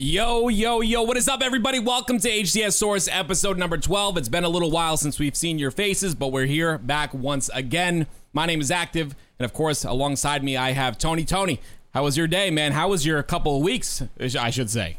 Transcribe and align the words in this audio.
Yo, 0.00 0.46
yo, 0.46 0.80
yo, 0.80 1.02
what 1.02 1.16
is 1.16 1.26
up, 1.26 1.42
everybody? 1.42 1.80
Welcome 1.80 2.20
to 2.20 2.30
HCS 2.30 2.74
Source 2.74 3.08
episode 3.10 3.58
number 3.58 3.76
12. 3.76 4.16
It's 4.16 4.28
been 4.28 4.44
a 4.44 4.48
little 4.48 4.70
while 4.70 4.96
since 4.96 5.18
we've 5.18 5.34
seen 5.34 5.58
your 5.58 5.72
faces, 5.72 6.14
but 6.14 6.28
we're 6.30 6.46
here 6.46 6.78
back 6.78 7.12
once 7.12 7.50
again. 7.52 8.06
My 8.32 8.46
name 8.46 8.60
is 8.60 8.70
Active, 8.70 9.16
and 9.40 9.44
of 9.44 9.52
course, 9.52 9.82
alongside 9.84 10.44
me, 10.44 10.56
I 10.56 10.70
have 10.70 10.98
Tony. 10.98 11.24
Tony, 11.24 11.60
how 11.94 12.04
was 12.04 12.16
your 12.16 12.28
day, 12.28 12.48
man? 12.48 12.70
How 12.70 12.90
was 12.90 13.04
your 13.04 13.20
couple 13.24 13.56
of 13.56 13.62
weeks, 13.64 14.00
I 14.20 14.50
should 14.50 14.70
say? 14.70 14.98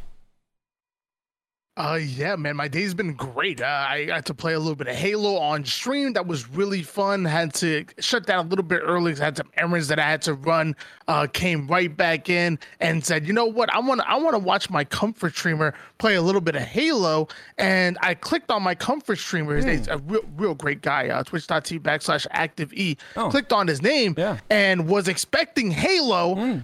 Uh, 1.79 1.95
yeah, 1.95 2.35
man, 2.35 2.57
my 2.57 2.67
day's 2.67 2.93
been 2.93 3.13
great. 3.13 3.61
Uh, 3.61 3.85
I 3.87 4.03
got 4.03 4.25
to 4.25 4.33
play 4.33 4.51
a 4.51 4.59
little 4.59 4.75
bit 4.75 4.89
of 4.89 4.97
Halo 4.97 5.37
on 5.37 5.63
stream. 5.63 6.11
That 6.11 6.27
was 6.27 6.49
really 6.49 6.83
fun. 6.83 7.23
Had 7.23 7.53
to 7.55 7.85
shut 7.99 8.25
down 8.25 8.45
a 8.45 8.49
little 8.49 8.65
bit 8.65 8.81
early 8.83 9.11
because 9.11 9.21
I 9.21 9.25
had 9.25 9.37
some 9.37 9.49
errands 9.55 9.87
that 9.87 9.97
I 9.97 10.03
had 10.03 10.21
to 10.23 10.33
run. 10.33 10.75
Uh, 11.07 11.25
came 11.31 11.67
right 11.67 11.95
back 11.95 12.29
in 12.29 12.59
and 12.81 13.05
said, 13.05 13.25
you 13.25 13.31
know 13.31 13.45
what? 13.45 13.73
I 13.73 13.79
want 13.79 14.01
to 14.01 14.09
I 14.09 14.17
want 14.17 14.33
to 14.33 14.39
watch 14.39 14.69
my 14.69 14.83
comfort 14.83 15.33
streamer 15.33 15.73
play 15.99 16.15
a 16.15 16.21
little 16.21 16.41
bit 16.41 16.57
of 16.57 16.63
Halo. 16.63 17.29
And 17.57 17.97
I 18.01 18.13
clicked 18.13 18.51
on 18.51 18.61
my 18.61 18.75
comfort 18.75 19.17
streamer. 19.17 19.55
His 19.55 19.63
mm. 19.63 19.69
name's 19.69 19.87
a 19.87 19.99
real 19.99 20.25
real 20.35 20.55
great 20.55 20.81
guy. 20.81 21.07
Uh, 21.07 21.23
Twitch.tv 21.23 21.79
backslash 21.79 22.27
Active 22.31 22.73
E. 22.73 22.97
Oh. 23.15 23.29
Clicked 23.29 23.53
on 23.53 23.67
his 23.67 23.81
name 23.81 24.15
yeah. 24.17 24.39
and 24.49 24.85
was 24.89 25.07
expecting 25.07 25.71
Halo. 25.71 26.35
Mm. 26.35 26.63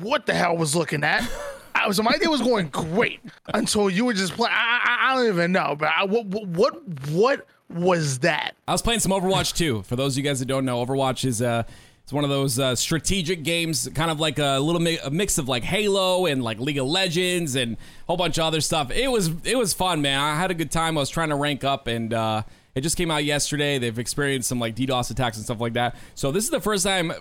what 0.00 0.26
the 0.26 0.34
hell 0.34 0.56
was 0.56 0.74
looking 0.74 1.04
at. 1.04 1.22
Was 1.86 2.02
my 2.02 2.16
day 2.16 2.26
was 2.28 2.40
going 2.40 2.68
great 2.68 3.20
until 3.52 3.90
you 3.90 4.06
were 4.06 4.14
just 4.14 4.34
playing. 4.34 4.54
I, 4.56 5.14
don't 5.14 5.28
even 5.28 5.52
know, 5.52 5.76
but 5.78 5.90
I, 5.96 6.04
what 6.04 6.26
what 6.26 6.82
what 7.10 7.46
was 7.68 8.20
that? 8.20 8.54
I 8.66 8.72
was 8.72 8.80
playing 8.82 9.00
some 9.00 9.12
Overwatch 9.12 9.54
2. 9.54 9.82
For 9.82 9.96
those 9.96 10.14
of 10.14 10.18
you 10.18 10.24
guys 10.24 10.38
that 10.38 10.46
don't 10.46 10.64
know, 10.64 10.84
Overwatch 10.84 11.24
is 11.24 11.42
uh 11.42 11.64
it's 12.02 12.12
one 12.12 12.24
of 12.24 12.30
those 12.30 12.58
uh, 12.58 12.74
strategic 12.74 13.44
games, 13.44 13.88
kind 13.94 14.10
of 14.10 14.20
like 14.20 14.38
a 14.38 14.58
little 14.58 14.80
mi- 14.80 14.98
a 14.98 15.10
mix 15.10 15.38
of 15.38 15.48
like 15.48 15.62
Halo 15.62 16.26
and 16.26 16.42
like 16.42 16.58
League 16.60 16.76
of 16.76 16.86
Legends 16.86 17.54
and 17.56 17.74
a 17.74 17.78
whole 18.06 18.18
bunch 18.18 18.36
of 18.38 18.44
other 18.44 18.60
stuff. 18.60 18.90
It 18.90 19.10
was 19.10 19.30
it 19.44 19.56
was 19.56 19.72
fun, 19.72 20.02
man. 20.02 20.20
I 20.20 20.36
had 20.36 20.50
a 20.50 20.54
good 20.54 20.70
time. 20.70 20.96
I 20.96 21.00
was 21.00 21.10
trying 21.10 21.30
to 21.30 21.36
rank 21.36 21.64
up 21.64 21.86
and. 21.86 22.12
uh 22.14 22.42
it 22.74 22.80
just 22.80 22.96
came 22.96 23.08
out 23.08 23.22
yesterday. 23.24 23.78
They've 23.78 24.00
experienced 24.00 24.48
some 24.48 24.58
like 24.58 24.74
DDoS 24.74 25.08
attacks 25.12 25.36
and 25.36 25.44
stuff 25.44 25.60
like 25.60 25.74
that. 25.74 25.94
So 26.16 26.32
this 26.32 26.42
is 26.42 26.50
the 26.50 26.60
first 26.60 26.82
time 26.84 27.12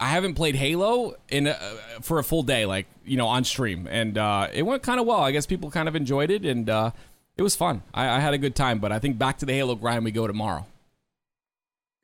I 0.00 0.08
haven't 0.08 0.34
played 0.34 0.56
Halo 0.56 1.14
in 1.28 1.46
a, 1.46 1.54
for 2.00 2.18
a 2.18 2.24
full 2.24 2.42
day, 2.42 2.66
like 2.66 2.86
you 3.04 3.16
know, 3.16 3.28
on 3.28 3.44
stream, 3.44 3.86
and 3.90 4.18
uh, 4.18 4.48
it 4.52 4.62
went 4.62 4.82
kind 4.82 4.98
of 4.98 5.06
well. 5.06 5.20
I 5.20 5.30
guess 5.32 5.46
people 5.46 5.70
kind 5.70 5.88
of 5.88 5.94
enjoyed 5.94 6.30
it, 6.30 6.44
and 6.44 6.68
uh, 6.68 6.90
it 7.36 7.42
was 7.42 7.54
fun. 7.54 7.82
I, 7.94 8.08
I 8.08 8.18
had 8.20 8.34
a 8.34 8.38
good 8.38 8.54
time, 8.54 8.78
but 8.78 8.92
I 8.92 8.98
think 8.98 9.18
back 9.18 9.38
to 9.38 9.46
the 9.46 9.52
Halo 9.52 9.74
grind 9.74 10.04
we 10.04 10.10
go 10.10 10.26
tomorrow. 10.26 10.66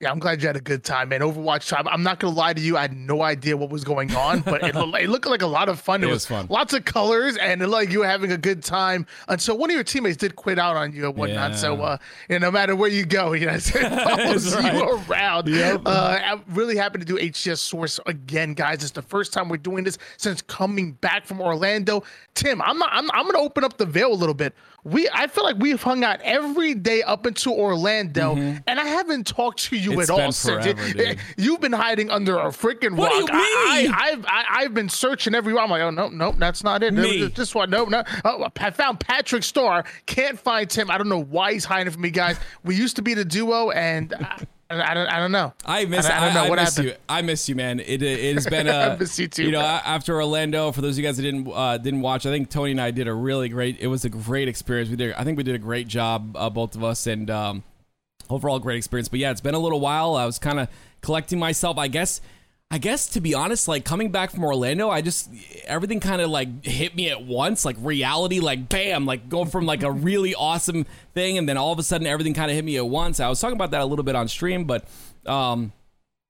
Yeah, 0.00 0.12
I'm 0.12 0.20
glad 0.20 0.40
you 0.40 0.46
had 0.46 0.54
a 0.54 0.60
good 0.60 0.84
time, 0.84 1.08
man. 1.08 1.22
Overwatch. 1.22 1.68
time. 1.68 1.88
I'm 1.88 2.04
not 2.04 2.20
gonna 2.20 2.36
lie 2.36 2.52
to 2.52 2.60
you. 2.60 2.76
I 2.76 2.82
had 2.82 2.96
no 2.96 3.22
idea 3.22 3.56
what 3.56 3.70
was 3.70 3.82
going 3.82 4.14
on, 4.14 4.40
but 4.44 4.62
it, 4.62 4.76
it 4.76 5.10
looked 5.10 5.26
like 5.26 5.42
a 5.42 5.46
lot 5.46 5.68
of 5.68 5.80
fun. 5.80 6.04
It, 6.04 6.06
it 6.08 6.12
was, 6.12 6.24
fun. 6.24 6.46
Lots 6.48 6.72
of 6.72 6.84
colors, 6.84 7.36
and 7.36 7.60
it, 7.60 7.66
like 7.66 7.90
you 7.90 8.00
were 8.00 8.06
having 8.06 8.30
a 8.30 8.38
good 8.38 8.62
time. 8.62 9.06
Until 9.26 9.58
one 9.58 9.70
of 9.70 9.74
your 9.74 9.82
teammates 9.82 10.16
did 10.16 10.36
quit 10.36 10.56
out 10.56 10.76
on 10.76 10.92
you 10.92 11.06
and 11.06 11.16
whatnot. 11.16 11.50
Yeah. 11.50 11.56
So, 11.56 11.82
uh, 11.82 11.98
know, 12.30 12.38
no 12.38 12.50
matter 12.52 12.76
where 12.76 12.88
you 12.88 13.04
go, 13.04 13.32
you 13.34 13.46
know, 13.46 13.54
it 13.54 13.62
follows 13.62 14.54
right. 14.54 14.72
you 14.72 15.02
around. 15.10 15.48
Yep. 15.48 15.82
Uh, 15.84 16.18
I'm 16.22 16.44
really 16.50 16.76
happy 16.76 17.00
to 17.00 17.04
do 17.04 17.16
HCS 17.16 17.58
Source 17.58 17.98
again, 18.06 18.54
guys. 18.54 18.84
It's 18.84 18.92
the 18.92 19.02
first 19.02 19.32
time 19.32 19.48
we're 19.48 19.56
doing 19.56 19.82
this 19.82 19.98
since 20.16 20.42
coming 20.42 20.92
back 20.92 21.26
from 21.26 21.40
Orlando. 21.40 22.04
Tim, 22.34 22.62
I'm 22.62 22.78
not. 22.78 22.90
I'm, 22.92 23.10
I'm 23.10 23.26
gonna 23.26 23.40
open 23.40 23.64
up 23.64 23.78
the 23.78 23.86
veil 23.86 24.12
a 24.12 24.14
little 24.14 24.32
bit 24.32 24.54
we 24.84 25.08
I 25.12 25.26
feel 25.26 25.44
like 25.44 25.56
we've 25.58 25.82
hung 25.82 26.04
out 26.04 26.20
every 26.22 26.74
day 26.74 27.02
up 27.02 27.26
into 27.26 27.50
Orlando, 27.50 28.34
mm-hmm. 28.34 28.58
and 28.66 28.80
I 28.80 28.86
haven't 28.86 29.26
talked 29.26 29.64
to 29.64 29.76
you 29.76 30.00
it's 30.00 30.10
at 30.10 30.18
all 30.20 30.32
since. 30.32 30.66
You've 31.36 31.60
been 31.60 31.72
hiding 31.72 32.10
under 32.10 32.38
a 32.38 32.46
freaking 32.46 32.90
rock. 32.90 32.98
What 32.98 33.10
do 33.10 33.16
you 33.16 33.26
mean? 33.26 33.92
I, 33.92 34.08
have 34.10 34.26
I've 34.28 34.74
been 34.74 34.88
searching 34.88 35.34
everywhere. 35.34 35.62
I'm 35.62 35.70
like, 35.70 35.82
oh 35.82 35.90
no, 35.90 36.08
no, 36.08 36.32
that's 36.32 36.62
not 36.62 36.82
it. 36.82 36.94
Me. 36.94 37.26
This 37.26 37.54
one, 37.54 37.70
no, 37.70 37.84
no. 37.84 38.02
Oh, 38.24 38.46
I 38.58 38.70
found 38.70 39.00
Patrick 39.00 39.42
Star. 39.42 39.84
Can't 40.06 40.38
find 40.38 40.68
Tim. 40.68 40.90
I 40.90 40.98
don't 40.98 41.08
know 41.08 41.22
why 41.22 41.52
he's 41.52 41.64
hiding 41.64 41.92
from 41.92 42.02
me, 42.02 42.10
guys. 42.10 42.38
We 42.64 42.76
used 42.76 42.96
to 42.96 43.02
be 43.02 43.14
the 43.14 43.24
duo, 43.24 43.70
and. 43.70 44.14
I 44.14 44.44
don't, 44.74 45.08
I 45.08 45.18
don't 45.18 45.32
know. 45.32 45.54
I 45.64 45.86
miss. 45.86 46.06
I, 46.06 46.18
I 46.18 46.24
don't 46.24 46.34
know 46.34 46.44
I, 46.44 46.48
what 46.50 46.58
miss 46.58 46.76
happened. 46.76 46.88
you. 46.88 46.94
I 47.08 47.22
miss 47.22 47.48
you, 47.48 47.54
man. 47.54 47.80
It 47.80 48.02
it 48.02 48.34
has 48.34 48.46
been 48.50 48.68
a. 48.68 48.72
I 48.72 48.96
miss 48.96 49.18
you 49.18 49.26
too. 49.26 49.44
You 49.44 49.52
know, 49.52 49.60
after 49.60 50.14
Orlando, 50.14 50.72
for 50.72 50.82
those 50.82 50.94
of 50.94 50.98
you 50.98 51.04
guys 51.04 51.16
that 51.16 51.22
didn't 51.22 51.50
uh, 51.52 51.78
didn't 51.78 52.02
watch, 52.02 52.26
I 52.26 52.30
think 52.30 52.50
Tony 52.50 52.72
and 52.72 52.80
I 52.80 52.90
did 52.90 53.08
a 53.08 53.14
really 53.14 53.48
great. 53.48 53.78
It 53.80 53.86
was 53.86 54.04
a 54.04 54.10
great 54.10 54.48
experience. 54.48 54.90
We 54.90 54.96
did. 54.96 55.14
I 55.14 55.24
think 55.24 55.38
we 55.38 55.42
did 55.42 55.54
a 55.54 55.58
great 55.58 55.88
job, 55.88 56.36
uh, 56.36 56.50
both 56.50 56.74
of 56.74 56.84
us, 56.84 57.06
and 57.06 57.30
um, 57.30 57.62
overall 58.28 58.58
great 58.58 58.76
experience. 58.76 59.08
But 59.08 59.20
yeah, 59.20 59.30
it's 59.30 59.40
been 59.40 59.54
a 59.54 59.58
little 59.58 59.80
while. 59.80 60.16
I 60.16 60.26
was 60.26 60.38
kind 60.38 60.60
of 60.60 60.68
collecting 61.00 61.38
myself. 61.38 61.78
I 61.78 61.88
guess 61.88 62.20
I 62.70 62.76
guess 62.76 63.06
to 63.08 63.20
be 63.22 63.34
honest, 63.34 63.66
like 63.66 63.86
coming 63.86 64.10
back 64.10 64.30
from 64.30 64.44
Orlando, 64.44 64.90
I 64.90 65.00
just 65.00 65.30
everything 65.64 66.00
kind 66.00 66.20
of 66.20 66.28
like 66.28 66.64
hit 66.64 66.94
me 66.94 67.08
at 67.08 67.22
once, 67.22 67.64
like 67.64 67.76
reality, 67.78 68.40
like 68.40 68.68
bam, 68.68 69.06
like 69.06 69.30
going 69.30 69.48
from 69.48 69.64
like 69.64 69.82
a 69.82 69.90
really 70.08 70.34
awesome 70.34 70.84
thing, 71.14 71.38
and 71.38 71.48
then 71.48 71.56
all 71.56 71.72
of 71.72 71.78
a 71.78 71.82
sudden 71.82 72.06
everything 72.06 72.34
kind 72.34 72.50
of 72.50 72.54
hit 72.54 72.64
me 72.64 72.76
at 72.76 72.86
once. 72.86 73.20
I 73.20 73.28
was 73.28 73.40
talking 73.40 73.56
about 73.56 73.70
that 73.70 73.80
a 73.80 73.86
little 73.86 74.04
bit 74.04 74.14
on 74.14 74.28
stream, 74.28 74.64
but 74.64 74.84
um, 75.24 75.72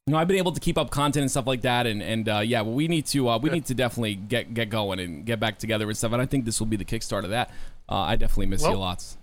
you 0.06 0.12
know, 0.12 0.18
I've 0.18 0.28
been 0.28 0.38
able 0.38 0.52
to 0.52 0.60
keep 0.60 0.78
up 0.78 0.90
content 0.90 1.22
and 1.22 1.30
stuff 1.30 1.46
like 1.46 1.62
that, 1.62 1.88
and 1.88 2.00
and 2.00 2.28
uh, 2.28 2.38
yeah, 2.38 2.62
well, 2.62 2.72
we 2.72 2.86
need 2.86 3.06
to 3.06 3.28
uh, 3.28 3.38
we 3.38 3.50
need 3.50 3.66
to 3.66 3.74
definitely 3.74 4.14
get 4.14 4.54
get 4.54 4.70
going 4.70 5.00
and 5.00 5.26
get 5.26 5.40
back 5.40 5.58
together 5.58 5.86
and 5.86 5.96
stuff. 5.96 6.12
And 6.12 6.22
I 6.22 6.26
think 6.26 6.44
this 6.44 6.60
will 6.60 6.66
be 6.66 6.76
the 6.76 6.84
kickstart 6.84 7.24
of 7.24 7.30
that. 7.30 7.50
Uh, 7.88 7.96
I 7.96 8.16
definitely 8.16 8.46
miss 8.46 8.62
well, 8.62 8.72
you 8.72 8.78
lots. 8.78 9.17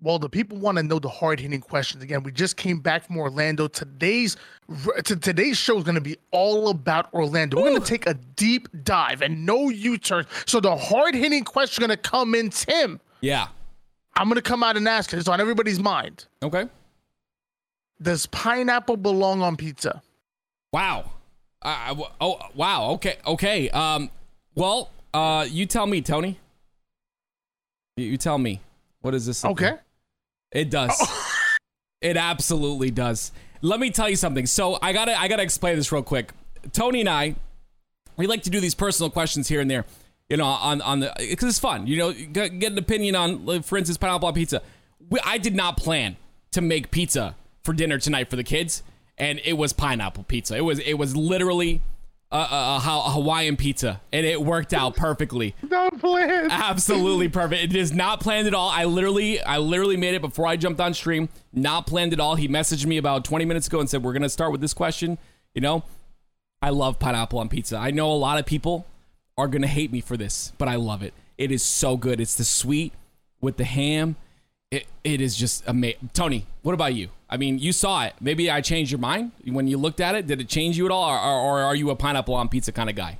Well, 0.00 0.20
the 0.20 0.28
people 0.28 0.58
want 0.58 0.76
to 0.76 0.84
know 0.84 1.00
the 1.00 1.08
hard 1.08 1.40
hitting 1.40 1.60
questions. 1.60 2.04
Again, 2.04 2.22
we 2.22 2.30
just 2.30 2.56
came 2.56 2.78
back 2.78 3.04
from 3.04 3.16
Orlando. 3.16 3.66
Today's 3.66 4.36
to 5.04 5.16
today's 5.16 5.56
show 5.56 5.76
is 5.78 5.82
going 5.82 5.96
to 5.96 6.00
be 6.00 6.16
all 6.30 6.68
about 6.68 7.12
Orlando. 7.12 7.56
We're 7.56 7.70
going 7.70 7.82
to 7.82 7.86
take 7.86 8.06
a 8.06 8.14
deep 8.14 8.68
dive 8.84 9.22
and 9.22 9.44
no 9.44 9.70
U 9.70 9.98
turn. 9.98 10.24
So 10.46 10.60
the 10.60 10.76
hard 10.76 11.16
hitting 11.16 11.42
question 11.42 11.82
is 11.82 11.86
going 11.86 11.96
to 11.96 12.10
come 12.10 12.36
in, 12.36 12.50
Tim. 12.50 13.00
Yeah, 13.20 13.48
I'm 14.14 14.28
going 14.28 14.36
to 14.36 14.42
come 14.42 14.62
out 14.62 14.76
and 14.76 14.86
ask 14.86 15.12
it. 15.12 15.18
It's 15.18 15.26
on 15.26 15.40
everybody's 15.40 15.80
mind. 15.80 16.26
Okay. 16.44 16.68
Does 18.00 18.26
pineapple 18.26 18.98
belong 18.98 19.42
on 19.42 19.56
pizza? 19.56 20.00
Wow. 20.72 21.10
Uh, 21.60 21.96
oh 22.20 22.38
wow. 22.54 22.90
Okay. 22.90 23.16
Okay. 23.26 23.68
Um. 23.70 24.10
Well, 24.54 24.90
uh, 25.12 25.44
you 25.50 25.66
tell 25.66 25.86
me, 25.86 26.02
Tony. 26.02 26.38
You, 27.96 28.06
you 28.06 28.16
tell 28.16 28.38
me. 28.38 28.60
What 29.00 29.14
is 29.14 29.26
this? 29.26 29.44
Okay. 29.44 29.72
It 30.52 30.70
does. 30.70 30.96
Oh. 31.00 31.34
it 32.00 32.16
absolutely 32.16 32.90
does. 32.90 33.32
Let 33.60 33.80
me 33.80 33.90
tell 33.90 34.08
you 34.08 34.16
something. 34.16 34.46
So 34.46 34.78
I 34.80 34.92
gotta 34.92 35.18
I 35.18 35.28
gotta 35.28 35.42
explain 35.42 35.76
this 35.76 35.90
real 35.90 36.02
quick. 36.02 36.32
Tony 36.72 37.00
and 37.00 37.08
I, 37.08 37.36
we 38.16 38.26
like 38.26 38.42
to 38.44 38.50
do 38.50 38.60
these 38.60 38.74
personal 38.74 39.10
questions 39.10 39.48
here 39.48 39.60
and 39.60 39.70
there. 39.70 39.84
You 40.28 40.36
know, 40.36 40.44
on 40.44 40.80
on 40.82 41.00
the 41.00 41.12
because 41.18 41.48
it's 41.48 41.58
fun. 41.58 41.86
You 41.86 41.96
know, 41.96 42.12
get, 42.12 42.52
an 42.52 42.78
opinion 42.78 43.16
on, 43.16 43.62
for 43.62 43.78
instance, 43.78 43.96
pineapple 43.96 44.28
on 44.28 44.34
pizza. 44.34 44.62
We, 45.08 45.20
I 45.24 45.38
did 45.38 45.54
not 45.54 45.78
plan 45.78 46.16
to 46.50 46.60
make 46.60 46.90
pizza 46.90 47.34
for 47.62 47.72
dinner 47.72 47.98
tonight 47.98 48.28
for 48.28 48.36
the 48.36 48.44
kids, 48.44 48.82
and 49.16 49.40
it 49.44 49.54
was 49.54 49.72
pineapple 49.72 50.24
pizza. 50.24 50.56
It 50.56 50.64
was 50.64 50.80
it 50.80 50.94
was 50.94 51.16
literally 51.16 51.80
a, 52.30 52.36
a, 52.36 52.76
a, 52.84 53.10
Hawaiian 53.12 53.56
pizza, 53.56 54.00
and 54.12 54.26
it 54.26 54.42
worked 54.42 54.74
out 54.74 54.96
perfectly. 54.96 55.54
Not 55.62 55.98
planned. 55.98 56.52
Absolutely 56.52 57.28
perfect. 57.28 57.62
It 57.62 57.76
is 57.76 57.92
not 57.92 58.20
planned 58.20 58.46
at 58.46 58.54
all. 58.54 58.68
I 58.68 58.84
literally, 58.84 59.40
I 59.40 59.58
literally 59.58 59.96
made 59.96 60.14
it 60.14 60.20
before 60.20 60.46
I 60.46 60.56
jumped 60.56 60.80
on 60.80 60.92
stream. 60.92 61.30
Not 61.52 61.86
planned 61.86 62.12
at 62.12 62.20
all. 62.20 62.34
He 62.34 62.46
messaged 62.46 62.84
me 62.84 62.98
about 62.98 63.24
20 63.24 63.46
minutes 63.46 63.66
ago 63.66 63.80
and 63.80 63.88
said, 63.88 64.02
"We're 64.02 64.12
gonna 64.12 64.28
start 64.28 64.52
with 64.52 64.60
this 64.60 64.74
question." 64.74 65.16
You 65.54 65.62
know, 65.62 65.84
I 66.60 66.70
love 66.70 66.98
pineapple 66.98 67.38
on 67.38 67.48
pizza. 67.48 67.76
I 67.76 67.90
know 67.90 68.12
a 68.12 68.14
lot 68.14 68.38
of 68.38 68.44
people 68.44 68.86
are 69.38 69.48
gonna 69.48 69.66
hate 69.66 69.90
me 69.90 70.00
for 70.02 70.16
this, 70.16 70.52
but 70.58 70.68
I 70.68 70.76
love 70.76 71.02
it. 71.02 71.14
It 71.38 71.50
is 71.50 71.62
so 71.62 71.96
good. 71.96 72.20
It's 72.20 72.36
the 72.36 72.44
sweet 72.44 72.92
with 73.40 73.56
the 73.56 73.64
ham 73.64 74.16
it, 74.70 74.86
it 75.04 75.20
is 75.20 75.36
just 75.36 75.64
amazing. 75.66 76.10
Tony, 76.12 76.46
what 76.62 76.74
about 76.74 76.94
you? 76.94 77.08
I 77.30 77.36
mean, 77.36 77.58
you 77.58 77.72
saw 77.72 78.04
it. 78.04 78.14
Maybe 78.20 78.50
I 78.50 78.60
changed 78.60 78.90
your 78.90 79.00
mind 79.00 79.32
when 79.44 79.66
you 79.66 79.78
looked 79.78 80.00
at 80.00 80.14
it. 80.14 80.26
Did 80.26 80.40
it 80.40 80.48
change 80.48 80.76
you 80.76 80.86
at 80.86 80.92
all, 80.92 81.08
or, 81.08 81.18
or 81.18 81.62
are 81.62 81.74
you 81.74 81.90
a 81.90 81.96
pineapple 81.96 82.34
on 82.34 82.48
pizza 82.48 82.72
kind 82.72 82.88
of 82.88 82.96
guy? 82.96 83.18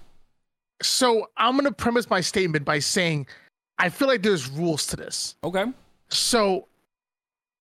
So 0.83 1.29
I'm 1.37 1.53
going 1.53 1.65
to 1.65 1.73
premise 1.73 2.09
my 2.09 2.21
statement 2.21 2.65
by 2.65 2.79
saying 2.79 3.27
I 3.79 3.89
feel 3.89 4.09
like 4.09 4.23
there's 4.23 4.49
rules 4.49 4.87
to 4.89 4.97
this. 4.97 5.37
Okay. 5.43 5.65
So 6.09 6.69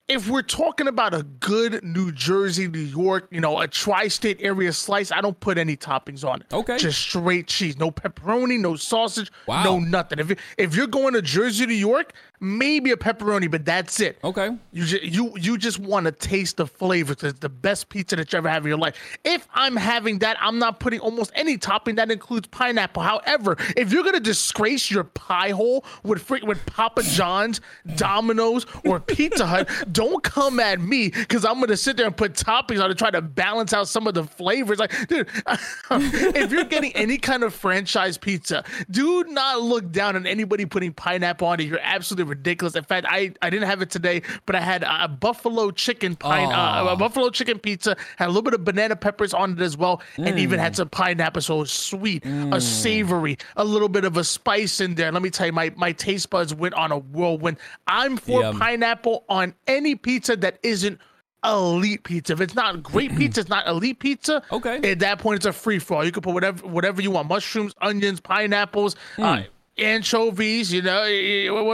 if 0.07 0.29
we're 0.29 0.41
talking 0.41 0.87
about 0.87 1.13
a 1.13 1.23
good 1.23 1.83
New 1.83 2.11
Jersey, 2.11 2.67
New 2.67 2.79
York, 2.79 3.27
you 3.29 3.41
know, 3.41 3.59
a 3.59 3.67
tri-state 3.67 4.37
area 4.39 4.71
slice, 4.71 5.11
I 5.11 5.19
don't 5.19 5.37
put 5.39 5.57
any 5.57 5.75
toppings 5.75 6.23
on 6.23 6.41
it. 6.41 6.53
Okay. 6.53 6.77
Just 6.77 6.99
straight 6.99 7.47
cheese. 7.47 7.77
No 7.77 7.91
pepperoni, 7.91 8.59
no 8.59 8.75
sausage, 8.75 9.31
wow. 9.47 9.63
no 9.63 9.79
nothing. 9.79 10.19
If 10.19 10.37
if 10.57 10.75
you're 10.75 10.87
going 10.87 11.13
to 11.13 11.21
Jersey, 11.21 11.65
New 11.65 11.73
York, 11.73 12.13
maybe 12.39 12.91
a 12.91 12.95
pepperoni, 12.95 13.49
but 13.49 13.65
that's 13.65 13.99
it. 13.99 14.17
Okay. 14.23 14.49
You 14.71 14.85
just 14.85 15.03
you 15.03 15.33
you 15.37 15.57
just 15.57 15.79
want 15.79 16.05
to 16.05 16.11
taste 16.11 16.57
the 16.57 16.67
flavor. 16.67 17.13
It's 17.13 17.39
the 17.39 17.49
best 17.49 17.89
pizza 17.89 18.15
that 18.15 18.31
you 18.31 18.37
ever 18.37 18.49
have 18.49 18.63
in 18.63 18.69
your 18.69 18.77
life. 18.77 18.95
If 19.23 19.47
I'm 19.53 19.75
having 19.75 20.19
that, 20.19 20.37
I'm 20.39 20.59
not 20.59 20.79
putting 20.79 20.99
almost 20.99 21.31
any 21.35 21.57
topping 21.57 21.95
that 21.95 22.11
includes 22.11 22.47
pineapple. 22.47 23.03
However, 23.03 23.57
if 23.75 23.91
you're 23.91 24.03
gonna 24.03 24.19
disgrace 24.19 24.91
your 24.91 25.03
pie 25.03 25.49
hole 25.49 25.83
with 26.03 26.21
freak 26.21 26.43
with 26.43 26.63
Papa 26.65 27.03
John's, 27.03 27.61
Domino's, 27.95 28.65
or 28.85 28.99
Pizza 28.99 29.45
Hut, 29.45 29.69
don't 29.91 30.23
come 30.23 30.59
at 30.59 30.79
me 30.79 31.09
because 31.09 31.45
I'm 31.45 31.59
gonna 31.59 31.77
sit 31.77 31.97
there 31.97 32.05
and 32.05 32.15
put 32.15 32.33
toppings 32.33 32.81
on 32.81 32.89
to 32.89 32.95
try 32.95 33.11
to 33.11 33.21
balance 33.21 33.73
out 33.73 33.87
some 33.87 34.07
of 34.07 34.13
the 34.13 34.23
flavors. 34.23 34.79
Like, 34.79 35.07
dude, 35.07 35.27
if 35.91 36.51
you're 36.51 36.65
getting 36.65 36.95
any 36.95 37.17
kind 37.17 37.43
of 37.43 37.53
franchise 37.53 38.17
pizza, 38.17 38.63
do 38.91 39.23
not 39.25 39.61
look 39.61 39.91
down 39.91 40.15
on 40.15 40.27
anybody 40.27 40.65
putting 40.65 40.93
pineapple 40.93 41.47
on 41.47 41.59
it. 41.59 41.67
You're 41.67 41.79
absolutely 41.81 42.26
ridiculous. 42.27 42.75
In 42.75 42.83
fact, 42.83 43.07
I, 43.09 43.33
I 43.41 43.49
didn't 43.49 43.67
have 43.67 43.81
it 43.81 43.89
today, 43.89 44.21
but 44.45 44.55
I 44.55 44.61
had 44.61 44.83
a 44.83 45.07
buffalo 45.07 45.71
chicken 45.71 46.15
pine, 46.15 46.51
uh, 46.51 46.91
a 46.91 46.95
buffalo 46.95 47.29
chicken 47.29 47.59
pizza, 47.59 47.95
had 48.17 48.27
a 48.27 48.29
little 48.29 48.43
bit 48.43 48.53
of 48.53 48.63
banana 48.63 48.95
peppers 48.95 49.33
on 49.33 49.53
it 49.53 49.61
as 49.61 49.77
well, 49.77 50.01
mm. 50.17 50.27
and 50.27 50.39
even 50.39 50.59
had 50.59 50.75
some 50.75 50.89
pineapple. 50.89 51.41
So 51.41 51.63
sweet, 51.63 52.23
mm. 52.23 52.55
a 52.55 52.61
savory, 52.61 53.37
a 53.55 53.63
little 53.63 53.89
bit 53.89 54.05
of 54.05 54.17
a 54.17 54.23
spice 54.23 54.79
in 54.81 54.95
there. 54.95 55.11
Let 55.11 55.21
me 55.21 55.29
tell 55.29 55.47
you, 55.47 55.53
my, 55.53 55.71
my 55.75 55.91
taste 55.91 56.29
buds 56.29 56.53
went 56.53 56.73
on 56.73 56.91
a 56.91 56.97
whirlwind. 56.97 57.57
I'm 57.87 58.17
for 58.17 58.41
Yum. 58.41 58.59
pineapple 58.59 59.25
on 59.29 59.53
any 59.67 59.95
pizza 59.95 60.35
that 60.37 60.59
isn't 60.63 60.99
elite 61.43 62.03
pizza. 62.03 62.33
If 62.33 62.41
it's 62.41 62.55
not 62.55 62.83
great 62.83 63.15
pizza, 63.17 63.41
it's 63.41 63.49
not 63.49 63.67
elite 63.67 63.99
pizza. 63.99 64.43
Okay. 64.51 64.91
At 64.91 64.99
that 64.99 65.19
point, 65.19 65.37
it's 65.37 65.45
a 65.45 65.53
free 65.53 65.79
for 65.79 65.97
all. 65.97 66.05
You 66.05 66.11
can 66.11 66.21
put 66.21 66.33
whatever 66.33 66.67
whatever 66.67 67.01
you 67.01 67.11
want: 67.11 67.29
mushrooms, 67.29 67.73
onions, 67.81 68.19
pineapples. 68.19 68.95
Mm. 69.17 69.23
Uh, 69.23 69.47
anchovies, 69.77 70.73
you 70.73 70.81
know, 70.81 71.03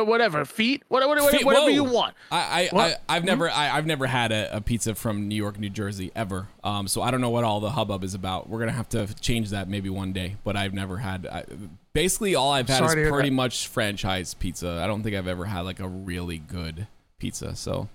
whatever, 0.05 0.45
feet, 0.45 0.83
whatever, 0.87 1.09
whatever, 1.15 1.45
whatever 1.45 1.69
you 1.69 1.83
want. 1.83 2.15
I, 2.31 2.69
I, 2.73 2.95
I 3.07 3.13
have 3.15 3.23
never, 3.23 3.49
I, 3.49 3.67
have 3.67 3.85
never 3.85 4.07
had 4.07 4.31
a, 4.31 4.57
a, 4.57 4.61
pizza 4.61 4.95
from 4.95 5.27
New 5.27 5.35
York, 5.35 5.59
New 5.59 5.69
Jersey 5.69 6.11
ever. 6.15 6.47
Um, 6.63 6.87
so 6.87 7.01
I 7.01 7.11
don't 7.11 7.21
know 7.21 7.29
what 7.29 7.43
all 7.43 7.59
the 7.59 7.71
hubbub 7.71 8.03
is 8.03 8.13
about. 8.13 8.49
We're 8.49 8.59
gonna 8.59 8.71
have 8.71 8.89
to 8.89 9.13
change 9.15 9.51
that 9.51 9.67
maybe 9.67 9.89
one 9.89 10.13
day. 10.13 10.35
But 10.43 10.55
I've 10.55 10.73
never 10.73 10.97
had. 10.97 11.27
I, 11.27 11.45
basically, 11.93 12.35
all 12.35 12.51
I've 12.51 12.67
had 12.67 12.79
Sorry 12.79 13.03
is 13.03 13.09
pretty 13.09 13.29
much 13.29 13.67
franchise 13.67 14.33
pizza. 14.33 14.81
I 14.83 14.87
don't 14.87 15.03
think 15.03 15.15
I've 15.15 15.27
ever 15.27 15.45
had 15.45 15.61
like 15.61 15.79
a 15.79 15.87
really 15.87 16.37
good 16.37 16.87
pizza. 17.17 17.55
So 17.55 17.87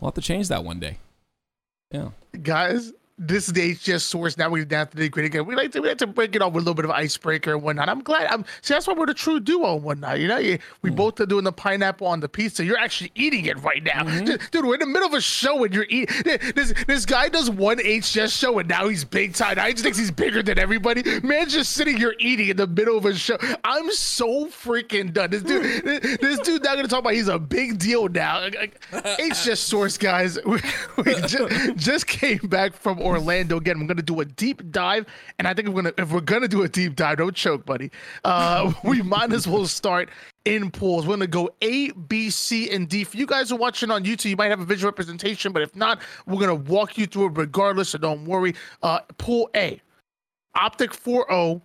we'll 0.00 0.10
have 0.10 0.14
to 0.14 0.20
change 0.20 0.48
that 0.48 0.64
one 0.64 0.78
day. 0.78 0.98
Yeah. 1.90 2.10
Guys, 2.42 2.92
this 3.18 3.48
is 3.48 3.52
the 3.52 3.74
HCS 3.74 4.02
source. 4.02 4.36
Now 4.36 4.48
we're 4.48 4.64
down 4.64 4.86
to 4.88 4.96
the 4.96 5.08
gritty 5.08 5.26
again. 5.26 5.44
We 5.44 5.56
like 5.56 5.72
to 5.72 5.80
we 5.80 5.88
like 5.88 5.98
to 5.98 6.06
break 6.06 6.36
it 6.36 6.42
off 6.42 6.52
with 6.52 6.62
a 6.62 6.64
little 6.64 6.74
bit 6.74 6.84
of 6.84 6.92
icebreaker 6.92 7.52
and 7.52 7.62
whatnot. 7.62 7.88
I'm 7.88 8.02
glad. 8.02 8.28
I'm 8.30 8.44
see 8.62 8.74
that's 8.74 8.86
why 8.86 8.94
we're 8.94 9.06
the 9.06 9.14
true 9.14 9.40
duo 9.40 9.74
and 9.74 9.82
whatnot. 9.82 10.20
You 10.20 10.28
know, 10.28 10.38
we 10.82 10.90
mm. 10.90 10.96
both 10.96 11.20
are 11.20 11.26
doing 11.26 11.44
the 11.44 11.52
pineapple 11.52 12.06
on 12.06 12.20
the 12.20 12.28
pizza. 12.28 12.64
You're 12.64 12.78
actually 12.78 13.10
eating 13.16 13.46
it 13.46 13.60
right 13.62 13.82
now, 13.82 14.04
mm-hmm. 14.04 14.36
dude. 14.50 14.64
We're 14.64 14.74
in 14.74 14.80
the 14.80 14.86
middle 14.86 15.08
of 15.08 15.14
a 15.14 15.20
show 15.20 15.64
and 15.64 15.74
you're 15.74 15.86
eating. 15.88 16.14
This 16.54 16.72
this 16.86 17.04
guy 17.04 17.28
does 17.28 17.50
one 17.50 17.78
HCS 17.78 18.38
show 18.38 18.58
and 18.58 18.68
now 18.68 18.88
he's 18.88 19.04
big 19.04 19.34
time. 19.34 19.58
I 19.58 19.72
just 19.72 19.82
think 19.82 19.96
he's 19.96 20.12
bigger 20.12 20.42
than 20.42 20.58
everybody. 20.58 21.20
Man's 21.20 21.52
just 21.52 21.72
sitting 21.72 21.96
here 21.96 22.14
eating 22.20 22.48
in 22.48 22.56
the 22.56 22.66
middle 22.66 22.96
of 22.96 23.04
a 23.04 23.14
show. 23.14 23.36
I'm 23.64 23.90
so 23.90 24.46
freaking 24.46 25.12
done. 25.12 25.30
This 25.30 25.42
dude, 25.42 25.84
this, 25.84 26.18
this 26.18 26.38
dude 26.40 26.62
now 26.62 26.76
gonna 26.76 26.86
talk 26.86 27.00
about 27.00 27.14
he's 27.14 27.28
a 27.28 27.38
big 27.38 27.78
deal 27.78 28.08
now. 28.08 28.48
HCS 28.48 29.58
source 29.58 29.98
guys, 29.98 30.38
we, 30.46 30.60
we 31.04 31.14
just, 31.22 31.76
just 31.76 32.06
came 32.06 32.38
back 32.38 32.74
from 32.74 33.00
Orlando 33.08 33.56
again. 33.56 33.80
We're 33.80 33.86
gonna 33.86 34.02
do 34.02 34.20
a 34.20 34.24
deep 34.24 34.70
dive, 34.70 35.06
and 35.38 35.48
I 35.48 35.54
think 35.54 35.68
we're 35.68 35.82
gonna 35.82 35.94
if 35.98 36.12
we're 36.12 36.20
gonna 36.20 36.48
do 36.48 36.62
a 36.62 36.68
deep 36.68 36.96
dive, 36.96 37.18
don't 37.18 37.34
choke, 37.34 37.64
buddy. 37.66 37.90
Uh, 38.24 38.72
we 38.84 39.02
might 39.02 39.32
as 39.32 39.46
well 39.46 39.66
start 39.66 40.10
in 40.44 40.70
pools. 40.70 41.06
We're 41.06 41.14
gonna 41.14 41.26
go 41.26 41.50
A, 41.62 41.90
B, 41.92 42.30
C, 42.30 42.70
and 42.70 42.88
D. 42.88 43.04
For 43.04 43.16
you 43.16 43.26
guys 43.26 43.50
who 43.50 43.56
are 43.56 43.58
watching 43.58 43.90
on 43.90 44.04
YouTube, 44.04 44.30
you 44.30 44.36
might 44.36 44.50
have 44.50 44.60
a 44.60 44.64
visual 44.64 44.90
representation, 44.90 45.52
but 45.52 45.62
if 45.62 45.74
not, 45.74 46.00
we're 46.26 46.40
gonna 46.40 46.54
walk 46.54 46.98
you 46.98 47.06
through 47.06 47.26
it 47.26 47.32
regardless. 47.36 47.90
So 47.90 47.98
don't 47.98 48.24
worry. 48.24 48.54
Uh, 48.82 49.00
pool 49.18 49.50
A, 49.56 49.80
Optic 50.54 50.92
4-0, 50.92 51.62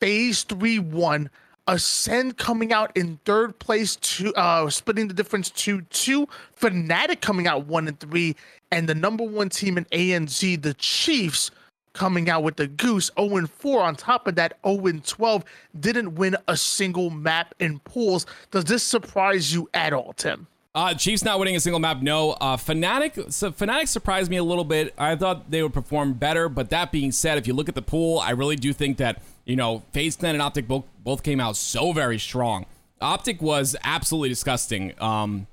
FaZe 0.00 0.44
3-1. 0.44 1.28
Ascend 1.70 2.36
coming 2.36 2.72
out 2.72 2.90
in 2.96 3.20
third 3.24 3.56
place, 3.60 3.94
to 3.94 4.34
uh, 4.34 4.68
splitting 4.68 5.06
the 5.06 5.14
difference 5.14 5.50
to 5.50 5.82
two. 5.82 6.26
Fnatic 6.60 7.20
coming 7.20 7.46
out 7.46 7.66
one 7.66 7.86
and 7.86 7.98
three, 8.00 8.34
and 8.72 8.88
the 8.88 8.94
number 8.94 9.22
one 9.22 9.48
team 9.48 9.78
in 9.78 9.84
ANZ, 9.86 10.62
the 10.62 10.74
Chiefs, 10.74 11.52
coming 11.92 12.28
out 12.28 12.42
with 12.42 12.56
the 12.56 12.66
Goose 12.66 13.12
0 13.16 13.36
and 13.36 13.48
4. 13.48 13.82
On 13.82 13.94
top 13.94 14.26
of 14.26 14.34
that, 14.34 14.58
0 14.66 14.84
and 14.86 15.04
12 15.04 15.44
didn't 15.78 16.16
win 16.16 16.36
a 16.48 16.56
single 16.56 17.08
map 17.08 17.54
in 17.60 17.78
pools. 17.80 18.26
Does 18.50 18.64
this 18.64 18.82
surprise 18.82 19.54
you 19.54 19.70
at 19.72 19.92
all, 19.92 20.12
Tim? 20.14 20.48
Uh, 20.74 20.94
Chiefs 20.94 21.24
not 21.24 21.38
winning 21.38 21.56
a 21.56 21.60
single 21.60 21.80
map, 21.80 22.00
no. 22.00 22.32
Uh, 22.32 22.56
Fnatic, 22.56 23.32
so 23.32 23.50
Fnatic 23.52 23.88
surprised 23.88 24.28
me 24.28 24.36
a 24.36 24.44
little 24.44 24.64
bit. 24.64 24.92
I 24.98 25.14
thought 25.14 25.50
they 25.50 25.62
would 25.62 25.72
perform 25.72 26.14
better, 26.14 26.48
but 26.48 26.70
that 26.70 26.90
being 26.90 27.10
said, 27.10 27.38
if 27.38 27.46
you 27.46 27.54
look 27.54 27.68
at 27.68 27.74
the 27.74 27.82
pool, 27.82 28.20
I 28.20 28.30
really 28.30 28.56
do 28.56 28.72
think 28.72 28.96
that 28.98 29.20
you 29.44 29.56
know 29.56 29.82
FaZe 29.92 30.16
Clan 30.16 30.34
and 30.34 30.42
Optic 30.42 30.68
both 30.68 30.84
both 31.02 31.22
came 31.22 31.40
out 31.40 31.56
so 31.56 31.92
very 31.92 32.18
strong. 32.18 32.66
Optic 33.00 33.40
was 33.40 33.76
absolutely 33.82 34.28
disgusting. 34.28 34.92
Um, 35.00 35.46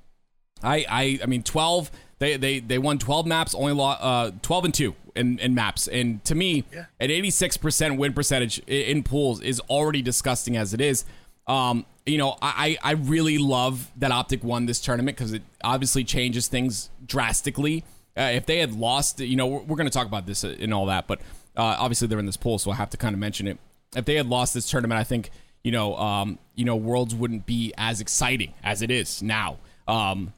I 0.62 0.84
I 0.88 1.20
I 1.22 1.26
mean 1.26 1.42
twelve. 1.42 1.90
They 2.18 2.36
they 2.36 2.58
they 2.58 2.78
won 2.78 2.98
twelve 2.98 3.26
maps, 3.26 3.54
only 3.54 3.72
lost 3.72 4.00
uh, 4.02 4.30
twelve 4.42 4.64
and 4.64 4.74
two 4.74 4.94
in, 5.14 5.38
in 5.38 5.54
maps. 5.54 5.86
And 5.88 6.24
to 6.24 6.34
me, 6.34 6.64
yeah. 6.72 7.30
six 7.30 7.56
percent 7.56 7.98
win 7.98 8.12
percentage 8.12 8.58
in, 8.60 8.96
in 8.96 9.02
pools 9.02 9.40
is 9.40 9.60
already 9.60 10.02
disgusting 10.02 10.56
as 10.56 10.74
it 10.74 10.80
is. 10.80 11.04
Um, 11.46 11.86
you 12.04 12.18
know, 12.18 12.36
I, 12.40 12.76
I 12.82 12.92
really 12.92 13.38
love 13.38 13.90
that 13.96 14.12
Optic 14.12 14.42
won 14.44 14.66
this 14.66 14.80
tournament 14.80 15.16
because 15.16 15.32
it 15.32 15.42
obviously 15.62 16.04
changes 16.04 16.46
things 16.46 16.90
drastically. 17.06 17.84
Uh, 18.16 18.30
if 18.34 18.46
they 18.46 18.58
had 18.58 18.72
lost, 18.72 19.20
you 19.20 19.36
know, 19.36 19.46
we're, 19.46 19.60
we're 19.60 19.76
going 19.76 19.86
to 19.86 19.92
talk 19.92 20.06
about 20.06 20.26
this 20.26 20.42
and 20.42 20.74
all 20.74 20.86
that, 20.86 21.06
but 21.06 21.20
uh, 21.56 21.76
obviously 21.78 22.08
they're 22.08 22.18
in 22.18 22.26
this 22.26 22.36
pool, 22.36 22.58
so 22.58 22.70
I 22.70 22.74
have 22.74 22.90
to 22.90 22.96
kind 22.96 23.14
of 23.14 23.18
mention 23.18 23.46
it. 23.46 23.58
If 23.96 24.04
they 24.04 24.14
had 24.14 24.26
lost 24.26 24.54
this 24.54 24.68
tournament, 24.68 25.00
I 25.00 25.04
think 25.04 25.30
you 25.64 25.72
know, 25.72 25.96
um, 25.96 26.38
you 26.54 26.64
know, 26.64 26.76
Worlds 26.76 27.14
wouldn't 27.14 27.46
be 27.46 27.72
as 27.76 28.00
exciting 28.00 28.54
as 28.62 28.82
it 28.82 28.90
is 28.90 29.22
now. 29.22 29.58
Um, 29.86 30.32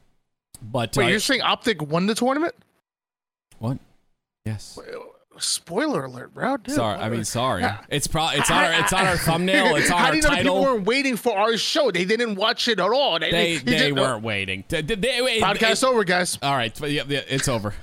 but 0.61 0.95
wait, 0.95 1.05
uh, 1.05 1.07
you're 1.09 1.19
saying 1.19 1.41
Optic 1.41 1.81
won 1.81 2.05
the 2.05 2.15
tournament? 2.15 2.55
What? 3.59 3.77
Yes 4.45 4.77
spoiler 5.39 6.05
alert, 6.05 6.33
bro. 6.33 6.57
Dude, 6.57 6.75
sorry, 6.75 6.99
I 6.99 7.09
mean, 7.09 7.23
sorry. 7.23 7.65
It's 7.89 8.07
probably 8.07 8.39
it's 8.39 8.51
on 8.51 8.63
our 8.63 8.73
it's 8.73 8.93
on 8.93 9.05
our 9.05 9.17
thumbnail. 9.17 9.75
It's 9.81 9.89
on 9.89 9.97
How 9.97 10.05
our 10.05 10.11
do 10.11 10.17
you 10.17 10.23
know 10.23 10.29
title. 10.29 10.43
People 10.43 10.73
weren't 10.73 10.85
waiting 10.85 11.17
for 11.17 11.37
our 11.37 11.57
show. 11.57 11.91
They 11.91 12.05
didn't 12.05 12.35
watch 12.35 12.67
it 12.67 12.79
at 12.79 12.91
all. 12.91 13.19
They 13.19 13.31
they, 13.31 13.57
they, 13.57 13.77
they 13.77 13.91
weren't 13.91 14.23
waiting. 14.23 14.63
They, 14.67 14.81
Podcast 14.83 15.83
it, 15.83 15.83
over, 15.83 16.03
guys. 16.03 16.37
All 16.41 16.55
right, 16.55 16.77
yeah 16.81 17.03
it's 17.07 17.47
over. 17.47 17.73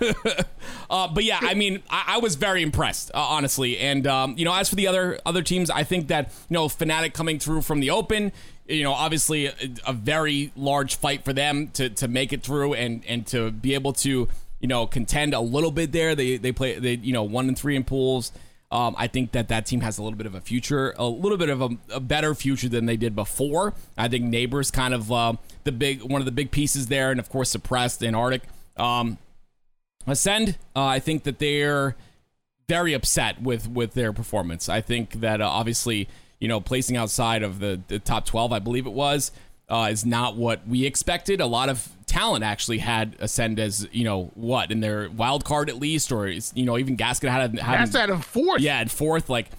uh, 0.90 1.08
but 1.08 1.24
yeah, 1.24 1.38
I 1.40 1.54
mean, 1.54 1.82
I, 1.90 2.14
I 2.16 2.18
was 2.18 2.34
very 2.34 2.62
impressed, 2.62 3.10
uh, 3.14 3.18
honestly. 3.18 3.78
And 3.78 4.06
um, 4.06 4.34
you 4.36 4.44
know, 4.44 4.54
as 4.54 4.68
for 4.68 4.76
the 4.76 4.86
other 4.86 5.18
other 5.24 5.42
teams, 5.42 5.70
I 5.70 5.84
think 5.84 6.08
that 6.08 6.32
you 6.48 6.54
know, 6.54 6.66
Fnatic 6.66 7.14
coming 7.14 7.38
through 7.38 7.62
from 7.62 7.80
the 7.80 7.90
open 7.90 8.32
you 8.68 8.82
know, 8.82 8.92
obviously 8.92 9.46
a, 9.46 9.54
a, 9.86 9.94
very 9.94 10.52
large 10.54 10.96
fight 10.96 11.24
for 11.24 11.32
them 11.32 11.68
to 11.68 11.88
to 11.88 12.06
make 12.06 12.34
it 12.34 12.42
through 12.42 12.74
and 12.74 13.02
and 13.08 13.26
to 13.28 13.50
be 13.50 13.72
able 13.72 13.94
to 13.94 14.28
you 14.60 14.68
know, 14.68 14.86
contend 14.86 15.34
a 15.34 15.40
little 15.40 15.70
bit 15.70 15.92
there. 15.92 16.14
They 16.14 16.36
they 16.36 16.52
play 16.52 16.78
they 16.78 16.94
you 16.94 17.12
know 17.12 17.22
one 17.22 17.48
and 17.48 17.58
three 17.58 17.76
in 17.76 17.84
pools. 17.84 18.32
Um, 18.70 18.94
I 18.98 19.06
think 19.06 19.32
that 19.32 19.48
that 19.48 19.64
team 19.64 19.80
has 19.80 19.96
a 19.96 20.02
little 20.02 20.16
bit 20.18 20.26
of 20.26 20.34
a 20.34 20.42
future, 20.42 20.94
a 20.98 21.06
little 21.06 21.38
bit 21.38 21.48
of 21.48 21.62
a, 21.62 21.70
a 21.90 22.00
better 22.00 22.34
future 22.34 22.68
than 22.68 22.84
they 22.84 22.98
did 22.98 23.16
before. 23.16 23.72
I 23.96 24.08
think 24.08 24.24
Neighbors 24.24 24.70
kind 24.70 24.92
of 24.92 25.10
uh, 25.10 25.34
the 25.64 25.72
big 25.72 26.02
one 26.02 26.20
of 26.20 26.26
the 26.26 26.32
big 26.32 26.50
pieces 26.50 26.88
there, 26.88 27.10
and 27.10 27.18
of 27.18 27.30
course 27.30 27.50
suppressed 27.50 28.02
in 28.02 28.14
Arctic. 28.14 28.42
Um, 28.76 29.16
Ascend, 30.06 30.58
uh, 30.76 30.84
I 30.84 30.98
think 30.98 31.24
that 31.24 31.38
they're 31.38 31.96
very 32.68 32.92
upset 32.92 33.40
with 33.40 33.68
with 33.68 33.94
their 33.94 34.12
performance. 34.12 34.68
I 34.68 34.80
think 34.82 35.12
that 35.20 35.40
uh, 35.40 35.48
obviously 35.48 36.08
you 36.38 36.48
know 36.48 36.60
placing 36.60 36.96
outside 36.96 37.42
of 37.42 37.60
the, 37.60 37.80
the 37.88 37.98
top 37.98 38.26
twelve, 38.26 38.52
I 38.52 38.58
believe 38.58 38.86
it 38.86 38.92
was, 38.92 39.32
uh, 39.68 39.88
is 39.90 40.04
not 40.06 40.36
what 40.36 40.66
we 40.66 40.84
expected. 40.84 41.40
A 41.40 41.46
lot 41.46 41.68
of 41.68 41.88
talent 42.06 42.42
actually 42.42 42.78
had 42.78 43.16
Ascend 43.18 43.60
as 43.60 43.86
you 43.92 44.04
know 44.04 44.30
what 44.34 44.70
in 44.70 44.80
their 44.80 45.10
wild 45.10 45.44
card 45.44 45.68
at 45.68 45.76
least, 45.76 46.10
or 46.10 46.28
you 46.28 46.64
know 46.64 46.78
even 46.78 46.96
Gasket 46.96 47.30
had 47.30 47.58
had 47.58 47.78
Gasket 47.78 48.00
had 48.00 48.10
him 48.10 48.20
fourth. 48.20 48.60
Yeah, 48.60 48.78
at 48.78 48.90
fourth. 48.90 49.28
Like, 49.28 49.50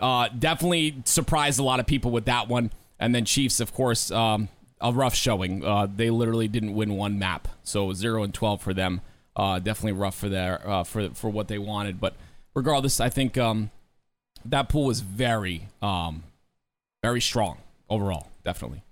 uh, 0.00 0.28
definitely 0.36 1.02
surprised 1.04 1.60
a 1.60 1.62
lot 1.62 1.80
of 1.80 1.86
people 1.86 2.10
with 2.10 2.24
that 2.24 2.48
one. 2.48 2.72
And 2.98 3.14
then 3.14 3.24
Chiefs, 3.24 3.60
of 3.60 3.72
course, 3.72 4.10
um, 4.10 4.48
a 4.80 4.92
rough 4.92 5.14
showing. 5.14 5.64
Uh, 5.64 5.86
they 5.94 6.10
literally 6.10 6.48
didn't 6.48 6.74
win 6.74 6.94
one 6.94 7.18
map, 7.18 7.48
so 7.62 7.92
zero 7.92 8.22
and 8.22 8.34
twelve 8.34 8.62
for 8.62 8.74
them. 8.74 9.00
Uh, 9.36 9.58
definitely 9.58 9.92
rough 9.92 10.16
for 10.16 10.28
their 10.28 10.66
uh, 10.68 10.84
for 10.84 11.10
for 11.10 11.30
what 11.30 11.48
they 11.48 11.58
wanted. 11.58 12.00
But 12.00 12.14
regardless, 12.54 13.00
I 13.00 13.08
think 13.08 13.38
um, 13.38 13.70
that 14.44 14.68
pool 14.68 14.86
was 14.86 15.00
very 15.00 15.68
um, 15.82 16.24
very 17.02 17.20
strong 17.20 17.58
overall. 17.88 18.28
Definitely. 18.44 18.82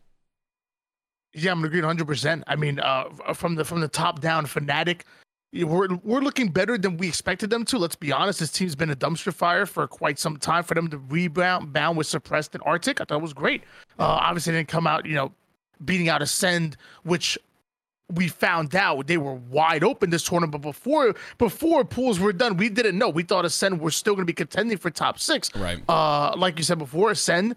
Yeah, 1.35 1.52
I'm 1.52 1.64
agree 1.64 1.80
100. 1.80 2.06
percent 2.06 2.44
I 2.47 2.56
mean, 2.56 2.80
uh, 2.80 3.04
from 3.35 3.54
the 3.54 3.64
from 3.64 3.80
the 3.80 3.88
top 3.88 4.20
down, 4.20 4.47
Fnatic, 4.47 5.02
we're 5.52 5.94
we're 6.02 6.20
looking 6.20 6.49
better 6.50 6.76
than 6.78 6.97
we 6.97 7.08
expected 7.08 7.50
them 7.50 7.64
to. 7.66 7.78
Let's 7.78 7.97
be 7.97 8.12
honest. 8.12 8.40
This 8.40 8.52
team's 8.52 8.75
been 8.75 8.90
a 8.90 8.97
dumpster 8.97 9.32
fire 9.32 9.66
for 9.66 9.87
quite 9.87 10.18
some 10.18 10.37
time. 10.37 10.64
For 10.64 10.75
them 10.75 10.88
to 10.88 10.99
rebound 10.99 11.73
bound 11.73 11.97
with 11.97 12.06
suppressed 12.06 12.54
and 12.54 12.62
Arctic, 12.64 13.00
I 13.00 13.04
thought 13.04 13.16
it 13.18 13.23
was 13.23 13.32
great. 13.32 13.62
Uh, 13.99 14.04
obviously, 14.04 14.52
didn't 14.52 14.68
come 14.68 14.87
out, 14.87 15.06
you 15.06 15.14
know, 15.14 15.32
beating 15.85 16.08
out 16.08 16.23
Ascend, 16.23 16.76
which 17.02 17.38
we 18.14 18.28
found 18.28 18.75
out 18.75 19.06
they 19.06 19.18
were 19.18 19.35
wide 19.35 19.85
open 19.85 20.11
this 20.11 20.23
tournament. 20.23 20.52
But 20.52 20.62
before 20.62 21.14
before 21.37 21.85
pools 21.85 22.18
were 22.18 22.32
done, 22.32 22.56
we 22.56 22.68
didn't 22.68 22.99
know. 22.99 23.08
We 23.08 23.23
thought 23.23 23.44
Ascend 23.44 23.80
were 23.80 23.90
still 23.90 24.14
going 24.14 24.26
to 24.26 24.30
be 24.30 24.35
contending 24.35 24.78
for 24.78 24.90
top 24.90 25.18
six. 25.18 25.54
Right. 25.54 25.82
Uh, 25.88 26.35
like 26.37 26.58
you 26.58 26.64
said 26.64 26.78
before, 26.78 27.11
Ascend, 27.11 27.54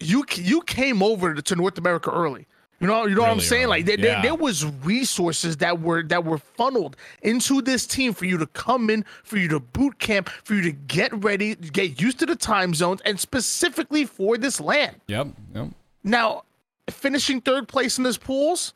you 0.00 0.24
you 0.34 0.62
came 0.62 1.02
over 1.02 1.34
to 1.34 1.56
North 1.56 1.78
America 1.78 2.10
early. 2.10 2.46
You 2.80 2.86
know, 2.88 3.06
you 3.06 3.14
know 3.14 3.22
what 3.22 3.30
I'm 3.30 3.40
saying? 3.40 3.64
early. 3.64 3.82
Like 3.82 3.86
there, 3.86 3.98
Yeah. 3.98 4.14
there, 4.14 4.22
there 4.22 4.34
was 4.34 4.64
resources 4.82 5.56
that 5.58 5.80
were 5.80 6.02
that 6.04 6.24
were 6.24 6.38
funneled 6.38 6.96
into 7.22 7.62
this 7.62 7.86
team 7.86 8.12
for 8.12 8.24
you 8.26 8.36
to 8.38 8.46
come 8.48 8.90
in, 8.90 9.04
for 9.22 9.36
you 9.38 9.48
to 9.48 9.60
boot 9.60 9.98
camp, 9.98 10.28
for 10.28 10.54
you 10.54 10.62
to 10.62 10.72
get 10.72 11.12
ready, 11.24 11.54
get 11.54 12.00
used 12.00 12.18
to 12.18 12.26
the 12.26 12.36
time 12.36 12.74
zones, 12.74 13.00
and 13.04 13.18
specifically 13.18 14.04
for 14.04 14.36
this 14.36 14.60
LAN. 14.60 14.96
Yep. 15.06 15.28
Yep. 15.54 15.68
Now, 16.02 16.42
finishing 16.90 17.40
third 17.40 17.68
place 17.68 17.96
in 17.96 18.04
this 18.04 18.18
pools, 18.18 18.74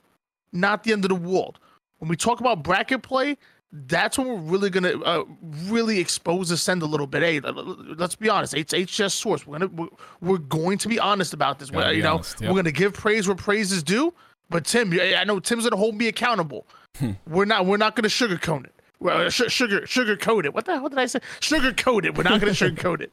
not 0.53 0.85
the 0.85 0.93
end 0.93 1.05
of 1.05 1.09
the 1.11 1.15
world. 1.15 1.59
When 1.99 2.09
we 2.09 2.17
talk 2.17 2.41
about 2.41 2.63
bracket 2.63 3.03
play, 3.03 3.37
that's 3.73 4.17
when 4.19 4.27
we're 4.29 4.37
really 4.37 4.71
gonna 4.71 4.99
uh, 5.03 5.25
really 5.67 5.99
expose 5.99 6.51
Ascend 6.51 6.83
a 6.83 6.87
little 6.87 7.07
bit. 7.07 7.23
Hey, 7.23 7.41
let's 7.41 8.15
be 8.17 8.29
honest. 8.29 8.55
It's 8.55 8.73
HS 8.73 9.13
Source. 9.15 9.47
We're 9.47 9.59
gonna 9.59 9.71
we're, 9.73 9.89
we're 10.21 10.39
going 10.39 10.79
to 10.79 10.89
be 10.89 10.99
honest 10.99 11.35
about 11.35 11.59
this. 11.59 11.71
Gotta 11.71 11.87
We're- 11.89 11.97
you 11.97 12.03
know, 12.03 12.15
honest, 12.15 12.41
yep. 12.41 12.51
we're 12.51 12.57
gonna 12.57 12.73
give 12.73 12.95
praise 12.95 13.27
where 13.29 13.37
praise 13.37 13.71
is 13.73 13.83
due. 13.83 14.15
But 14.51 14.65
Tim, 14.65 14.93
I 14.99 15.25
know 15.25 15.41
Tim's 15.41 15.65
gonna 15.65 15.77
hold 15.77 15.95
me 15.95 16.09
accountable. 16.09 16.67
Hmm. 16.97 17.11
we're 17.27 17.45
not. 17.45 17.67
We're 17.67 17.77
not 17.77 17.95
gonna 17.95 18.09
sugarcoat 18.09 18.65
it. 18.65 18.75
Well, 19.01 19.27
uh, 19.27 19.31
sh- 19.31 19.43
sugar 19.53 19.87
sugar 19.87 20.17
coat 20.17 20.47
it. 20.47 20.55
What 20.55 20.65
the 20.65 20.73
hell 20.79 20.89
did 20.89 20.99
I 20.99 21.07
say? 21.07 21.21
Sugar 21.41 21.73
coat 21.75 22.05
it. 22.07 22.17
We're 22.17 22.23
not 22.25 22.41
gonna 22.41 22.53
sugarcoat 22.55 23.03
it. 23.03 23.13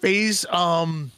FaZe. 0.00 0.44
Um. 0.46 1.10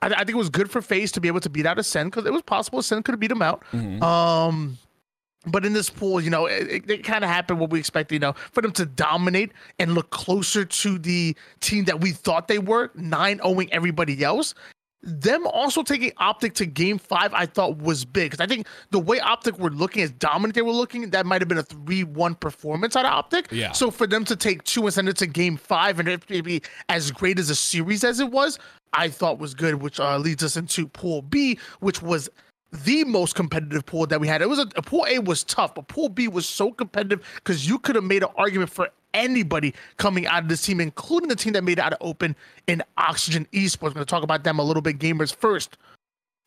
I, 0.00 0.08
I 0.08 0.18
think 0.18 0.30
it 0.30 0.36
was 0.36 0.50
good 0.50 0.70
for 0.70 0.80
FaZe 0.80 1.10
to 1.12 1.20
be 1.20 1.26
able 1.26 1.40
to 1.40 1.50
beat 1.50 1.66
out 1.66 1.76
Ascend 1.78 2.10
because 2.12 2.24
it 2.26 2.32
was 2.32 2.42
possible 2.42 2.78
Ascend 2.78 3.04
could 3.04 3.12
have 3.14 3.20
beat 3.20 3.32
him 3.32 3.42
out. 3.42 3.64
Mhm. 3.72 4.00
Um, 4.00 4.78
but 5.46 5.64
in 5.64 5.72
this 5.72 5.88
pool, 5.88 6.20
you 6.20 6.30
know, 6.30 6.46
it, 6.46 6.90
it, 6.90 7.04
kind 7.04 7.24
of 7.24 7.30
happened 7.30 7.60
what 7.60 7.70
we 7.70 7.78
expected, 7.78 8.16
you 8.16 8.20
know, 8.20 8.34
for 8.52 8.60
them 8.60 8.72
to 8.72 8.84
dominate 8.84 9.52
and 9.78 9.94
look 9.94 10.10
closer 10.10 10.64
to 10.64 10.98
the 10.98 11.36
team 11.60 11.84
that 11.84 12.00
we 12.00 12.10
thought 12.10 12.48
they 12.48 12.58
were, 12.58 12.90
9 12.94 13.40
owing 13.42 13.72
everybody 13.72 14.24
else. 14.24 14.54
Them 15.02 15.46
also 15.46 15.84
taking 15.84 16.10
Optic 16.16 16.54
to 16.54 16.66
game 16.66 16.98
five, 16.98 17.32
I 17.32 17.46
thought 17.46 17.78
was 17.78 18.04
big. 18.04 18.32
Because 18.32 18.44
I 18.44 18.48
think 18.48 18.66
the 18.90 18.98
way 18.98 19.20
Optic 19.20 19.56
were 19.56 19.70
looking, 19.70 20.02
as 20.02 20.10
dominant 20.10 20.54
they 20.54 20.62
were 20.62 20.72
looking, 20.72 21.08
that 21.10 21.24
might 21.24 21.40
have 21.40 21.48
been 21.48 21.58
a 21.58 21.62
3 21.62 22.02
1 22.02 22.34
performance 22.34 22.96
out 22.96 23.04
of 23.04 23.12
Optic. 23.12 23.46
Yeah. 23.52 23.70
So 23.70 23.92
for 23.92 24.08
them 24.08 24.24
to 24.24 24.34
take 24.34 24.64
two 24.64 24.82
and 24.82 24.92
send 24.92 25.08
it 25.08 25.16
to 25.18 25.28
game 25.28 25.56
five 25.56 26.00
and 26.00 26.08
it 26.08 26.26
be 26.26 26.62
as 26.88 27.12
great 27.12 27.38
as 27.38 27.48
a 27.48 27.54
series 27.54 28.02
as 28.02 28.18
it 28.18 28.32
was, 28.32 28.58
I 28.92 29.08
thought 29.08 29.38
was 29.38 29.54
good, 29.54 29.76
which 29.76 30.00
uh, 30.00 30.18
leads 30.18 30.42
us 30.42 30.56
into 30.56 30.88
Pool 30.88 31.22
B, 31.22 31.60
which 31.78 32.02
was 32.02 32.28
the 32.72 33.04
most 33.04 33.34
competitive 33.34 33.86
pool 33.86 34.06
that 34.06 34.20
we 34.20 34.28
had. 34.28 34.42
It 34.42 34.48
was 34.48 34.58
a, 34.58 34.68
a 34.76 34.82
pool 34.82 35.06
A 35.08 35.18
was 35.18 35.44
tough, 35.44 35.74
but 35.74 35.88
pool 35.88 36.08
B 36.08 36.28
was 36.28 36.46
so 36.46 36.70
competitive 36.70 37.24
because 37.36 37.68
you 37.68 37.78
could 37.78 37.94
have 37.94 38.04
made 38.04 38.22
an 38.22 38.30
argument 38.36 38.70
for 38.70 38.90
anybody 39.14 39.74
coming 39.96 40.26
out 40.26 40.42
of 40.42 40.48
this 40.48 40.62
team, 40.62 40.80
including 40.80 41.28
the 41.28 41.36
team 41.36 41.54
that 41.54 41.64
made 41.64 41.78
it 41.78 41.82
out 41.82 41.92
of 41.94 41.98
open 42.00 42.36
in 42.66 42.82
Oxygen 42.96 43.46
Esports. 43.52 43.82
We're 43.82 43.90
going 43.90 44.06
to 44.06 44.10
talk 44.10 44.22
about 44.22 44.44
them 44.44 44.58
a 44.58 44.62
little 44.62 44.82
bit. 44.82 44.98
Gamers 44.98 45.34
first, 45.34 45.78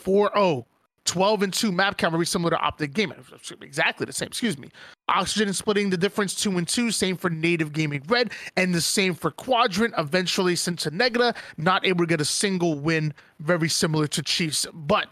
4-0. 0.04 0.66
12 1.06 1.42
and 1.42 1.54
2 1.54 1.72
map 1.72 1.98
count, 1.98 2.12
very 2.12 2.26
similar 2.26 2.52
to 2.52 2.60
Optic 2.60 2.94
Gaming. 2.94 3.18
Exactly 3.62 4.06
the 4.06 4.14
same, 4.14 4.28
excuse 4.28 4.58
me. 4.58 4.70
Oxygen 5.10 5.50
is 5.50 5.58
splitting 5.58 5.90
the 5.90 5.98
difference 5.98 6.36
2 6.36 6.58
and 6.58 6.68
2. 6.68 6.92
Same 6.92 7.18
for 7.18 7.30
Native 7.30 7.74
Gaming 7.74 8.04
Red, 8.08 8.32
and 8.56 8.74
the 8.74 8.82
same 8.82 9.16
for 9.16 9.32
Quadrant. 9.32 9.96
Eventually, 9.98 10.56
Cincinnati 10.56 11.32
not 11.58 11.86
able 11.86 12.06
to 12.06 12.10
get 12.10 12.22
a 12.22 12.26
single 12.26 12.78
win, 12.78 13.14
very 13.40 13.68
similar 13.68 14.06
to 14.08 14.22
Chiefs. 14.22 14.68
But 14.74 15.08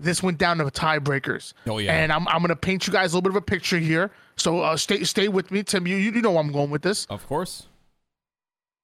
this 0.00 0.22
went 0.22 0.38
down 0.38 0.58
to 0.58 0.64
tiebreakers. 0.64 1.52
Oh, 1.66 1.78
yeah. 1.78 1.92
And 1.92 2.12
I'm, 2.12 2.26
I'm 2.28 2.38
going 2.38 2.48
to 2.48 2.56
paint 2.56 2.86
you 2.86 2.92
guys 2.92 3.12
a 3.12 3.16
little 3.16 3.22
bit 3.30 3.36
of 3.36 3.36
a 3.36 3.44
picture 3.44 3.78
here. 3.78 4.10
So 4.36 4.60
uh, 4.60 4.76
stay 4.76 5.04
stay 5.04 5.28
with 5.28 5.50
me, 5.50 5.62
Tim. 5.62 5.86
You, 5.86 5.96
you 5.96 6.10
know 6.22 6.38
I'm 6.38 6.50
going 6.50 6.70
with 6.70 6.82
this. 6.82 7.04
Of 7.06 7.26
course. 7.26 7.66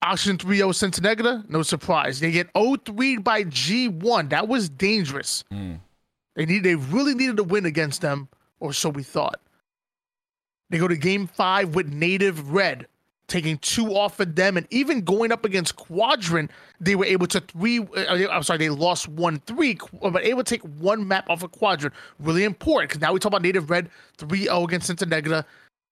Oxygen 0.03 0.37
3-0 0.39 0.75
Cincinnati, 0.75 1.43
no 1.49 1.63
surprise. 1.63 2.21
They 2.21 2.31
get 2.31 2.53
0-3 2.53 3.25
by 3.25 3.45
G1. 3.45 4.31
That 4.31 4.47
was 4.47 4.69
dangerous. 4.69 5.43
Mm. 5.51 5.81
They 6.37 6.45
need 6.45 6.63
they 6.63 6.75
really 6.75 7.15
needed 7.15 7.39
to 7.39 7.45
win 7.45 7.65
against 7.65 8.03
them, 8.03 8.29
or 8.61 8.73
so 8.73 8.91
we 8.91 9.03
thought. 9.03 9.41
They 10.69 10.79
go 10.79 10.87
to 10.87 10.97
game 10.97 11.27
five 11.27 11.75
with 11.75 11.93
Native 11.93 12.51
Red, 12.51 12.87
taking 13.28 13.59
two 13.59 13.95
off 13.95 14.21
of 14.21 14.35
them, 14.35 14.56
and 14.56 14.66
even 14.71 15.00
going 15.00 15.33
up 15.33 15.45
against 15.45 15.76
Quadrant, 15.76 16.50
they 16.80 16.95
were 16.95 17.04
able 17.04 17.26
to 17.28 17.40
three. 17.40 17.80
Uh, 17.80 18.28
I'm 18.30 18.42
sorry, 18.42 18.59
they 18.59 18.71
lost 18.71 19.09
one 19.09 19.40
three, 19.40 19.78
but 20.00 20.25
able 20.25 20.45
to 20.45 20.49
take 20.54 20.62
one 20.78 21.06
map 21.06 21.28
off 21.28 21.42
of 21.42 21.52
Quadrant. 21.52 21.95
Really 22.21 22.45
important 22.45 22.90
because 22.90 23.00
now 23.00 23.12
we 23.12 23.18
talk 23.18 23.30
about 23.30 23.42
Native 23.42 23.71
Red 23.71 23.90
3-0 24.18 24.64
against 24.64 24.87
Cincinnati. 24.87 25.47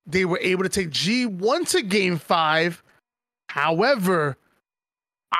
They 0.06 0.24
were 0.24 0.38
able 0.40 0.62
to 0.62 0.68
take 0.68 0.90
G1 0.90 1.68
to 1.70 1.82
game 1.82 2.18
five. 2.18 2.82
However, 3.48 4.36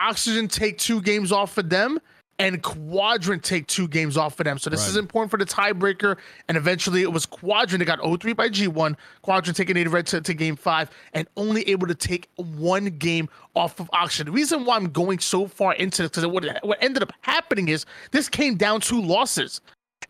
Oxygen 0.01 0.49
take 0.49 0.79
two 0.79 1.01
games 1.01 1.33
off 1.33 1.59
of 1.59 1.69
them, 1.69 2.01
and 2.39 2.63
Quadrant 2.63 3.43
take 3.45 3.67
two 3.69 3.87
games 3.87 4.17
off 4.17 4.41
of 4.41 4.45
them. 4.45 4.59
So 4.59 4.69
this 4.71 4.81
Right. 4.81 4.89
is 4.91 4.97
important 4.97 5.31
for 5.31 5.37
the 5.39 5.45
tiebreaker. 5.47 6.17
And 6.49 6.57
eventually, 6.57 7.03
it 7.03 7.13
was 7.13 7.27
Quadrant 7.27 7.79
that 7.79 7.85
got 7.85 8.01
0-3 8.01 8.33
by 8.37 8.49
G1. 8.49 8.97
Quadrant 9.23 9.57
taking 9.57 9.75
Native 9.75 9.93
Red 9.93 10.07
to, 10.09 10.21
to 10.21 10.35
game 10.35 10.57
five, 10.57 10.91
and 11.13 11.29
only 11.37 11.69
able 11.71 11.87
to 11.87 11.95
take 11.95 12.29
one 12.37 12.87
game 12.87 13.29
off 13.55 13.79
of 13.79 13.89
Oxygen. 13.93 14.27
The 14.27 14.33
reason 14.33 14.65
why 14.65 14.77
I'm 14.77 14.91
going 14.91 15.21
so 15.21 15.47
far 15.47 15.75
into 15.75 16.03
this 16.03 16.11
because 16.11 16.27
what 16.27 16.45
what 16.65 16.79
ended 16.83 17.03
up 17.03 17.13
happening 17.23 17.69
is 17.69 17.87
this 18.11 18.29
came 18.29 18.57
down 18.57 18.81
to 18.83 19.01
losses, 19.01 19.61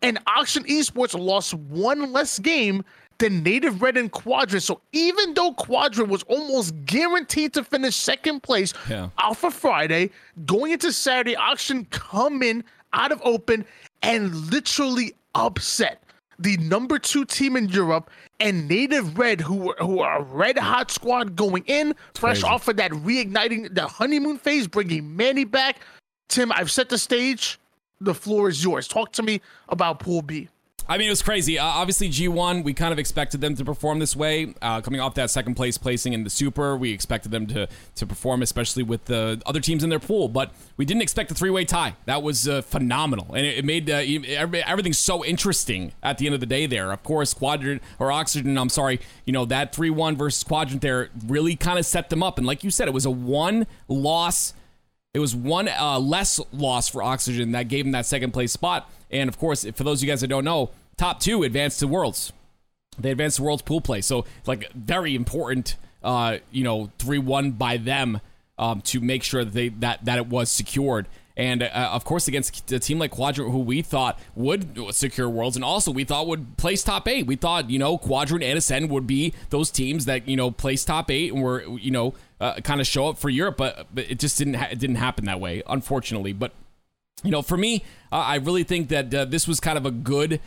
and 0.01 0.17
Oxygen 0.25 0.67
Esports 0.67 1.17
lost 1.19 1.53
one 1.53 2.11
less 2.11 2.39
game 2.39 2.83
than 3.17 3.43
Native 3.43 3.81
Red 3.81 3.97
and 3.97 4.11
Quadrant. 4.11 4.63
So 4.63 4.81
even 4.91 5.33
though 5.33 5.53
Quadrant 5.53 6.09
was 6.09 6.23
almost 6.23 6.73
guaranteed 6.85 7.53
to 7.53 7.63
finish 7.63 7.95
second 7.95 8.43
place 8.43 8.73
Yeah. 8.89 9.09
Alpha 9.19 9.51
Friday, 9.51 10.11
going 10.45 10.71
into 10.73 10.91
Saturday, 10.91 11.35
Oxygen 11.35 11.85
come 11.91 12.43
in 12.43 12.63
out 12.93 13.11
of 13.11 13.21
open 13.23 13.65
and 14.01 14.33
literally 14.51 15.13
upset 15.33 16.01
the 16.39 16.57
number 16.57 16.99
two 16.99 17.25
team 17.25 17.55
in 17.55 17.69
Europe 17.69 18.09
and 18.39 18.67
Native 18.67 19.17
Red, 19.17 19.39
who 19.39 19.55
were 19.55 19.75
who 19.79 19.99
are 20.01 20.19
a 20.19 20.23
red 20.23 20.57
hot 20.57 20.91
squad 20.91 21.35
going 21.35 21.63
in, 21.67 21.95
fresh 22.13 22.41
Crazy. 22.41 22.53
off 22.53 22.67
of 22.67 22.75
that 22.77 22.91
reigniting 22.91 23.73
the 23.73 23.87
honeymoon 23.87 24.37
phase, 24.37 24.67
bringing 24.67 25.15
Manny 25.15 25.45
back. 25.45 25.79
Tim, 26.27 26.51
I've 26.51 26.71
set 26.71 26.89
the 26.89 26.97
stage. 26.97 27.57
The 28.01 28.13
floor 28.13 28.49
is 28.49 28.61
yours. 28.63 28.87
Talk 28.87 29.13
to 29.13 29.23
me 29.23 29.39
about 29.69 29.99
Pool 29.99 30.21
B. 30.21 30.49
I 30.87 30.99
mean, 30.99 31.07
it 31.07 31.11
was 31.11 31.23
crazy. 31.23 31.57
Uh, 31.57 31.65
obviously, 31.65 32.09
G1, 32.09 32.63
we 32.63 32.73
kind 32.73 32.93
of 32.93 32.99
expected 32.99 33.41
them 33.41 33.55
to 33.55 33.65
perform 33.65 33.97
this 33.97 34.15
way. 34.15 34.53
Uh, 34.61 34.81
coming 34.81 35.01
off 35.01 35.15
that 35.15 35.31
second 35.31 35.55
place 35.55 35.79
placing 35.79 36.13
in 36.13 36.23
the 36.23 36.29
Super, 36.29 36.77
we 36.77 36.91
expected 36.91 37.31
them 37.31 37.47
to 37.47 37.67
to 37.95 38.05
perform, 38.05 38.43
especially 38.43 38.83
with 38.83 39.05
the 39.05 39.41
other 39.45 39.59
teams 39.59 39.83
in 39.83 39.89
their 39.89 39.99
pool. 39.99 40.27
But 40.27 40.51
we 40.77 40.85
didn't 40.85 41.01
expect 41.01 41.31
a 41.31 41.33
three 41.33 41.49
way 41.49 41.65
tie. 41.65 41.95
That 42.05 42.21
was 42.21 42.47
uh, 42.47 42.61
phenomenal, 42.61 43.33
and 43.33 43.45
it, 43.45 43.59
it 43.59 43.65
made 43.65 43.89
uh, 43.89 44.03
everything 44.65 44.93
so 44.93 45.25
interesting 45.25 45.93
at 46.03 46.19
the 46.19 46.27
end 46.27 46.35
of 46.35 46.39
the 46.39 46.45
day. 46.45 46.67
There, 46.67 46.91
of 46.91 47.01
course, 47.03 47.33
Quadrant 47.33 47.81
or 47.97 48.11
Oxygen. 48.11 48.55
I'm 48.57 48.69
sorry, 48.69 48.99
you 49.25 49.33
know 49.33 49.45
that 49.45 49.73
three 49.73 49.89
one 49.89 50.15
versus 50.15 50.43
Quadrant 50.43 50.81
there 50.83 51.09
really 51.25 51.55
kind 51.55 51.79
of 51.79 51.85
set 51.85 52.11
them 52.11 52.21
up. 52.21 52.37
And 52.37 52.45
like 52.45 52.63
you 52.63 52.69
said, 52.69 52.87
it 52.87 52.93
was 52.93 53.05
a 53.05 53.11
one 53.11 53.65
loss. 53.87 54.53
It 55.15 55.19
was 55.19 55.33
one 55.33 55.69
uh, 55.69 55.97
less 55.97 56.41
loss 56.51 56.89
for 56.89 57.01
Oxygen 57.01 57.53
that 57.53 57.69
gave 57.69 57.85
him 57.85 57.93
that 57.93 58.05
second 58.05 58.33
place 58.33 58.51
spot. 58.51 58.91
And 59.09 59.29
of 59.29 59.39
course, 59.39 59.63
for 59.63 59.85
those 59.85 59.99
of 59.99 60.03
you 60.03 60.11
guys 60.11 60.19
that 60.19 60.27
don't 60.27 60.43
know, 60.43 60.71
top 60.97 61.21
two 61.21 61.43
advanced 61.43 61.79
to 61.79 61.87
Worlds. 61.87 62.33
They 62.99 63.11
advanced 63.11 63.37
to 63.37 63.43
Worlds 63.43 63.61
pool 63.61 63.79
play. 63.79 64.01
So, 64.01 64.25
like, 64.45 64.69
very 64.73 65.15
important, 65.15 65.77
uh, 66.03 66.39
you 66.51 66.65
know, 66.65 66.91
3 66.99 67.19
1 67.19 67.51
by 67.51 67.77
them 67.77 68.19
um, 68.57 68.81
to 68.81 68.99
make 68.99 69.23
sure 69.23 69.45
that, 69.45 69.53
they, 69.53 69.69
that, 69.69 70.03
that 70.03 70.17
it 70.17 70.27
was 70.27 70.51
secured. 70.51 71.07
And 71.37 71.63
uh, 71.63 71.89
of 71.91 72.05
course, 72.05 72.27
against 72.27 72.71
a 72.71 72.79
team 72.79 72.97
like 72.97 73.11
Quadrant, 73.11 73.51
who 73.51 73.59
we 73.59 73.81
thought 73.81 74.19
would 74.35 74.95
secure 74.95 75.29
Worlds, 75.29 75.57
and 75.57 75.65
also 75.65 75.91
we 75.91 76.05
thought 76.05 76.27
would 76.27 76.55
place 76.57 76.81
top 76.81 77.07
eight. 77.07 77.27
We 77.27 77.35
thought, 77.35 77.69
you 77.69 77.77
know, 77.77 77.97
Quadrant 77.97 78.43
and 78.43 78.57
Ascend 78.57 78.89
would 78.89 79.05
be 79.05 79.33
those 79.49 79.69
teams 79.69 80.05
that 80.05 80.27
you 80.27 80.37
know 80.37 80.49
place 80.51 80.85
top 80.85 81.11
eight 81.11 81.33
and 81.33 81.43
were, 81.43 81.63
you 81.63 81.91
know, 81.91 82.13
uh, 82.39 82.55
kind 82.61 82.79
of 82.79 82.87
show 82.87 83.09
up 83.09 83.17
for 83.17 83.29
Europe. 83.29 83.57
But, 83.57 83.87
but 83.93 84.09
it 84.09 84.19
just 84.19 84.37
didn't 84.37 84.53
ha- 84.53 84.69
it 84.71 84.79
didn't 84.79 84.95
happen 84.97 85.25
that 85.25 85.41
way, 85.41 85.61
unfortunately. 85.67 86.31
But 86.31 86.53
you 87.23 87.31
know, 87.31 87.41
for 87.41 87.57
me, 87.57 87.83
uh, 88.11 88.17
I 88.17 88.35
really 88.35 88.63
think 88.63 88.87
that 88.89 89.13
uh, 89.13 89.25
this 89.25 89.47
was 89.47 89.59
kind 89.59 89.77
of 89.77 89.85
a 89.85 89.91
good. 89.91 90.39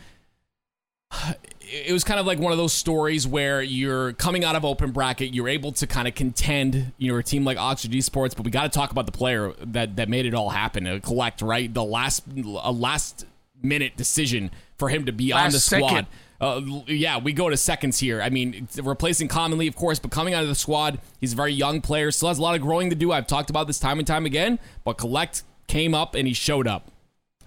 It 1.71 1.93
was 1.93 2.03
kind 2.03 2.19
of 2.19 2.25
like 2.25 2.39
one 2.39 2.51
of 2.51 2.57
those 2.57 2.73
stories 2.73 3.27
where 3.27 3.61
you're 3.61 4.13
coming 4.13 4.43
out 4.43 4.55
of 4.55 4.65
open 4.65 4.91
bracket, 4.91 5.33
you're 5.33 5.47
able 5.47 5.71
to 5.73 5.85
kind 5.87 6.07
of 6.07 6.15
contend. 6.15 6.93
You 6.97 7.11
know, 7.11 7.19
a 7.19 7.23
team 7.23 7.45
like 7.45 7.57
Oxygen 7.57 8.01
Sports, 8.01 8.33
but 8.33 8.43
we 8.45 8.51
got 8.51 8.63
to 8.63 8.69
talk 8.69 8.91
about 8.91 9.05
the 9.05 9.11
player 9.11 9.53
that 9.61 9.95
that 9.97 10.09
made 10.09 10.25
it 10.25 10.33
all 10.33 10.49
happen. 10.49 10.87
Uh, 10.87 10.99
collect 11.01 11.41
right, 11.41 11.71
the 11.73 11.83
last 11.83 12.23
a 12.35 12.71
last 12.71 13.25
minute 13.61 13.95
decision 13.97 14.51
for 14.77 14.89
him 14.89 15.05
to 15.05 15.11
be 15.11 15.31
on 15.31 15.43
Last 15.43 15.53
the 15.53 15.59
squad. 15.59 15.89
second. 15.89 16.07
Uh, 16.41 16.61
yeah, 16.87 17.17
we 17.17 17.33
go 17.33 17.49
to 17.49 17.57
seconds 17.57 17.99
here. 17.99 18.21
I 18.21 18.29
mean, 18.29 18.67
replacing 18.81 19.27
commonly, 19.27 19.67
of 19.67 19.75
course, 19.75 19.99
but 19.99 20.09
coming 20.09 20.33
out 20.33 20.41
of 20.41 20.47
the 20.49 20.55
squad, 20.55 20.99
he's 21.19 21.33
a 21.33 21.35
very 21.35 21.51
young 21.51 21.81
player, 21.81 22.11
still 22.11 22.29
has 22.29 22.37
a 22.37 22.41
lot 22.41 22.55
of 22.55 22.61
growing 22.61 22.89
to 22.89 22.95
do. 22.95 23.11
I've 23.11 23.27
talked 23.27 23.49
about 23.49 23.67
this 23.67 23.77
time 23.77 23.99
and 23.99 24.07
time 24.07 24.25
again, 24.25 24.57
but 24.85 24.97
Collect 24.97 25.43
came 25.67 25.93
up 25.93 26.15
and 26.15 26.27
he 26.27 26.33
showed 26.33 26.65
up. 26.65 26.91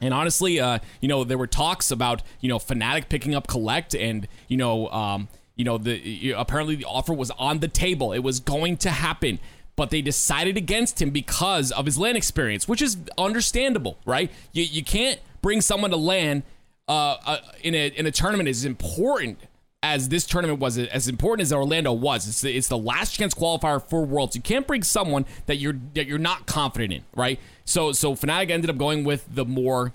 And 0.02 0.12
honestly, 0.12 0.60
uh, 0.60 0.80
you 1.00 1.08
know, 1.08 1.24
there 1.24 1.38
were 1.38 1.46
talks 1.46 1.90
about 1.90 2.22
you 2.40 2.48
know 2.48 2.58
Fnatic 2.58 3.08
picking 3.08 3.34
up 3.34 3.46
Collect, 3.46 3.94
and 3.94 4.28
you 4.48 4.58
know, 4.58 4.88
um, 4.88 5.28
you 5.56 5.64
know, 5.64 5.78
the 5.78 6.32
apparently 6.32 6.74
the 6.74 6.84
offer 6.84 7.14
was 7.14 7.30
on 7.32 7.60
the 7.60 7.68
table. 7.68 8.12
It 8.12 8.18
was 8.18 8.40
going 8.40 8.76
to 8.78 8.90
happen, 8.90 9.38
but 9.76 9.90
they 9.90 10.02
decided 10.02 10.56
against 10.56 11.00
him 11.00 11.10
because 11.10 11.70
of 11.70 11.86
his 11.86 11.96
LAN 11.96 12.16
experience, 12.16 12.66
which 12.66 12.82
is 12.82 12.98
understandable, 13.16 13.96
right? 14.04 14.30
You 14.52 14.64
you 14.64 14.84
can't 14.84 15.20
bring 15.40 15.60
someone 15.60 15.90
to 15.90 15.96
LAN 15.96 16.42
uh, 16.88 17.16
uh, 17.24 17.38
in 17.62 17.74
a 17.74 17.86
in 17.88 18.06
a 18.06 18.10
tournament 18.10 18.48
as 18.48 18.64
important 18.64 19.38
as 19.82 20.08
this 20.08 20.24
tournament 20.24 20.60
was 20.60 20.78
as 20.78 21.08
important 21.08 21.42
as 21.42 21.52
Orlando 21.52 21.92
was. 21.92 22.28
It's 22.28 22.40
the, 22.40 22.56
it's 22.56 22.68
the 22.68 22.78
last 22.78 23.14
chance 23.14 23.34
qualifier 23.34 23.82
for 23.82 24.04
Worlds. 24.04 24.36
You 24.36 24.42
can't 24.42 24.66
bring 24.66 24.82
someone 24.82 25.26
that 25.46 25.56
you're 25.56 25.76
that 25.94 26.06
you're 26.06 26.18
not 26.18 26.46
confident 26.46 26.92
in, 26.92 27.02
right? 27.14 27.40
So 27.64 27.92
so 27.92 28.14
Fnatic 28.14 28.50
ended 28.50 28.70
up 28.70 28.78
going 28.78 29.04
with 29.04 29.26
the 29.34 29.44
more 29.44 29.92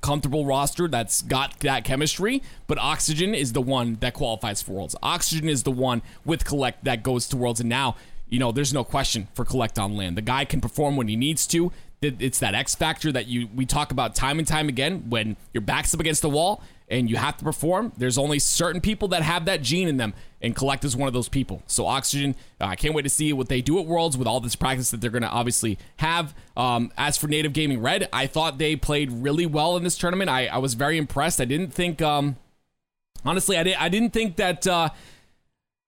comfortable 0.00 0.44
roster 0.44 0.88
that's 0.88 1.22
got 1.22 1.60
that 1.60 1.84
chemistry, 1.84 2.42
but 2.66 2.76
Oxygen 2.78 3.34
is 3.34 3.52
the 3.52 3.62
one 3.62 3.98
that 4.00 4.14
qualifies 4.14 4.60
for 4.60 4.72
Worlds. 4.72 4.96
Oxygen 5.02 5.48
is 5.48 5.62
the 5.62 5.70
one 5.70 6.02
with 6.24 6.44
Collect 6.44 6.84
that 6.84 7.02
goes 7.02 7.28
to 7.28 7.36
Worlds, 7.36 7.60
and 7.60 7.68
now 7.68 7.96
you 8.28 8.38
know 8.38 8.50
there's 8.50 8.72
no 8.72 8.82
question 8.82 9.28
for 9.34 9.44
Collect 9.44 9.78
on 9.78 9.94
LAN. 9.94 10.14
The 10.14 10.22
guy 10.22 10.44
can 10.44 10.60
perform 10.60 10.96
when 10.96 11.08
he 11.08 11.16
needs 11.16 11.46
to. 11.48 11.70
It's 12.00 12.40
that 12.40 12.54
X 12.54 12.74
factor 12.74 13.12
that 13.12 13.26
you 13.28 13.48
we 13.54 13.64
talk 13.64 13.92
about 13.92 14.16
time 14.16 14.38
and 14.38 14.48
time 14.48 14.68
again. 14.68 15.08
When 15.08 15.36
your 15.52 15.60
back's 15.60 15.94
up 15.94 16.00
against 16.00 16.22
the 16.22 16.30
wall, 16.30 16.62
and 16.92 17.08
you 17.08 17.16
have 17.16 17.38
to 17.38 17.44
perform. 17.44 17.90
There's 17.96 18.18
only 18.18 18.38
certain 18.38 18.80
people 18.80 19.08
that 19.08 19.22
have 19.22 19.46
that 19.46 19.62
gene 19.62 19.88
in 19.88 19.96
them, 19.96 20.12
and 20.42 20.54
Collect 20.54 20.84
is 20.84 20.94
one 20.94 21.08
of 21.08 21.14
those 21.14 21.28
people. 21.28 21.62
So 21.66 21.86
Oxygen, 21.86 22.36
uh, 22.60 22.66
I 22.66 22.76
can't 22.76 22.94
wait 22.94 23.02
to 23.02 23.08
see 23.08 23.32
what 23.32 23.48
they 23.48 23.62
do 23.62 23.80
at 23.80 23.86
Worlds 23.86 24.16
with 24.16 24.28
all 24.28 24.40
this 24.40 24.54
practice 24.54 24.90
that 24.90 25.00
they're 25.00 25.10
going 25.10 25.22
to 25.22 25.28
obviously 25.28 25.78
have. 25.96 26.34
Um, 26.56 26.92
as 26.98 27.16
for 27.16 27.28
Native 27.28 27.54
Gaming 27.54 27.80
Red, 27.80 28.08
I 28.12 28.26
thought 28.26 28.58
they 28.58 28.76
played 28.76 29.10
really 29.10 29.46
well 29.46 29.76
in 29.76 29.84
this 29.84 29.96
tournament. 29.96 30.28
I, 30.28 30.46
I 30.46 30.58
was 30.58 30.74
very 30.74 30.98
impressed. 30.98 31.40
I 31.40 31.46
didn't 31.46 31.72
think, 31.72 32.02
um, 32.02 32.36
honestly, 33.24 33.56
I, 33.56 33.62
did, 33.62 33.76
I 33.76 33.88
didn't 33.88 34.12
think 34.12 34.36
that 34.36 34.66
uh, 34.66 34.90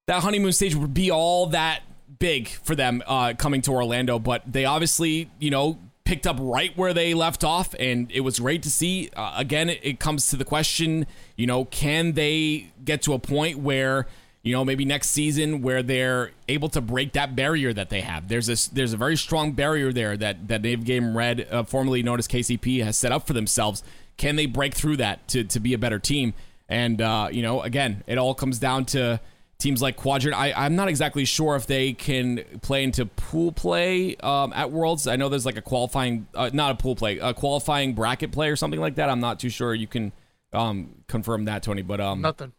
that 0.07 0.23
honeymoon 0.23 0.53
stage 0.53 0.75
would 0.75 0.95
be 0.95 1.11
all 1.11 1.49
that 1.49 1.83
big 2.19 2.49
for 2.49 2.75
them 2.75 3.03
uh, 3.07 3.35
coming 3.37 3.61
to 3.63 3.73
Orlando, 3.73 4.19
but 4.19 4.43
they 4.51 4.65
obviously, 4.65 5.31
you 5.39 5.51
know, 5.51 5.79
picked 6.05 6.27
up 6.27 6.37
right 6.39 6.77
where 6.77 6.93
they 6.93 7.15
left 7.15 7.45
off, 7.45 7.75
and 7.79 8.11
it 8.13 8.21
was 8.21 8.39
great 8.39 8.63
to 8.63 8.71
see. 8.71 9.11
Uh, 9.17 9.35
again, 9.37 9.71
it, 9.71 9.81
it, 9.83 10.01
comes 10.01 10.29
to 10.29 10.37
the 10.37 10.45
question, 10.45 11.07
you 11.37 11.47
know, 11.47 11.65
can 11.65 12.13
they 12.13 12.71
get 12.85 13.03
to 13.03 13.15
a 13.15 13.19
point 13.19 13.59
where, 13.59 14.07
you 14.43 14.53
know, 14.53 14.65
maybe 14.65 14.85
next 14.85 15.11
season 15.11 15.63
where 15.63 15.83
they're 15.83 16.33
able 16.47 16.69
to 16.69 16.81
break 16.81 17.13
that 17.15 17.35
barrier 17.35 17.73
that 17.73 17.89
they 17.89 18.03
have? 18.03 18.29
There's 18.29 18.49
a 18.49 18.75
there's 18.75 18.93
a 18.93 18.99
very 18.99 19.17
strong 19.17 19.53
barrier 19.53 19.93
there 19.93 20.17
that 20.17 20.49
that 20.49 20.63
Native 20.63 20.85
Game 20.85 21.17
Red, 21.17 21.49
uh, 21.51 21.63
formerly 21.65 22.03
known 22.03 22.19
as 22.19 22.29
KCP, 22.29 22.85
has 22.85 22.99
set 22.99 23.11
up 23.11 23.27
for 23.27 23.33
themselves. 23.33 23.83
Can 24.17 24.37
they 24.37 24.47
break 24.47 24.75
through 24.75 24.99
that 24.99 25.27
to 25.29 25.45
to 25.45 25.59
be 25.59 25.73
a 25.73 25.79
better 25.79 25.99
team? 25.99 26.35
And 26.69 27.01
uh, 27.01 27.29
you 27.33 27.43
know, 27.43 27.63
again, 27.63 28.05
it 28.07 28.19
all 28.19 28.35
comes 28.35 28.59
down 28.59 28.85
to 28.87 29.21
teams 29.59 29.81
like 29.81 29.97
Quadrant. 29.97 30.39
I, 30.39 30.53
I'm 30.53 30.77
not 30.77 30.89
exactly 30.89 31.25
sure 31.25 31.57
if 31.57 31.67
they 31.67 31.93
can 31.93 32.45
play 32.63 32.85
into 32.85 33.07
pool 33.07 33.53
play 33.53 34.17
um, 34.17 34.53
at 34.53 34.71
Worlds. 34.71 35.07
I 35.07 35.17
know 35.17 35.29
there's 35.29 35.47
like 35.47 35.57
a 35.57 35.63
qualifying, 35.63 36.27
uh, 36.35 36.51
not 36.53 36.73
a 36.73 36.75
pool 36.75 36.97
play, 36.97 37.19
a 37.19 37.33
qualifying 37.33 37.95
bracket 37.95 38.33
play 38.33 38.51
or 38.51 38.57
something 38.57 38.81
like 38.81 38.97
that. 38.97 39.09
I'm 39.09 39.21
not 39.21 39.41
too 39.41 39.49
sure. 39.49 39.75
You 39.75 39.87
can 39.87 40.13
um, 40.53 41.03
confirm 41.09 41.47
that, 41.47 41.63
Tony. 41.63 41.83
But 41.83 42.01
um, 42.01 42.21
nothing. 42.21 42.53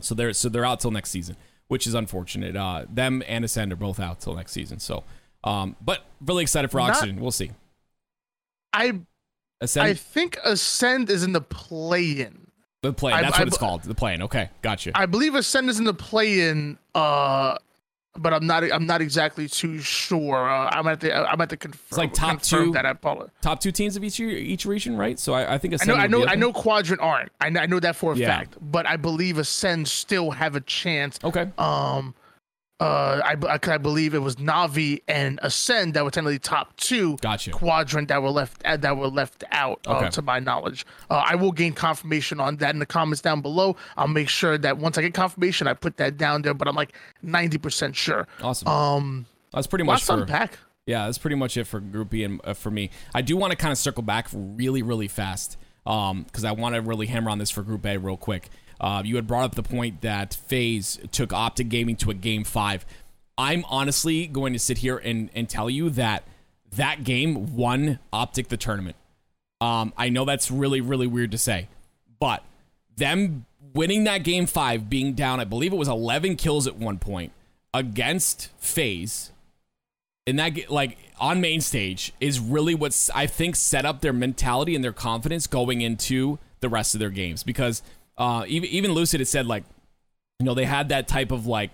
So 0.00 0.14
they're 0.14 0.32
so 0.32 0.48
they're 0.48 0.64
out 0.64 0.80
till 0.80 0.90
next 0.90 1.10
season, 1.10 1.36
which 1.68 1.86
is 1.86 1.94
unfortunate. 1.94 2.56
Uh, 2.56 2.86
them 2.90 3.22
and 3.26 3.44
Ascend 3.44 3.72
are 3.72 3.76
both 3.76 4.00
out 4.00 4.20
till 4.20 4.34
next 4.34 4.52
season. 4.52 4.78
So, 4.78 5.04
um, 5.44 5.76
but 5.80 6.04
really 6.20 6.42
excited 6.42 6.70
for 6.70 6.80
Oxygen. 6.80 7.16
Not, 7.16 7.22
we'll 7.22 7.30
see. 7.30 7.52
I 8.72 9.00
Ascend? 9.60 9.86
I 9.86 9.94
think 9.94 10.38
Ascend 10.44 11.10
is 11.10 11.22
in 11.22 11.32
the 11.32 11.40
play-in. 11.40 12.43
The 12.84 12.92
play. 12.92 13.12
That's 13.12 13.24
I, 13.24 13.28
what 13.28 13.40
I, 13.40 13.46
it's 13.46 13.56
called. 13.56 13.82
The 13.84 13.94
play-in. 13.94 14.20
Okay, 14.22 14.50
gotcha. 14.60 14.92
I 14.94 15.06
believe 15.06 15.34
Ascend 15.34 15.70
is 15.70 15.78
in 15.78 15.86
the 15.86 15.94
play-in. 15.94 16.76
Uh, 16.94 17.56
but 18.16 18.34
I'm 18.34 18.46
not. 18.46 18.62
I'm 18.70 18.84
not 18.84 19.00
exactly 19.00 19.48
too 19.48 19.80
sure. 19.80 20.48
Uh, 20.48 20.68
I'm 20.70 20.86
at 20.86 21.00
the. 21.00 21.14
I'm 21.14 21.40
at 21.40 21.48
the 21.48 21.56
confirm. 21.56 21.86
It's 21.88 21.96
like 21.96 22.12
top 22.12 22.42
two. 22.42 22.72
That 22.72 22.84
I 22.84 22.94
top 23.40 23.60
two 23.60 23.72
teams 23.72 23.96
of 23.96 24.04
each 24.04 24.20
each 24.20 24.66
region, 24.66 24.98
right? 24.98 25.18
So 25.18 25.32
I, 25.32 25.54
I 25.54 25.58
think 25.58 25.72
Ascend 25.72 25.92
I 25.92 26.06
know. 26.06 26.20
I 26.20 26.24
know. 26.24 26.32
I 26.32 26.34
know. 26.34 26.52
Quadrant 26.52 27.00
aren't. 27.00 27.32
I 27.40 27.48
know, 27.48 27.60
I 27.60 27.66
know 27.66 27.80
that 27.80 27.96
for 27.96 28.12
a 28.12 28.16
yeah. 28.16 28.28
fact. 28.28 28.56
But 28.60 28.86
I 28.86 28.98
believe 28.98 29.38
Ascend 29.38 29.88
still 29.88 30.30
have 30.32 30.54
a 30.54 30.60
chance. 30.60 31.18
Okay. 31.24 31.50
Um, 31.56 32.14
uh, 32.80 33.20
I, 33.24 33.36
I, 33.46 33.58
I 33.62 33.78
believe 33.78 34.14
it 34.14 34.18
was 34.18 34.36
Navi 34.36 35.00
and 35.06 35.38
Ascend 35.42 35.94
that 35.94 36.04
were 36.04 36.10
technically 36.10 36.40
top 36.40 36.76
two. 36.76 37.16
Gotcha. 37.18 37.52
Quadrant 37.52 38.08
that 38.08 38.22
were 38.22 38.30
left 38.30 38.62
uh, 38.64 38.76
that 38.76 38.96
were 38.96 39.06
left 39.06 39.44
out, 39.52 39.80
uh, 39.86 39.98
okay. 39.98 40.10
to 40.10 40.22
my 40.22 40.40
knowledge. 40.40 40.84
Uh, 41.08 41.22
I 41.24 41.36
will 41.36 41.52
gain 41.52 41.72
confirmation 41.72 42.40
on 42.40 42.56
that 42.56 42.74
in 42.74 42.80
the 42.80 42.86
comments 42.86 43.20
down 43.22 43.40
below. 43.40 43.76
I'll 43.96 44.08
make 44.08 44.28
sure 44.28 44.58
that 44.58 44.78
once 44.78 44.98
I 44.98 45.02
get 45.02 45.14
confirmation, 45.14 45.68
I 45.68 45.74
put 45.74 45.96
that 45.98 46.16
down 46.16 46.42
there. 46.42 46.54
But 46.54 46.66
I'm 46.66 46.74
like 46.74 46.94
90 47.22 47.58
percent 47.58 47.96
sure. 47.96 48.26
Awesome. 48.42 48.66
Um, 48.66 49.26
that's 49.52 49.68
pretty 49.68 49.84
much 49.84 50.02
for 50.02 50.14
unpack. 50.20 50.58
Yeah, 50.86 51.06
that's 51.06 51.18
pretty 51.18 51.36
much 51.36 51.56
it 51.56 51.64
for 51.64 51.80
Group 51.80 52.10
B 52.10 52.24
and 52.24 52.40
uh, 52.44 52.54
for 52.54 52.70
me. 52.70 52.90
I 53.14 53.22
do 53.22 53.36
want 53.36 53.52
to 53.52 53.56
kind 53.56 53.72
of 53.72 53.78
circle 53.78 54.02
back 54.02 54.28
really, 54.32 54.82
really 54.82 55.08
fast 55.08 55.56
um, 55.86 56.24
because 56.24 56.44
I 56.44 56.52
want 56.52 56.74
to 56.74 56.82
really 56.82 57.06
hammer 57.06 57.30
on 57.30 57.38
this 57.38 57.50
for 57.50 57.62
Group 57.62 57.86
A 57.86 57.96
real 57.98 58.16
quick. 58.16 58.50
Uh, 58.84 59.00
you 59.02 59.16
had 59.16 59.26
brought 59.26 59.44
up 59.44 59.54
the 59.54 59.62
point 59.62 60.02
that 60.02 60.34
FaZe 60.34 60.98
took 61.10 61.32
Optic 61.32 61.70
Gaming 61.70 61.96
to 61.96 62.10
a 62.10 62.14
game 62.14 62.44
five. 62.44 62.84
I'm 63.38 63.64
honestly 63.70 64.26
going 64.26 64.52
to 64.52 64.58
sit 64.58 64.76
here 64.76 64.98
and, 64.98 65.30
and 65.34 65.48
tell 65.48 65.70
you 65.70 65.88
that 65.88 66.24
that 66.72 67.02
game 67.02 67.56
won 67.56 67.98
Optic 68.12 68.48
the 68.48 68.58
tournament. 68.58 68.96
Um, 69.62 69.94
I 69.96 70.10
know 70.10 70.26
that's 70.26 70.50
really, 70.50 70.82
really 70.82 71.06
weird 71.06 71.30
to 71.30 71.38
say, 71.38 71.68
but 72.20 72.44
them 72.94 73.46
winning 73.72 74.04
that 74.04 74.22
game 74.22 74.44
five, 74.44 74.90
being 74.90 75.14
down, 75.14 75.40
I 75.40 75.44
believe 75.44 75.72
it 75.72 75.76
was 75.76 75.88
11 75.88 76.36
kills 76.36 76.66
at 76.66 76.76
one 76.76 76.98
point 76.98 77.32
against 77.72 78.50
FaZe, 78.58 79.32
in 80.26 80.36
that 80.36 80.70
like 80.70 80.98
on 81.18 81.40
main 81.40 81.62
stage 81.62 82.12
is 82.20 82.38
really 82.38 82.74
what 82.74 83.08
I 83.14 83.28
think 83.28 83.56
set 83.56 83.86
up 83.86 84.02
their 84.02 84.12
mentality 84.12 84.74
and 84.74 84.84
their 84.84 84.92
confidence 84.92 85.46
going 85.46 85.80
into 85.80 86.38
the 86.60 86.68
rest 86.68 86.94
of 86.94 87.00
their 87.00 87.10
games 87.10 87.42
because 87.42 87.82
uh, 88.16 88.44
even 88.46 88.68
even 88.70 88.92
Lucid 88.92 89.20
had 89.20 89.28
said 89.28 89.46
like, 89.46 89.64
you 90.38 90.46
know, 90.46 90.54
they 90.54 90.64
had 90.64 90.88
that 90.90 91.08
type 91.08 91.30
of 91.30 91.46
like 91.46 91.70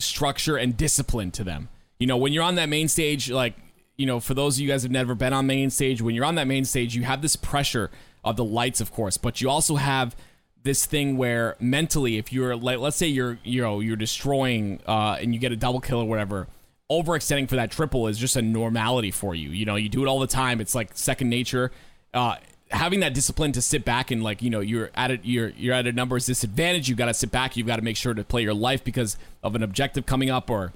structure 0.00 0.56
and 0.56 0.76
discipline 0.76 1.30
to 1.32 1.44
them. 1.44 1.68
You 1.98 2.06
know, 2.06 2.16
when 2.16 2.32
you're 2.32 2.42
on 2.42 2.56
that 2.56 2.68
main 2.68 2.88
stage, 2.88 3.30
like, 3.30 3.54
you 3.96 4.06
know, 4.06 4.20
for 4.20 4.34
those 4.34 4.56
of 4.56 4.60
you 4.60 4.68
guys 4.68 4.82
have 4.82 4.92
never 4.92 5.14
been 5.14 5.32
on 5.32 5.46
main 5.46 5.70
stage, 5.70 6.02
when 6.02 6.14
you're 6.14 6.24
on 6.24 6.34
that 6.34 6.46
main 6.46 6.64
stage, 6.64 6.94
you 6.96 7.04
have 7.04 7.22
this 7.22 7.36
pressure 7.36 7.90
of 8.24 8.36
the 8.36 8.44
lights, 8.44 8.80
of 8.80 8.92
course, 8.92 9.16
but 9.16 9.40
you 9.40 9.48
also 9.48 9.76
have 9.76 10.16
this 10.62 10.86
thing 10.86 11.16
where 11.16 11.56
mentally, 11.60 12.18
if 12.18 12.32
you're 12.32 12.56
like, 12.56 12.78
let's 12.78 12.96
say 12.96 13.06
you're, 13.06 13.38
you 13.44 13.62
know, 13.62 13.80
you're 13.80 13.96
destroying 13.96 14.80
uh, 14.86 15.16
and 15.20 15.34
you 15.34 15.40
get 15.40 15.52
a 15.52 15.56
double 15.56 15.80
kill 15.80 16.00
or 16.00 16.08
whatever, 16.08 16.48
overextending 16.90 17.48
for 17.48 17.56
that 17.56 17.70
triple 17.70 18.06
is 18.06 18.18
just 18.18 18.36
a 18.36 18.42
normality 18.42 19.10
for 19.10 19.34
you. 19.34 19.50
You 19.50 19.64
know, 19.64 19.76
you 19.76 19.88
do 19.88 20.04
it 20.04 20.08
all 20.08 20.20
the 20.20 20.26
time. 20.26 20.60
It's 20.60 20.74
like 20.74 20.90
second 20.94 21.30
nature. 21.30 21.72
Uh, 22.14 22.36
having 22.72 23.00
that 23.00 23.14
discipline 23.14 23.52
to 23.52 23.62
sit 23.62 23.84
back 23.84 24.10
and 24.10 24.22
like 24.22 24.42
you 24.42 24.50
know 24.50 24.60
you're 24.60 24.90
at 24.94 25.10
it 25.10 25.20
you're 25.24 25.50
you're 25.50 25.74
at 25.74 25.86
a 25.86 25.92
numbers 25.92 26.26
disadvantage 26.26 26.88
you've 26.88 26.98
got 26.98 27.06
to 27.06 27.14
sit 27.14 27.30
back 27.30 27.56
you've 27.56 27.66
got 27.66 27.76
to 27.76 27.82
make 27.82 27.96
sure 27.96 28.14
to 28.14 28.24
play 28.24 28.42
your 28.42 28.54
life 28.54 28.82
because 28.82 29.16
of 29.42 29.54
an 29.54 29.62
objective 29.62 30.06
coming 30.06 30.30
up 30.30 30.48
or 30.50 30.72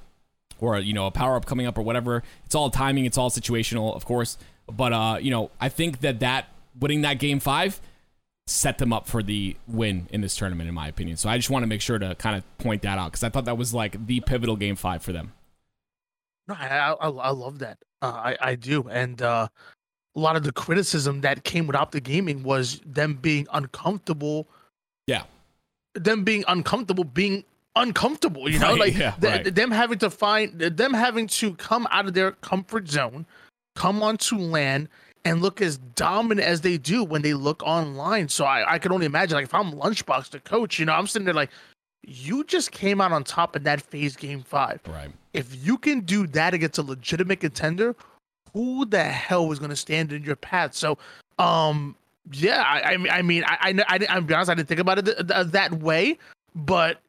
or 0.61 0.79
you 0.79 0.93
know 0.93 1.07
a 1.07 1.11
power 1.11 1.37
up 1.37 1.47
coming 1.47 1.67
up 1.67 1.77
or 1.79 1.83
whatever. 1.83 2.23
It's 2.45 2.55
all 2.55 2.71
timing 2.71 3.05
it's 3.05 3.19
all 3.19 3.31
situational 3.31 3.95
of 3.95 4.05
course. 4.05 4.39
But 4.71 4.93
uh 4.93 5.19
you 5.21 5.31
know 5.31 5.51
i 5.61 5.69
think 5.69 6.01
that 6.01 6.21
that 6.21 6.49
winning 6.79 7.03
that 7.03 7.19
game 7.19 7.41
5 7.41 7.81
set 8.49 8.79
them 8.79 8.93
up 8.93 9.09
for 9.09 9.23
the 9.23 9.57
win 9.67 10.07
in 10.11 10.21
this 10.21 10.37
tournament 10.37 10.69
in 10.69 10.75
my 10.75 10.89
opinion. 10.89 11.17
So 11.17 11.29
i 11.29 11.37
just 11.37 11.51
want 11.51 11.63
to 11.63 11.67
make 11.67 11.81
sure 11.81 11.99
to 11.99 12.15
kind 12.17 12.37
of 12.37 12.59
point 12.59 12.83
that 12.83 12.99
out 12.99 13.13
cuz 13.13 13.23
i 13.23 13.29
thought 13.29 13.47
that 13.47 13.57
was 13.57 13.73
like 13.73 14.07
the 14.07 14.21
pivotal 14.21 14.57
game 14.57 14.77
5 14.77 15.03
for 15.03 15.13
them. 15.13 15.33
No 16.47 16.55
i 16.59 16.67
i, 16.69 16.93
I 16.93 17.31
love 17.31 17.61
that. 17.61 17.79
Uh, 18.03 18.13
i 18.13 18.37
i 18.41 18.55
do. 18.55 18.89
And 18.89 19.21
uh 19.23 19.49
a 20.17 20.19
lot 20.19 20.35
of 20.35 20.43
the 20.43 20.53
criticism 20.53 21.21
that 21.21 21.45
came 21.45 21.67
with 21.67 21.77
Optic 21.77 22.05
Gaming 22.05 22.43
was 22.43 22.81
them 22.87 23.15
being 23.15 23.47
uncomfortable. 23.53 24.49
Yeah. 25.07 25.25
Them 25.95 26.25
being 26.25 26.43
uncomfortable, 26.49 27.05
being 27.05 27.45
uncomfortable, 27.77 28.49
you 28.49 28.59
know, 28.59 28.71
right, 28.71 28.81
like 28.81 28.97
yeah, 28.97 29.13
th- 29.21 29.33
right. 29.33 29.55
them 29.55 29.71
having 29.71 29.99
to 29.99 30.09
find 30.09 30.59
them 30.59 30.95
having 30.95 31.27
to 31.27 31.55
come 31.55 31.87
out 31.91 32.07
of 32.07 32.15
their 32.15 32.33
comfort 32.33 32.89
zone, 32.89 33.27
come 33.75 34.03
onto 34.03 34.37
LAN 34.39 34.89
and 35.27 35.43
look 35.43 35.61
as 35.61 35.77
dominant 35.77 36.47
as 36.47 36.63
they 36.63 36.79
do 36.79 37.05
when 37.05 37.21
they 37.21 37.35
look 37.35 37.63
online. 37.63 38.29
So 38.29 38.45
I, 38.47 38.75
I 38.75 38.79
can 38.79 38.93
only 38.93 39.07
imagine 39.07 39.37
like 39.37 39.45
if 39.45 39.55
I'm 39.55 39.73
lunchbox 39.73 40.31
the 40.31 40.41
coach, 40.41 40.79
you 40.79 40.87
know, 40.87 40.93
I'm 40.93 41.07
sitting 41.07 41.27
there 41.27 41.35
like, 41.35 41.51
you 42.07 42.45
just 42.45 42.71
came 42.71 43.01
out 43.01 43.13
on 43.13 43.25
top 43.25 43.57
in 43.57 43.65
that 43.65 43.83
FaZe 43.83 44.17
game 44.17 44.43
five. 44.43 44.81
Right. 44.87 45.11
If 45.33 45.67
you 45.67 45.77
can 45.77 46.01
do 46.01 46.27
that 46.29 46.55
against 46.55 46.79
a 46.79 46.83
legitimate 46.83 47.41
contender, 47.41 47.97
who 48.57 48.87
the 48.87 49.05
hell 49.05 49.47
was 49.47 49.59
going 49.59 49.69
to 49.69 49.77
stand 49.77 50.15
in 50.15 50.25
your 50.25 50.35
path? 50.35 50.75
So, 50.75 50.97
um, 51.39 51.95
yeah, 52.33 52.63
I, 52.67 52.95
I, 52.95 53.19
I 53.19 53.23
mean, 53.23 53.45
I, 53.45 53.59
I, 53.61 53.85
I, 53.87 54.07
I'm 54.09 54.25
be 54.25 54.33
honest, 54.33 54.51
I 54.51 54.55
didn't 54.55 54.69
think 54.69 54.81
about 54.81 54.99
it 54.99 55.05
th- 55.05 55.29
th- 55.29 55.47
that 55.49 55.73
way, 55.75 56.19
but 56.55 57.03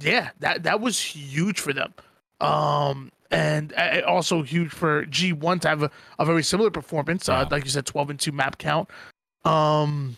yeah, 0.00 0.30
that 0.40 0.62
that 0.62 0.80
was 0.80 0.98
huge 0.98 1.60
for 1.60 1.74
them. 1.74 1.92
Um, 2.40 3.12
and 3.30 3.74
uh, 3.76 4.00
also 4.06 4.42
huge 4.42 4.70
for 4.70 5.04
G1 5.06 5.60
to 5.60 5.68
have 5.68 5.82
a, 5.82 5.90
a 6.18 6.24
very 6.24 6.42
similar 6.42 6.70
performance. 6.70 7.28
Uh, 7.28 7.46
like 7.50 7.64
you 7.64 7.70
said, 7.70 7.84
12 7.84 8.10
and 8.10 8.20
2 8.20 8.32
map 8.32 8.56
count. 8.56 8.88
Um, 9.44 10.16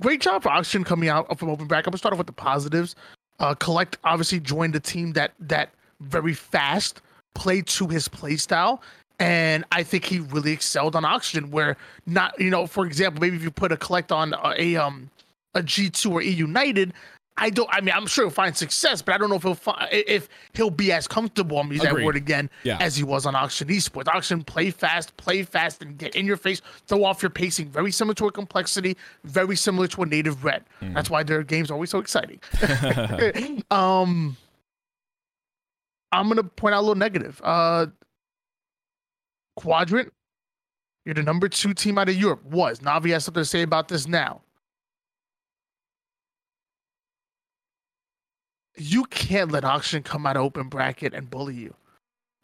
great 0.00 0.20
job 0.20 0.44
for 0.44 0.50
Oxygen 0.50 0.84
coming 0.84 1.08
out 1.08 1.36
from 1.40 1.50
Open 1.50 1.66
back. 1.66 1.86
I'm 1.86 1.90
gonna 1.90 1.98
start 1.98 2.12
off 2.12 2.18
with 2.18 2.28
the 2.28 2.32
positives. 2.32 2.94
Uh, 3.40 3.54
Collect 3.56 3.98
obviously 4.04 4.38
joined 4.38 4.76
a 4.76 4.80
team 4.80 5.12
that 5.14 5.32
that 5.40 5.70
very 6.00 6.34
fast 6.34 7.00
played 7.34 7.66
to 7.66 7.88
his 7.88 8.06
play 8.06 8.36
style. 8.36 8.80
And 9.20 9.64
I 9.70 9.82
think 9.82 10.06
he 10.06 10.20
really 10.20 10.52
excelled 10.52 10.96
on 10.96 11.04
Oxygen, 11.04 11.50
where 11.50 11.76
not, 12.06 12.40
you 12.40 12.50
know, 12.50 12.66
for 12.66 12.86
example, 12.86 13.20
maybe 13.20 13.36
if 13.36 13.42
you 13.42 13.50
put 13.50 13.70
a 13.70 13.76
collect 13.76 14.10
on 14.10 14.32
a, 14.32 14.54
a 14.56 14.76
um 14.76 15.10
a 15.54 15.60
G2 15.60 16.10
or 16.10 16.22
E 16.22 16.30
United, 16.30 16.94
I 17.36 17.48
don't. 17.48 17.68
I 17.72 17.80
mean, 17.80 17.94
I'm 17.94 18.06
sure 18.06 18.24
he'll 18.24 18.30
find 18.30 18.56
success, 18.56 19.00
but 19.00 19.14
I 19.14 19.18
don't 19.18 19.30
know 19.30 19.36
if 19.36 19.42
he'll 19.42 19.54
find, 19.54 19.88
if 19.90 20.28
he'll 20.52 20.70
be 20.70 20.92
as 20.92 21.08
comfortable. 21.08 21.58
I'm 21.58 21.72
use 21.72 21.80
that 21.80 21.94
word 21.94 22.16
again 22.16 22.50
yeah. 22.64 22.76
as 22.80 22.96
he 22.96 23.02
was 23.02 23.24
on 23.24 23.34
Oxygen 23.34 23.74
Esports. 23.74 24.08
Oxygen 24.08 24.42
play 24.42 24.70
fast, 24.70 25.16
play 25.16 25.42
fast, 25.42 25.80
and 25.80 25.96
get 25.96 26.14
in 26.14 26.26
your 26.26 26.36
face, 26.36 26.60
throw 26.86 27.04
off 27.04 27.22
your 27.22 27.30
pacing. 27.30 27.68
Very 27.68 27.92
similar 27.92 28.14
to 28.16 28.26
a 28.26 28.32
complexity, 28.32 28.96
very 29.24 29.56
similar 29.56 29.86
to 29.88 30.02
a 30.02 30.06
native 30.06 30.44
red. 30.44 30.64
Mm. 30.82 30.94
That's 30.94 31.08
why 31.08 31.22
their 31.22 31.42
games 31.42 31.70
are 31.70 31.74
always 31.74 31.90
so 31.90 31.98
exciting. 31.98 32.40
um, 33.70 34.36
I'm 36.12 36.28
gonna 36.28 36.44
point 36.44 36.74
out 36.74 36.80
a 36.80 36.82
little 36.82 36.94
negative. 36.94 37.40
Uh, 37.42 37.86
Quadrant, 39.60 40.12
you're 41.04 41.14
the 41.14 41.22
number 41.22 41.48
two 41.48 41.74
team 41.74 41.98
out 41.98 42.08
of 42.08 42.16
Europe. 42.16 42.44
Was 42.44 42.80
Navi 42.80 43.10
has 43.10 43.24
something 43.24 43.42
to 43.42 43.44
say 43.44 43.62
about 43.62 43.88
this 43.88 44.06
now? 44.06 44.40
you 48.80 49.04
can't 49.06 49.52
let 49.52 49.64
Oxygen 49.64 50.02
come 50.02 50.26
out 50.26 50.36
of 50.36 50.42
open 50.42 50.68
bracket 50.68 51.12
and 51.14 51.28
bully 51.30 51.54
you. 51.54 51.74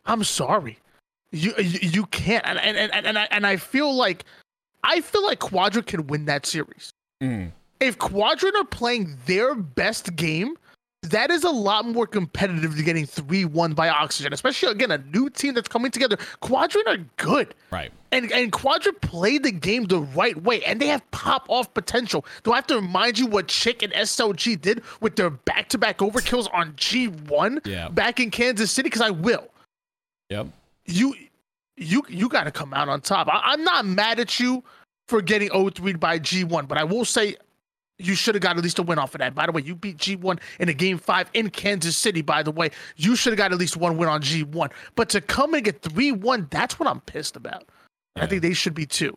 I'm 0.04 0.22
sorry. 0.22 0.78
You 1.32 1.54
you, 1.58 1.78
you 1.82 2.06
can't. 2.06 2.44
And 2.46 2.58
and, 2.58 2.76
and, 2.92 3.06
and, 3.06 3.18
I, 3.18 3.28
and 3.30 3.46
I 3.46 3.56
feel 3.56 3.94
like 3.94 4.24
I 4.84 5.00
feel 5.00 5.24
like 5.24 5.40
Quadrant 5.40 5.86
can 5.86 6.06
win 6.06 6.26
that 6.26 6.46
series. 6.46 6.92
Mm. 7.22 7.52
If 7.80 7.98
Quadrant 7.98 8.54
are 8.56 8.64
playing 8.64 9.16
their 9.26 9.54
best 9.54 10.14
game, 10.16 10.56
that 11.10 11.30
is 11.30 11.44
a 11.44 11.50
lot 11.50 11.86
more 11.86 12.06
competitive 12.06 12.76
than 12.76 12.84
getting 12.84 13.06
3-1 13.06 13.74
by 13.74 13.88
Oxygen, 13.88 14.32
especially 14.32 14.70
again 14.70 14.90
a 14.90 14.98
new 14.98 15.30
team 15.30 15.54
that's 15.54 15.68
coming 15.68 15.90
together. 15.90 16.16
Quadrant 16.40 16.86
are 16.86 16.98
good. 17.16 17.54
Right. 17.70 17.92
And 18.12 18.30
and 18.32 18.52
Quadrant 18.52 19.00
played 19.00 19.42
the 19.42 19.50
game 19.50 19.84
the 19.84 20.00
right 20.00 20.40
way 20.42 20.62
and 20.64 20.80
they 20.80 20.86
have 20.86 21.08
pop 21.10 21.46
off 21.48 21.72
potential. 21.74 22.24
Do 22.44 22.52
I 22.52 22.56
have 22.56 22.66
to 22.68 22.76
remind 22.76 23.18
you 23.18 23.26
what 23.26 23.48
Chick 23.48 23.82
and 23.82 23.92
SLG 23.92 24.60
did 24.60 24.82
with 25.00 25.16
their 25.16 25.30
back-to-back 25.30 25.98
overkills 25.98 26.48
on 26.52 26.72
G1 26.72 27.66
yeah. 27.66 27.88
back 27.88 28.20
in 28.20 28.30
Kansas 28.30 28.70
City? 28.70 28.86
Because 28.86 29.02
I 29.02 29.10
will. 29.10 29.48
Yep. 30.30 30.48
You 30.86 31.14
you 31.76 32.02
you 32.08 32.28
gotta 32.28 32.50
come 32.50 32.72
out 32.72 32.88
on 32.88 33.00
top. 33.00 33.28
I, 33.28 33.40
I'm 33.44 33.64
not 33.64 33.84
mad 33.84 34.20
at 34.20 34.40
you 34.40 34.62
for 35.08 35.22
getting 35.22 35.48
0-3 35.50 36.00
by 36.00 36.18
G1, 36.18 36.66
but 36.66 36.78
I 36.78 36.84
will 36.84 37.04
say 37.04 37.36
you 37.98 38.14
should 38.14 38.34
have 38.34 38.42
got 38.42 38.56
at 38.56 38.62
least 38.62 38.78
a 38.78 38.82
win 38.82 38.98
off 38.98 39.14
of 39.14 39.20
that. 39.20 39.34
By 39.34 39.46
the 39.46 39.52
way, 39.52 39.62
you 39.62 39.74
beat 39.74 39.96
G1 39.96 40.38
in 40.60 40.68
a 40.68 40.74
game 40.74 40.98
five 40.98 41.30
in 41.34 41.50
Kansas 41.50 41.96
City, 41.96 42.22
by 42.22 42.42
the 42.42 42.50
way. 42.50 42.70
You 42.96 43.16
should 43.16 43.32
have 43.32 43.38
got 43.38 43.52
at 43.52 43.58
least 43.58 43.76
one 43.76 43.96
win 43.96 44.08
on 44.08 44.20
G1. 44.22 44.70
But 44.94 45.08
to 45.10 45.20
come 45.20 45.54
and 45.54 45.64
get 45.64 45.82
3 45.82 46.12
1, 46.12 46.48
that's 46.50 46.78
what 46.78 46.88
I'm 46.88 47.00
pissed 47.02 47.36
about. 47.36 47.64
Yeah. 48.16 48.24
I 48.24 48.26
think 48.26 48.42
they 48.42 48.52
should 48.52 48.74
be 48.74 48.86
too. 48.86 49.16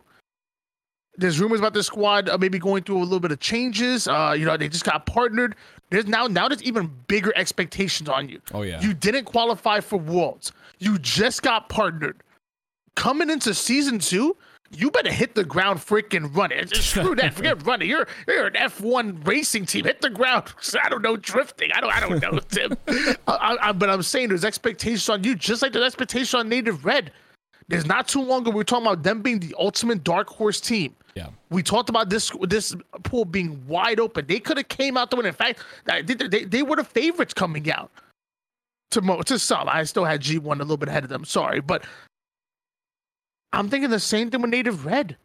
There's 1.17 1.39
rumors 1.39 1.59
about 1.59 1.73
the 1.73 1.83
squad 1.83 2.29
uh, 2.29 2.37
maybe 2.37 2.59
going 2.59 2.83
through 2.83 2.99
a 2.99 3.03
little 3.03 3.19
bit 3.19 3.33
of 3.33 3.41
changes. 3.41 4.07
Uh, 4.07 4.33
you 4.37 4.45
know, 4.45 4.55
they 4.55 4.69
just 4.69 4.85
got 4.85 5.05
partnered. 5.05 5.55
There's 5.89 6.07
now 6.07 6.27
now 6.27 6.47
there's 6.47 6.63
even 6.63 6.89
bigger 7.07 7.33
expectations 7.35 8.07
on 8.07 8.29
you. 8.29 8.39
Oh 8.53 8.61
yeah. 8.61 8.79
You 8.79 8.93
didn't 8.93 9.25
qualify 9.25 9.81
for 9.81 9.97
Worlds. 9.97 10.53
You 10.77 10.97
just 10.99 11.41
got 11.41 11.67
partnered. 11.67 12.23
Coming 12.95 13.29
into 13.29 13.53
season 13.53 13.99
two, 13.99 14.37
you 14.71 14.91
better 14.91 15.12
hit 15.12 15.36
the 15.36 15.43
ground 15.43 15.79
freaking 15.79 16.36
running. 16.36 16.67
Screw 16.73 17.15
that. 17.15 17.34
Forget 17.34 17.65
running. 17.65 17.89
You're 17.89 18.08
you're 18.27 18.47
an 18.47 18.53
F1 18.53 19.25
racing 19.27 19.65
team. 19.65 19.86
Hit 19.86 20.01
the 20.01 20.10
ground. 20.10 20.45
I 20.84 20.89
don't 20.89 21.01
know 21.01 21.17
drifting. 21.17 21.71
I 21.73 21.82
don't 21.82 21.93
I 21.95 21.99
don't 21.99 22.21
know, 22.21 22.39
Tim. 22.49 22.77
I, 23.27 23.58
I, 23.62 23.71
but 23.71 23.89
I'm 23.89 24.03
saying 24.03 24.29
there's 24.29 24.45
expectations 24.45 25.10
on 25.10 25.23
you, 25.23 25.36
just 25.36 25.62
like 25.62 25.73
there's 25.73 25.86
expectations 25.86 26.34
on 26.34 26.49
Native 26.49 26.86
Red. 26.86 27.12
There's 27.67 27.86
not 27.86 28.08
too 28.08 28.21
long 28.21 28.41
ago 28.41 28.49
we 28.49 28.55
were 28.58 28.63
talking 28.63 28.88
about 28.88 29.03
them 29.03 29.21
being 29.21 29.39
the 29.39 29.53
ultimate 29.60 30.03
dark 30.03 30.27
horse 30.27 30.60
team. 30.60 30.95
Yeah. 31.15 31.27
We 31.49 31.62
talked 31.63 31.89
about 31.89 32.10
this 32.10 32.32
this 32.41 32.75
pool 33.03 33.25
being 33.25 33.62
wide 33.67 33.99
open. 33.99 34.25
They 34.27 34.39
could 34.39 34.58
have 34.58 34.69
came 34.69 34.97
out 34.97 35.12
to 35.12 35.17
win. 35.17 35.25
In 35.25 35.34
fact, 35.34 35.60
they, 35.86 36.01
they, 36.01 36.45
they 36.45 36.63
were 36.63 36.77
the 36.77 36.84
favorites 36.84 37.34
coming 37.34 37.69
out. 37.71 37.91
To 38.91 39.01
mo- 39.01 39.21
to 39.21 39.38
some, 39.38 39.69
I 39.69 39.84
still 39.84 40.05
had 40.05 40.21
G1 40.21 40.43
a 40.43 40.55
little 40.55 40.77
bit 40.77 40.89
ahead 40.89 41.03
of 41.03 41.10
them. 41.10 41.23
Sorry, 41.23 41.62
but 41.62 41.86
I'm 43.53 43.69
thinking 43.69 43.89
the 43.89 43.99
same 43.99 44.29
thing 44.29 44.41
with 44.41 44.51
Native 44.51 44.85
Red. 44.85 45.17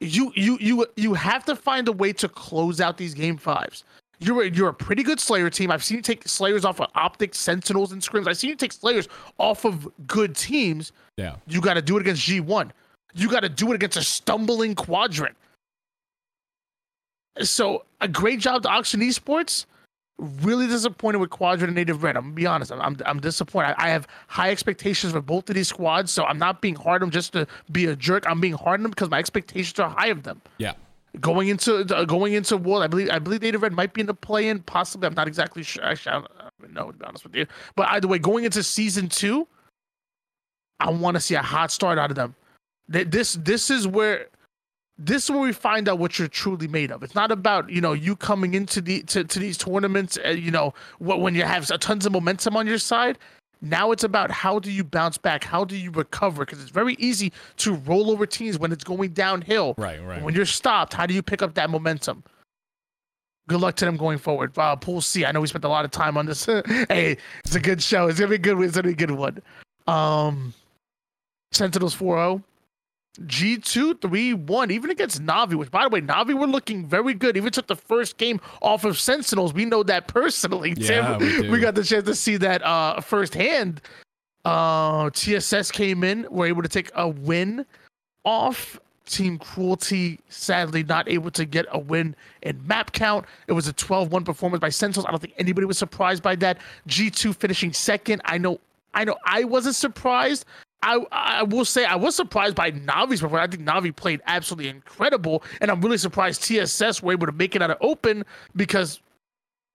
You 0.00 0.32
you 0.36 0.58
you 0.60 0.86
you 0.96 1.14
have 1.14 1.44
to 1.46 1.56
find 1.56 1.88
a 1.88 1.92
way 1.92 2.12
to 2.14 2.28
close 2.28 2.80
out 2.80 2.96
these 2.96 3.14
game 3.14 3.36
fives. 3.36 3.84
You're 4.20 4.42
a, 4.42 4.50
you're 4.50 4.68
a 4.68 4.74
pretty 4.74 5.02
good 5.02 5.20
Slayer 5.20 5.48
team. 5.48 5.70
I've 5.70 5.84
seen 5.84 5.96
you 5.96 6.02
take 6.02 6.26
Slayers 6.26 6.64
off 6.64 6.80
of 6.80 6.88
Optic, 6.94 7.34
Sentinels, 7.34 7.92
and 7.92 8.02
Scrims. 8.02 8.26
I've 8.26 8.36
seen 8.36 8.50
you 8.50 8.56
take 8.56 8.72
Slayers 8.72 9.08
off 9.38 9.64
of 9.64 9.88
good 10.06 10.34
teams. 10.34 10.92
Yeah. 11.16 11.36
You 11.46 11.60
got 11.60 11.74
to 11.74 11.82
do 11.82 11.96
it 11.96 12.00
against 12.00 12.22
G1. 12.28 12.70
You 13.14 13.30
got 13.30 13.40
to 13.40 13.48
do 13.48 13.70
it 13.70 13.76
against 13.76 13.96
a 13.96 14.02
stumbling 14.02 14.74
quadrant. 14.74 15.36
So 17.42 17.84
a 18.00 18.08
great 18.08 18.40
job 18.40 18.62
to 18.64 18.68
Oxygen 18.68 19.06
Esports 19.08 19.66
really 20.18 20.66
disappointed 20.66 21.18
with 21.18 21.30
Quadrant 21.30 21.68
and 21.68 21.76
Native 21.76 22.02
Red. 22.02 22.16
I'm 22.16 22.24
gonna 22.24 22.34
be 22.34 22.46
honest. 22.46 22.72
I'm 22.72 22.80
I'm, 22.80 22.96
I'm 23.06 23.20
disappointed. 23.20 23.74
I, 23.78 23.86
I, 23.86 23.88
have 23.90 24.06
high 24.26 24.50
expectations 24.50 25.12
for 25.12 25.20
both 25.20 25.48
of 25.48 25.54
these 25.54 25.68
squads, 25.68 26.12
so 26.12 26.24
I'm 26.24 26.38
not 26.38 26.60
being 26.60 26.74
hard 26.74 27.02
on 27.02 27.08
them 27.08 27.10
just 27.12 27.32
to 27.34 27.46
be 27.70 27.86
a 27.86 27.94
jerk. 27.94 28.24
I'm 28.26 28.40
being 28.40 28.54
hard 28.54 28.80
on 28.80 28.82
them 28.82 28.90
because 28.90 29.10
my 29.10 29.18
expectations 29.18 29.78
are 29.78 29.90
high 29.90 30.08
of 30.08 30.24
them. 30.24 30.42
Yeah. 30.58 30.74
Going 31.20 31.48
into 31.48 31.80
uh, 31.96 32.04
going 32.04 32.34
into 32.34 32.56
World, 32.56 32.82
I 32.82 32.86
believe 32.88 33.10
I 33.10 33.18
believe 33.18 33.42
Native 33.42 33.62
Red 33.62 33.72
might 33.72 33.92
be 33.94 34.00
in 34.00 34.06
the 34.06 34.14
play-in. 34.14 34.60
Possibly, 34.60 35.06
I'm 35.06 35.14
not 35.14 35.28
exactly 35.28 35.62
sure. 35.62 35.84
Actually, 35.84 36.10
I 36.10 36.14
don't, 36.14 36.30
I 36.38 36.48
don't 36.60 36.72
know 36.74 36.90
to 36.90 36.98
be 36.98 37.04
honest 37.04 37.24
with 37.24 37.34
you. 37.34 37.46
But 37.76 37.88
either 37.90 38.08
way, 38.08 38.18
going 38.18 38.44
into 38.44 38.62
season 38.62 39.08
two, 39.08 39.46
I 40.80 40.90
want 40.90 41.14
to 41.16 41.20
see 41.20 41.34
a 41.34 41.42
hot 41.42 41.70
start 41.70 41.98
out 41.98 42.10
of 42.10 42.16
them. 42.16 42.34
This 42.88 43.34
this 43.34 43.70
is 43.70 43.86
where 43.86 44.26
this 44.98 45.24
is 45.24 45.30
where 45.30 45.40
we 45.40 45.52
find 45.52 45.88
out 45.88 45.98
what 45.98 46.18
you're 46.18 46.28
truly 46.28 46.66
made 46.66 46.90
of. 46.90 47.02
It's 47.02 47.14
not 47.14 47.30
about 47.30 47.70
you 47.70 47.80
know 47.80 47.92
you 47.92 48.16
coming 48.16 48.54
into 48.54 48.80
the 48.80 49.02
to, 49.04 49.24
to 49.24 49.38
these 49.38 49.56
tournaments, 49.56 50.18
uh, 50.24 50.30
you 50.30 50.50
know, 50.50 50.74
when 50.98 51.34
you 51.34 51.44
have 51.44 51.66
tons 51.80 52.06
of 52.06 52.12
momentum 52.12 52.56
on 52.56 52.66
your 52.66 52.78
side. 52.78 53.18
Now 53.60 53.90
it's 53.90 54.04
about 54.04 54.30
how 54.30 54.60
do 54.60 54.70
you 54.70 54.84
bounce 54.84 55.18
back? 55.18 55.42
How 55.42 55.64
do 55.64 55.76
you 55.76 55.90
recover? 55.90 56.44
Because 56.44 56.62
it's 56.62 56.70
very 56.70 56.94
easy 57.00 57.32
to 57.56 57.74
roll 57.74 58.10
over 58.10 58.24
teams 58.24 58.56
when 58.56 58.70
it's 58.70 58.84
going 58.84 59.10
downhill. 59.10 59.74
Right, 59.76 60.00
right. 60.04 60.22
When 60.22 60.32
you're 60.32 60.46
stopped, 60.46 60.94
how 60.94 61.06
do 61.06 61.14
you 61.14 61.22
pick 61.22 61.42
up 61.42 61.54
that 61.54 61.68
momentum? 61.68 62.22
Good 63.48 63.60
luck 63.60 63.74
to 63.76 63.84
them 63.84 63.96
going 63.96 64.18
forward. 64.18 64.56
Uh, 64.56 64.76
Pool 64.76 65.00
C. 65.00 65.24
I 65.24 65.32
know 65.32 65.40
we 65.40 65.48
spent 65.48 65.64
a 65.64 65.68
lot 65.68 65.84
of 65.84 65.90
time 65.90 66.16
on 66.16 66.26
this. 66.26 66.44
hey, 66.88 67.16
it's 67.44 67.54
a 67.54 67.60
good 67.60 67.82
show. 67.82 68.06
It's 68.06 68.20
gonna 68.20 68.30
be 68.30 68.36
a 68.36 68.38
good. 68.38 68.60
It's 68.60 68.76
gonna 68.76 68.88
be 68.88 68.92
a 68.92 69.06
good 69.06 69.10
one. 69.10 69.42
Um, 69.88 70.54
Sentinels 71.50 71.96
4-0. 71.96 72.42
G2 73.26 74.00
3 74.00 74.34
1, 74.34 74.70
even 74.70 74.90
against 74.90 75.22
Navi, 75.22 75.54
which 75.54 75.70
by 75.70 75.84
the 75.84 75.88
way, 75.88 76.00
Navi 76.00 76.38
were 76.38 76.46
looking 76.46 76.86
very 76.86 77.14
good. 77.14 77.36
Even 77.36 77.52
took 77.52 77.66
the 77.66 77.76
first 77.76 78.16
game 78.16 78.40
off 78.62 78.84
of 78.84 78.98
Sentinels. 78.98 79.52
We 79.52 79.64
know 79.64 79.82
that 79.82 80.06
personally, 80.06 80.74
Tim. 80.74 81.04
Yeah, 81.04 81.18
we, 81.18 81.50
we, 81.50 81.60
got 81.60 81.74
the 81.74 81.82
chance 81.82 82.04
to 82.04 82.14
see 82.14 82.36
that 82.36 82.62
uh, 82.64 83.00
firsthand. 83.00 83.80
Uh, 84.44 85.10
TSS 85.10 85.70
came 85.72 86.04
in, 86.04 86.26
were 86.30 86.46
able 86.46 86.62
to 86.62 86.68
take 86.68 86.90
a 86.94 87.08
win 87.08 87.66
off. 88.24 88.78
Team 89.06 89.38
Cruelty 89.38 90.20
sadly 90.28 90.82
not 90.82 91.08
able 91.08 91.30
to 91.30 91.46
get 91.46 91.64
a 91.70 91.78
win 91.78 92.14
in 92.42 92.64
map 92.66 92.92
count. 92.92 93.24
It 93.46 93.52
was 93.52 93.66
a 93.66 93.72
12 93.72 94.12
1 94.12 94.24
performance 94.24 94.60
by 94.60 94.68
Sentinels. 94.68 95.06
I 95.06 95.10
don't 95.10 95.20
think 95.20 95.34
anybody 95.38 95.66
was 95.66 95.78
surprised 95.78 96.22
by 96.22 96.36
that. 96.36 96.58
G2 96.88 97.34
finishing 97.34 97.72
second. 97.72 98.20
I 98.26 98.38
know 98.38 98.60
I 98.94 99.04
know 99.04 99.16
I 99.24 99.44
wasn't 99.44 99.76
surprised 99.76 100.44
I 100.82 101.04
I 101.10 101.42
will 101.42 101.64
say 101.64 101.84
I 101.84 101.96
was 101.96 102.14
surprised 102.14 102.54
by 102.54 102.70
Navi's 102.70 103.20
performance. 103.20 103.52
I 103.52 103.56
think 103.56 103.68
Navi 103.68 103.94
played 103.94 104.20
absolutely 104.26 104.68
incredible, 104.68 105.42
and 105.60 105.70
I'm 105.70 105.80
really 105.80 105.98
surprised 105.98 106.42
TSS 106.44 107.02
were 107.02 107.12
able 107.12 107.26
to 107.26 107.32
make 107.32 107.56
it 107.56 107.62
out 107.62 107.70
of 107.70 107.78
open 107.80 108.24
because 108.54 109.00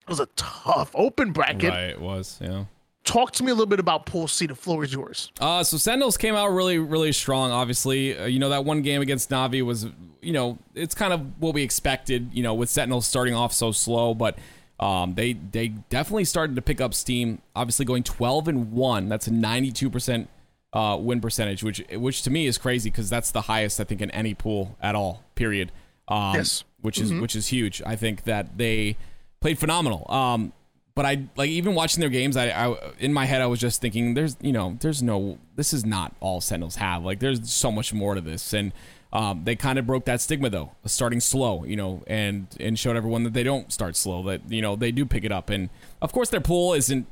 it 0.01 0.09
was 0.09 0.19
a 0.19 0.27
tough 0.35 0.91
open 0.93 1.31
bracket. 1.31 1.71
Right, 1.71 1.89
it 1.89 2.01
was. 2.01 2.39
Yeah. 2.41 2.65
Talk 3.03 3.31
to 3.33 3.43
me 3.43 3.51
a 3.51 3.53
little 3.53 3.65
bit 3.65 3.81
about 3.81 4.05
Pool 4.05 4.29
C. 4.29 4.45
The 4.45 4.55
floor 4.55 4.85
is 4.85 4.93
yours. 4.93 5.29
Uh, 5.37 5.61
so 5.63 5.75
Sentinels 5.75 6.15
came 6.15 6.35
out 6.35 6.47
really, 6.47 6.79
really 6.79 7.11
strong. 7.11 7.51
Obviously, 7.51 8.17
uh, 8.17 8.25
you 8.25 8.39
know 8.39 8.49
that 8.49 8.63
one 8.63 8.81
game 8.81 9.01
against 9.01 9.29
Navi 9.29 9.61
was, 9.61 9.87
you 10.21 10.31
know, 10.31 10.57
it's 10.73 10.95
kind 10.95 11.11
of 11.11 11.41
what 11.41 11.53
we 11.53 11.63
expected. 11.63 12.29
You 12.31 12.43
know, 12.43 12.53
with 12.53 12.69
Sentinels 12.69 13.05
starting 13.05 13.33
off 13.33 13.51
so 13.51 13.73
slow, 13.73 14.13
but 14.13 14.37
um, 14.79 15.15
they 15.15 15.33
they 15.33 15.67
definitely 15.67 16.23
started 16.23 16.55
to 16.55 16.61
pick 16.61 16.79
up 16.79 16.93
steam. 16.93 17.41
Obviously, 17.57 17.83
going 17.83 18.03
12 18.03 18.47
and 18.47 18.71
one. 18.71 19.09
That's 19.09 19.27
a 19.27 19.33
92 19.33 19.89
percent 19.89 20.29
uh, 20.73 20.97
win 20.99 21.21
percentage, 21.21 21.63
which 21.63 21.83
which 21.91 22.23
to 22.23 22.29
me 22.29 22.47
is 22.47 22.57
crazy 22.57 22.89
because 22.89 23.09
that's 23.09 23.31
the 23.31 23.41
highest 23.41 23.79
I 23.79 23.83
think 23.83 24.01
in 24.01 24.11
any 24.11 24.33
pool 24.33 24.77
at 24.81 24.95
all. 24.95 25.23
Period. 25.35 25.71
Um, 26.07 26.35
yes. 26.35 26.63
Which 26.81 26.99
is 26.99 27.11
mm-hmm. 27.11 27.21
which 27.21 27.35
is 27.35 27.47
huge. 27.47 27.81
I 27.85 27.95
think 27.95 28.23
that 28.23 28.57
they 28.57 28.97
played 29.39 29.57
phenomenal. 29.57 30.05
Um, 30.11 30.51
but 30.95 31.05
I 31.05 31.23
like 31.35 31.49
even 31.49 31.75
watching 31.75 32.01
their 32.01 32.09
games. 32.09 32.37
I, 32.37 32.49
I 32.49 32.93
in 32.99 33.13
my 33.13 33.25
head 33.25 33.41
I 33.41 33.47
was 33.47 33.59
just 33.59 33.81
thinking, 33.81 34.13
there's 34.13 34.35
you 34.41 34.51
know, 34.51 34.77
there's 34.79 35.01
no, 35.01 35.37
this 35.55 35.73
is 35.73 35.85
not 35.85 36.15
all 36.19 36.41
Sentinels 36.41 36.75
have. 36.75 37.03
Like 37.03 37.19
there's 37.19 37.51
so 37.51 37.71
much 37.71 37.93
more 37.93 38.15
to 38.15 38.21
this, 38.21 38.53
and 38.53 38.73
um, 39.11 39.43
they 39.43 39.55
kind 39.55 39.79
of 39.79 39.87
broke 39.87 40.05
that 40.05 40.21
stigma 40.21 40.49
though, 40.49 40.71
starting 40.85 41.19
slow, 41.19 41.63
you 41.63 41.75
know, 41.75 42.03
and 42.07 42.47
and 42.59 42.77
showed 42.77 42.95
everyone 42.95 43.23
that 43.23 43.33
they 43.33 43.43
don't 43.43 43.71
start 43.71 43.95
slow. 43.95 44.23
That 44.23 44.41
you 44.49 44.61
know 44.61 44.75
they 44.75 44.91
do 44.91 45.05
pick 45.05 45.23
it 45.23 45.31
up, 45.31 45.49
and 45.49 45.69
of 46.01 46.11
course 46.11 46.29
their 46.29 46.41
pool 46.41 46.73
isn't. 46.73 47.07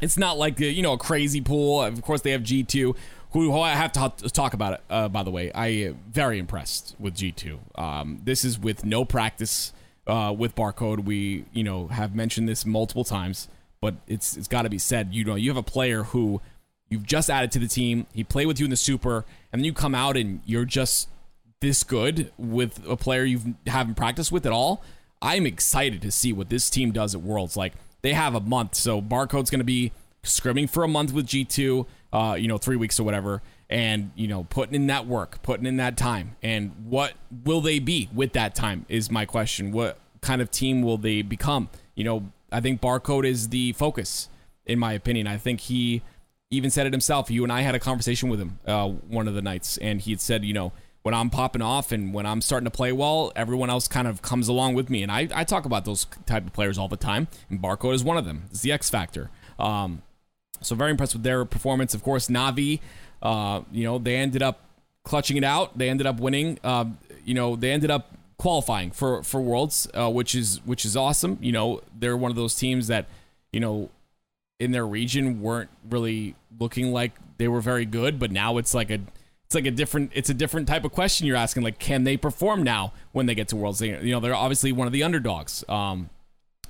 It's 0.00 0.16
not 0.16 0.38
like 0.38 0.60
you 0.60 0.82
know 0.82 0.92
a 0.92 0.98
crazy 0.98 1.40
pool. 1.40 1.82
Of 1.82 2.02
course 2.02 2.20
they 2.22 2.30
have 2.30 2.42
G 2.42 2.62
two, 2.62 2.94
who 3.32 3.58
I 3.60 3.70
have 3.70 3.92
to 3.92 4.28
talk 4.30 4.54
about 4.54 4.74
it. 4.74 4.80
Uh, 4.88 5.08
by 5.08 5.22
the 5.22 5.30
way, 5.30 5.52
I 5.52 5.66
am 5.68 5.98
very 6.10 6.38
impressed 6.38 6.94
with 6.98 7.14
G 7.14 7.32
two. 7.32 7.60
Um, 7.74 8.20
this 8.24 8.44
is 8.44 8.58
with 8.58 8.84
no 8.84 9.04
practice 9.04 9.72
uh, 10.06 10.34
with 10.36 10.54
barcode. 10.54 11.04
We 11.04 11.44
you 11.52 11.64
know 11.64 11.88
have 11.88 12.14
mentioned 12.14 12.48
this 12.48 12.64
multiple 12.64 13.04
times, 13.04 13.48
but 13.80 13.96
it's 14.06 14.36
it's 14.36 14.48
got 14.48 14.62
to 14.62 14.70
be 14.70 14.78
said. 14.78 15.14
You 15.14 15.24
know, 15.24 15.34
you 15.34 15.50
have 15.50 15.56
a 15.56 15.62
player 15.62 16.04
who 16.04 16.40
you've 16.88 17.06
just 17.06 17.28
added 17.28 17.52
to 17.52 17.58
the 17.58 17.68
team. 17.68 18.06
He 18.14 18.24
played 18.24 18.46
with 18.46 18.58
you 18.58 18.64
in 18.64 18.70
the 18.70 18.76
super, 18.76 19.24
and 19.52 19.60
then 19.60 19.64
you 19.64 19.72
come 19.72 19.94
out 19.94 20.16
and 20.16 20.40
you're 20.46 20.64
just 20.64 21.08
this 21.60 21.82
good 21.82 22.32
with 22.38 22.80
a 22.88 22.96
player 22.96 23.24
you 23.24 23.56
haven't 23.66 23.96
practiced 23.96 24.30
with 24.30 24.46
at 24.46 24.52
all. 24.52 24.82
I'm 25.20 25.44
excited 25.44 26.00
to 26.02 26.12
see 26.12 26.32
what 26.32 26.48
this 26.48 26.70
team 26.70 26.92
does 26.92 27.14
at 27.14 27.20
Worlds. 27.20 27.56
Like 27.56 27.72
they 28.02 28.12
have 28.12 28.34
a 28.34 28.40
month, 28.40 28.74
so 28.74 29.00
barcode's 29.00 29.50
going 29.50 29.60
to 29.60 29.64
be 29.64 29.92
scrimming 30.22 30.68
for 30.68 30.84
a 30.84 30.88
month 30.88 31.12
with 31.12 31.26
G2, 31.26 31.86
uh, 32.12 32.36
you 32.38 32.48
know, 32.48 32.58
three 32.58 32.76
weeks 32.76 32.98
or 32.98 33.04
whatever, 33.04 33.42
and 33.70 34.10
you 34.14 34.28
know, 34.28 34.44
putting 34.44 34.74
in 34.74 34.86
that 34.88 35.06
work, 35.06 35.42
putting 35.42 35.66
in 35.66 35.76
that 35.78 35.96
time, 35.96 36.36
and 36.42 36.72
what 36.84 37.14
will 37.44 37.60
they 37.60 37.78
be 37.78 38.08
with 38.14 38.32
that 38.32 38.54
time 38.54 38.86
is 38.88 39.10
my 39.10 39.24
question. 39.24 39.72
What 39.72 39.98
kind 40.20 40.40
of 40.40 40.50
team 40.50 40.82
will 40.82 40.98
they 40.98 41.22
become? 41.22 41.68
You 41.94 42.04
know, 42.04 42.32
I 42.50 42.60
think 42.60 42.80
barcode 42.80 43.26
is 43.26 43.48
the 43.48 43.72
focus, 43.72 44.28
in 44.66 44.78
my 44.78 44.92
opinion. 44.92 45.26
I 45.26 45.36
think 45.36 45.60
he 45.60 46.02
even 46.50 46.70
said 46.70 46.86
it 46.86 46.92
himself. 46.92 47.30
You 47.30 47.42
and 47.42 47.52
I 47.52 47.60
had 47.60 47.74
a 47.74 47.80
conversation 47.80 48.28
with 48.28 48.40
him 48.40 48.58
uh, 48.66 48.88
one 48.88 49.28
of 49.28 49.34
the 49.34 49.42
nights, 49.42 49.76
and 49.78 50.00
he 50.00 50.12
had 50.12 50.20
said, 50.20 50.44
you 50.44 50.54
know, 50.54 50.72
when 51.08 51.14
I'm 51.14 51.30
popping 51.30 51.62
off 51.62 51.90
and 51.90 52.12
when 52.12 52.26
I'm 52.26 52.42
starting 52.42 52.66
to 52.66 52.70
play 52.70 52.92
well, 52.92 53.32
everyone 53.34 53.70
else 53.70 53.88
kind 53.88 54.06
of 54.06 54.20
comes 54.20 54.46
along 54.46 54.74
with 54.74 54.90
me. 54.90 55.02
And 55.02 55.10
I, 55.10 55.26
I 55.34 55.42
talk 55.42 55.64
about 55.64 55.86
those 55.86 56.06
type 56.26 56.46
of 56.46 56.52
players 56.52 56.76
all 56.76 56.86
the 56.86 56.98
time, 56.98 57.28
and 57.48 57.62
Barcode 57.62 57.94
is 57.94 58.04
one 58.04 58.18
of 58.18 58.26
them. 58.26 58.42
It's 58.50 58.60
the 58.60 58.72
X 58.72 58.90
factor. 58.90 59.30
Um, 59.58 60.02
so 60.60 60.74
very 60.74 60.90
impressed 60.90 61.14
with 61.14 61.22
their 61.22 61.46
performance. 61.46 61.94
Of 61.94 62.02
course, 62.02 62.28
Navi, 62.28 62.80
uh, 63.22 63.62
you 63.72 63.84
know, 63.84 63.96
they 63.96 64.16
ended 64.16 64.42
up 64.42 64.60
clutching 65.02 65.38
it 65.38 65.44
out. 65.44 65.78
They 65.78 65.88
ended 65.88 66.06
up 66.06 66.20
winning. 66.20 66.58
Uh, 66.62 66.84
you 67.24 67.32
know, 67.32 67.56
they 67.56 67.72
ended 67.72 67.90
up 67.90 68.12
qualifying 68.36 68.90
for 68.90 69.22
for 69.22 69.40
Worlds, 69.40 69.88
uh, 69.94 70.10
which 70.10 70.34
is 70.34 70.60
which 70.66 70.84
is 70.84 70.94
awesome. 70.94 71.38
You 71.40 71.52
know, 71.52 71.80
they're 71.98 72.18
one 72.18 72.30
of 72.30 72.36
those 72.36 72.54
teams 72.54 72.88
that, 72.88 73.06
you 73.50 73.60
know, 73.60 73.88
in 74.60 74.72
their 74.72 74.86
region 74.86 75.40
weren't 75.40 75.70
really 75.88 76.34
looking 76.60 76.92
like 76.92 77.12
they 77.38 77.48
were 77.48 77.62
very 77.62 77.86
good, 77.86 78.18
but 78.18 78.30
now 78.30 78.58
it's 78.58 78.74
like 78.74 78.90
a 78.90 79.00
it's 79.48 79.54
like 79.54 79.64
a 79.64 79.70
different 79.70 80.12
it's 80.14 80.28
a 80.28 80.34
different 80.34 80.68
type 80.68 80.84
of 80.84 80.92
question 80.92 81.26
you're 81.26 81.34
asking 81.34 81.62
like 81.62 81.78
can 81.78 82.04
they 82.04 82.18
perform 82.18 82.62
now 82.62 82.92
when 83.12 83.24
they 83.24 83.34
get 83.34 83.48
to 83.48 83.56
worlds 83.56 83.80
you 83.80 83.98
know 84.10 84.20
they're 84.20 84.34
obviously 84.34 84.72
one 84.72 84.86
of 84.86 84.92
the 84.92 85.02
underdogs 85.02 85.64
um, 85.70 86.10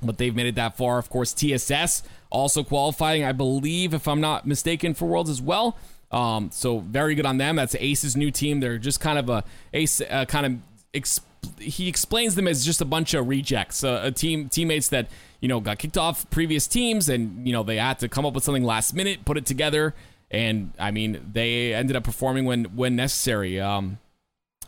but 0.01 0.17
they've 0.17 0.37
made 0.37 0.47
it 0.47 0.55
that 0.55 0.77
far. 0.77 0.97
Of 0.99 1.11
course 1.11 1.35
tss 1.35 2.03
also 2.31 2.63
qualifying 2.63 3.25
i 3.25 3.33
believe 3.33 3.95
if 3.95 4.07
i'm 4.07 4.21
not 4.21 4.47
mistaken 4.47 4.95
for 4.95 5.07
worlds 5.07 5.29
as 5.29 5.43
well. 5.43 5.77
Um, 6.11 6.51
so 6.53 6.79
very 6.79 7.15
good 7.15 7.27
on 7.27 7.37
them. 7.37 7.57
That's 7.57 7.75
ace's 7.75 8.17
new 8.17 8.31
team. 8.31 8.61
They're 8.61 8.79
just 8.79 8.99
kind 8.99 9.19
of 9.19 9.29
a 9.29 9.45
ace 9.75 10.01
uh, 10.01 10.25
kind 10.25 10.47
of 10.47 10.53
exp- 10.95 11.21
he 11.59 11.89
explains 11.89 12.35
them 12.35 12.49
as 12.49 12.65
just 12.65 12.81
a 12.81 12.85
bunch 12.85 13.13
of 13.13 13.29
rejects 13.29 13.85
uh, 13.85 14.01
a 14.05 14.11
team 14.11 14.49
teammates 14.49 14.89
that 14.89 15.09
you 15.41 15.49
know 15.49 15.61
got 15.61 15.79
kicked 15.79 15.99
off 15.99 16.29
previous 16.31 16.67
teams 16.67 17.09
and 17.09 17.47
you 17.47 17.53
know 17.53 17.63
they 17.63 17.77
had 17.77 17.99
to 17.99 18.09
come 18.09 18.25
up 18.25 18.35
with 18.35 18.45
something 18.45 18.65
last 18.65 18.95
minute 18.95 19.25
put 19.25 19.37
it 19.37 19.47
together 19.47 19.95
and 20.31 20.73
I 20.79 20.91
mean 20.91 21.31
they 21.33 21.75
ended 21.75 21.97
up 21.97 22.05
performing 22.05 22.45
when 22.45 22.65
when 22.77 22.97
necessary. 22.97 23.61
Um, 23.61 23.99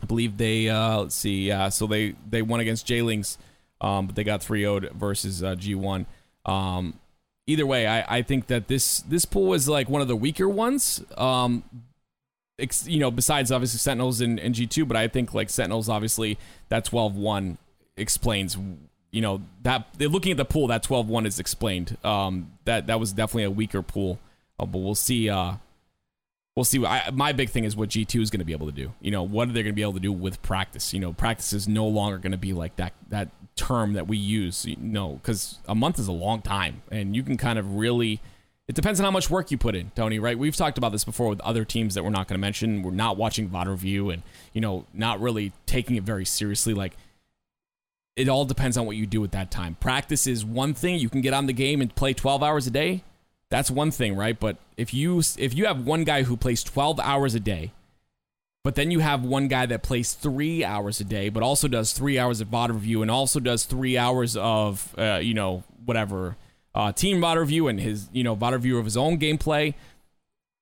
I 0.01 0.05
believe 0.05 0.37
they 0.37 0.69
uh, 0.69 1.01
let's 1.01 1.15
see, 1.15 1.47
yeah, 1.47 1.69
so 1.69 1.87
they 1.87 2.15
they 2.29 2.41
won 2.41 2.59
against 2.59 2.87
Jaylings, 2.87 3.37
um, 3.79 4.07
but 4.07 4.15
they 4.15 4.23
got 4.23 4.41
3 4.41 4.61
0 4.61 4.79
versus 4.93 5.43
uh, 5.43 5.55
G1. 5.55 6.05
Um, 6.45 6.99
either 7.45 7.65
way, 7.65 7.85
I, 7.85 8.17
I 8.17 8.21
think 8.23 8.47
that 8.47 8.67
this 8.67 9.01
this 9.01 9.25
pool 9.25 9.47
was 9.47 9.69
like 9.69 9.89
one 9.89 10.01
of 10.01 10.07
the 10.07 10.15
weaker 10.15 10.49
ones. 10.49 11.03
Um, 11.17 11.63
ex, 12.57 12.87
you 12.87 12.99
know, 12.99 13.11
besides 13.11 13.51
obviously 13.51 13.77
Sentinels 13.77 14.21
and, 14.21 14.39
and 14.39 14.55
G2, 14.55 14.87
but 14.87 14.97
I 14.97 15.07
think 15.07 15.33
like 15.33 15.49
Sentinels, 15.49 15.87
obviously 15.87 16.37
that 16.69 16.85
12 16.85 17.15
1 17.15 17.57
explains 17.97 18.57
you 19.11 19.21
know 19.21 19.41
that 19.61 19.85
looking 19.99 20.31
at 20.31 20.37
the 20.37 20.45
pool 20.45 20.67
that 20.67 20.83
12-1 20.83 21.27
is 21.27 21.37
explained 21.37 21.97
um 22.03 22.53
that 22.63 22.87
that 22.87 22.99
was 22.99 23.11
definitely 23.11 23.43
a 23.43 23.51
weaker 23.51 23.81
pool 23.81 24.17
uh, 24.61 24.65
but 24.65 24.77
we'll 24.77 24.95
see. 24.95 25.29
Uh, 25.29 25.53
we'll 26.55 26.63
see. 26.63 26.85
I, 26.85 27.09
my 27.11 27.33
big 27.33 27.49
thing 27.49 27.63
is 27.63 27.75
what 27.75 27.89
G 27.89 28.05
two 28.05 28.21
is 28.21 28.29
going 28.29 28.39
to 28.39 28.45
be 28.45 28.53
able 28.53 28.67
to 28.67 28.71
do. 28.71 28.93
You 29.01 29.11
know, 29.11 29.23
what 29.23 29.49
are 29.49 29.51
they 29.51 29.63
going 29.63 29.73
to 29.73 29.75
be 29.75 29.81
able 29.81 29.93
to 29.93 29.99
do 29.99 30.13
with 30.13 30.41
practice? 30.41 30.93
You 30.93 30.99
know, 30.99 31.11
practice 31.11 31.51
is 31.51 31.67
no 31.67 31.87
longer 31.87 32.19
going 32.19 32.31
to 32.31 32.37
be 32.37 32.53
like 32.53 32.75
that 32.75 32.93
that 33.09 33.29
term 33.55 33.93
that 33.93 34.07
we 34.07 34.17
use. 34.17 34.65
You 34.65 34.77
know, 34.77 35.19
because 35.21 35.57
a 35.67 35.75
month 35.75 35.99
is 35.99 36.07
a 36.07 36.13
long 36.13 36.41
time, 36.41 36.83
and 36.91 37.15
you 37.15 37.23
can 37.23 37.37
kind 37.37 37.57
of 37.57 37.75
really. 37.75 38.21
It 38.67 38.75
depends 38.75 39.01
on 39.01 39.03
how 39.03 39.11
much 39.11 39.29
work 39.29 39.51
you 39.51 39.57
put 39.57 39.75
in, 39.75 39.91
Tony. 39.95 40.19
Right? 40.19 40.37
We've 40.37 40.55
talked 40.55 40.77
about 40.77 40.91
this 40.91 41.03
before 41.03 41.27
with 41.27 41.41
other 41.41 41.65
teams 41.65 41.95
that 41.95 42.03
we're 42.03 42.11
not 42.11 42.27
going 42.27 42.35
to 42.35 42.41
mention. 42.41 42.83
We're 42.83 42.91
not 42.91 43.17
watching 43.17 43.49
VOD 43.49 43.67
review, 43.67 44.11
and 44.11 44.21
you 44.53 44.61
know, 44.61 44.85
not 44.93 45.19
really 45.19 45.51
taking 45.65 45.95
it 45.95 46.03
very 46.03 46.25
seriously. 46.25 46.73
Like 46.73 46.93
it 48.15 48.29
all 48.29 48.45
depends 48.45 48.77
on 48.77 48.85
what 48.85 48.95
you 48.95 49.07
do 49.07 49.23
at 49.23 49.31
that 49.31 49.49
time. 49.49 49.75
Practice 49.79 50.27
is 50.27 50.45
one 50.45 50.73
thing. 50.73 50.99
You 50.99 51.09
can 51.09 51.21
get 51.21 51.33
on 51.33 51.47
the 51.47 51.53
game 51.53 51.81
and 51.81 51.93
play 51.95 52.13
12 52.13 52.43
hours 52.43 52.67
a 52.67 52.69
day 52.69 53.03
that's 53.51 53.69
one 53.69 53.91
thing, 53.91 54.15
right? 54.15 54.39
But 54.39 54.57
if 54.77 54.93
you 54.93 55.19
if 55.37 55.53
you 55.53 55.65
have 55.65 55.85
one 55.85 56.05
guy 56.05 56.23
who 56.23 56.35
plays 56.37 56.63
12 56.63 56.99
hours 57.01 57.35
a 57.35 57.39
day, 57.39 57.73
but 58.63 58.75
then 58.75 58.91
you 58.91 58.99
have 58.99 59.23
one 59.23 59.49
guy 59.49 59.65
that 59.65 59.83
plays 59.83 60.13
three 60.13 60.63
hours 60.63 61.01
a 61.01 61.03
day, 61.03 61.27
but 61.29 61.43
also 61.43 61.67
does 61.67 61.91
three 61.91 62.17
hours 62.17 62.39
of 62.39 62.47
VOD 62.47 62.69
review 62.69 63.01
and 63.01 63.11
also 63.11 63.39
does 63.39 63.65
three 63.65 63.97
hours 63.97 64.37
of 64.37 64.95
uh, 64.97 65.19
you 65.21 65.33
know 65.33 65.63
whatever 65.85 66.37
uh, 66.73 66.93
team 66.93 67.21
VOD 67.21 67.37
review 67.37 67.67
and 67.67 67.79
his 67.79 68.07
you 68.13 68.23
know 68.23 68.35
VOD 68.35 68.53
review 68.53 68.77
of 68.79 68.85
his 68.85 68.95
own 68.97 69.19
gameplay. 69.19 69.73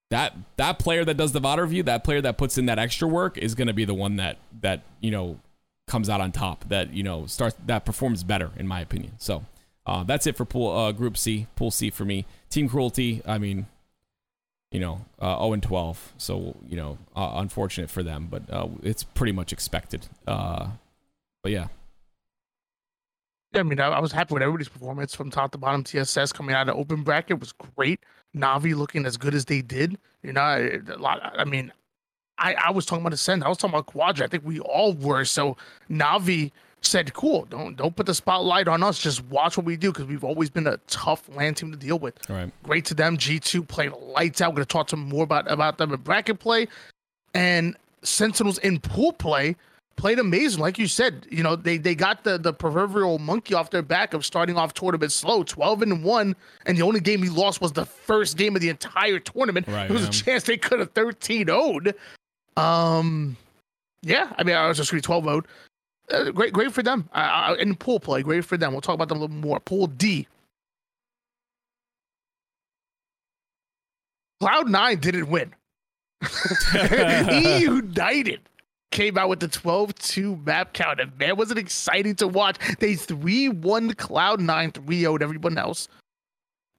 That 0.10 0.34
that 0.58 0.80
player 0.80 1.06
that 1.06 1.16
does 1.16 1.32
the 1.32 1.42
VOD 1.42 1.60
review, 1.60 1.84
that 1.84 2.04
player 2.04 2.22
that 2.22 2.40
puts 2.40 2.58
in 2.58 2.66
that 2.66 2.80
extra 2.80 3.08
work 3.08 3.38
is 3.38 3.54
going 3.54 3.68
to 3.68 3.74
be 3.74 3.86
the 3.86 3.94
one 3.94 4.16
that 4.16 4.38
that 4.62 4.82
you 5.00 5.12
know 5.12 5.38
comes 5.86 6.10
out 6.10 6.22
on 6.22 6.32
top. 6.32 6.68
That 6.70 6.92
you 6.92 7.04
know 7.04 7.28
starts 7.28 7.56
that 7.68 7.86
performs 7.86 8.24
better 8.24 8.50
in 8.58 8.68
my 8.68 8.82
opinion. 8.82 9.12
So 9.20 9.46
uh, 9.86 10.04
that's 10.04 10.26
it 10.26 10.36
for 10.36 10.46
pool 10.46 10.76
uh, 10.76 10.92
Group 10.92 11.18
C, 11.18 11.46
Pool 11.56 11.70
C 11.70 11.92
for 11.92 12.06
me. 12.06 12.26
Team 12.50 12.68
Cruelty, 12.70 13.22
I 13.26 13.38
mean, 13.38 13.68
you 14.72 14.80
know, 14.80 15.06
uh, 15.20 15.38
0 15.38 15.54
and 15.54 15.64
12. 15.64 16.14
So, 16.18 16.56
you 16.68 16.78
know, 16.78 16.98
uh, 17.16 17.34
unfortunate 17.36 17.90
for 17.90 18.04
them, 18.04 18.28
but 18.30 18.44
uh, 18.50 18.68
it's 18.84 19.04
pretty 19.04 19.32
much 19.32 19.52
expected. 19.54 20.08
Uh, 20.28 20.70
but 21.44 21.52
yeah. 21.52 21.68
Yeah, 23.54 23.62
I 23.62 23.64
mean, 23.64 23.80
I, 23.80 24.00
was 24.00 24.12
happy 24.12 24.36
with 24.36 24.44
everybody's 24.44 24.70
performance 24.70 25.16
from 25.16 25.32
top 25.32 25.52
to 25.54 25.58
bottom. 25.58 25.84
TSS 25.84 26.32
coming 26.32 26.54
out 26.54 26.70
of 26.70 26.76
open 26.76 27.02
bracket 27.02 27.40
was 27.40 27.52
great. 27.52 28.00
Navi 28.36 28.76
looking 28.76 29.08
as 29.08 29.18
good 29.18 29.34
as 29.34 29.46
they 29.46 29.64
did. 29.64 29.98
You 30.22 30.34
know, 30.34 30.80
a 30.88 30.98
lot. 30.98 31.34
I 31.36 31.46
mean, 31.46 31.72
I, 32.38 32.54
I 32.54 32.72
was 32.72 32.86
talking 32.86 33.02
about 33.02 33.14
Ascend. 33.14 33.44
I 33.44 33.50
was 33.50 33.58
talking 33.58 33.74
about 33.74 33.88
Quadra. 33.88 34.26
I 34.26 34.30
think 34.30 34.46
we 34.46 34.60
all 34.60 34.94
were. 34.94 35.26
So 35.26 35.58
Navi 35.90 36.52
said, 36.90 37.14
"Cool, 37.14 37.46
don't 37.46 37.76
don't 37.76 37.96
put 37.96 38.06
the 38.06 38.14
spotlight 38.14 38.68
on 38.68 38.84
us. 38.84 39.00
Just 39.00 39.24
watch 39.26 39.58
what 39.58 39.66
we 39.66 39.78
do 39.78 39.92
because 39.92 40.06
we've 40.06 40.24
always 40.24 40.50
been 40.50 40.68
a 40.68 40.78
tough 40.88 41.30
LAN 41.36 41.56
team 41.56 41.72
to 41.72 41.78
deal 41.78 42.00
with." 42.00 42.16
Right. 42.30 42.52
Great 42.64 42.86
to 42.86 42.94
them. 42.94 43.18
G 43.18 43.40
two 43.40 43.64
played 43.64 43.92
lights 43.94 44.42
out. 44.42 44.52
We're 44.52 44.58
gonna 44.58 44.66
talk 44.66 44.88
to 44.88 44.96
them 44.96 45.08
more 45.08 45.24
about 45.24 45.50
about 45.52 45.78
them 45.78 45.94
in 45.94 46.02
bracket 46.02 46.40
play, 46.40 46.68
and 47.34 47.76
Sentinels 48.04 48.58
in 48.60 48.80
pool 48.80 49.14
play 49.14 49.56
played 50.00 50.18
amazing. 50.18 50.62
Like 50.62 50.80
you 50.80 50.88
said, 50.88 51.28
you 51.30 51.44
know 51.44 51.56
they 51.56 51.78
they 51.78 51.94
got 51.94 52.24
the 52.24 52.38
the 52.38 52.54
proverbial 52.54 53.20
monkey 53.20 53.54
off 53.54 53.70
their 53.70 53.82
back 53.82 54.14
of 54.14 54.26
starting 54.26 54.58
off 54.58 54.74
tournament 54.74 55.12
slow, 55.12 55.44
twelve 55.44 55.82
and 55.82 56.04
one, 56.04 56.36
and 56.66 56.78
the 56.78 56.82
only 56.82 57.00
game 57.00 57.22
he 57.22 57.30
lost 57.30 57.62
was 57.62 57.74
the 57.74 57.86
first 57.86 58.38
game 58.38 58.56
of 58.56 58.62
the 58.62 58.70
entire 58.70 59.20
tournament. 59.20 59.68
Right, 59.68 59.88
there 59.88 59.98
was 59.98 60.08
a 60.08 60.12
chance 60.12 60.44
they 60.44 60.58
could 60.58 60.80
have 60.80 60.92
13 60.92 61.48
0'd. 61.48 61.94
Um, 62.58 63.38
yeah, 64.02 64.34
I 64.38 64.44
mean, 64.44 64.56
I 64.56 64.68
was 64.68 64.78
just 64.78 64.92
going 64.92 65.02
to 65.02 65.06
12 65.06 65.24
0 65.24 65.44
uh, 66.12 66.32
great, 66.32 66.54
great 66.54 66.72
for 66.74 66.84
them. 66.84 67.10
Uh, 67.14 67.56
in 67.60 67.76
pool 67.76 68.00
play, 68.00 68.22
great 68.22 68.46
for 68.46 68.58
them. 68.58 68.72
We'll 68.72 68.82
talk 68.82 68.96
about 68.96 69.10
them 69.10 69.18
a 69.18 69.22
little 69.22 69.36
more. 69.36 69.60
Pool 69.60 69.88
D. 69.88 70.28
Cloud 74.40 74.70
Nine 74.70 75.00
didn't 75.00 75.30
win. 75.30 75.54
United 77.62 78.40
came 78.92 79.18
out 79.18 79.30
with 79.30 79.40
the 79.40 79.48
12-2 79.48 80.46
map 80.46 80.74
count, 80.74 81.00
and 81.00 81.18
man, 81.18 81.36
was 81.38 81.52
it 81.52 81.58
exciting 81.58 82.16
to 82.16 82.28
watch. 82.28 82.58
They 82.80 82.94
3-1 82.94 83.98
Cloud 83.98 84.42
Nine, 84.42 84.72
3-0'd 84.72 85.22
everyone 85.22 85.58
else. 85.58 85.88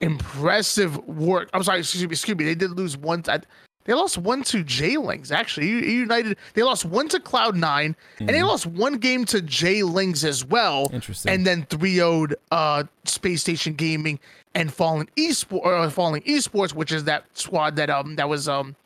Impressive 0.01 0.97
work. 1.07 1.51
I'm 1.53 1.63
sorry, 1.63 1.81
excuse 1.81 2.03
me, 2.03 2.11
excuse 2.11 2.37
me. 2.37 2.45
They 2.45 2.55
did 2.55 2.71
lose 2.71 2.97
one. 2.97 3.23
Think 3.23 3.45
They 3.91 3.97
lost 3.97 4.19
one 4.19 4.45
to 4.45 4.63
J 4.63 4.99
Lings. 4.99 5.33
Actually, 5.33 5.67
United 5.67 6.39
they 6.55 6.63
lost 6.63 6.85
one 6.85 7.09
to 7.09 7.19
Cloud 7.19 7.57
9 7.57 7.91
mm-hmm. 7.91 8.21
and 8.21 8.29
they 8.29 8.35
mm-hmm. 8.35 8.47
lost 8.47 8.65
one 8.65 8.99
game 8.99 9.25
to 9.25 9.43
J 9.43 9.83
Lings 9.83 10.25
as 10.25 10.45
well. 10.45 10.89
Interesting. 10.93 11.33
And 11.33 11.45
then 11.45 11.67
3 11.67 11.97
0'd 11.97 12.35
uh, 12.53 12.85
Space 13.05 13.41
Station 13.41 13.75
Gaming 13.75 14.21
and 14.55 14.73
Fallen 14.73 15.09
Esport 15.17 15.63
or 15.65 15.75
uh, 15.75 15.91
Falling 15.91 16.23
Esports, 16.23 16.73
which 16.73 16.93
is 16.93 17.03
that 17.03 17.25
squad 17.35 17.75
that 17.75 17.91
um 17.91 18.15
that 18.15 18.29
was 18.29 18.47
um 18.47 18.77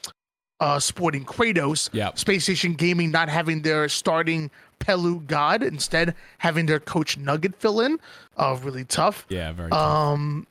uh 0.61 0.79
sporting 0.79 1.27
Kratos. 1.27 1.91
Yeah. 1.93 2.15
Space 2.15 2.45
Station 2.45 2.73
Gaming 2.73 3.11
not 3.11 3.29
having 3.29 3.61
their 3.61 3.91
starting 3.91 4.51
Pelu 4.81 5.27
God, 5.27 5.63
instead 5.63 6.15
having 6.39 6.65
their 6.65 6.81
coach 6.81 7.19
Nugget 7.19 7.55
fill 7.57 7.83
in. 7.83 8.01
Uh 8.39 8.59
really 8.63 8.85
tough. 8.85 9.27
Yeah, 9.29 9.53
very 9.53 9.69
tough. 9.69 9.83
Um 9.83 10.47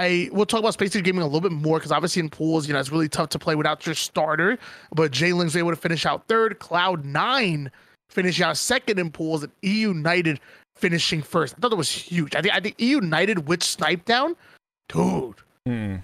I 0.00 0.30
we'll 0.32 0.46
talk 0.46 0.60
about 0.60 0.72
Space 0.72 0.96
Gaming 0.96 1.20
a 1.20 1.26
little 1.26 1.42
bit 1.42 1.52
more 1.52 1.78
because 1.78 1.92
obviously 1.92 2.20
in 2.20 2.30
pools, 2.30 2.66
you 2.66 2.72
know, 2.72 2.80
it's 2.80 2.90
really 2.90 3.08
tough 3.08 3.28
to 3.30 3.38
play 3.38 3.54
without 3.54 3.84
your 3.84 3.94
starter. 3.94 4.58
But 4.94 5.12
Jalen's 5.12 5.56
able 5.56 5.70
to 5.70 5.76
finish 5.76 6.06
out 6.06 6.26
third. 6.26 6.58
Cloud 6.58 7.04
nine 7.04 7.70
finishing 8.08 8.44
out 8.44 8.56
second 8.56 8.98
in 8.98 9.10
pools, 9.10 9.42
and 9.42 9.52
E 9.62 9.80
United 9.80 10.40
finishing 10.74 11.20
first. 11.20 11.54
I 11.56 11.60
thought 11.60 11.70
that 11.70 11.76
was 11.76 11.90
huge. 11.90 12.34
I 12.34 12.40
think 12.40 12.54
I 12.54 12.60
think 12.60 12.80
E 12.80 12.90
United 12.90 13.46
with 13.46 13.60
SnipeDown, 13.60 14.36
dude. 14.88 15.36
Mm. 15.68 16.02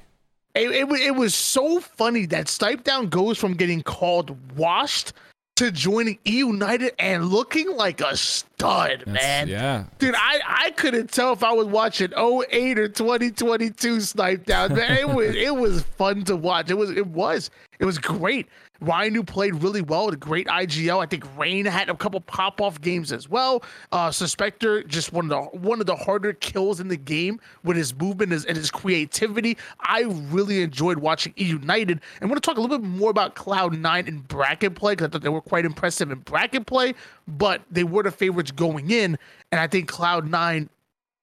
It, 0.54 0.70
it, 0.70 0.90
it 0.90 1.14
was 1.16 1.34
so 1.34 1.80
funny 1.80 2.26
that 2.26 2.46
SnipeDown 2.46 3.08
goes 3.08 3.38
from 3.38 3.54
getting 3.54 3.82
called 3.82 4.36
washed 4.56 5.14
to 5.56 5.70
joining 5.70 6.18
E 6.26 6.38
United 6.38 6.94
and 6.98 7.26
looking 7.26 7.74
like 7.76 8.00
a 8.00 8.16
stud, 8.16 9.02
That's, 9.06 9.12
man. 9.12 9.48
Yeah. 9.48 9.84
Dude, 9.98 10.14
I, 10.14 10.40
I 10.46 10.70
couldn't 10.72 11.10
tell 11.10 11.32
if 11.32 11.42
I 11.42 11.52
was 11.52 11.66
watching 11.66 12.12
08 12.12 12.78
or 12.78 12.88
2022 12.88 13.96
SnipeDown. 13.96 14.76
Man, 14.76 14.96
it 14.98 15.08
was 15.08 15.34
it 15.34 15.54
was 15.56 15.82
fun 15.82 16.24
to 16.24 16.36
watch. 16.36 16.70
It 16.70 16.74
was 16.74 16.90
it 16.90 17.06
was. 17.06 17.50
It 17.78 17.84
was 17.84 17.98
great. 17.98 18.48
Ryan, 18.80 19.14
who 19.14 19.22
played 19.22 19.62
really 19.62 19.82
well, 19.82 20.08
a 20.08 20.16
great 20.16 20.46
IGL. 20.46 21.02
I 21.02 21.06
think 21.06 21.24
Rain 21.36 21.64
had 21.66 21.88
a 21.88 21.94
couple 21.94 22.20
pop 22.20 22.60
off 22.60 22.80
games 22.80 23.12
as 23.12 23.28
well. 23.28 23.62
Uh, 23.92 24.10
Suspector, 24.10 24.86
just 24.86 25.12
one 25.12 25.30
of 25.30 25.30
the 25.30 25.58
one 25.58 25.80
of 25.80 25.86
the 25.86 25.96
harder 25.96 26.32
kills 26.32 26.80
in 26.80 26.88
the 26.88 26.96
game 26.96 27.40
with 27.64 27.76
his 27.76 27.94
movement 27.94 28.32
and 28.32 28.56
his 28.56 28.70
creativity. 28.70 29.56
I 29.80 30.02
really 30.30 30.62
enjoyed 30.62 30.98
watching 30.98 31.34
E 31.38 31.44
United. 31.44 32.00
And 32.20 32.22
I 32.22 32.26
want 32.26 32.42
to 32.42 32.46
talk 32.46 32.58
a 32.58 32.60
little 32.60 32.78
bit 32.78 32.86
more 32.86 33.10
about 33.10 33.34
Cloud 33.34 33.78
Nine 33.78 34.06
in 34.06 34.20
bracket 34.20 34.74
play 34.74 34.92
because 34.92 35.08
I 35.08 35.10
thought 35.10 35.22
they 35.22 35.28
were 35.28 35.40
quite 35.40 35.64
impressive 35.64 36.10
in 36.10 36.18
bracket 36.20 36.66
play, 36.66 36.94
but 37.26 37.62
they 37.70 37.84
were 37.84 38.02
the 38.02 38.10
favorites 38.10 38.50
going 38.50 38.90
in. 38.90 39.18
And 39.52 39.60
I 39.60 39.66
think 39.66 39.88
Cloud 39.88 40.28
Nine 40.28 40.68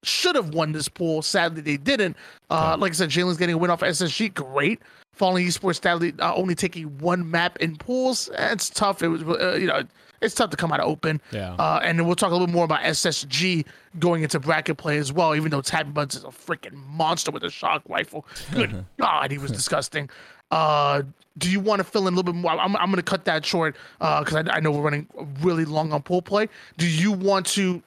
should 0.02 0.36
have 0.36 0.54
won 0.54 0.72
this 0.72 0.88
pool. 0.88 1.22
Sadly, 1.22 1.62
they 1.62 1.76
didn't. 1.76 2.16
Uh, 2.50 2.76
like 2.78 2.92
I 2.92 2.94
said, 2.94 3.10
Jalen's 3.10 3.36
getting 3.36 3.54
a 3.54 3.58
win 3.58 3.70
off 3.70 3.80
SSG. 3.80 4.34
Great. 4.34 4.80
Falling 5.14 5.46
Esports 5.46 5.80
sadly 5.80 6.12
uh, 6.18 6.34
only 6.34 6.54
taking 6.54 6.98
one 6.98 7.30
map 7.30 7.56
in 7.58 7.76
pools. 7.76 8.30
It's 8.36 8.68
tough. 8.68 9.02
It 9.02 9.08
was, 9.08 9.22
uh, 9.22 9.56
you 9.60 9.66
know, 9.66 9.84
it's 10.20 10.34
tough 10.34 10.50
to 10.50 10.56
come 10.56 10.72
out 10.72 10.80
of 10.80 10.88
open. 10.88 11.20
Yeah. 11.30 11.54
Uh, 11.54 11.80
and 11.82 11.98
then 11.98 12.06
we'll 12.06 12.16
talk 12.16 12.30
a 12.30 12.32
little 12.32 12.46
bit 12.46 12.54
more 12.54 12.64
about 12.64 12.80
SSG 12.80 13.64
going 13.98 14.22
into 14.22 14.40
bracket 14.40 14.76
play 14.76 14.98
as 14.98 15.12
well. 15.12 15.34
Even 15.34 15.50
though 15.50 15.60
TappingButtons 15.62 16.16
is 16.16 16.24
a 16.24 16.28
freaking 16.28 16.74
monster 16.88 17.30
with 17.30 17.44
a 17.44 17.50
shock 17.50 17.82
rifle. 17.88 18.26
Good 18.52 18.84
God, 18.98 19.30
he 19.30 19.38
was 19.38 19.50
disgusting. 19.52 20.10
Uh, 20.50 21.02
do 21.36 21.50
you 21.50 21.60
want 21.60 21.80
to 21.80 21.84
fill 21.84 22.06
in 22.06 22.14
a 22.14 22.16
little 22.16 22.32
bit 22.32 22.38
more? 22.38 22.52
I'm, 22.52 22.76
I'm 22.76 22.86
going 22.86 22.96
to 22.96 23.02
cut 23.02 23.24
that 23.24 23.44
short 23.44 23.76
because 23.98 24.34
uh, 24.34 24.44
I, 24.50 24.56
I 24.56 24.60
know 24.60 24.70
we're 24.70 24.82
running 24.82 25.06
really 25.40 25.64
long 25.64 25.92
on 25.92 26.02
pool 26.02 26.22
play. 26.22 26.48
Do 26.76 26.86
you 26.88 27.12
want 27.12 27.46
to? 27.48 27.82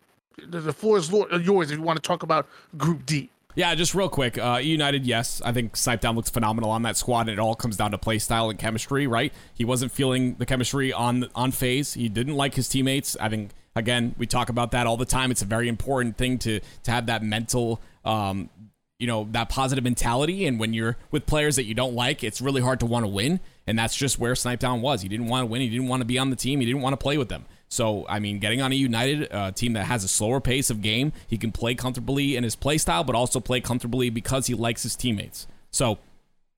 The, 0.48 0.62
the 0.62 0.74
floor 0.74 0.98
is 0.98 1.10
yours 1.10 1.72
if 1.72 1.78
you 1.78 1.82
want 1.82 1.98
to 1.98 2.08
talk 2.08 2.24
about 2.24 2.48
Group 2.78 3.06
D. 3.06 3.30
Yeah, 3.58 3.74
just 3.74 3.96
real 3.96 4.08
quick. 4.08 4.38
Uh, 4.38 4.60
United, 4.62 5.04
yes, 5.04 5.42
I 5.44 5.52
think 5.52 5.74
SnipeDown 5.74 6.16
looks 6.16 6.30
phenomenal 6.30 6.70
on 6.70 6.84
that 6.84 6.96
squad, 6.96 7.22
and 7.22 7.32
it 7.32 7.40
all 7.40 7.56
comes 7.56 7.76
down 7.76 7.90
to 7.90 7.98
play 7.98 8.20
style 8.20 8.52
and 8.52 8.60
chemistry, 8.60 9.08
right? 9.08 9.34
He 9.56 9.66
wasn't 9.66 9.92
feeling 9.92 10.36
the 10.36 10.46
chemistry 10.46 10.94
on 10.94 11.28
on 11.34 11.52
FaZe. 11.52 11.96
He 11.96 12.08
didn't 12.08 12.36
like 12.36 12.54
his 12.54 12.70
teammates. 12.70 13.18
I 13.20 13.30
think 13.30 13.50
again, 13.76 14.14
we 14.20 14.28
talk 14.28 14.50
about 14.50 14.70
that 14.72 14.86
all 14.86 14.96
the 14.96 15.06
time. 15.06 15.32
It's 15.32 15.42
a 15.42 15.46
very 15.46 15.70
important 15.70 16.18
thing 16.18 16.38
to 16.38 16.60
to 16.84 16.92
have 16.92 17.08
that 17.08 17.24
mental 17.24 17.82
um, 18.06 18.52
you 19.00 19.08
know 19.08 19.28
that 19.32 19.50
positive 19.50 19.84
mentality 19.84 20.46
and 20.46 20.60
when 20.60 20.76
you're 20.76 20.96
with 21.10 21.26
players 21.26 21.56
that 21.56 21.66
you 21.66 21.74
don't 21.74 21.94
like 21.94 22.24
it's 22.24 22.42
really 22.42 22.62
hard 22.62 22.80
to 22.80 22.86
want 22.86 23.06
to 23.06 23.10
win 23.10 23.40
and 23.68 23.78
that's 23.78 23.96
just 23.96 24.18
where 24.18 24.34
SnipeDown 24.34 24.82
was 24.82 25.04
he 25.04 25.08
didn't 25.08 25.28
want 25.28 25.44
to 25.44 25.46
win 25.46 25.62
he 25.62 25.70
didn't 25.70 25.88
want 25.88 26.02
to 26.02 26.06
be 26.06 26.18
on 26.18 26.32
the 26.32 26.36
team 26.36 26.60
he 26.60 26.66
didn't 26.66 26.82
want 26.82 26.94
to 26.94 26.98
play 26.98 27.18
with 27.18 27.30
them 27.30 27.46
so, 27.70 28.06
I 28.08 28.20
mean, 28.20 28.40
getting 28.40 28.62
on 28.62 28.72
a 28.72 28.76
United 28.76 29.32
uh, 29.32 29.52
team 29.52 29.74
that 29.74 29.86
has 29.86 30.04
a 30.04 30.08
slower 30.08 30.40
pace 30.40 30.70
of 30.70 30.82
game, 30.82 31.12
he 31.28 31.38
can 31.38 31.52
play 31.52 31.76
comfortably 31.76 32.36
in 32.36 32.44
his 32.44 32.56
play 32.56 32.78
style, 32.78 33.04
but 33.04 33.16
also 33.16 33.40
play 33.40 33.60
comfortably 33.60 34.10
because 34.10 34.48
he 34.48 34.54
likes 34.54 34.84
his 34.84 34.96
teammates. 34.96 35.48
So, 35.70 36.00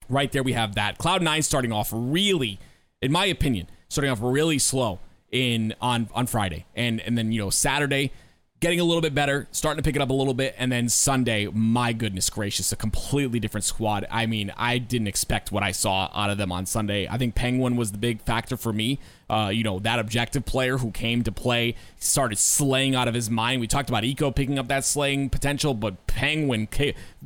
right 0.08 0.30
there 0.30 0.42
we 0.42 0.52
have 0.52 0.74
that. 0.76 0.98
Cloud9 0.98 1.42
starting 1.42 1.72
off 1.72 1.90
really, 1.92 2.60
in 3.02 3.10
my 3.10 3.26
opinion, 3.26 3.66
starting 3.88 4.10
off 4.10 4.20
really 4.22 4.58
slow 4.58 5.00
in 5.32 5.74
on 5.80 6.08
on 6.14 6.26
Friday. 6.26 6.66
And 6.76 7.00
and 7.00 7.18
then, 7.18 7.32
you 7.32 7.40
know, 7.40 7.50
Saturday 7.50 8.12
getting 8.60 8.78
a 8.78 8.84
little 8.84 9.00
bit 9.00 9.14
better, 9.14 9.48
starting 9.52 9.82
to 9.82 9.88
pick 9.88 9.96
it 9.96 10.02
up 10.02 10.10
a 10.10 10.14
little 10.14 10.34
bit, 10.34 10.54
and 10.58 10.70
then 10.70 10.88
Sunday, 10.90 11.48
my 11.50 11.94
goodness 11.94 12.28
gracious, 12.28 12.72
a 12.72 12.76
completely 12.76 13.40
different 13.40 13.64
squad. 13.64 14.06
I 14.10 14.26
mean, 14.26 14.52
I 14.54 14.76
didn't 14.76 15.06
expect 15.06 15.50
what 15.50 15.62
I 15.62 15.72
saw 15.72 16.10
out 16.14 16.28
of 16.28 16.36
them 16.36 16.52
on 16.52 16.66
Sunday. 16.66 17.08
I 17.08 17.16
think 17.16 17.34
Penguin 17.34 17.76
was 17.76 17.90
the 17.90 17.98
big 17.98 18.20
factor 18.20 18.58
for 18.58 18.72
me. 18.72 18.98
Uh, 19.30 19.48
you 19.48 19.64
know, 19.64 19.78
that 19.78 19.98
objective 19.98 20.44
player 20.44 20.76
who 20.76 20.90
came 20.90 21.22
to 21.22 21.32
play 21.32 21.74
started 21.98 22.36
slaying 22.36 22.94
out 22.94 23.08
of 23.08 23.14
his 23.14 23.30
mind. 23.30 23.62
We 23.62 23.66
talked 23.66 23.88
about 23.88 24.04
Eco 24.04 24.30
picking 24.30 24.58
up 24.58 24.68
that 24.68 24.84
slaying 24.84 25.30
potential, 25.30 25.72
but 25.72 26.06
Penguin 26.06 26.68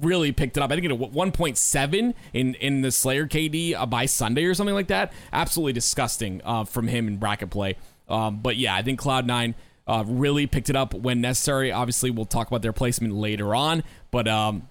really 0.01 0.31
picked 0.31 0.57
it 0.57 0.63
up. 0.63 0.71
I 0.71 0.77
think 0.77 0.87
it 0.87 0.97
was 0.97 1.11
1.7 1.11 2.15
in, 2.33 2.55
in 2.55 2.83
the 2.83 2.93
Slayer 2.93 3.27
KD 3.27 3.75
uh, 3.75 3.87
by 3.87 4.07
Sunday 4.07 4.45
or 4.45 4.55
something 4.55 4.75
like 4.75 4.89
that. 4.89 5.13
Absolutely 5.33 5.73
disgusting 5.73 6.43
uh, 6.45 6.65
from 6.65 6.87
him 6.87 7.09
in 7.09 7.17
bracket 7.17 7.51
play. 7.51 7.77
Um, 8.09 8.39
but 8.41 8.57
yeah, 8.57 8.75
I 8.75 8.83
think 8.83 9.01
Cloud9 9.01 9.55
uh, 9.87 10.05
really 10.07 10.47
picked 10.47 10.71
it 10.71 10.77
up 10.77 10.95
when 10.95 11.21
necessary. 11.21 11.71
Obviously, 11.71 12.11
we'll 12.11 12.27
talk 12.27 12.49
about 12.49 12.63
their 12.63 12.73
placement 12.73 13.15
later 13.15 13.55
on, 13.55 13.85
but 14.11 14.27
um, 14.27 14.69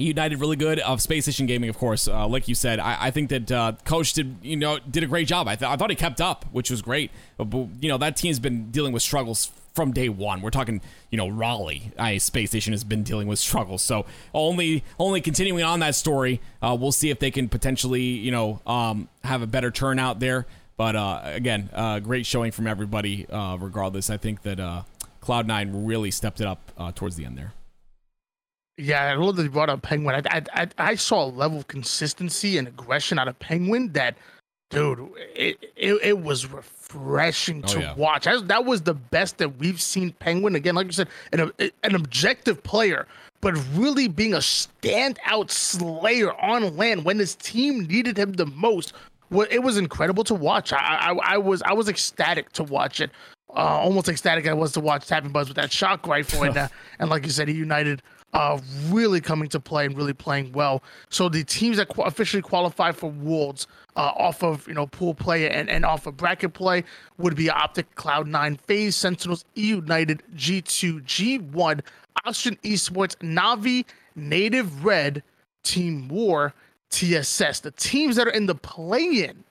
United 0.00 0.40
really 0.40 0.56
good. 0.56 0.78
Of 0.80 1.00
Space 1.00 1.24
Station 1.24 1.46
Gaming, 1.46 1.70
of 1.70 1.78
course, 1.78 2.08
uh, 2.08 2.26
like 2.26 2.48
you 2.48 2.54
said, 2.54 2.78
I, 2.78 2.96
I 3.06 3.10
think 3.10 3.30
that 3.30 3.52
uh, 3.52 3.72
coach 3.84 4.12
did 4.12 4.36
you 4.42 4.56
know 4.56 4.78
did 4.78 5.02
a 5.02 5.06
great 5.06 5.28
job. 5.28 5.46
I, 5.48 5.56
th- 5.56 5.70
I 5.70 5.76
thought 5.76 5.90
he 5.90 5.96
kept 5.96 6.20
up, 6.20 6.46
which 6.52 6.70
was 6.70 6.82
great. 6.82 7.10
But, 7.36 7.46
you 7.80 7.88
know 7.88 7.98
that 7.98 8.16
team's 8.16 8.38
been 8.38 8.70
dealing 8.70 8.92
with 8.92 9.02
struggles 9.02 9.50
from 9.74 9.92
day 9.92 10.08
one. 10.08 10.40
We're 10.40 10.50
talking 10.50 10.80
you 11.10 11.18
know 11.18 11.28
Raleigh, 11.28 11.92
I, 11.98 12.18
Space 12.18 12.50
Station 12.50 12.72
has 12.72 12.84
been 12.84 13.02
dealing 13.02 13.28
with 13.28 13.38
struggles. 13.38 13.82
So 13.82 14.06
only 14.34 14.84
only 14.98 15.20
continuing 15.20 15.64
on 15.64 15.80
that 15.80 15.94
story, 15.94 16.40
uh, 16.62 16.76
we'll 16.78 16.92
see 16.92 17.10
if 17.10 17.18
they 17.18 17.30
can 17.30 17.48
potentially 17.48 18.02
you 18.02 18.30
know 18.30 18.60
um, 18.66 19.08
have 19.22 19.42
a 19.42 19.46
better 19.46 19.70
turnout 19.70 20.20
there. 20.20 20.46
But 20.80 20.96
uh, 20.96 21.20
again, 21.24 21.68
uh, 21.74 21.98
great 22.00 22.24
showing 22.24 22.52
from 22.52 22.66
everybody. 22.66 23.28
Uh, 23.28 23.58
regardless, 23.60 24.08
I 24.08 24.16
think 24.16 24.40
that 24.44 24.58
uh, 24.58 24.84
Cloud 25.20 25.46
Nine 25.46 25.84
really 25.84 26.10
stepped 26.10 26.40
it 26.40 26.46
up 26.46 26.72
uh, 26.78 26.90
towards 26.90 27.16
the 27.16 27.26
end 27.26 27.36
there. 27.36 27.52
Yeah, 28.78 29.04
I 29.04 29.14
love 29.14 29.36
that 29.36 29.42
you 29.42 29.50
brought 29.50 29.68
up 29.68 29.82
Penguin. 29.82 30.26
I, 30.26 30.42
I, 30.54 30.68
I 30.78 30.94
saw 30.94 31.26
a 31.26 31.28
level 31.28 31.58
of 31.58 31.68
consistency 31.68 32.56
and 32.56 32.66
aggression 32.66 33.18
out 33.18 33.28
of 33.28 33.38
Penguin 33.40 33.92
that, 33.92 34.16
dude, 34.70 35.06
it 35.36 35.58
it, 35.76 36.00
it 36.02 36.18
was 36.18 36.50
refreshing 36.50 37.60
to 37.64 37.76
oh, 37.76 37.80
yeah. 37.80 37.94
watch. 37.94 38.24
that 38.24 38.64
was 38.64 38.80
the 38.80 38.94
best 38.94 39.36
that 39.36 39.58
we've 39.58 39.82
seen 39.82 40.12
Penguin 40.12 40.54
again. 40.54 40.76
Like 40.76 40.86
you 40.86 40.92
said, 40.92 41.08
an 41.34 41.52
an 41.82 41.94
objective 41.94 42.62
player, 42.62 43.06
but 43.42 43.54
really 43.74 44.08
being 44.08 44.32
a 44.32 44.38
standout 44.38 45.50
slayer 45.50 46.32
on 46.40 46.74
LAN 46.78 47.04
when 47.04 47.18
his 47.18 47.34
team 47.34 47.84
needed 47.86 48.16
him 48.16 48.32
the 48.32 48.46
most 48.46 48.94
it 49.30 49.62
was 49.62 49.76
incredible 49.76 50.24
to 50.24 50.34
watch. 50.34 50.72
I, 50.72 50.76
I, 50.78 51.34
I 51.34 51.38
was 51.38 51.62
I 51.62 51.72
was 51.72 51.88
ecstatic 51.88 52.52
to 52.52 52.64
watch 52.64 53.00
it. 53.00 53.10
Uh, 53.50 53.60
almost 53.60 54.08
ecstatic 54.08 54.46
I 54.46 54.52
was 54.52 54.72
to 54.72 54.80
watch 54.80 55.06
TappingButtons 55.06 55.48
with 55.48 55.56
that 55.56 55.72
shock 55.72 56.06
rifle, 56.06 56.44
and 56.44 56.56
uh, 56.58 56.68
and 56.98 57.10
like 57.10 57.24
you 57.24 57.30
said, 57.30 57.48
he 57.48 57.54
united 57.54 58.02
uh, 58.32 58.58
really 58.88 59.20
coming 59.20 59.48
to 59.48 59.60
play 59.60 59.86
and 59.86 59.96
really 59.96 60.12
playing 60.12 60.52
well. 60.52 60.82
So 61.08 61.28
the 61.28 61.44
teams 61.44 61.78
that 61.78 61.88
qu- 61.88 62.02
officially 62.02 62.42
qualify 62.42 62.92
for 62.92 63.10
Worlds 63.10 63.66
uh, 63.96 64.12
off 64.16 64.42
of 64.42 64.66
you 64.68 64.74
know 64.74 64.86
pool 64.86 65.14
play 65.14 65.50
and, 65.50 65.68
and 65.68 65.84
off 65.84 66.06
of 66.06 66.16
bracket 66.16 66.52
play 66.52 66.84
would 67.18 67.34
be 67.36 67.50
Optic, 67.50 67.94
Cloud 67.94 68.28
Nine, 68.28 68.56
FaZe, 68.56 68.94
Sentinels, 68.96 69.44
E 69.56 69.68
United, 69.68 70.22
G2, 70.36 71.02
G1, 71.04 71.80
Oxygen 72.24 72.58
Esports, 72.62 73.16
Navi, 73.16 73.84
Native 74.14 74.84
Red, 74.84 75.22
Team 75.62 76.08
War, 76.08 76.54
TSS. 76.90 77.60
The 77.60 77.72
teams 77.76 78.16
that 78.16 78.26
are 78.26 78.32
in 78.32 78.46
the 78.46 78.54
play-in 78.54 79.44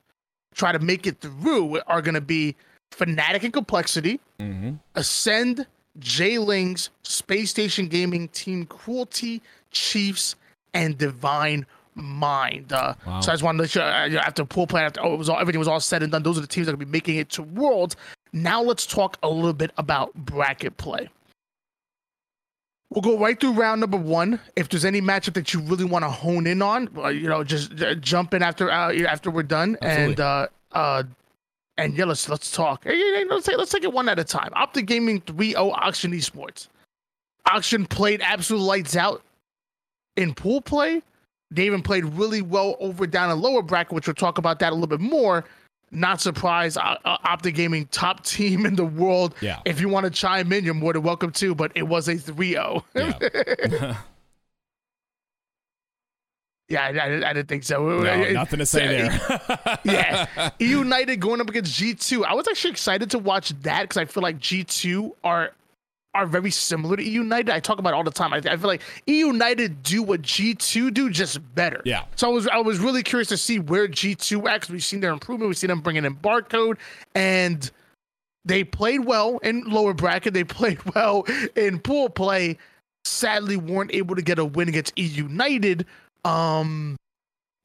try 0.54 0.72
to 0.72 0.80
make 0.80 1.08
it 1.08 1.20
through 1.22 1.80
are 1.88 2.02
going 2.02 2.16
to 2.16 2.22
be 2.22 2.56
Fnatic 2.92 3.44
and 3.44 3.54
Complexity, 3.54 4.20
mm-hmm. 4.40 4.74
Ascend, 4.96 5.66
J-Lings, 6.00 6.90
Space 7.04 7.50
Station 7.50 7.88
Gaming, 7.88 8.28
Team 8.30 8.66
Cruelty, 8.66 9.42
Chiefs, 9.72 10.36
and 10.74 10.98
Divine 10.98 11.66
Mind. 11.96 12.72
Uh, 12.72 12.94
wow. 13.06 13.20
So 13.20 13.32
I 13.32 13.34
just 13.34 13.44
wanted 13.44 13.70
to 13.70 13.80
let 13.80 14.12
you, 14.12 14.18
uh, 14.18 14.22
after 14.22 14.46
pool 14.46 14.68
plan, 14.68 14.86
after 14.86 15.02
oh, 15.02 15.14
it 15.14 15.18
was 15.18 15.30
all, 15.30 15.40
everything 15.40 15.60
was 15.60 15.68
all 15.68 15.80
said 15.80 16.04
and 16.04 16.12
done, 16.12 16.24
those 16.24 16.38
are 16.38 16.42
the 16.42 16.48
teams 16.48 16.68
that 16.68 16.74
are 16.74 16.78
going 16.78 16.88
to 16.88 16.92
be 16.92 16.98
making 16.98 17.18
it 17.18 17.30
to 17.32 17.44
Worlds. 17.44 17.96
Now 18.32 18.62
let's 18.62 18.86
talk 18.86 19.18
a 19.24 19.30
little 19.30 19.54
bit 19.54 19.72
about 19.78 20.14
bracket 20.14 20.78
play. 20.78 21.10
We'll 22.90 23.02
go 23.02 23.20
right 23.20 23.40
through 23.40 23.52
round 23.52 23.82
number 23.82 23.98
one. 23.98 24.40
If 24.56 24.70
there's 24.70 24.86
any 24.86 25.00
matchup 25.00 25.34
that 25.34 25.54
you 25.54 25.60
really 25.62 25.86
want 25.86 26.04
to 26.06 26.10
hone 26.10 26.48
in 26.48 26.62
on, 26.62 26.90
uh, 26.98 27.10
you 27.10 27.28
know, 27.30 27.44
just 27.44 27.80
uh, 27.82 27.94
jump 27.96 28.34
in 28.34 28.42
after 28.42 28.72
uh, 28.72 28.94
after 29.04 29.30
we're 29.30 29.44
done, 29.44 29.78
Absolutely. 29.82 30.06
and 30.14 30.20
uh, 30.20 30.48
uh, 30.72 31.04
and 31.78 31.96
yeah, 31.96 32.06
let's 32.06 32.28
let's 32.28 32.50
talk. 32.50 32.84
Hey, 32.86 33.26
let's 33.30 33.46
take 33.46 33.58
let's 33.58 33.72
take 33.72 33.84
it 33.84 33.94
one 33.94 34.10
at 34.10 34.18
a 34.18 34.24
time. 34.24 34.50
Optic 34.54 34.88
Gaming 34.88 35.22
3-0 35.22 35.56
Auction 35.72 36.12
Esports. 36.14 36.68
Auction 37.52 37.86
played 37.86 38.22
absolute 38.22 38.62
lights 38.62 38.96
out 38.96 39.24
in 40.18 40.34
pool 40.34 40.60
play. 40.60 41.04
They 41.52 41.66
even 41.66 41.82
played 41.82 42.06
really 42.06 42.42
well 42.42 42.76
over 42.80 43.08
down 43.08 43.32
in 43.32 43.40
lower 43.40 43.62
bracket, 43.62 43.94
which 43.94 44.08
we'll 44.08 44.14
talk 44.16 44.38
about 44.38 44.60
that 44.60 44.72
a 44.72 44.76
little 44.76 44.88
bit 44.88 45.00
more. 45.00 45.46
Not 45.92 46.22
surprised, 46.22 46.78
uh, 46.78 46.98
uh, 47.04 47.18
Optic 47.24 47.56
Gaming 47.56 47.88
top 47.88 48.24
team 48.26 48.66
in 48.66 48.76
the 48.76 48.86
world. 48.86 49.36
Yeah. 49.42 49.60
If 49.66 49.82
you 49.82 49.90
want 49.90 50.06
to 50.06 50.12
chime 50.12 50.52
in, 50.54 50.64
you're 50.64 50.74
more 50.74 50.94
than 50.94 51.04
welcome 51.04 51.32
to, 51.34 51.56
but 51.56 51.72
it 51.76 51.88
was 51.88 52.08
a 52.08 52.16
3-0. 52.16 52.84
Yeah. 52.96 53.98
Yeah, 56.70 56.84
I, 56.84 56.90
I, 56.90 57.30
I, 57.30 57.34
didn't 57.34 57.48
think 57.48 57.64
so. 57.64 57.84
No, 57.84 58.32
nothing 58.32 58.60
to 58.60 58.66
say 58.68 58.88
there. 58.88 59.80
yeah, 59.84 60.52
United 60.60 61.20
going 61.20 61.42
up 61.42 61.50
against 61.50 61.74
G 61.74 61.96
two. 61.96 62.24
I 62.24 62.36
was 62.36 62.48
actually 62.48 62.70
excited 62.70 63.10
to 63.10 63.18
watch 63.18 63.50
that 63.64 63.82
because 63.82 63.98
I 63.98 64.06
feel 64.06 64.22
like 64.22 64.38
G 64.38 64.64
two 64.64 65.16
are 65.24 65.54
are 66.14 66.26
very 66.26 66.52
similar 66.52 66.98
to 66.98 67.04
eUnited. 67.04 67.50
I 67.50 67.60
talk 67.60 67.80
about 67.80 67.94
all 67.94 68.04
the 68.04 68.12
time. 68.12 68.34
I, 68.34 68.38
I 68.38 68.58
feel 68.58 68.68
like 68.68 68.82
eUnited 69.08 69.84
do 69.84 70.02
what 70.02 70.22
G 70.22 70.56
two 70.56 70.92
do, 70.92 71.10
just 71.10 71.40
better. 71.56 71.82
Yeah. 71.86 72.06
So 72.16 72.30
I 72.30 72.34
was 72.34 72.48
I 72.48 72.58
was 72.58 72.80
really 72.80 73.04
curious 73.04 73.30
to 73.30 73.38
see 73.38 73.60
where 73.60 73.88
G 73.88 74.16
two 74.16 74.48
acts. 74.48 74.70
We've 74.70 74.84
seen 74.84 75.00
their 75.00 75.12
improvement. 75.12 75.50
We've 75.50 75.58
seen 75.58 75.70
them 75.70 75.82
bringing 75.82 76.06
in 76.06 76.16
barcode, 76.16 76.78
and 77.16 77.70
they 78.46 78.64
played 78.64 79.06
well 79.06 79.38
in 79.40 79.64
lower 79.66 79.94
bracket. 79.94 80.34
They 80.34 80.44
played 80.46 80.84
well 80.96 81.26
in 81.56 81.80
pool 81.80 82.10
play. 82.10 82.58
Sadly, 83.06 83.58
weren't 83.58 83.94
able 83.94 84.16
to 84.16 84.22
get 84.22 84.40
a 84.40 84.46
win 84.46 84.68
against 84.68 84.94
E 84.98 85.04
United 85.04 85.86
um, 86.26 86.98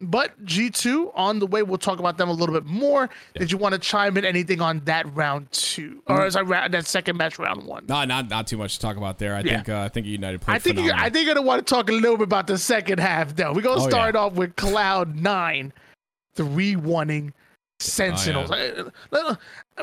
but 0.01 0.45
G2 0.45 1.13
on 1.15 1.39
the 1.39 1.47
way. 1.47 1.63
We'll 1.63 1.79
talk 1.79 1.99
about 1.99 2.19
them 2.19 2.29
a 2.29 2.33
little 2.33 2.55
bit 2.55 2.67
more. 2.67 3.09
Yeah. 3.35 3.41
Did 3.41 3.53
you 3.53 3.59
want 3.59 3.75
to 3.75 3.79
chime 3.79 4.17
in 4.17 4.25
anything 4.25 4.61
on 4.61 4.81
that 4.85 5.13
round 5.15 5.51
two, 5.53 6.03
or 6.07 6.21
mm. 6.21 6.27
is 6.27 6.35
that 6.35 6.73
that 6.73 6.87
second 6.87 7.17
match 7.17 7.39
round 7.39 7.65
one? 7.65 7.87
No, 7.89 8.05
not 8.05 8.29
not 8.29 8.47
too 8.47 8.57
much 8.57 8.75
to 8.75 8.81
talk 8.81 8.97
about 8.97 9.19
there. 9.19 9.35
I 9.35 9.41
yeah. 9.41 9.57
think 9.57 9.69
uh, 9.69 9.81
I 9.81 9.89
think 9.89 10.07
United 10.07 10.41
played. 10.41 10.57
I 10.57 10.59
think 10.59 10.79
you, 10.79 10.93
I 10.93 11.11
think 11.11 11.27
you're 11.27 11.35
gonna 11.35 11.47
want 11.47 11.67
to 11.67 11.75
talk 11.75 11.89
a 11.89 11.93
little 11.93 12.17
bit 12.17 12.25
about 12.25 12.47
the 12.47 12.59
second 12.59 12.99
half 12.99 13.35
though. 13.37 13.53
We're 13.53 13.63
gonna 13.63 13.83
oh, 13.83 13.89
start 13.89 14.15
yeah. 14.15 14.23
off 14.23 14.35
with 14.35 14.57
Cloud 14.57 15.17
Nine, 15.17 15.73
three 16.35 16.77
wanting 16.77 17.33
Sentinels. 17.81 18.51
Oh, 18.53 18.57
yeah. 19.13 19.35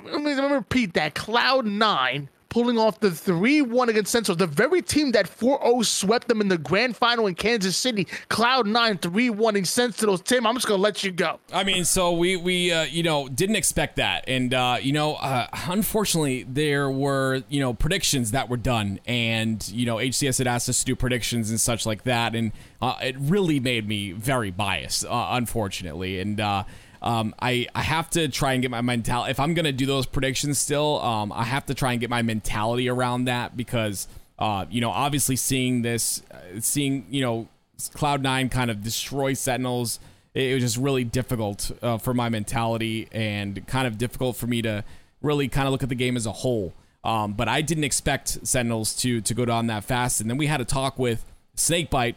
Let 0.04 0.22
me 0.22 0.34
repeat 0.34 0.94
that. 0.94 1.16
Cloud 1.16 1.66
Nine 1.66 2.30
pulling 2.52 2.78
off 2.78 3.00
the 3.00 3.10
3 3.10 3.64
1 3.64 3.90
against 3.90 4.12
Sentinels, 4.12 4.38
the 4.38 4.46
very 4.46 4.84
team 4.84 5.12
that 5.14 5.28
4 5.28 5.60
0 5.64 5.82
swept 5.82 6.28
them 6.28 6.42
in 6.42 6.50
the 6.50 6.58
grand 6.58 6.96
final 6.96 7.26
in 7.26 7.34
Kansas 7.34 7.76
City. 7.76 8.06
Cloud9 8.30 9.02
3 9.02 9.30
1 9.32 9.56
in 9.56 9.66
Sentinels. 9.66 10.22
Tim, 10.22 10.46
I'm 10.46 10.56
just 10.56 10.68
going 10.68 10.78
to 10.78 10.82
let 10.82 11.04
you 11.04 11.12
go. 11.12 11.40
I 11.52 11.64
mean, 11.64 11.86
so 11.86 12.12
we, 12.12 12.36
we 12.36 12.72
uh, 12.72 12.84
you 12.84 13.02
know, 13.02 13.28
didn't 13.28 13.56
expect 13.56 13.96
that. 13.96 14.26
And, 14.28 14.54
uh, 14.54 14.78
you 14.82 14.92
know, 14.92 15.16
uh, 15.16 15.48
unfortunately, 15.68 16.44
there 16.44 16.92
were, 16.92 17.42
you 17.50 17.62
know, 17.62 17.74
predictions 17.74 18.32
that 18.32 18.50
were 18.50 18.58
done. 18.58 19.00
And, 19.06 19.66
you 19.70 19.86
know, 19.86 19.96
HCS 19.96 20.38
had 20.38 20.48
asked 20.48 20.68
us 20.70 20.80
to 20.82 20.86
do 20.86 20.96
predictions 20.96 21.50
and 21.50 21.60
such 21.60 21.86
like 21.86 22.04
that. 22.04 22.36
And 22.36 22.52
uh, 22.82 22.98
it 23.02 23.16
really 23.18 23.62
made 23.62 23.88
me 23.88 24.12
very 24.12 24.52
biased, 24.52 25.06
uh, 25.06 25.28
unfortunately. 25.32 26.20
And, 26.20 26.40
uh, 26.40 26.66
um, 27.02 27.34
I 27.40 27.68
I 27.74 27.82
have 27.82 28.10
to 28.12 28.28
try 28.28 28.54
and 28.54 28.62
get 28.62 28.72
my 28.72 28.82
mentality. 28.82 29.32
If 29.32 29.40
I'm 29.40 29.54
gonna 29.54 29.72
do 29.72 29.86
those 29.86 30.06
predictions 30.06 30.60
still, 30.60 31.00
um, 31.02 31.32
I 31.32 31.44
have 31.44 31.66
to 31.68 31.74
try 31.74 31.92
and 31.92 32.02
get 32.02 32.10
my 32.10 32.22
mentality 32.22 32.90
around 32.90 33.26
that 33.26 33.58
because 33.58 34.08
uh, 34.42 34.66
you 34.72 34.82
know, 34.82 34.90
obviously 34.90 35.36
seeing 35.36 35.84
this, 35.84 36.24
uh, 36.32 36.60
seeing 36.60 37.06
you 37.12 37.22
know, 37.22 37.48
Cloud 37.94 38.24
Nine 38.24 38.50
kind 38.50 38.72
of 38.72 38.82
destroy 38.84 39.34
Sentinels, 39.34 40.00
it, 40.34 40.46
it 40.46 40.54
was 40.56 40.64
just 40.64 40.78
really 40.78 41.04
difficult 41.04 41.72
uh, 41.84 42.00
for 42.00 42.16
my 42.16 42.28
mentality 42.28 43.08
and 43.12 43.66
kind 43.68 43.86
of 43.86 44.00
difficult 44.00 44.36
for 44.36 44.48
me 44.48 44.64
to 44.64 44.84
really 45.22 45.48
kind 45.48 45.68
of 45.68 45.72
look 45.72 45.84
at 45.84 45.90
the 45.90 45.96
game 45.96 46.18
as 46.18 46.26
a 46.26 46.32
whole. 46.32 46.74
Um, 47.04 47.34
but 47.34 47.48
I 47.48 47.62
didn't 47.62 47.84
expect 47.84 48.48
Sentinels 48.48 48.96
to 48.98 49.22
to 49.22 49.34
go 49.36 49.46
down 49.46 49.68
that 49.68 49.84
fast, 49.84 50.22
and 50.22 50.30
then 50.30 50.38
we 50.38 50.48
had 50.48 50.60
a 50.60 50.66
talk 50.66 50.98
with 50.98 51.24
Snakebite 51.56 52.16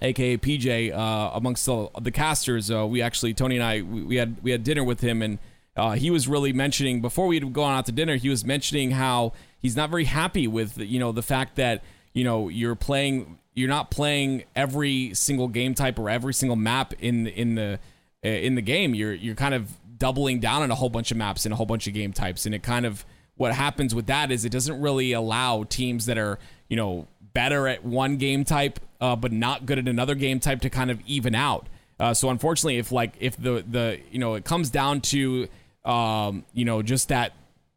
aka 0.00 0.36
PJ, 0.36 0.92
uh, 0.92 1.30
amongst 1.34 1.66
the, 1.66 1.88
the 2.00 2.10
casters. 2.10 2.70
Uh, 2.70 2.86
we 2.86 3.02
actually 3.02 3.34
Tony 3.34 3.56
and 3.56 3.64
I 3.64 3.82
we, 3.82 4.02
we, 4.02 4.16
had 4.16 4.42
we 4.42 4.50
had 4.50 4.64
dinner 4.64 4.84
with 4.84 5.00
him, 5.00 5.22
and 5.22 5.38
uh, 5.76 5.92
he 5.92 6.10
was 6.10 6.28
really 6.28 6.52
mentioning 6.52 7.00
before 7.00 7.26
we 7.26 7.36
had 7.36 7.52
gone 7.52 7.76
out 7.76 7.86
to 7.86 7.92
dinner. 7.92 8.16
He 8.16 8.28
was 8.28 8.44
mentioning 8.44 8.92
how 8.92 9.32
he's 9.60 9.76
not 9.76 9.90
very 9.90 10.04
happy 10.04 10.46
with 10.46 10.78
you 10.78 10.98
know 10.98 11.12
the 11.12 11.22
fact 11.22 11.56
that 11.56 11.82
you 12.12 12.24
know 12.24 12.48
you're 12.48 12.74
playing 12.74 13.38
you're 13.54 13.68
not 13.68 13.90
playing 13.90 14.44
every 14.54 15.12
single 15.14 15.48
game 15.48 15.74
type 15.74 15.98
or 15.98 16.08
every 16.08 16.34
single 16.34 16.56
map 16.56 16.94
in 17.00 17.26
in 17.26 17.54
the 17.56 17.78
uh, 18.24 18.28
in 18.28 18.54
the 18.54 18.62
game. 18.62 18.94
You're 18.94 19.14
you're 19.14 19.34
kind 19.34 19.54
of 19.54 19.72
doubling 19.98 20.38
down 20.38 20.62
on 20.62 20.70
a 20.70 20.74
whole 20.76 20.90
bunch 20.90 21.10
of 21.10 21.16
maps 21.16 21.44
and 21.44 21.52
a 21.52 21.56
whole 21.56 21.66
bunch 21.66 21.86
of 21.86 21.94
game 21.94 22.12
types, 22.12 22.46
and 22.46 22.54
it 22.54 22.62
kind 22.62 22.86
of 22.86 23.04
what 23.36 23.54
happens 23.54 23.94
with 23.94 24.06
that 24.06 24.30
is 24.30 24.44
it 24.44 24.50
doesn't 24.50 24.80
really 24.80 25.12
allow 25.12 25.64
teams 25.64 26.06
that 26.06 26.18
are 26.18 26.38
you 26.68 26.76
know 26.76 27.06
better 27.38 27.68
at 27.68 27.84
one 27.84 28.16
game 28.16 28.42
type, 28.42 28.80
uh, 29.00 29.14
but 29.14 29.30
not 29.30 29.64
good 29.64 29.78
at 29.78 29.86
another 29.86 30.16
game 30.16 30.40
type 30.40 30.60
to 30.60 30.68
kind 30.68 30.90
of 30.90 31.00
even 31.06 31.36
out. 31.36 31.68
Uh, 32.00 32.12
so 32.12 32.30
unfortunately, 32.30 32.78
if 32.78 32.90
like 32.90 33.12
if 33.20 33.36
the 33.36 33.64
the 33.70 34.00
you 34.10 34.18
know 34.18 34.34
it 34.34 34.44
comes 34.44 34.70
down 34.70 35.00
to 35.00 35.46
um, 35.84 36.44
you 36.52 36.64
know 36.64 36.82
just 36.82 37.10
that 37.10 37.34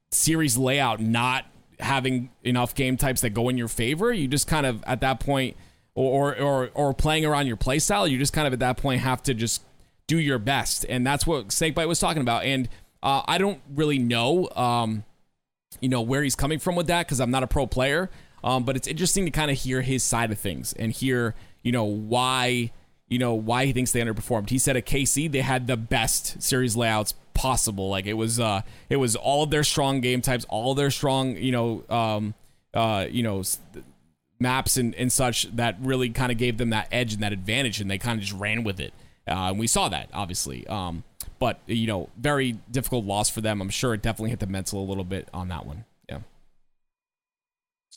series 0.09 0.57
layout 0.57 0.99
not 0.99 1.45
having 1.79 2.31
enough 2.43 2.73
game 2.73 2.97
types 2.97 3.21
that 3.21 3.29
go 3.35 3.49
in 3.49 3.57
your 3.57 3.67
favor, 3.67 4.11
you 4.11 4.27
just 4.27 4.47
kind 4.47 4.65
of 4.65 4.83
at 4.85 4.99
that 5.01 5.19
point 5.19 5.55
or 5.93 6.35
or 6.39 6.71
or 6.73 6.91
playing 6.91 7.23
around 7.23 7.45
your 7.45 7.57
playstyle, 7.57 8.09
you 8.09 8.17
just 8.17 8.33
kind 8.33 8.47
of 8.47 8.53
at 8.53 8.59
that 8.59 8.77
point 8.77 9.01
have 9.01 9.21
to 9.21 9.35
just 9.35 9.61
do 10.07 10.17
your 10.17 10.39
best, 10.39 10.87
and 10.89 11.05
that's 11.05 11.27
what 11.27 11.51
Snakebite 11.51 11.87
was 11.87 11.99
talking 11.99 12.23
about. 12.23 12.45
And 12.45 12.67
uh, 13.03 13.21
I 13.27 13.37
don't 13.37 13.61
really 13.75 13.99
know, 13.99 14.49
um, 14.55 15.03
you 15.79 15.89
know, 15.89 16.01
where 16.01 16.23
he's 16.23 16.35
coming 16.35 16.57
from 16.57 16.75
with 16.75 16.87
that 16.87 17.05
because 17.05 17.19
I'm 17.19 17.29
not 17.29 17.43
a 17.43 17.47
pro 17.47 17.67
player. 17.67 18.09
Um, 18.43 18.63
but 18.63 18.75
it's 18.75 18.87
interesting 18.87 19.25
to 19.25 19.31
kind 19.31 19.51
of 19.51 19.57
hear 19.57 19.81
his 19.81 20.03
side 20.03 20.31
of 20.31 20.39
things 20.39 20.73
and 20.73 20.91
hear, 20.91 21.35
you 21.63 21.71
know, 21.71 21.83
why, 21.83 22.71
you 23.07 23.19
know, 23.19 23.33
why 23.33 23.65
he 23.65 23.73
thinks 23.73 23.91
they 23.91 24.01
underperformed. 24.01 24.49
He 24.49 24.57
said 24.57 24.75
at 24.75 24.85
KC 24.85 25.31
they 25.31 25.41
had 25.41 25.67
the 25.67 25.77
best 25.77 26.41
series 26.41 26.75
layouts 26.75 27.13
possible. 27.33 27.89
Like 27.89 28.05
it 28.05 28.13
was, 28.13 28.39
uh, 28.39 28.61
it 28.89 28.97
was 28.97 29.15
all 29.15 29.43
of 29.43 29.51
their 29.51 29.63
strong 29.63 30.01
game 30.01 30.21
types, 30.21 30.45
all 30.49 30.73
their 30.73 30.91
strong, 30.91 31.37
you 31.37 31.51
know, 31.51 31.83
um, 31.89 32.33
uh, 32.73 33.05
you 33.09 33.23
know, 33.23 33.43
maps 34.39 34.75
and, 34.77 34.95
and 34.95 35.11
such 35.11 35.43
that 35.55 35.77
really 35.79 36.09
kind 36.09 36.31
of 36.31 36.37
gave 36.37 36.57
them 36.57 36.71
that 36.71 36.87
edge 36.91 37.13
and 37.13 37.21
that 37.21 37.31
advantage, 37.31 37.79
and 37.79 37.91
they 37.91 37.97
kind 37.97 38.17
of 38.17 38.25
just 38.25 38.37
ran 38.37 38.63
with 38.63 38.79
it. 38.79 38.93
Uh, 39.27 39.49
and 39.49 39.59
we 39.59 39.67
saw 39.67 39.87
that 39.87 40.09
obviously. 40.13 40.65
Um, 40.67 41.03
but 41.37 41.59
you 41.67 41.85
know, 41.85 42.09
very 42.17 42.53
difficult 42.71 43.05
loss 43.05 43.29
for 43.29 43.41
them. 43.41 43.61
I'm 43.61 43.69
sure 43.69 43.93
it 43.93 44.01
definitely 44.01 44.31
hit 44.31 44.39
the 44.39 44.47
mental 44.47 44.83
a 44.83 44.87
little 44.87 45.03
bit 45.03 45.29
on 45.31 45.49
that 45.49 45.65
one 45.65 45.85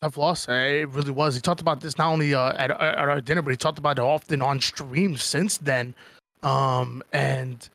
tough 0.01 0.17
loss. 0.17 0.49
It 0.49 0.89
really 0.91 1.11
was. 1.11 1.35
He 1.35 1.41
talked 1.41 1.61
about 1.61 1.81
this 1.81 1.99
not 1.99 2.13
only 2.13 2.35
uh, 2.35 2.53
at, 2.57 2.71
at 2.71 2.99
our 2.99 3.21
dinner, 3.21 3.43
but 3.43 3.51
he 3.51 3.57
talked 3.57 3.79
about 3.79 3.99
it 3.99 4.03
often 4.03 4.43
on 4.43 4.61
stream 4.61 5.17
since 5.17 5.59
then. 5.59 5.95
Um, 6.43 7.03
and 7.13 7.69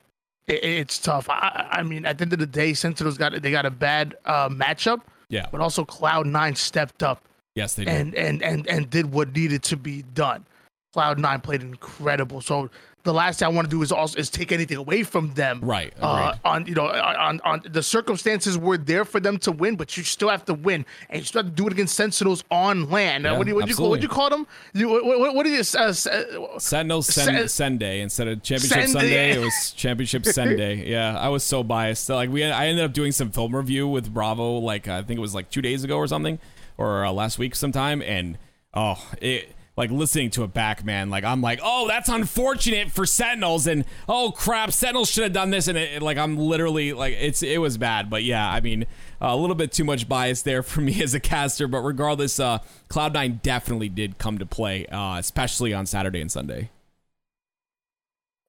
it, 0.48 0.64
it's 0.64 1.00
tough. 1.00 1.30
I, 1.30 1.68
I, 1.72 1.84
mean, 1.84 2.06
at 2.06 2.18
the 2.18 2.24
end 2.24 2.34
of 2.34 2.40
the 2.40 2.46
day, 2.46 2.74
Sentinels 2.74 3.18
got 3.18 3.42
they 3.42 3.52
got 3.52 3.66
a 3.66 3.72
bad 3.72 4.16
uh, 4.26 4.50
matchup. 4.50 5.02
Yeah. 5.30 5.48
But 5.52 5.62
also 5.62 5.86
Cloud 5.86 6.26
Nine 6.28 6.56
stepped 6.56 7.04
up. 7.04 7.24
Yes, 7.56 7.76
they 7.76 7.86
did. 7.86 7.94
And 7.94 8.16
and 8.16 8.44
and 8.44 8.68
and 8.68 8.90
did 8.90 9.12
what 9.12 9.34
needed 9.36 9.64
to 9.64 9.78
be 9.78 10.04
done. 10.14 10.46
Cloud 10.94 11.20
Nine 11.20 11.42
played 11.42 11.62
incredible. 11.62 12.42
So 12.42 12.70
the 13.04 13.14
last 13.14 13.40
thing 13.40 13.46
I 13.46 13.50
want 13.50 13.66
to 13.66 13.70
do 13.70 13.82
is 13.82 13.92
also 13.92 14.18
is 14.20 14.30
take 14.30 14.52
anything 14.52 14.78
away 14.78 15.04
from 15.04 15.34
them. 15.34 15.62
Right. 15.62 15.94
Uh, 16.00 16.36
on 16.44 16.66
you 16.66 16.76
know 16.76 16.88
on 16.88 17.40
on 17.44 17.62
the 17.70 17.82
circumstances 17.82 18.58
were 18.58 18.78
there 18.78 19.06
for 19.06 19.20
them 19.20 19.38
to 19.40 19.52
win, 19.52 19.76
but 19.76 19.96
you 19.96 20.04
still 20.04 20.30
have 20.30 20.46
to 20.46 20.54
win, 20.54 20.86
and 21.10 21.20
you 21.20 21.26
still 21.26 21.44
have 21.44 21.52
to 21.52 21.56
do 21.56 21.68
it 21.68 21.74
against 21.74 21.96
Sentinels 21.96 22.44
on 22.52 22.90
LAN. 22.90 23.24
Yeah, 23.24 23.38
what 23.38 23.46
do 23.46 23.50
you 23.50 23.56
what 23.56 23.70
you 23.70 23.76
call 23.76 23.90
what 23.90 24.02
you 24.02 24.08
call 24.08 24.30
them? 24.30 24.48
You, 24.74 24.90
what, 24.90 25.06
what, 25.06 25.36
what 25.36 25.46
you 25.46 25.60
uh, 25.60 25.80
uh, 25.80 26.60
Sentinels 26.60 27.08
Sen- 27.08 27.48
Sunday 27.48 28.02
instead 28.02 28.28
of 28.28 28.44
Championship 28.44 28.90
Sunday? 28.90 28.92
Sunday 28.92 29.32
it 29.32 29.40
was 29.40 29.72
Championship 29.76 30.26
Sunday. 30.26 30.90
Yeah, 30.90 31.18
I 31.18 31.30
was 31.30 31.44
so 31.44 31.64
biased. 31.64 32.06
So, 32.06 32.16
like 32.16 32.30
we 32.30 32.44
I 32.44 32.68
ended 32.68 32.84
up 32.84 32.94
doing 32.94 33.12
some 33.12 33.32
film 33.32 33.56
review 33.56 33.88
with 33.88 34.14
Bravo 34.14 34.58
like 34.60 34.88
I 34.88 35.02
think 35.04 35.18
it 35.18 35.22
was 35.22 35.36
like 35.36 35.50
two 35.50 35.62
days 35.62 35.84
ago 35.84 35.98
or 35.98 36.08
something, 36.08 36.40
or 36.78 37.06
uh, 37.06 37.12
last 37.12 37.40
week 37.40 37.56
sometime, 37.56 38.02
and 38.02 38.38
oh 38.74 39.04
it 39.22 39.54
like 39.80 39.92
listening 39.92 40.30
to 40.30 40.44
it 40.44 40.54
back, 40.54 40.84
man, 40.84 41.10
like 41.10 41.24
I'm 41.24 41.42
like, 41.42 41.62
oh, 41.64 41.88
that's 41.88 42.10
unfortunate 42.10 42.92
for 42.92 43.06
Sentinels, 43.06 43.66
and 43.66 43.86
oh 44.10 44.34
crap, 44.36 44.74
Sentinels 44.74 45.10
should 45.10 45.24
have 45.24 45.32
done 45.32 45.52
this, 45.52 45.70
and 45.70 45.78
it, 45.78 45.94
it, 45.94 46.02
like 46.02 46.18
I'm 46.18 46.38
literally 46.38 46.92
like 46.92 47.16
it's 47.18 47.42
it 47.42 47.62
was 47.62 47.78
bad, 47.78 48.10
but 48.10 48.26
yeah, 48.26 48.52
I 48.52 48.60
mean 48.60 48.84
uh, 49.22 49.28
a 49.28 49.38
little 49.38 49.56
bit 49.56 49.72
too 49.72 49.86
much 49.86 50.10
bias 50.10 50.42
there 50.42 50.62
for 50.64 50.82
me 50.82 51.02
as 51.02 51.14
a 51.14 51.20
caster, 51.22 51.66
but 51.66 51.80
regardless, 51.80 52.42
uh, 52.42 52.60
Cloud9 52.90 53.42
definitely 53.42 53.88
did 53.88 54.18
come 54.18 54.38
to 54.38 54.46
play, 54.46 54.86
uh, 54.88 55.18
especially 55.18 55.74
on 55.74 55.86
Saturday 55.86 56.20
and 56.20 56.30
Sunday. 56.30 56.72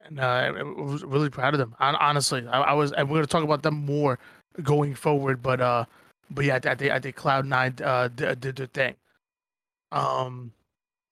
And 0.03 0.19
uh, 0.19 0.25
I 0.25 0.63
was 0.63 1.05
really 1.05 1.31
proud 1.31 1.55
of 1.55 1.59
them. 1.61 1.77
Honestly, 1.79 2.45
I, 2.49 2.61
I 2.61 2.73
was, 2.73 2.91
and 2.91 3.09
we're 3.09 3.19
gonna 3.19 3.29
talk 3.29 3.45
about 3.45 3.63
them 3.63 3.87
more 3.87 4.19
going 4.65 4.97
forward, 4.97 5.45
but 5.45 5.61
uh, 5.61 5.85
but 6.29 6.45
yeah, 6.45 6.57
I, 6.57 6.75
think 6.75 6.91
I 6.91 6.99
think 6.99 7.15
Cloud9 7.15 7.81
uh 7.83 8.09
did, 8.09 8.57
their 8.57 8.67
thing. 8.67 8.97
Um, 9.93 10.51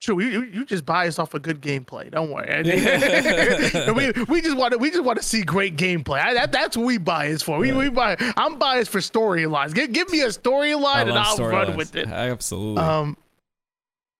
Sure, 0.01 0.21
you 0.21 0.45
you 0.45 0.65
just 0.65 0.87
biased 0.87 1.19
off 1.19 1.35
a 1.35 1.41
good 1.41 1.61
gameplay. 1.61 2.09
Don't 2.09 2.31
worry. 2.31 2.63
we 3.93 4.13
we 4.27 4.41
just 4.41 4.57
want 4.57 4.73
to 4.73 4.79
we 4.79 4.91
just 4.91 5.03
want 5.03 5.19
to 5.19 5.25
see 5.25 5.43
great 5.43 5.77
gameplay. 5.77 6.21
I, 6.21 6.35
that 6.35 6.53
that's 6.53 6.77
what 6.77 6.87
we 6.87 6.99
bias 6.99 7.43
for. 7.43 7.59
We 7.59 7.73
we 7.73 7.91
buy. 7.91 8.17
I'm 8.37 8.61
biased 8.61 8.93
for 8.93 9.01
storylines. 9.01 9.75
Give 9.75 9.93
give 9.93 10.09
me 10.11 10.21
a 10.21 10.29
storyline 10.29 11.09
and 11.09 11.19
I'll 11.19 11.37
run 11.39 11.77
with 11.77 11.97
it. 11.97 12.07
Absolutely. 12.07 12.81
Um, 12.81 13.17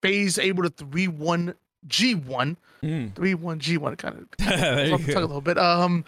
FaZe 0.03 0.41
able 0.41 0.65
to 0.65 0.71
three 0.71 1.07
one 1.07 1.55
G 1.87 2.17
one 2.17 2.57
mm. 2.83 3.15
three 3.15 3.35
one 3.35 3.61
G 3.61 3.79
one 3.79 3.95
kind 3.95 4.17
of 4.41 4.91
talk 4.91 5.09
a 5.09 5.21
little 5.21 5.41
bit. 5.41 5.59
Um, 5.59 6.05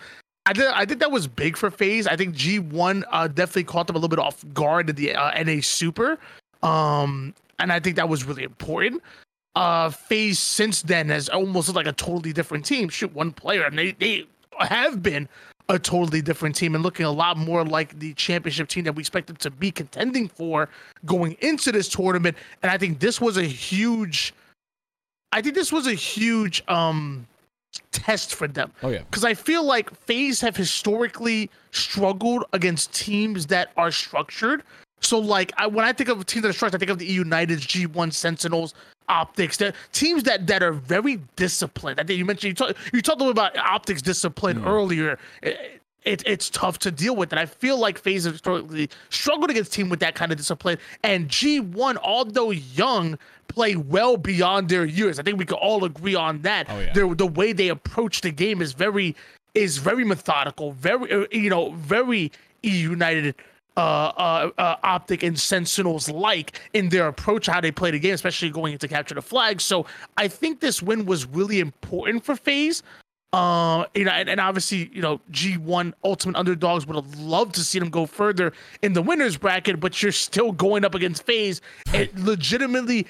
I 0.47 0.53
did 0.53 0.67
I 0.67 0.85
think 0.85 0.99
that 0.99 1.13
was 1.13 1.29
big 1.29 1.57
for 1.57 1.71
FaZe. 1.71 2.09
I 2.09 2.17
think 2.17 2.35
G 2.35 2.59
one 2.59 3.05
uh 3.13 3.29
definitely 3.29 3.65
caught 3.65 3.87
them 3.87 3.95
a 3.95 4.01
little 4.01 4.09
bit 4.09 4.19
off 4.19 4.45
guard 4.53 4.91
in 4.91 4.97
the 4.97 5.15
uh, 5.15 5.41
NA 5.45 5.61
Super. 5.61 6.19
Um, 6.65 7.35
and 7.61 7.73
I 7.73 7.79
think 7.79 7.95
that 7.97 8.09
was 8.09 8.25
really 8.25 8.43
important 8.43 9.01
uh 9.57 9.91
FaZe 9.91 10.39
since 10.39 10.83
then 10.83 11.09
has 11.09 11.29
almost 11.29 11.69
looked 11.69 11.77
like 11.77 11.87
a 11.87 11.93
totally 11.93 12.33
different 12.33 12.65
team. 12.65 12.89
Shoot, 12.89 13.15
one 13.15 13.33
player, 13.33 13.65
and 13.65 13.79
they 13.79 13.93
they 13.93 14.27
have 14.59 15.03
been 15.03 15.29
a 15.69 15.79
totally 15.79 16.21
different 16.21 16.57
team 16.57 16.75
and 16.75 16.83
looking 16.83 17.07
a 17.07 17.11
lot 17.11 17.37
more 17.37 17.65
like 17.65 17.99
the 18.01 18.13
championship 18.15 18.69
team 18.69 18.85
that 18.85 18.93
we 18.93 19.01
expected 19.01 19.39
to 19.39 19.51
be 19.51 19.71
contending 19.71 20.29
for 20.29 20.69
going 21.07 21.37
into 21.41 21.71
this 21.71 21.89
tournament. 21.89 22.37
And 22.63 22.73
I 22.73 22.77
think 22.77 22.99
this 22.99 23.21
was 23.21 23.37
a 23.37 23.45
huge 23.45 24.35
I 25.33 25.41
think 25.41 25.55
this 25.55 25.73
was 25.73 25.87
a 25.87 25.95
huge 25.95 26.63
um 26.69 27.27
test 27.93 28.35
for 28.35 28.49
them. 28.49 28.73
Oh 28.83 28.89
yeah. 28.89 29.03
Because 29.11 29.25
I 29.25 29.35
feel 29.35 29.65
like 29.65 29.95
FaZe 29.95 30.41
have 30.41 30.57
historically 30.57 31.51
struggled 31.71 32.45
against 32.53 32.93
teams 32.93 33.47
that 33.47 33.71
are 33.77 33.93
structured. 33.93 34.65
So 35.01 35.19
like 35.19 35.53
I, 35.57 35.67
when 35.67 35.85
I 35.85 35.93
think 35.93 36.09
of 36.09 36.25
teams 36.27 36.43
that 36.43 36.51
are 36.51 36.53
structured, 36.53 36.79
I 36.79 36.81
think 36.81 36.91
of 36.91 36.99
the 36.99 37.07
EU 37.07 37.21
United 37.21 37.61
G1 37.61 38.13
Sentinels, 38.13 38.75
optics. 39.09 39.57
They're 39.57 39.75
teams 39.93 40.23
that 40.25 40.47
that 40.47 40.63
are 40.63 40.73
very 40.73 41.21
disciplined. 41.37 42.01
I 42.01 42.05
think 42.05 42.19
you 42.19 42.25
mentioned 42.25 42.51
you 42.51 42.55
talked 42.55 42.79
you 42.93 43.03
talked 43.03 43.21
a 43.21 43.25
little 43.25 43.33
about 43.33 43.57
optics 43.59 44.01
discipline 44.03 44.61
mm. 44.61 44.67
earlier. 44.67 45.19
It, 45.43 45.83
it, 46.03 46.23
it's 46.25 46.49
tough 46.49 46.79
to 46.79 46.91
deal 46.91 47.15
with, 47.15 47.31
and 47.31 47.39
I 47.39 47.45
feel 47.45 47.79
like 47.79 47.99
FaZe 47.99 48.25
have 48.25 48.33
historically 48.33 48.89
struggled 49.11 49.51
against 49.51 49.71
team 49.75 49.91
with 49.91 50.01
that 50.01 50.15
kind 50.15 50.33
of 50.33 50.39
discipline. 50.39 50.79
And 51.03 51.29
G1, 51.29 51.99
although 52.03 52.53
young, 52.53 53.19
play 53.49 53.77
well 53.77 54.17
beyond 54.17 54.71
their 54.71 54.87
years. 54.87 55.19
I 55.19 55.23
think 55.23 55.39
we 55.39 55.45
could 55.45 55.59
all 55.59 55.85
agree 55.85 56.15
on 56.15 56.41
that. 56.41 56.69
Oh, 56.71 56.81
yeah. 56.81 57.15
the 57.15 57.27
way 57.27 57.53
they 57.53 57.69
approach 57.69 58.23
the 58.23 58.31
game 58.31 58.63
is 58.63 58.73
very 58.73 59.15
is 59.55 59.77
very 59.77 60.05
methodical, 60.05 60.73
very 60.73 61.13
uh, 61.13 61.27
you 61.33 61.51
know 61.51 61.73
very 61.73 62.33
united 62.63 63.35
uh, 63.77 63.81
uh, 63.81 64.51
uh, 64.59 64.77
Optic 64.83 65.23
and 65.23 65.39
Sentinels 65.39 66.09
like 66.09 66.61
in 66.73 66.89
their 66.89 67.09
approach, 67.09 67.47
how 67.47 67.61
they 67.61 67.71
play 67.71 67.91
the 67.91 67.99
game, 67.99 68.15
especially 68.15 68.51
going 68.51 68.73
into 68.73 68.89
capture 68.89 69.15
the 69.15 69.23
flag. 69.23 69.61
So 69.61 69.87
I 70.17 70.29
think 70.29 70.61
this 70.61 70.83
win 70.83 71.07
was 71.07 71.27
really 71.27 71.61
important 71.61 72.25
for 72.25 72.37
FaZe. 72.37 72.83
Uh, 73.33 73.85
you 73.95 74.05
know, 74.05 74.11
and, 74.11 74.29
and, 74.29 74.41
obviously, 74.41 74.91
you 74.93 75.01
know, 75.01 75.21
G1 75.31 75.93
Ultimate 76.03 76.37
Underdogs 76.37 76.85
would 76.89 76.97
have 76.97 77.17
loved 77.17 77.55
to 77.55 77.61
see 77.61 77.79
them 77.79 77.89
go 77.89 78.05
further 78.05 78.53
in 78.83 78.93
the 78.93 79.03
winners 79.03 79.37
bracket, 79.37 79.79
but 79.79 80.03
you're 80.03 80.11
still 80.11 80.51
going 80.51 80.85
up 80.85 80.97
against 80.97 81.25
FaZe 81.25 81.61
and 81.95 82.09
legitimately 82.17 83.07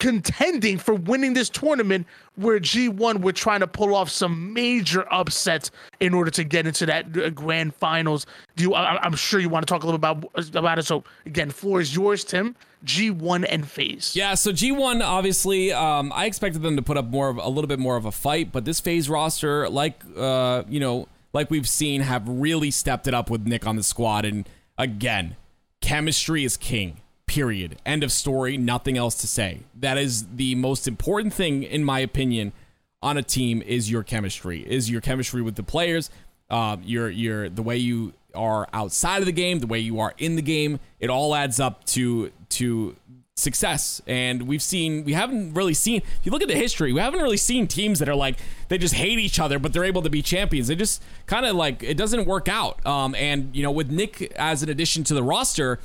contending 0.00 0.78
for 0.78 0.94
winning 0.94 1.34
this 1.34 1.48
tournament 1.48 2.06
where 2.34 2.58
G1 2.58 3.22
were 3.22 3.32
trying 3.32 3.60
to 3.60 3.66
pull 3.66 3.94
off 3.94 4.08
some 4.10 4.52
major 4.52 5.06
upsets 5.12 5.70
in 6.00 6.14
order 6.14 6.30
to 6.32 6.42
get 6.42 6.66
into 6.66 6.86
that 6.86 7.16
uh, 7.16 7.30
grand 7.30 7.74
finals. 7.76 8.26
Do 8.56 8.64
you, 8.64 8.74
I, 8.74 9.06
am 9.06 9.14
sure 9.14 9.38
you 9.38 9.50
want 9.50 9.66
to 9.66 9.72
talk 9.72 9.84
a 9.84 9.86
little 9.86 9.96
about 9.96 10.24
about 10.56 10.78
it. 10.78 10.86
So 10.86 11.04
again, 11.26 11.50
floor 11.50 11.80
is 11.80 11.94
yours, 11.94 12.24
Tim. 12.24 12.56
G1 12.84 13.44
and 13.46 13.68
FaZe. 13.68 14.16
Yeah, 14.16 14.34
so 14.34 14.52
G1 14.52 15.02
obviously, 15.02 15.70
um, 15.70 16.12
I 16.14 16.24
expected 16.24 16.62
them 16.62 16.76
to 16.76 16.82
put 16.82 16.96
up 16.96 17.04
more 17.08 17.28
of 17.28 17.36
a 17.36 17.48
little 17.48 17.68
bit 17.68 17.78
more 17.78 17.96
of 17.96 18.06
a 18.06 18.12
fight, 18.12 18.52
but 18.52 18.64
this 18.64 18.80
FaZe 18.80 19.10
roster, 19.10 19.68
like 19.68 20.02
uh, 20.16 20.62
you 20.66 20.80
know, 20.80 21.06
like 21.34 21.50
we've 21.50 21.68
seen, 21.68 22.00
have 22.00 22.26
really 22.26 22.70
stepped 22.70 23.06
it 23.06 23.12
up 23.12 23.28
with 23.28 23.46
Nick 23.46 23.66
on 23.66 23.76
the 23.76 23.82
squad, 23.82 24.24
and 24.24 24.48
again, 24.78 25.36
chemistry 25.82 26.42
is 26.42 26.56
king 26.56 26.99
period. 27.30 27.80
End 27.86 28.02
of 28.02 28.10
story. 28.10 28.56
Nothing 28.56 28.98
else 28.98 29.14
to 29.20 29.28
say. 29.28 29.60
That 29.78 29.96
is 29.96 30.26
the 30.34 30.56
most 30.56 30.88
important 30.88 31.32
thing, 31.32 31.62
in 31.62 31.84
my 31.84 32.00
opinion, 32.00 32.52
on 33.00 33.16
a 33.16 33.22
team 33.22 33.62
is 33.62 33.88
your 33.88 34.02
chemistry. 34.02 34.62
Is 34.68 34.90
your 34.90 35.00
chemistry 35.00 35.40
with 35.40 35.54
the 35.54 35.62
players, 35.62 36.10
uh, 36.50 36.76
your 36.82 37.08
your 37.08 37.48
the 37.48 37.62
way 37.62 37.76
you 37.76 38.14
are 38.34 38.68
outside 38.72 39.18
of 39.18 39.26
the 39.26 39.32
game, 39.32 39.60
the 39.60 39.68
way 39.68 39.78
you 39.78 40.00
are 40.00 40.12
in 40.18 40.34
the 40.34 40.42
game. 40.42 40.80
It 40.98 41.08
all 41.08 41.36
adds 41.36 41.60
up 41.60 41.84
to 41.86 42.32
to 42.50 42.96
success. 43.36 44.02
And 44.08 44.42
we've 44.42 44.60
seen 44.60 45.04
we 45.04 45.12
haven't 45.12 45.54
really 45.54 45.72
seen. 45.72 46.02
If 46.02 46.20
you 46.26 46.32
look 46.32 46.42
at 46.42 46.48
the 46.48 46.56
history, 46.56 46.92
we 46.92 47.00
haven't 47.00 47.20
really 47.20 47.36
seen 47.36 47.68
teams 47.68 48.00
that 48.00 48.08
are 48.08 48.16
like 48.16 48.40
they 48.68 48.76
just 48.76 48.94
hate 48.94 49.20
each 49.20 49.38
other, 49.38 49.60
but 49.60 49.72
they're 49.72 49.84
able 49.84 50.02
to 50.02 50.10
be 50.10 50.20
champions. 50.20 50.66
They 50.66 50.74
just 50.74 51.00
kind 51.26 51.46
of 51.46 51.54
like 51.54 51.84
it 51.84 51.96
doesn't 51.96 52.26
work 52.26 52.48
out. 52.48 52.84
Um, 52.84 53.14
and 53.14 53.54
you 53.54 53.62
know, 53.62 53.70
with 53.70 53.88
Nick 53.88 54.32
as 54.32 54.64
an 54.64 54.68
addition 54.68 55.04
to 55.04 55.14
the 55.14 55.22
roster 55.22 55.78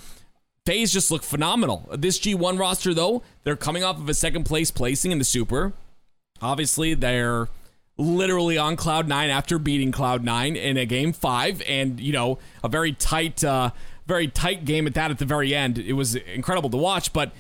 FaZe 0.65 0.91
just 0.91 1.11
look 1.11 1.23
phenomenal. 1.23 1.87
This 1.93 2.19
G1 2.19 2.59
roster, 2.59 2.93
though, 2.93 3.23
they're 3.43 3.55
coming 3.55 3.83
off 3.83 3.97
of 3.97 4.09
a 4.09 4.13
second 4.13 4.45
place 4.45 4.71
placing 4.71 5.11
in 5.11 5.19
the 5.19 5.23
Super. 5.23 5.73
Obviously, 6.41 6.93
they're 6.95 7.47
literally 7.97 8.57
on 8.57 8.75
cloud 8.75 9.07
nine 9.07 9.29
after 9.29 9.57
beating 9.57 9.91
cloud 9.91 10.23
nine 10.23 10.55
in 10.55 10.75
a 10.77 10.85
game 10.85 11.13
five, 11.13 11.61
and 11.67 11.99
you 11.99 12.11
know 12.11 12.39
a 12.63 12.67
very 12.67 12.91
tight, 12.93 13.43
uh, 13.43 13.69
very 14.05 14.27
tight 14.27 14.65
game 14.65 14.87
at 14.87 14.95
that. 14.95 15.11
At 15.11 15.19
the 15.19 15.25
very 15.25 15.53
end, 15.55 15.77
it 15.77 15.93
was 15.93 16.15
incredible 16.15 16.69
to 16.71 16.77
watch. 16.77 17.13
But 17.13 17.31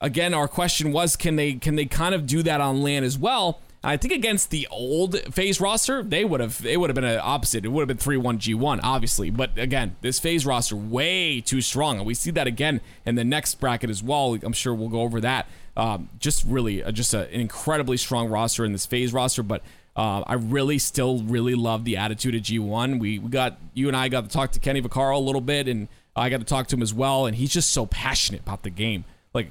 again, 0.00 0.34
our 0.34 0.48
question 0.48 0.92
was, 0.92 1.14
can 1.14 1.36
they 1.36 1.54
can 1.54 1.76
they 1.76 1.86
kind 1.86 2.14
of 2.14 2.26
do 2.26 2.42
that 2.42 2.60
on 2.60 2.82
LAN 2.82 3.04
as 3.04 3.18
well? 3.18 3.60
I 3.84 3.96
think 3.96 4.14
against 4.14 4.50
the 4.50 4.68
old 4.70 5.18
FaZe 5.34 5.60
roster, 5.60 6.04
they 6.04 6.24
would 6.24 6.40
have 6.40 6.64
it 6.64 6.78
would 6.78 6.88
have 6.88 6.94
been 6.94 7.04
an 7.04 7.20
opposite. 7.22 7.64
It 7.64 7.68
would 7.68 7.80
have 7.80 7.88
been 7.88 7.96
three 7.96 8.16
one 8.16 8.38
G 8.38 8.54
one, 8.54 8.78
obviously. 8.80 9.30
But 9.30 9.58
again, 9.58 9.96
this 10.02 10.20
FaZe 10.20 10.46
roster 10.46 10.76
way 10.76 11.40
too 11.40 11.60
strong, 11.60 11.98
and 11.98 12.06
we 12.06 12.14
see 12.14 12.30
that 12.32 12.46
again 12.46 12.80
in 13.04 13.16
the 13.16 13.24
next 13.24 13.56
bracket 13.56 13.90
as 13.90 14.02
well. 14.02 14.38
I'm 14.40 14.52
sure 14.52 14.72
we'll 14.72 14.88
go 14.88 15.00
over 15.00 15.20
that. 15.22 15.48
Um, 15.76 16.10
just 16.20 16.44
really, 16.44 16.82
uh, 16.84 16.92
just 16.92 17.12
a, 17.12 17.26
an 17.32 17.40
incredibly 17.40 17.96
strong 17.96 18.28
roster 18.28 18.64
in 18.64 18.72
this 18.72 18.86
FaZe 18.86 19.12
roster, 19.12 19.42
but. 19.42 19.62
Uh, 19.94 20.24
I 20.26 20.36
really 20.36 20.78
still 20.78 21.18
really 21.18 21.54
love 21.54 21.84
the 21.84 21.98
attitude 21.98 22.34
of 22.34 22.40
G1. 22.40 22.98
We, 22.98 23.18
we 23.18 23.28
got 23.28 23.58
you 23.74 23.88
and 23.88 23.96
I 23.96 24.08
got 24.08 24.24
to 24.24 24.30
talk 24.30 24.52
to 24.52 24.58
Kenny 24.58 24.80
Vaccaro 24.80 25.16
a 25.16 25.18
little 25.18 25.42
bit, 25.42 25.68
and 25.68 25.86
I 26.16 26.30
got 26.30 26.38
to 26.38 26.46
talk 26.46 26.66
to 26.68 26.76
him 26.76 26.80
as 26.80 26.94
well. 26.94 27.26
And 27.26 27.36
he's 27.36 27.52
just 27.52 27.70
so 27.72 27.84
passionate 27.84 28.40
about 28.40 28.62
the 28.62 28.70
game. 28.70 29.04
Like, 29.34 29.50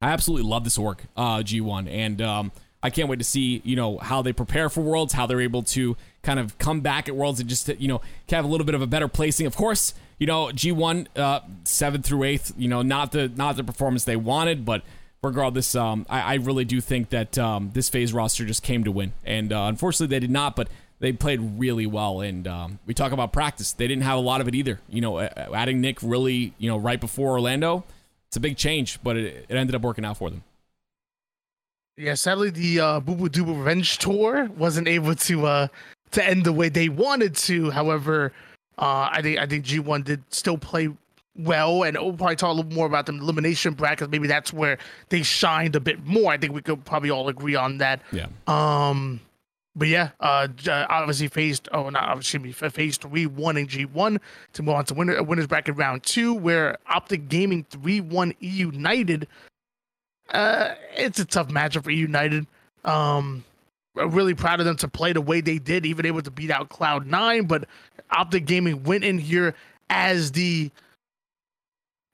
I 0.00 0.08
absolutely 0.08 0.48
love 0.48 0.64
this 0.64 0.78
org, 0.78 1.02
uh, 1.18 1.40
G1, 1.40 1.86
and 1.86 2.22
um, 2.22 2.52
I 2.82 2.90
can't 2.90 3.08
wait 3.08 3.18
to 3.18 3.24
see, 3.24 3.60
you 3.64 3.74
know, 3.74 3.98
how 3.98 4.22
they 4.22 4.32
prepare 4.32 4.68
for 4.68 4.82
Worlds, 4.82 5.12
how 5.12 5.26
they're 5.26 5.40
able 5.40 5.62
to 5.64 5.96
kind 6.22 6.38
of 6.38 6.56
come 6.58 6.80
back 6.80 7.08
at 7.08 7.16
Worlds 7.16 7.40
and 7.40 7.48
just, 7.48 7.68
you 7.68 7.88
know, 7.88 8.00
have 8.28 8.44
a 8.44 8.48
little 8.48 8.64
bit 8.64 8.74
of 8.74 8.82
a 8.82 8.86
better 8.86 9.08
placing. 9.08 9.46
Of 9.46 9.56
course, 9.56 9.94
you 10.18 10.26
know, 10.26 10.46
G1 10.46 11.06
uh, 11.16 11.40
seventh 11.64 12.06
through 12.06 12.24
eighth, 12.24 12.52
you 12.56 12.68
know, 12.68 12.82
not 12.82 13.12
the 13.12 13.28
not 13.28 13.56
the 13.56 13.64
performance 13.64 14.04
they 14.04 14.16
wanted, 14.16 14.64
but 14.64 14.82
regardless, 15.22 15.74
um, 15.74 16.06
I, 16.08 16.20
I 16.20 16.34
really 16.34 16.64
do 16.64 16.80
think 16.80 17.10
that 17.10 17.38
um, 17.38 17.70
this 17.72 17.88
FaZe 17.88 18.12
roster 18.12 18.44
just 18.44 18.62
came 18.62 18.84
to 18.84 18.92
win, 18.92 19.12
and 19.24 19.52
uh, 19.52 19.64
unfortunately 19.64 20.14
they 20.14 20.20
did 20.20 20.30
not, 20.30 20.54
but 20.56 20.68
they 21.00 21.12
played 21.12 21.40
really 21.58 21.86
well. 21.86 22.20
And 22.20 22.46
um, 22.46 22.78
we 22.86 22.94
talk 22.94 23.12
about 23.12 23.32
practice; 23.32 23.72
they 23.72 23.88
didn't 23.88 24.04
have 24.04 24.18
a 24.18 24.22
lot 24.22 24.40
of 24.40 24.48
it 24.48 24.54
either. 24.54 24.80
You 24.88 25.00
know, 25.00 25.18
adding 25.20 25.80
Nick 25.80 25.98
really, 26.02 26.52
you 26.58 26.68
know, 26.68 26.76
right 26.76 27.00
before 27.00 27.32
Orlando, 27.32 27.84
it's 28.28 28.36
a 28.36 28.40
big 28.40 28.56
change, 28.56 29.00
but 29.02 29.16
it, 29.16 29.46
it 29.48 29.56
ended 29.56 29.74
up 29.74 29.82
working 29.82 30.04
out 30.04 30.16
for 30.16 30.30
them. 30.30 30.42
Yeah, 31.98 32.14
sadly 32.14 32.50
the 32.50 32.80
uh, 32.80 33.00
Boo 33.00 33.16
Boo 33.16 33.28
Doo 33.28 33.44
Revenge 33.44 33.98
tour 33.98 34.48
wasn't 34.56 34.86
able 34.86 35.16
to 35.16 35.46
uh 35.46 35.68
to 36.12 36.24
end 36.24 36.44
the 36.44 36.52
way 36.52 36.68
they 36.68 36.88
wanted 36.88 37.34
to. 37.36 37.70
However, 37.70 38.32
uh, 38.78 39.10
I 39.12 39.20
think 39.20 39.38
I 39.38 39.46
think 39.46 39.64
G1 39.64 40.04
did 40.04 40.22
still 40.30 40.56
play 40.56 40.88
well, 41.36 41.82
and 41.82 41.96
we'll 41.96 42.12
probably 42.12 42.36
talk 42.36 42.50
a 42.50 42.52
little 42.52 42.72
more 42.72 42.86
about 42.86 43.06
the 43.06 43.12
elimination 43.12 43.74
bracket. 43.74 44.10
Maybe 44.10 44.28
that's 44.28 44.52
where 44.52 44.78
they 45.08 45.22
shined 45.22 45.76
a 45.76 45.80
bit 45.80 46.04
more. 46.06 46.32
I 46.32 46.38
think 46.38 46.54
we 46.54 46.62
could 46.62 46.84
probably 46.84 47.10
all 47.10 47.28
agree 47.28 47.56
on 47.56 47.78
that. 47.78 48.00
Yeah. 48.12 48.26
Um, 48.46 49.20
but 49.76 49.88
yeah, 49.88 50.10
uh, 50.20 50.48
obviously 50.68 51.28
faced 51.28 51.68
oh 51.72 51.90
not 51.90 52.04
obviously 52.04 52.38
me 52.38 52.52
faced 52.52 53.02
three 53.02 53.26
one 53.26 53.56
in 53.56 53.66
G 53.66 53.84
one 53.86 54.20
to 54.52 54.62
move 54.62 54.74
on 54.76 54.84
to 54.86 54.94
winner 54.94 55.22
winners 55.22 55.48
bracket 55.48 55.76
round 55.76 56.04
two, 56.04 56.32
where 56.32 56.78
Optic 56.88 57.28
Gaming 57.28 57.66
three 57.70 58.00
one 58.00 58.34
E 58.40 58.48
United 58.48 59.26
uh, 60.30 60.74
it's 60.96 61.18
a 61.18 61.24
tough 61.24 61.48
matchup 61.48 61.84
for 61.84 61.90
United. 61.90 62.46
Um, 62.84 63.44
really 63.94 64.34
proud 64.34 64.60
of 64.60 64.66
them 64.66 64.76
to 64.76 64.88
play 64.88 65.12
the 65.12 65.20
way 65.20 65.40
they 65.40 65.58
did, 65.58 65.86
even 65.86 66.06
able 66.06 66.22
to 66.22 66.30
beat 66.30 66.50
out 66.50 66.68
Cloud 66.68 67.06
Nine. 67.06 67.44
But 67.44 67.66
Optic 68.10 68.46
Gaming 68.46 68.84
went 68.84 69.04
in 69.04 69.18
here 69.18 69.54
as 69.90 70.32
the 70.32 70.70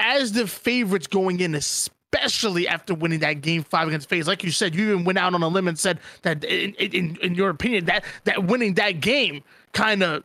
as 0.00 0.32
the 0.32 0.46
favorites 0.46 1.06
going 1.06 1.40
in, 1.40 1.54
especially 1.54 2.68
after 2.68 2.94
winning 2.94 3.20
that 3.20 3.40
game 3.40 3.62
five 3.62 3.88
against 3.88 4.08
FaZe. 4.08 4.26
Like 4.26 4.44
you 4.44 4.50
said, 4.50 4.74
you 4.74 4.92
even 4.92 5.04
went 5.04 5.18
out 5.18 5.34
on 5.34 5.42
a 5.42 5.48
limb 5.48 5.68
and 5.68 5.78
said 5.78 6.00
that, 6.22 6.44
in 6.44 6.74
in, 6.74 7.16
in 7.22 7.34
your 7.34 7.50
opinion, 7.50 7.86
that 7.86 8.04
that 8.24 8.44
winning 8.44 8.74
that 8.74 9.00
game 9.00 9.42
kind 9.72 10.02
of 10.02 10.24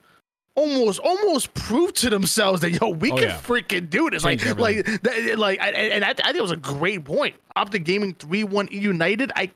almost 0.56 1.00
almost 1.00 1.54
proved 1.54 1.96
to 1.98 2.10
themselves 2.10 2.62
that 2.62 2.72
yo 2.72 2.90
we 2.90 3.12
Oh, 3.12 3.16
can 3.16 3.30
yeah. 3.30 3.38
freaking 3.40 3.90
do 3.90 4.10
this 4.10 4.24
Change 4.24 4.46
like 4.46 4.86
like 4.86 5.04
th- 5.04 5.38
like 5.38 5.62
I- 5.62 5.70
and 5.72 6.04
I, 6.04 6.10
I 6.10 6.14
think 6.14 6.36
it 6.36 6.42
was 6.42 6.52
a 6.52 6.58
great 6.58 7.06
point 7.06 7.36
optic 7.56 7.86
gaming 7.86 8.14
3-1 8.16 8.72
united 8.72 9.32
i 9.36 9.52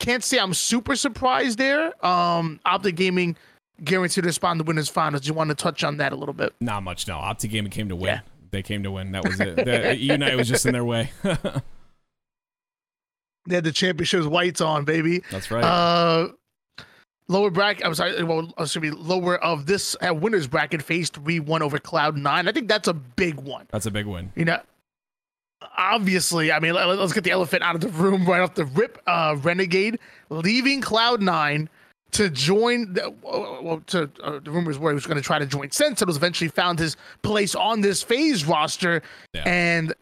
can't 0.00 0.24
say 0.24 0.38
i'm 0.38 0.54
super 0.54 0.96
surprised 0.96 1.58
there 1.58 1.92
um 2.04 2.58
optic 2.64 2.96
gaming 2.96 3.36
guaranteed 3.84 4.24
to 4.24 4.32
spawn 4.32 4.58
the 4.58 4.64
winners 4.64 4.88
finals 4.88 5.22
do 5.22 5.28
you 5.28 5.34
want 5.34 5.50
to 5.50 5.54
touch 5.54 5.84
on 5.84 5.98
that 5.98 6.12
a 6.12 6.16
little 6.16 6.34
bit 6.34 6.52
Not 6.60 6.82
much. 6.82 7.06
No, 7.06 7.16
Optic 7.18 7.50
Gaming 7.50 7.70
came 7.70 7.88
to 7.88 7.96
win. 7.96 8.06
Yeah. 8.14 8.20
They 8.50 8.62
came 8.62 8.82
to 8.82 8.90
win. 8.90 9.12
That 9.12 9.24
was 9.24 9.40
it. 9.40 9.56
The, 9.56 9.96
Unite 9.98 10.36
was 10.36 10.46
just 10.46 10.66
in 10.66 10.72
their 10.74 10.84
way. 10.84 11.10
they 13.46 13.54
had 13.56 13.64
the 13.64 13.72
championship's 13.72 14.26
whites 14.26 14.60
on 14.60 14.84
baby 14.84 15.22
That's 15.30 15.50
right. 15.50 15.64
Uh, 15.64 16.28
lower 17.32 17.50
bracket. 17.50 17.84
I'm 17.86 17.94
sorry. 17.94 18.22
Well, 18.22 18.52
uh, 18.58 18.62
excuse 18.64 18.82
me. 18.82 18.90
Lower 18.90 19.42
of 19.42 19.66
this 19.66 19.96
uh, 20.06 20.14
winners 20.14 20.46
bracket, 20.46 20.82
FaZe 20.82 21.10
three 21.10 21.40
one 21.40 21.62
over 21.62 21.78
Cloud 21.78 22.16
Nine. 22.16 22.46
I 22.48 22.52
think 22.52 22.68
that's 22.68 22.88
a 22.88 22.94
big 22.94 23.36
one. 23.36 23.66
That's 23.70 23.86
a 23.86 23.90
big 23.90 24.06
win. 24.06 24.32
You 24.36 24.44
know, 24.44 24.60
obviously. 25.76 26.52
I 26.52 26.60
mean, 26.60 26.74
let, 26.74 26.86
us 26.86 27.12
get 27.12 27.24
the 27.24 27.30
elephant 27.30 27.62
out 27.62 27.74
of 27.74 27.80
the 27.80 27.88
room 27.88 28.24
right 28.26 28.40
off 28.40 28.54
the 28.54 28.64
rip. 28.66 29.00
Uh, 29.06 29.36
Renegade 29.40 29.98
leaving 30.30 30.80
Cloud 30.80 31.22
Nine 31.22 31.68
to 32.12 32.28
join. 32.30 32.92
The, 32.92 33.12
well, 33.22 33.82
to 33.88 34.10
uh, 34.22 34.38
the 34.40 34.50
rumors 34.50 34.78
were 34.78 34.90
he 34.90 34.94
was 34.94 35.06
going 35.06 35.16
to 35.16 35.22
try 35.22 35.38
to 35.38 35.46
join 35.46 35.70
Sentinels. 35.70 36.16
Eventually, 36.16 36.48
found 36.48 36.78
his 36.78 36.96
place 37.22 37.54
on 37.54 37.80
this 37.80 38.02
FaZe 38.02 38.44
roster, 38.44 39.02
Yeah. 39.32 39.42
and 39.46 39.94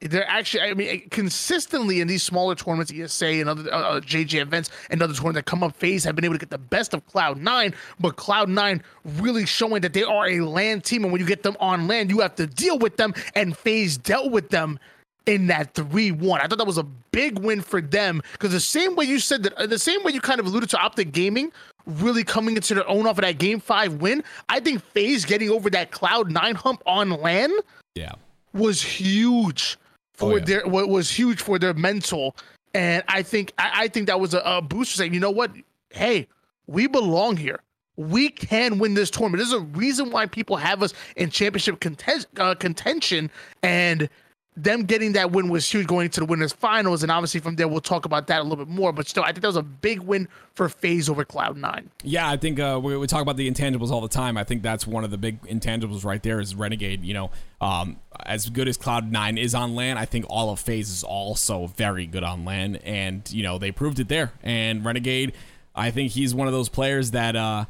they're 0.00 0.28
actually, 0.28 0.62
I 0.62 0.74
mean, 0.74 1.08
consistently 1.10 2.00
in 2.00 2.08
these 2.08 2.22
smaller 2.22 2.54
tournaments, 2.54 2.92
ESA 2.92 3.26
and 3.26 3.48
other 3.48 3.72
uh, 3.72 3.78
uh, 3.96 4.00
JJ 4.00 4.40
events 4.40 4.70
and 4.90 5.02
other 5.02 5.14
tournaments 5.14 5.36
that 5.38 5.46
come 5.46 5.62
up 5.62 5.74
FaZe 5.76 6.04
have 6.04 6.14
been 6.14 6.24
able 6.24 6.34
to 6.34 6.38
get 6.38 6.50
the 6.50 6.58
best 6.58 6.92
of 6.94 7.06
Cloud9, 7.06 7.74
but 8.00 8.16
Cloud9 8.16 8.82
really 9.18 9.46
showing 9.46 9.80
that 9.82 9.92
they 9.94 10.02
are 10.02 10.26
a 10.28 10.40
LAN 10.40 10.80
team. 10.82 11.04
And 11.04 11.12
when 11.12 11.20
you 11.20 11.26
get 11.26 11.42
them 11.42 11.56
on 11.58 11.86
LAN, 11.88 12.10
you 12.10 12.20
have 12.20 12.34
to 12.36 12.46
deal 12.46 12.78
with 12.78 12.96
them, 12.96 13.14
and 13.34 13.56
FaZe 13.56 13.96
dealt 13.96 14.30
with 14.30 14.50
them 14.50 14.78
in 15.26 15.46
that 15.46 15.72
3 15.74 16.10
1. 16.10 16.40
I 16.40 16.46
thought 16.48 16.58
that 16.58 16.66
was 16.66 16.76
a 16.76 16.82
big 17.10 17.38
win 17.38 17.62
for 17.62 17.80
them 17.80 18.20
because 18.32 18.52
the 18.52 18.60
same 18.60 18.96
way 18.96 19.06
you 19.06 19.18
said 19.18 19.42
that, 19.44 19.54
uh, 19.54 19.66
the 19.66 19.78
same 19.78 20.02
way 20.04 20.12
you 20.12 20.20
kind 20.20 20.38
of 20.38 20.44
alluded 20.46 20.68
to 20.70 20.78
Optic 20.78 21.12
Gaming 21.12 21.50
really 21.86 22.24
coming 22.24 22.56
into 22.56 22.74
their 22.74 22.86
own 22.88 23.06
off 23.06 23.16
of 23.18 23.22
that 23.24 23.38
game 23.38 23.60
five 23.60 23.94
win, 24.02 24.22
I 24.50 24.60
think 24.60 24.82
FaZe 24.92 25.24
getting 25.24 25.48
over 25.48 25.70
that 25.70 25.92
Cloud9 25.92 26.56
hump 26.56 26.82
on 26.84 27.08
LAN 27.10 27.52
Yeah. 27.94 28.12
was 28.52 28.82
huge 28.82 29.78
for 30.24 30.32
Oh, 30.32 30.36
yeah. 30.36 30.44
their 30.44 30.66
what 30.66 30.88
was 30.88 31.10
huge 31.10 31.40
for 31.42 31.58
their 31.58 31.74
mental. 31.74 32.36
And 32.74 33.02
i 33.08 33.22
think 33.22 33.52
i, 33.58 33.70
I 33.84 33.88
think 33.88 34.06
that 34.08 34.18
was 34.20 34.34
a, 34.34 34.40
a 34.44 34.60
booster 34.62 34.96
saying 34.96 35.14
you 35.14 35.20
know 35.20 35.30
what? 35.30 35.52
Hey 35.90 36.26
we 36.66 36.86
belong 36.86 37.36
here. 37.36 37.60
We 37.96 38.28
can 38.30 38.78
win 38.78 38.94
this 38.94 39.10
tournament. 39.10 39.38
There's 39.38 39.52
a 39.52 39.60
reason 39.60 40.10
why 40.10 40.26
people 40.26 40.56
have 40.56 40.82
us 40.82 40.92
in 41.14 41.30
championship 41.30 41.78
conten- 41.78 42.26
uh, 42.38 42.54
contention. 42.56 43.30
And 43.62 44.08
them 44.56 44.84
getting 44.84 45.12
that 45.12 45.32
win 45.32 45.48
was 45.48 45.68
huge 45.68 45.86
going 45.86 46.08
to 46.08 46.20
the 46.20 46.26
winners 46.26 46.52
finals 46.52 47.02
and 47.02 47.10
obviously 47.10 47.40
from 47.40 47.56
there 47.56 47.66
we'll 47.66 47.80
talk 47.80 48.04
about 48.04 48.28
that 48.28 48.40
a 48.40 48.42
little 48.44 48.64
bit 48.64 48.72
more 48.72 48.92
but 48.92 49.08
still 49.08 49.24
i 49.24 49.26
think 49.26 49.40
that 49.40 49.48
was 49.48 49.56
a 49.56 49.62
big 49.62 50.00
win 50.00 50.28
for 50.54 50.68
FaZe 50.68 51.08
over 51.08 51.24
cloud 51.24 51.56
nine 51.56 51.90
Yeah, 52.02 52.28
I 52.28 52.36
think 52.36 52.60
uh, 52.60 52.80
we, 52.82 52.96
we 52.96 53.06
talk 53.06 53.22
about 53.22 53.36
the 53.36 53.50
intangibles 53.50 53.90
all 53.90 54.00
the 54.00 54.08
time. 54.08 54.36
I 54.36 54.44
think 54.44 54.62
that's 54.62 54.86
one 54.86 55.04
of 55.04 55.10
the 55.10 55.18
big 55.18 55.42
intangibles 55.42 56.04
right 56.04 56.22
there 56.22 56.40
is 56.40 56.54
Renegade. 56.54 57.02
You 57.02 57.14
know, 57.14 57.30
um, 57.60 57.96
as 58.24 58.48
good 58.48 58.68
as 58.68 58.76
Cloud 58.76 59.10
Nine 59.10 59.36
is 59.36 59.54
on 59.54 59.74
LAN, 59.74 59.98
I 59.98 60.04
think 60.04 60.26
all 60.28 60.50
of 60.50 60.60
FaZe 60.60 60.90
is 60.90 61.04
also 61.04 61.66
very 61.66 62.06
good 62.06 62.22
on 62.22 62.44
LAN, 62.44 62.76
and 62.76 63.28
you 63.32 63.42
know 63.42 63.58
they 63.58 63.72
proved 63.72 63.98
it 63.98 64.08
there. 64.08 64.32
And 64.42 64.84
Renegade, 64.84 65.32
I 65.74 65.90
think 65.90 66.12
he's 66.12 66.34
one 66.34 66.46
of 66.46 66.52
those 66.52 66.68
players 66.68 67.10
that. 67.10 67.36
Uh, 67.36 67.64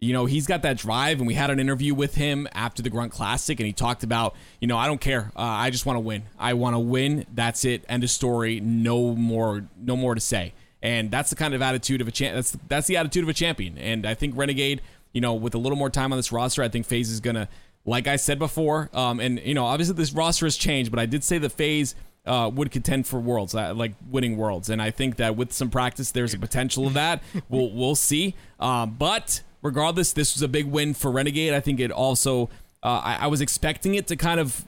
you 0.00 0.12
know, 0.12 0.26
he's 0.26 0.46
got 0.46 0.62
that 0.62 0.76
drive, 0.76 1.18
and 1.18 1.26
we 1.26 1.34
had 1.34 1.50
an 1.50 1.58
interview 1.58 1.92
with 1.92 2.14
him 2.14 2.46
after 2.52 2.82
the 2.82 2.90
Grunt 2.90 3.12
Classic, 3.12 3.58
and 3.58 3.66
he 3.66 3.72
talked 3.72 4.04
about, 4.04 4.36
you 4.60 4.68
know, 4.68 4.78
I 4.78 4.86
don't 4.86 5.00
care. 5.00 5.32
Uh, 5.36 5.40
I 5.40 5.70
just 5.70 5.86
want 5.86 5.96
to 5.96 6.00
win. 6.00 6.22
I 6.38 6.54
want 6.54 6.74
to 6.74 6.78
win. 6.78 7.26
That's 7.34 7.64
it. 7.64 7.84
End 7.88 8.04
of 8.04 8.10
story. 8.10 8.60
No 8.60 9.14
more. 9.14 9.64
No 9.76 9.96
more 9.96 10.14
to 10.14 10.20
say. 10.20 10.52
And 10.80 11.10
that's 11.10 11.30
the 11.30 11.36
kind 11.36 11.52
of 11.52 11.62
attitude 11.62 12.00
of 12.00 12.06
a 12.06 12.12
champ. 12.12 12.36
That's 12.36 12.56
that's 12.68 12.86
the 12.86 12.96
attitude 12.96 13.24
of 13.24 13.28
a 13.28 13.34
champion. 13.34 13.76
And 13.78 14.06
I 14.06 14.14
think 14.14 14.36
Renegade, 14.36 14.80
you 15.12 15.20
know, 15.20 15.34
with 15.34 15.56
a 15.56 15.58
little 15.58 15.76
more 15.76 15.90
time 15.90 16.12
on 16.12 16.18
this 16.18 16.30
roster, 16.30 16.62
I 16.62 16.68
think 16.68 16.86
FaZe 16.86 17.10
is 17.10 17.18
gonna, 17.18 17.48
like 17.84 18.06
I 18.06 18.14
said 18.14 18.38
before, 18.38 18.90
um, 18.92 19.18
and 19.18 19.40
you 19.40 19.54
know, 19.54 19.64
obviously 19.64 19.96
this 19.96 20.12
roster 20.12 20.46
has 20.46 20.56
changed, 20.56 20.92
but 20.92 21.00
I 21.00 21.06
did 21.06 21.24
say 21.24 21.38
the 21.38 21.50
FaZe 21.50 21.96
uh, 22.24 22.48
would 22.54 22.70
contend 22.70 23.08
for 23.08 23.18
worlds, 23.18 23.56
uh, 23.56 23.74
like 23.74 23.94
winning 24.08 24.36
worlds, 24.36 24.70
and 24.70 24.80
I 24.80 24.92
think 24.92 25.16
that 25.16 25.34
with 25.34 25.52
some 25.52 25.70
practice, 25.70 26.12
there's 26.12 26.34
a 26.34 26.38
potential 26.38 26.86
of 26.86 26.94
that. 26.94 27.24
we'll 27.48 27.72
we'll 27.72 27.96
see. 27.96 28.36
Um, 28.60 28.94
but 28.96 29.40
regardless, 29.62 30.12
this 30.12 30.34
was 30.34 30.42
a 30.42 30.48
big 30.48 30.66
win 30.66 30.94
for 30.94 31.10
Renegade. 31.10 31.54
I 31.54 31.60
think 31.60 31.80
it 31.80 31.90
also, 31.90 32.50
uh, 32.82 33.00
I, 33.04 33.16
I 33.22 33.26
was 33.26 33.40
expecting 33.40 33.94
it 33.94 34.06
to 34.08 34.16
kind 34.16 34.40
of 34.40 34.66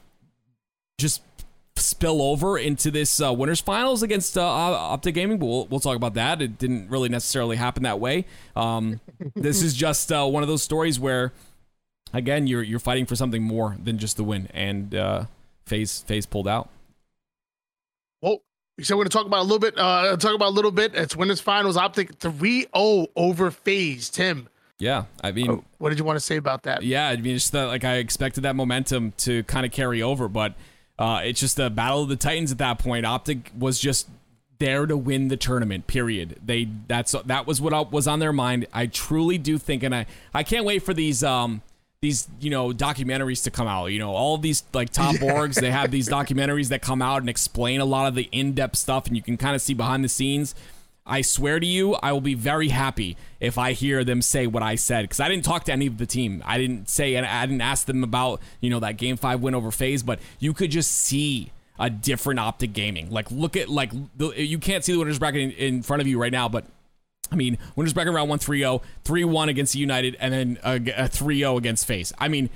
just 0.99 1.23
spill 1.77 2.23
over 2.23 2.59
into 2.59 2.91
this 2.91 3.21
uh, 3.21 3.33
winners 3.33 3.61
finals 3.61 4.03
against 4.03 4.37
uh, 4.37 4.43
Optic 4.43 5.15
Gaming, 5.15 5.39
but 5.39 5.47
we'll, 5.47 5.67
we'll 5.67 5.81
talk 5.81 5.97
about 5.97 6.15
that. 6.15 6.43
It 6.43 6.59
didn't 6.59 6.91
really 6.91 7.09
necessarily 7.09 7.57
happen 7.57 7.83
that 7.85 8.01
way. 8.01 8.27
Um, 8.55 9.01
this 9.35 9.63
is 9.63 9.75
just 9.75 10.13
uh, 10.13 10.27
one 10.27 10.43
of 10.43 10.49
those 10.49 10.63
stories 10.63 11.01
where, 11.01 11.33
again, 12.13 12.47
you're 12.47 12.63
you're 12.63 12.79
fighting 12.79 13.07
for 13.07 13.17
something 13.17 13.43
more 13.43 13.77
than 13.83 13.99
just 13.99 14.17
the 14.17 14.25
win, 14.25 14.49
and 14.53 14.95
uh, 14.95 15.25
FaZe 15.67 16.05
FaZe 16.07 16.27
pulled 16.27 16.49
out. 16.49 16.69
Well, 18.23 18.43
so 18.83 18.97
we're 18.97 19.05
going 19.05 19.11
to 19.11 19.17
talk 19.17 19.27
about 19.27 19.41
a 19.41 19.43
little 19.43 19.59
bit. 19.59 19.79
Uh, 19.79 20.17
talk 20.17 20.35
about 20.35 20.49
a 20.49 20.57
little 20.57 20.71
bit. 20.71 20.95
It's 20.95 21.17
winners 21.17 21.41
finals. 21.41 21.77
Optic 21.77 22.19
3-0 22.19 23.09
over 23.17 23.51
FaZe. 23.51 24.11
Tim, 24.11 24.49
Yeah, 24.81 25.05
I 25.23 25.31
mean, 25.31 25.63
what 25.79 25.91
did 25.91 25.99
you 25.99 26.05
want 26.05 26.17
to 26.17 26.25
say 26.25 26.37
about 26.37 26.65
that? 26.65 26.83
yeah, 26.83 27.09
I 27.09 27.17
mean, 27.17 27.37
just 27.37 27.53
that 27.53 27.67
like 27.67 27.85
I 27.85 27.97
expected 27.97 28.43
that 28.43 28.57
momentum 28.57 29.13
to 29.19 29.45
kind 29.45 29.65
of 29.67 29.73
carry 29.73 30.03
over, 30.03 30.27
but 30.27 30.55
uh, 30.99 31.21
it's 31.23 31.39
just 31.39 31.57
the 31.57 31.71
battle 31.71 32.03
of 32.03 32.09
the 32.09 32.17
Titans 32.17 32.51
at 32.51 32.59
that 32.59 32.79
point. 32.79 33.07
Optic 33.07 33.53
was 33.57 33.79
just 33.79 34.09
there 34.59 34.87
to 34.87 34.97
win 34.97 35.29
the 35.29 35.37
tournament. 35.37 35.87
Period. 35.87 36.39
They 36.45 36.69
that's 36.87 37.13
that 37.27 37.47
was 37.47 37.61
what 37.61 37.93
was 37.93 38.09
on 38.09 38.21
their 38.21 38.33
mind. 38.33 38.67
I 38.73 38.87
truly 38.87 39.39
do 39.39 39.59
think, 39.59 39.83
and 39.83 39.95
I 39.95 40.07
I 40.33 40.43
can't 40.43 40.65
wait 40.65 40.83
for 40.83 40.95
these 40.95 41.23
um 41.23 41.63
these 42.01 42.29
you 42.41 42.51
know 42.51 42.71
documentaries 42.71 43.43
to 43.45 43.51
come 43.51 43.67
out. 43.67 43.87
You 43.87 43.99
know, 43.99 44.13
all 44.13 44.39
these 44.39 44.63
like 44.73 44.91
top 44.91 45.15
orgs, 45.17 45.61
they 45.61 45.71
have 45.71 45.91
these 45.91 46.09
documentaries 46.09 46.69
that 46.69 46.81
come 46.81 47.03
out 47.03 47.21
and 47.21 47.29
explain 47.29 47.81
a 47.81 47.85
lot 47.85 48.07
of 48.07 48.15
the 48.15 48.29
in 48.33 48.53
depth 48.53 48.77
stuff, 48.77 49.07
and 49.07 49.17
you 49.17 49.23
can 49.23 49.37
kind 49.37 49.55
of 49.55 49.63
see 49.63 49.75
behind 49.75 50.05
the 50.05 50.09
scenes. 50.09 50.55
I 51.11 51.23
swear 51.23 51.59
to 51.59 51.67
you, 51.67 51.95
I 51.95 52.13
will 52.13 52.21
be 52.21 52.35
very 52.35 52.69
happy 52.69 53.17
if 53.41 53.59
I 53.59 53.73
hear 53.73 54.05
them 54.05 54.23
say 54.23 54.47
what 54.47 54.63
I 54.63 54.77
said 54.77 55.03
because 55.03 55.19
I 55.19 55.29
didn't 55.29 55.45
talk 55.45 55.65
to 55.65 55.73
any 55.73 55.89
of 55.89 55.99
the 55.99 56.07
team. 56.07 56.41
I 56.47 56.57
didn't 56.57 56.89
say 56.89 57.17
and 57.17 57.27
I 57.27 57.45
didn't 57.45 57.61
ask 57.61 57.87
them 57.87 58.05
about 58.05 58.41
you 58.61 58.71
know 58.71 58.79
that 58.81 58.97
game 58.97 59.17
five 59.17 59.41
win 59.41 59.55
over 59.55 59.73
FaZe, 59.73 60.05
but 60.05 60.21
you 60.39 60.55
could 60.55 60.71
just 60.71 60.93
see 60.93 61.51
a 61.81 61.91
different 61.91 62.39
optic 62.39 62.73
gaming. 62.73 63.11
Like 63.11 63.29
look 63.31 63.57
at 63.57 63.69
like 63.69 63.91
the, 64.17 64.29
you 64.41 64.59
can't 64.59 64.85
see 64.85 64.93
the 64.93 65.01
winners 65.01 65.19
bracket 65.19 65.41
in, 65.41 65.51
in 65.51 65.83
front 65.83 66.01
of 66.01 66.07
you 66.07 66.21
right 66.21 66.33
now, 66.33 66.49
but 66.49 66.65
I 67.33 67.37
mean, 67.37 67.59
winners 67.75 67.93
bracket 67.93 68.15
round 68.15 68.31
1 68.31 68.39
3 68.39 68.59
0, 68.61 68.83
3 69.05 69.25
1 69.25 69.49
against 69.49 69.75
United, 69.75 70.17
and 70.21 70.33
then 70.33 70.59
a 70.63 71.09
3 71.09 71.39
0 71.39 71.57
against 71.57 71.87
FaZe. 71.87 72.13
I 72.19 72.29
mean, 72.29 72.51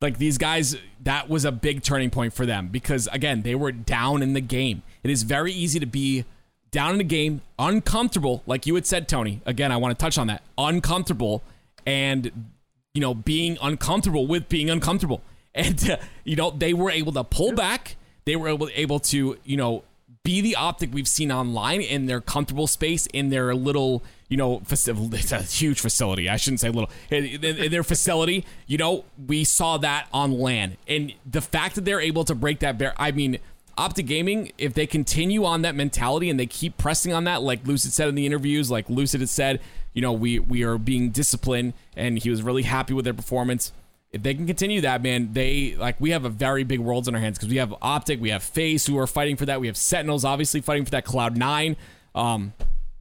like 0.00 0.18
these 0.18 0.36
guys, 0.36 0.76
that 1.04 1.28
was 1.28 1.44
a 1.44 1.52
big 1.52 1.82
turning 1.82 2.10
point 2.10 2.32
for 2.34 2.44
them 2.44 2.68
because, 2.68 3.08
again, 3.12 3.42
they 3.42 3.54
were 3.54 3.72
down 3.72 4.22
in 4.22 4.32
the 4.32 4.40
game. 4.40 4.82
It 5.02 5.10
is 5.10 5.22
very 5.22 5.52
easy 5.52 5.78
to 5.78 5.86
be 5.86 6.24
down 6.72 6.92
in 6.92 6.98
the 6.98 7.04
game, 7.04 7.42
uncomfortable, 7.58 8.42
like 8.46 8.66
you 8.66 8.74
had 8.74 8.86
said, 8.86 9.06
Tony. 9.06 9.40
Again, 9.46 9.70
I 9.70 9.76
want 9.76 9.96
to 9.96 10.02
touch 10.02 10.18
on 10.18 10.26
that. 10.26 10.42
Uncomfortable 10.58 11.42
and, 11.86 12.50
you 12.94 13.00
know, 13.00 13.14
being 13.14 13.56
uncomfortable 13.62 14.26
with 14.26 14.48
being 14.48 14.68
uncomfortable. 14.68 15.22
And, 15.54 15.90
uh, 15.90 15.98
you 16.24 16.34
know, 16.34 16.50
they 16.50 16.72
were 16.72 16.90
able 16.90 17.12
to 17.12 17.24
pull 17.24 17.52
back. 17.52 17.96
They 18.24 18.36
were 18.36 18.48
able, 18.48 18.70
able 18.74 18.98
to, 19.00 19.36
you 19.44 19.56
know, 19.58 19.84
be 20.22 20.40
the 20.40 20.56
optic 20.56 20.94
we've 20.94 21.08
seen 21.08 21.30
online 21.30 21.80
in 21.80 22.06
their 22.06 22.20
comfortable 22.20 22.66
space 22.66 23.06
in 23.06 23.30
their 23.30 23.54
little 23.54 24.02
you 24.28 24.36
know 24.36 24.60
facility 24.60 25.16
it's 25.18 25.32
a 25.32 25.42
huge 25.42 25.80
facility 25.80 26.28
i 26.28 26.36
shouldn't 26.36 26.60
say 26.60 26.70
little 26.70 26.90
in, 27.10 27.24
in- 27.24 27.44
in 27.56 27.70
their 27.72 27.82
facility 27.82 28.44
you 28.66 28.78
know 28.78 29.04
we 29.26 29.42
saw 29.42 29.76
that 29.78 30.06
on 30.12 30.30
LAN 30.32 30.76
and 30.86 31.12
the 31.28 31.40
fact 31.40 31.74
that 31.74 31.84
they're 31.84 32.00
able 32.00 32.24
to 32.24 32.34
break 32.34 32.60
that 32.60 32.78
bear 32.78 32.94
i 32.96 33.10
mean 33.10 33.38
optic 33.78 34.06
gaming 34.06 34.52
if 34.58 34.74
they 34.74 34.86
continue 34.86 35.44
on 35.44 35.62
that 35.62 35.74
mentality 35.74 36.28
and 36.28 36.38
they 36.38 36.46
keep 36.46 36.76
pressing 36.76 37.12
on 37.12 37.24
that 37.24 37.42
like 37.42 37.66
lucid 37.66 37.92
said 37.92 38.08
in 38.08 38.14
the 38.14 38.26
interviews 38.26 38.70
like 38.70 38.88
lucid 38.90 39.20
has 39.20 39.30
said 39.30 39.60
you 39.94 40.02
know 40.02 40.12
we 40.12 40.38
we 40.38 40.62
are 40.62 40.78
being 40.78 41.10
disciplined 41.10 41.72
and 41.96 42.18
he 42.18 42.30
was 42.30 42.42
really 42.42 42.62
happy 42.62 42.92
with 42.92 43.04
their 43.04 43.14
performance 43.14 43.72
if 44.12 44.22
they 44.22 44.34
can 44.34 44.46
continue 44.46 44.82
that, 44.82 45.02
man, 45.02 45.32
they 45.32 45.74
like 45.76 45.98
we 45.98 46.10
have 46.10 46.24
a 46.24 46.28
very 46.28 46.64
big 46.64 46.80
worlds 46.80 47.08
in 47.08 47.14
our 47.14 47.20
hands 47.20 47.38
because 47.38 47.48
we 47.48 47.56
have 47.56 47.74
Optic, 47.80 48.20
we 48.20 48.30
have 48.30 48.42
FaZe 48.42 48.86
who 48.86 48.98
are 48.98 49.06
fighting 49.06 49.36
for 49.36 49.46
that, 49.46 49.60
we 49.60 49.66
have 49.66 49.76
Sentinels 49.76 50.24
obviously 50.24 50.60
fighting 50.60 50.84
for 50.84 50.90
that 50.90 51.04
Cloud 51.04 51.36
Nine. 51.36 51.76
Um, 52.14 52.52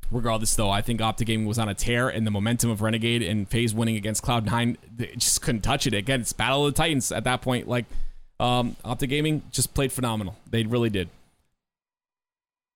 regardless, 0.09 0.55
though, 0.55 0.69
I 0.69 0.81
think 0.81 1.01
Optic 1.01 1.27
Gaming 1.27 1.45
was 1.45 1.59
on 1.59 1.67
a 1.67 1.73
tear, 1.73 2.07
and 2.07 2.25
the 2.25 2.31
momentum 2.31 2.69
of 2.69 2.81
Renegade 2.81 3.21
and 3.21 3.47
FaZe 3.49 3.73
winning 3.73 3.97
against 3.97 4.23
Cloud 4.23 4.45
Nine, 4.45 4.77
they 4.95 5.07
just 5.17 5.41
couldn't 5.41 5.61
touch 5.61 5.85
it. 5.85 5.93
Again, 5.93 6.21
it's 6.21 6.31
Battle 6.31 6.65
of 6.65 6.73
the 6.73 6.77
Titans 6.77 7.11
at 7.11 7.25
that 7.25 7.41
point. 7.41 7.67
Like, 7.67 7.85
um, 8.41 8.75
Optic 8.83 9.09
Gaming 9.09 9.43
just 9.51 9.73
played 9.73 9.91
phenomenal. 9.91 10.35
They 10.49 10.63
really 10.63 10.89
did. 10.89 11.09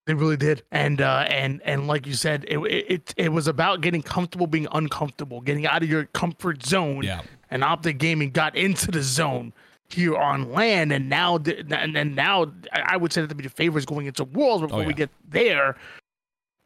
They 0.05 0.13
really 0.13 0.37
did, 0.37 0.61
and 0.71 1.01
uh, 1.01 1.25
and 1.27 1.61
and 1.65 1.87
like 1.87 2.05
you 2.05 2.13
said, 2.13 2.45
it, 2.47 2.59
it 2.59 3.13
it 3.17 3.29
was 3.29 3.47
about 3.47 3.81
getting 3.81 4.03
comfortable, 4.03 4.45
being 4.45 4.67
uncomfortable, 4.71 5.41
getting 5.41 5.65
out 5.65 5.81
of 5.81 5.89
your 5.89 6.05
comfort 6.05 6.63
zone. 6.63 7.01
Yeah. 7.01 7.21
And 7.49 7.63
Optic 7.63 7.97
Gaming 7.97 8.29
got 8.29 8.55
into 8.55 8.91
the 8.91 9.01
zone 9.01 9.51
here 9.89 10.15
on 10.15 10.51
LAN, 10.51 10.91
and 10.91 11.09
now 11.09 11.37
and 11.37 11.95
then 11.95 12.13
now 12.13 12.51
I 12.71 12.97
would 12.97 13.11
say 13.11 13.21
that 13.21 13.29
to 13.29 13.35
be 13.35 13.43
the 13.43 13.49
favorites 13.49 13.87
going 13.87 14.05
into 14.05 14.25
Worlds 14.25 14.61
before 14.61 14.77
oh, 14.77 14.81
yeah. 14.81 14.87
we 14.87 14.93
get 14.93 15.09
there. 15.27 15.75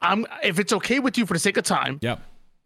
I'm 0.02 0.26
if 0.42 0.58
it's 0.58 0.74
okay 0.74 0.98
with 0.98 1.16
you 1.16 1.24
for 1.24 1.32
the 1.32 1.40
sake 1.40 1.56
of 1.56 1.64
time. 1.64 1.98
Yep. 2.02 2.20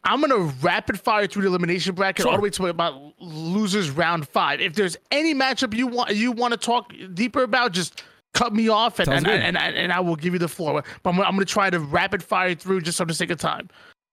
I'm 0.04 0.20
gonna 0.20 0.52
rapid 0.60 1.00
fire 1.00 1.26
through 1.26 1.42
the 1.42 1.48
elimination 1.48 1.94
bracket 1.94 2.24
sure. 2.24 2.30
all 2.30 2.36
the 2.36 2.42
way 2.42 2.50
to 2.50 2.66
about 2.66 3.14
losers 3.18 3.90
round 3.90 4.28
five. 4.28 4.60
If 4.60 4.74
there's 4.74 4.96
any 5.10 5.34
matchup 5.34 5.74
you 5.74 5.86
want 5.86 6.14
you 6.14 6.32
want 6.32 6.52
to 6.52 6.58
talk 6.58 6.92
deeper 7.14 7.42
about, 7.42 7.72
just 7.72 8.02
cut 8.34 8.52
me 8.52 8.68
off 8.68 8.98
and 8.98 9.08
and, 9.08 9.26
and, 9.26 9.56
and, 9.56 9.76
and, 9.76 9.92
I 9.92 10.00
will 10.00 10.16
give 10.16 10.32
you 10.32 10.38
the 10.38 10.48
floor. 10.48 10.84
But 11.02 11.10
I'm, 11.10 11.20
I'm 11.20 11.34
going 11.34 11.38
to 11.38 11.44
try 11.44 11.70
to 11.70 11.78
rapid 11.78 12.22
fire 12.22 12.54
through 12.54 12.82
just 12.82 12.98
for 12.98 13.04
the 13.06 13.14
sake 13.14 13.30
of 13.30 13.38
time. 13.38 13.70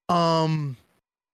Um, 0.10 0.78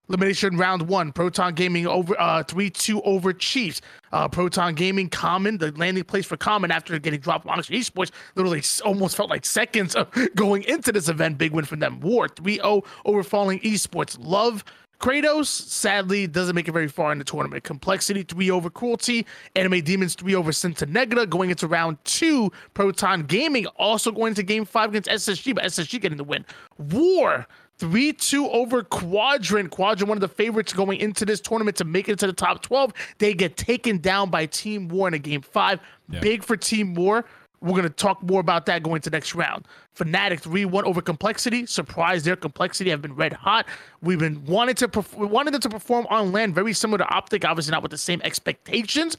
elimination 0.10 0.58
round 0.58 0.88
one: 0.88 1.12
Proton 1.12 1.54
Gaming 1.54 1.88
over 1.88 2.20
uh 2.20 2.44
three 2.44 2.70
two 2.70 3.02
over 3.04 3.34
Chiefs. 3.34 3.82
Uh, 4.14 4.28
Proton 4.28 4.74
Gaming 4.74 5.10
Common, 5.10 5.58
the 5.58 5.72
landing 5.74 6.04
place 6.04 6.26
for 6.26 6.38
Common 6.38 6.72
after 6.72 6.98
getting 6.98 7.20
dropped 7.20 7.46
Oxygen 7.46 7.80
Esports, 7.82 8.12
literally 8.36 8.64
almost 8.86 9.18
felt 9.18 9.30
like 9.30 9.46
seconds 9.46 9.96
of 9.96 10.08
going 10.36 10.64
into 10.64 10.92
this 10.92 11.10
event. 11.10 11.38
Big 11.38 11.52
win 11.52 11.66
for 11.66 11.76
them. 11.76 12.00
War 12.00 12.30
3-0 12.30 12.86
over 13.06 13.24
Falling 13.24 13.60
Esports. 13.60 14.18
Love 14.20 14.64
Kratos 15.00 15.46
sadly 15.46 16.26
doesn't 16.26 16.56
make 16.56 16.68
it 16.68 16.72
very 16.72 16.88
far 16.88 17.12
in 17.12 17.20
the 17.20 17.24
tournament. 17.24 17.64
Complexity 17.64 18.24
three 18.24 18.50
over 18.50 18.70
Cruelty, 18.70 19.26
Anime 19.56 19.82
Demons 19.82 20.16
three 20.16 20.34
over 20.34 20.52
Negra. 20.88 21.26
going 21.28 21.52
into 21.52 21.68
round 21.68 22.04
two. 22.04 22.52
Proton 22.74 23.24
Gaming 23.24 23.68
also 23.78 24.12
going 24.12 24.30
into 24.32 24.44
game 24.44 24.66
five 24.66 24.90
against 24.90 25.10
SSG, 25.10 25.54
but 25.54 25.66
SSG 25.66 26.02
getting 26.02 26.18
the 26.18 26.24
win. 26.24 26.46
War 26.78 27.46
3 27.80 28.14
2 28.14 28.50
over 28.50 28.84
Quadrant. 28.84 29.72
Quadrant, 29.72 30.08
one 30.10 30.18
of 30.18 30.22
the 30.22 30.28
favorites 30.28 30.74
going 30.74 31.00
into 31.00 31.26
this 31.26 31.40
tournament 31.40 31.78
to 31.78 31.86
make 31.86 32.10
it 32.10 32.18
to 32.20 32.28
the 32.28 32.34
top 32.34 32.62
12. 32.62 32.94
They 33.20 33.34
get 33.34 33.58
taken 33.58 34.00
down 34.00 34.30
by 34.30 34.48
Team 34.48 34.88
War 34.88 35.08
in 35.08 35.14
a 35.14 35.20
game 35.20 35.42
five. 35.42 35.80
Yeah. 36.10 36.20
Big 36.20 36.44
for 36.44 36.58
Team 36.58 36.96
War. 36.96 37.26
We're 37.60 37.72
going 37.72 37.84
to 37.84 37.90
talk 37.90 38.22
more 38.22 38.40
about 38.40 38.68
that 38.68 38.84
going 38.84 39.02
to 39.02 39.10
next 39.10 39.34
round. 39.34 39.66
Fnatic 39.98 40.42
3 40.42 40.66
1 40.66 40.86
over 40.86 41.02
Complexity. 41.02 41.66
Surprise, 41.66 42.24
their 42.24 42.36
Complexity 42.36 42.90
have 42.90 43.02
been 43.02 43.16
red 43.16 43.34
hot. 43.34 43.66
We've 44.02 44.20
been 44.20 44.46
wanting 44.46 44.76
to 44.76 44.88
perf- 44.88 45.18
we 45.18 45.26
wanted 45.26 45.54
them 45.54 45.62
to 45.62 45.70
perform 45.70 46.06
on 46.10 46.32
LAN 46.32 46.54
very 46.54 46.74
similar 46.74 47.00
to 47.00 47.10
Optic, 47.10 47.46
obviously 47.46 47.72
not 47.72 47.82
with 47.82 47.92
the 47.92 47.98
same 47.98 48.22
expectations. 48.24 49.18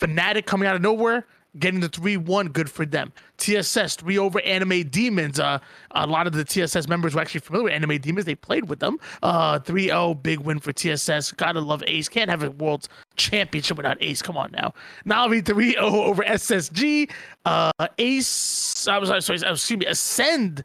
Fnatic 0.00 0.46
coming 0.46 0.68
out 0.68 0.76
of 0.76 0.82
nowhere, 0.82 1.26
getting 1.58 1.80
the 1.80 1.88
3 1.88 2.16
1, 2.16 2.48
good 2.48 2.70
for 2.70 2.86
them. 2.86 3.12
TSS 3.38 3.96
3 3.96 4.18
over 4.18 4.40
Anime 4.40 4.88
Demons. 4.88 5.38
Uh, 5.38 5.58
a 5.92 6.06
lot 6.06 6.26
of 6.26 6.32
the 6.32 6.44
TSS 6.44 6.88
members 6.88 7.14
were 7.14 7.20
actually 7.20 7.40
familiar 7.40 7.64
with 7.64 7.72
Anime 7.72 7.98
Demons. 7.98 8.26
They 8.26 8.34
played 8.34 8.68
with 8.68 8.80
them. 8.80 8.98
Uh, 9.22 9.58
3 9.60 9.86
0, 9.86 10.14
big 10.14 10.40
win 10.40 10.58
for 10.58 10.72
TSS. 10.72 11.32
Gotta 11.32 11.60
love 11.60 11.82
Ace. 11.86 12.08
Can't 12.08 12.30
have 12.30 12.42
a 12.42 12.50
World's 12.50 12.88
Championship 13.16 13.76
without 13.76 13.96
Ace. 14.00 14.22
Come 14.22 14.36
on 14.36 14.50
now. 14.52 14.72
Na'Vi 15.06 15.44
3 15.44 15.72
0 15.72 15.84
over 15.86 16.22
SSG. 16.22 17.10
Uh, 17.44 17.70
Ace, 17.98 18.88
I 18.88 18.98
was 18.98 19.08
sorry, 19.24 19.40
excuse 19.40 19.78
me, 19.78 19.86
Ascend 19.86 20.64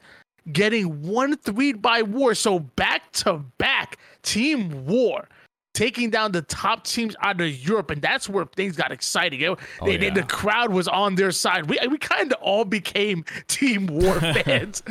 getting 0.51 1.01
1 1.01 1.37
3 1.37 1.73
by 1.73 2.01
War. 2.01 2.35
So 2.35 2.59
back 2.59 3.11
to 3.13 3.39
back, 3.57 3.97
Team 4.23 4.85
War 4.85 5.27
taking 5.73 6.09
down 6.09 6.31
the 6.31 6.41
top 6.43 6.83
teams 6.83 7.15
out 7.21 7.41
of 7.41 7.55
Europe, 7.65 7.89
and 7.89 8.01
that's 8.01 8.29
where 8.29 8.45
things 8.45 8.75
got 8.75 8.91
exciting. 8.91 9.43
oh, 9.45 9.57
they, 9.83 9.93
yeah. 9.93 9.97
they, 9.97 10.09
the 10.09 10.23
crowd 10.23 10.71
was 10.71 10.87
on 10.87 11.15
their 11.15 11.31
side. 11.31 11.69
We 11.69 11.79
we 11.89 11.97
kind 11.97 12.31
of 12.31 12.41
all 12.41 12.65
became 12.65 13.25
Team 13.47 13.87
War 13.87 14.19
fans 14.19 14.83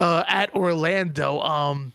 uh, 0.00 0.24
at 0.28 0.54
Orlando. 0.54 1.40
Um, 1.40 1.92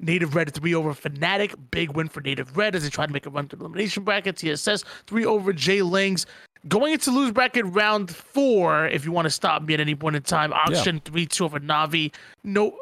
Native 0.00 0.34
Red 0.34 0.52
three 0.52 0.74
over 0.74 0.92
Fnatic, 0.92 1.54
big 1.70 1.90
win 1.96 2.08
for 2.08 2.20
Native 2.20 2.56
Red 2.56 2.74
as 2.74 2.82
they 2.82 2.90
try 2.90 3.06
to 3.06 3.12
make 3.12 3.26
a 3.26 3.30
run 3.30 3.48
to 3.48 3.56
the 3.56 3.64
elimination 3.64 4.02
bracket. 4.02 4.36
TSS 4.36 4.84
three 5.06 5.24
over 5.24 5.52
J 5.52 5.82
Lings. 5.82 6.26
Going 6.66 6.94
into 6.94 7.10
lose 7.10 7.30
bracket 7.30 7.66
round 7.66 8.10
four, 8.10 8.86
if 8.86 9.04
you 9.04 9.12
want 9.12 9.26
to 9.26 9.30
stop 9.30 9.62
me 9.62 9.74
at 9.74 9.80
any 9.80 9.94
point 9.94 10.16
in 10.16 10.22
time, 10.22 10.52
Oxygen 10.52 10.96
yeah. 10.96 11.10
three 11.10 11.26
two 11.26 11.44
over 11.44 11.60
Navi. 11.60 12.12
No, 12.42 12.76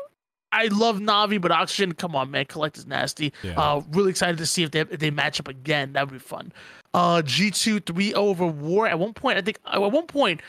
I 0.52 0.66
love 0.66 0.98
Navi, 0.98 1.40
but 1.40 1.50
Oxygen, 1.50 1.92
come 1.92 2.14
on, 2.14 2.30
man, 2.30 2.44
Collect 2.44 2.76
is 2.76 2.86
nasty. 2.86 3.32
Yeah. 3.42 3.58
Uh, 3.58 3.82
really 3.90 4.10
excited 4.10 4.38
to 4.38 4.46
see 4.46 4.62
if 4.62 4.70
they 4.70 4.80
if 4.80 4.98
they 4.98 5.10
match 5.10 5.40
up 5.40 5.48
again. 5.48 5.94
That 5.94 6.06
would 6.06 6.12
be 6.12 6.18
fun. 6.18 6.52
Uh, 6.94 7.22
G2 7.22 7.86
3 7.86 8.14
over 8.14 8.46
War. 8.46 8.86
At 8.86 8.98
one 8.98 9.14
point, 9.14 9.38
I 9.38 9.40
think 9.40 9.58
at 9.66 9.80
one 9.80 10.06
point, 10.06 10.42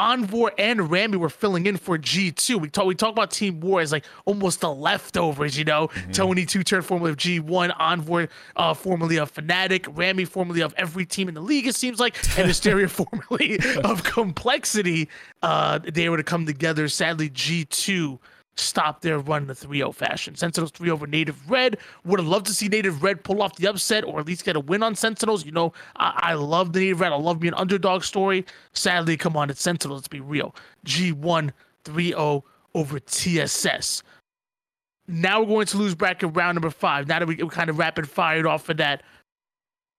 Envoy 0.00 0.48
and 0.56 0.90
Rami 0.90 1.18
were 1.18 1.28
filling 1.28 1.66
in 1.66 1.76
for 1.76 1.98
G2. 1.98 2.58
We 2.58 2.70
talk 2.70 2.86
we 2.86 2.94
talk 2.94 3.10
about 3.10 3.30
Team 3.30 3.60
War 3.60 3.82
as 3.82 3.92
like 3.92 4.06
almost 4.24 4.60
the 4.60 4.72
leftovers, 4.72 5.58
you 5.58 5.64
know. 5.64 5.88
Mm-hmm. 5.88 6.12
Tony 6.12 6.46
two 6.46 6.62
turn 6.62 6.80
formerly 6.80 7.10
of 7.10 7.18
G1, 7.18 7.74
Envoy 7.78 8.28
uh 8.56 8.72
formerly 8.72 9.18
of 9.18 9.32
Fnatic, 9.34 9.86
Rami 9.90 10.24
formerly 10.24 10.62
of 10.62 10.72
every 10.78 11.04
team 11.04 11.28
in 11.28 11.34
the 11.34 11.42
league, 11.42 11.66
it 11.66 11.74
seems 11.74 12.00
like, 12.00 12.16
and 12.38 12.48
Hysteria 12.48 12.88
formerly 12.88 13.58
of 13.84 14.02
Complexity. 14.04 15.08
Uh 15.42 15.80
they 15.80 16.08
were 16.08 16.16
to 16.16 16.24
come 16.24 16.46
together. 16.46 16.88
Sadly, 16.88 17.28
G2 17.28 18.18
stop 18.60 19.00
their 19.00 19.18
run 19.18 19.44
in 19.44 19.50
a 19.50 19.54
3-0 19.54 19.94
fashion. 19.94 20.34
Sentinels 20.34 20.70
3 20.72 20.90
over 20.90 21.06
Native 21.06 21.50
Red. 21.50 21.78
Would 22.04 22.20
have 22.20 22.28
loved 22.28 22.46
to 22.46 22.54
see 22.54 22.68
Native 22.68 23.02
Red 23.02 23.24
pull 23.24 23.42
off 23.42 23.56
the 23.56 23.68
upset 23.68 24.04
or 24.04 24.20
at 24.20 24.26
least 24.26 24.44
get 24.44 24.56
a 24.56 24.60
win 24.60 24.82
on 24.82 24.94
Sentinels. 24.94 25.44
You 25.44 25.52
know, 25.52 25.72
I, 25.96 26.18
I 26.30 26.34
love 26.34 26.72
the 26.72 26.80
Native 26.80 27.00
Red. 27.00 27.12
I 27.12 27.16
love 27.16 27.40
being 27.40 27.54
an 27.54 27.60
underdog 27.60 28.04
story. 28.04 28.44
Sadly, 28.72 29.16
come 29.16 29.36
on, 29.36 29.50
it's 29.50 29.62
Sentinels. 29.62 29.98
Let's 29.98 30.08
be 30.08 30.20
real. 30.20 30.54
G1 30.86 31.52
3-0 31.84 32.42
over 32.74 33.00
TSS. 33.00 34.02
Now 35.08 35.40
we're 35.40 35.46
going 35.46 35.66
to 35.66 35.76
lose 35.76 35.94
bracket 35.94 36.34
round 36.34 36.54
number 36.54 36.70
five. 36.70 37.08
Now 37.08 37.18
that 37.18 37.26
we, 37.26 37.36
we 37.36 37.48
kind 37.48 37.68
of 37.68 37.78
rapid 37.78 38.08
fired 38.08 38.46
off 38.46 38.68
of 38.68 38.76
that. 38.76 39.02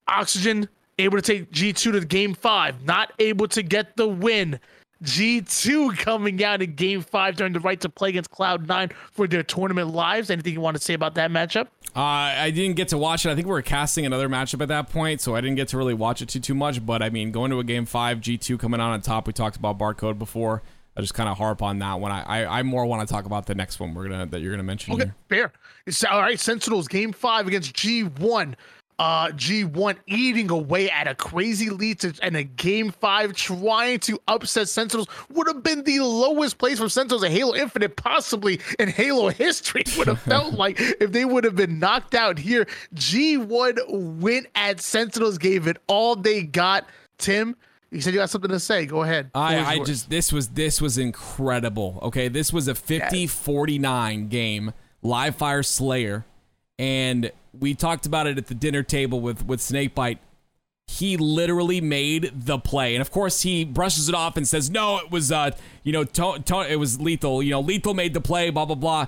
Oxygen 0.08 0.70
able 1.00 1.18
to 1.18 1.22
take 1.22 1.52
G2 1.52 1.92
to 1.92 2.06
game 2.06 2.34
five, 2.34 2.84
not 2.86 3.14
able 3.20 3.48
to 3.50 3.64
get 3.64 3.98
the 3.98 4.08
win. 4.08 4.60
G2 5.04 5.98
coming 5.98 6.44
out 6.44 6.62
in 6.62 6.76
game 6.76 7.02
five 7.02 7.36
during 7.36 7.54
the 7.54 7.60
right 7.60 7.80
to 7.82 7.90
play 7.90 8.10
against 8.10 8.32
Cloud9 8.32 8.94
for 9.12 9.28
their 9.28 9.44
tournament 9.44 9.90
lives. 9.90 10.30
Anything 10.30 10.54
you 10.54 10.62
want 10.62 10.78
to 10.78 10.84
say 10.84 10.94
about 10.94 11.16
that 11.16 11.32
matchup? 11.32 11.68
Uh, 11.96 12.00
I 12.00 12.52
didn't 12.52 12.76
get 12.76 12.90
to 12.90 12.98
watch 12.98 13.26
it. 13.26 13.32
I 13.32 13.36
think 13.36 13.48
we 13.48 13.52
were 13.52 13.62
casting 13.62 14.06
another 14.06 14.30
matchup 14.30 14.62
at 14.62 14.68
that 14.70 14.90
point, 14.90 15.20
so 15.20 15.36
I 15.36 15.42
didn't 15.42 15.58
get 15.58 15.68
to 15.70 15.78
really 15.78 15.94
watch 15.94 16.22
it 16.22 16.30
too 16.30 16.40
too 16.40 16.54
much. 16.54 16.86
But 16.86 17.02
I 17.02 17.10
mean, 17.10 17.32
going 17.32 17.52
to 17.52 17.60
a 17.60 17.64
game 17.64 17.86
five, 17.86 18.20
G2 18.20 18.60
coming 18.60 18.80
out 18.80 18.92
on 18.92 19.02
top. 19.02 19.28
We 19.28 19.34
talked 19.34 19.58
about 19.58 19.78
barcode 19.78 20.20
before. 20.20 20.62
I 20.96 21.02
just 21.02 21.14
kind 21.14 21.30
of 21.30 21.38
harp 21.38 21.62
on 21.62 21.80
that 21.80 22.00
one. 22.00 22.12
I, 22.12 22.22
I, 22.22 22.60
I 22.60 22.64
more 22.64 22.86
want 22.86 23.08
to 23.08 23.12
talk 23.12 23.26
about 23.26 23.46
the 23.46 23.56
next 23.56 23.80
one 23.80 23.94
we're 23.94 24.10
gonna 24.10 24.26
that 24.28 24.42
you're 24.42 24.52
gonna 24.52 24.64
mention. 24.64 24.94
Okay, 24.94 25.06
here. 25.06 25.16
fair. 25.30 25.54
It's 25.86 26.04
all 26.04 26.20
right. 26.20 26.40
Sentinels 26.40 26.88
game 26.88 27.14
five 27.14 27.48
against 27.48 27.74
G1 27.74 28.56
uh, 29.02 29.30
G1 29.30 29.98
eating 30.06 30.52
away 30.52 30.88
at 30.92 31.08
a 31.08 31.16
crazy 31.16 31.72
lead 31.72 32.02
to, 32.02 32.14
and 32.22 32.38
a 32.38 32.44
game 32.44 32.92
five 32.92 33.34
trying 33.34 33.98
to 34.02 34.20
upset 34.28 34.70
Sentinels 34.70 35.08
would 35.32 35.48
have 35.48 35.64
been 35.64 35.84
the 35.84 36.02
lowest 36.02 36.60
place 36.60 36.78
for 36.78 36.88
Sentinels 36.88 37.24
in 37.24 37.32
Halo 37.32 37.56
Infinite, 37.56 37.96
possibly 37.96 38.60
in 38.78 38.90
Halo 38.90 39.30
history. 39.32 39.84
Would 39.98 40.06
have 40.06 40.22
felt 40.22 40.54
like 40.58 40.80
if 40.80 41.12
they 41.12 41.26
would 41.26 41.44
have 41.46 41.56
been 41.56 41.80
knocked 41.80 42.14
out 42.14 42.38
here. 42.38 42.68
G1 42.94 44.20
went 44.20 44.46
at 44.54 44.80
Sentinels, 44.80 45.40
gave 45.40 45.66
it 45.66 45.78
all 45.88 46.16
they 46.16 46.44
got. 46.44 46.88
Tim, 47.18 47.56
you 47.90 48.02
said 48.02 48.14
you 48.14 48.20
got 48.20 48.30
something 48.30 48.52
to 48.52 48.60
say. 48.60 48.86
Go 48.86 49.02
ahead. 49.02 49.32
I, 49.34 49.78
I 49.78 49.80
just 49.84 50.12
this 50.12 50.32
was 50.32 50.50
this 50.50 50.80
was 50.80 51.00
incredible. 51.00 51.98
Okay, 52.04 52.28
this 52.28 52.54
was 52.54 52.68
a 52.68 52.76
50-49 52.76 54.30
game. 54.30 54.74
Live 55.02 55.38
Fire 55.38 55.64
Slayer 55.64 56.24
and 56.78 57.32
we 57.58 57.74
talked 57.74 58.06
about 58.06 58.28
it 58.28 58.38
at 58.38 58.48
the 58.48 58.56
dinner 58.56 58.84
table 58.84 59.20
with 59.22 59.46
with 59.46 59.62
Snakebite. 59.62 60.20
He 60.88 61.16
literally 61.16 61.80
made 61.80 62.32
the 62.34 62.58
play, 62.58 62.96
and 62.96 63.02
of 63.02 63.12
course 63.12 63.44
he 63.44 63.64
brushes 63.64 64.10
it 64.10 64.16
off 64.16 64.36
and 64.36 64.48
says, 64.48 64.70
"No, 64.70 64.98
it 64.98 65.10
was 65.12 65.32
uh, 65.32 65.52
you 65.84 65.94
know, 65.94 66.04
to- 66.04 66.40
to- 66.46 66.72
it 66.72 66.78
was 66.78 66.98
Lethul. 66.98 67.44
You 67.44 67.52
know, 67.52 67.64
Lethul 67.64 67.96
made 67.96 68.14
the 68.14 68.22
play. 68.22 68.50
Blah 68.50 68.66
blah 68.66 68.76
blah." 68.76 69.08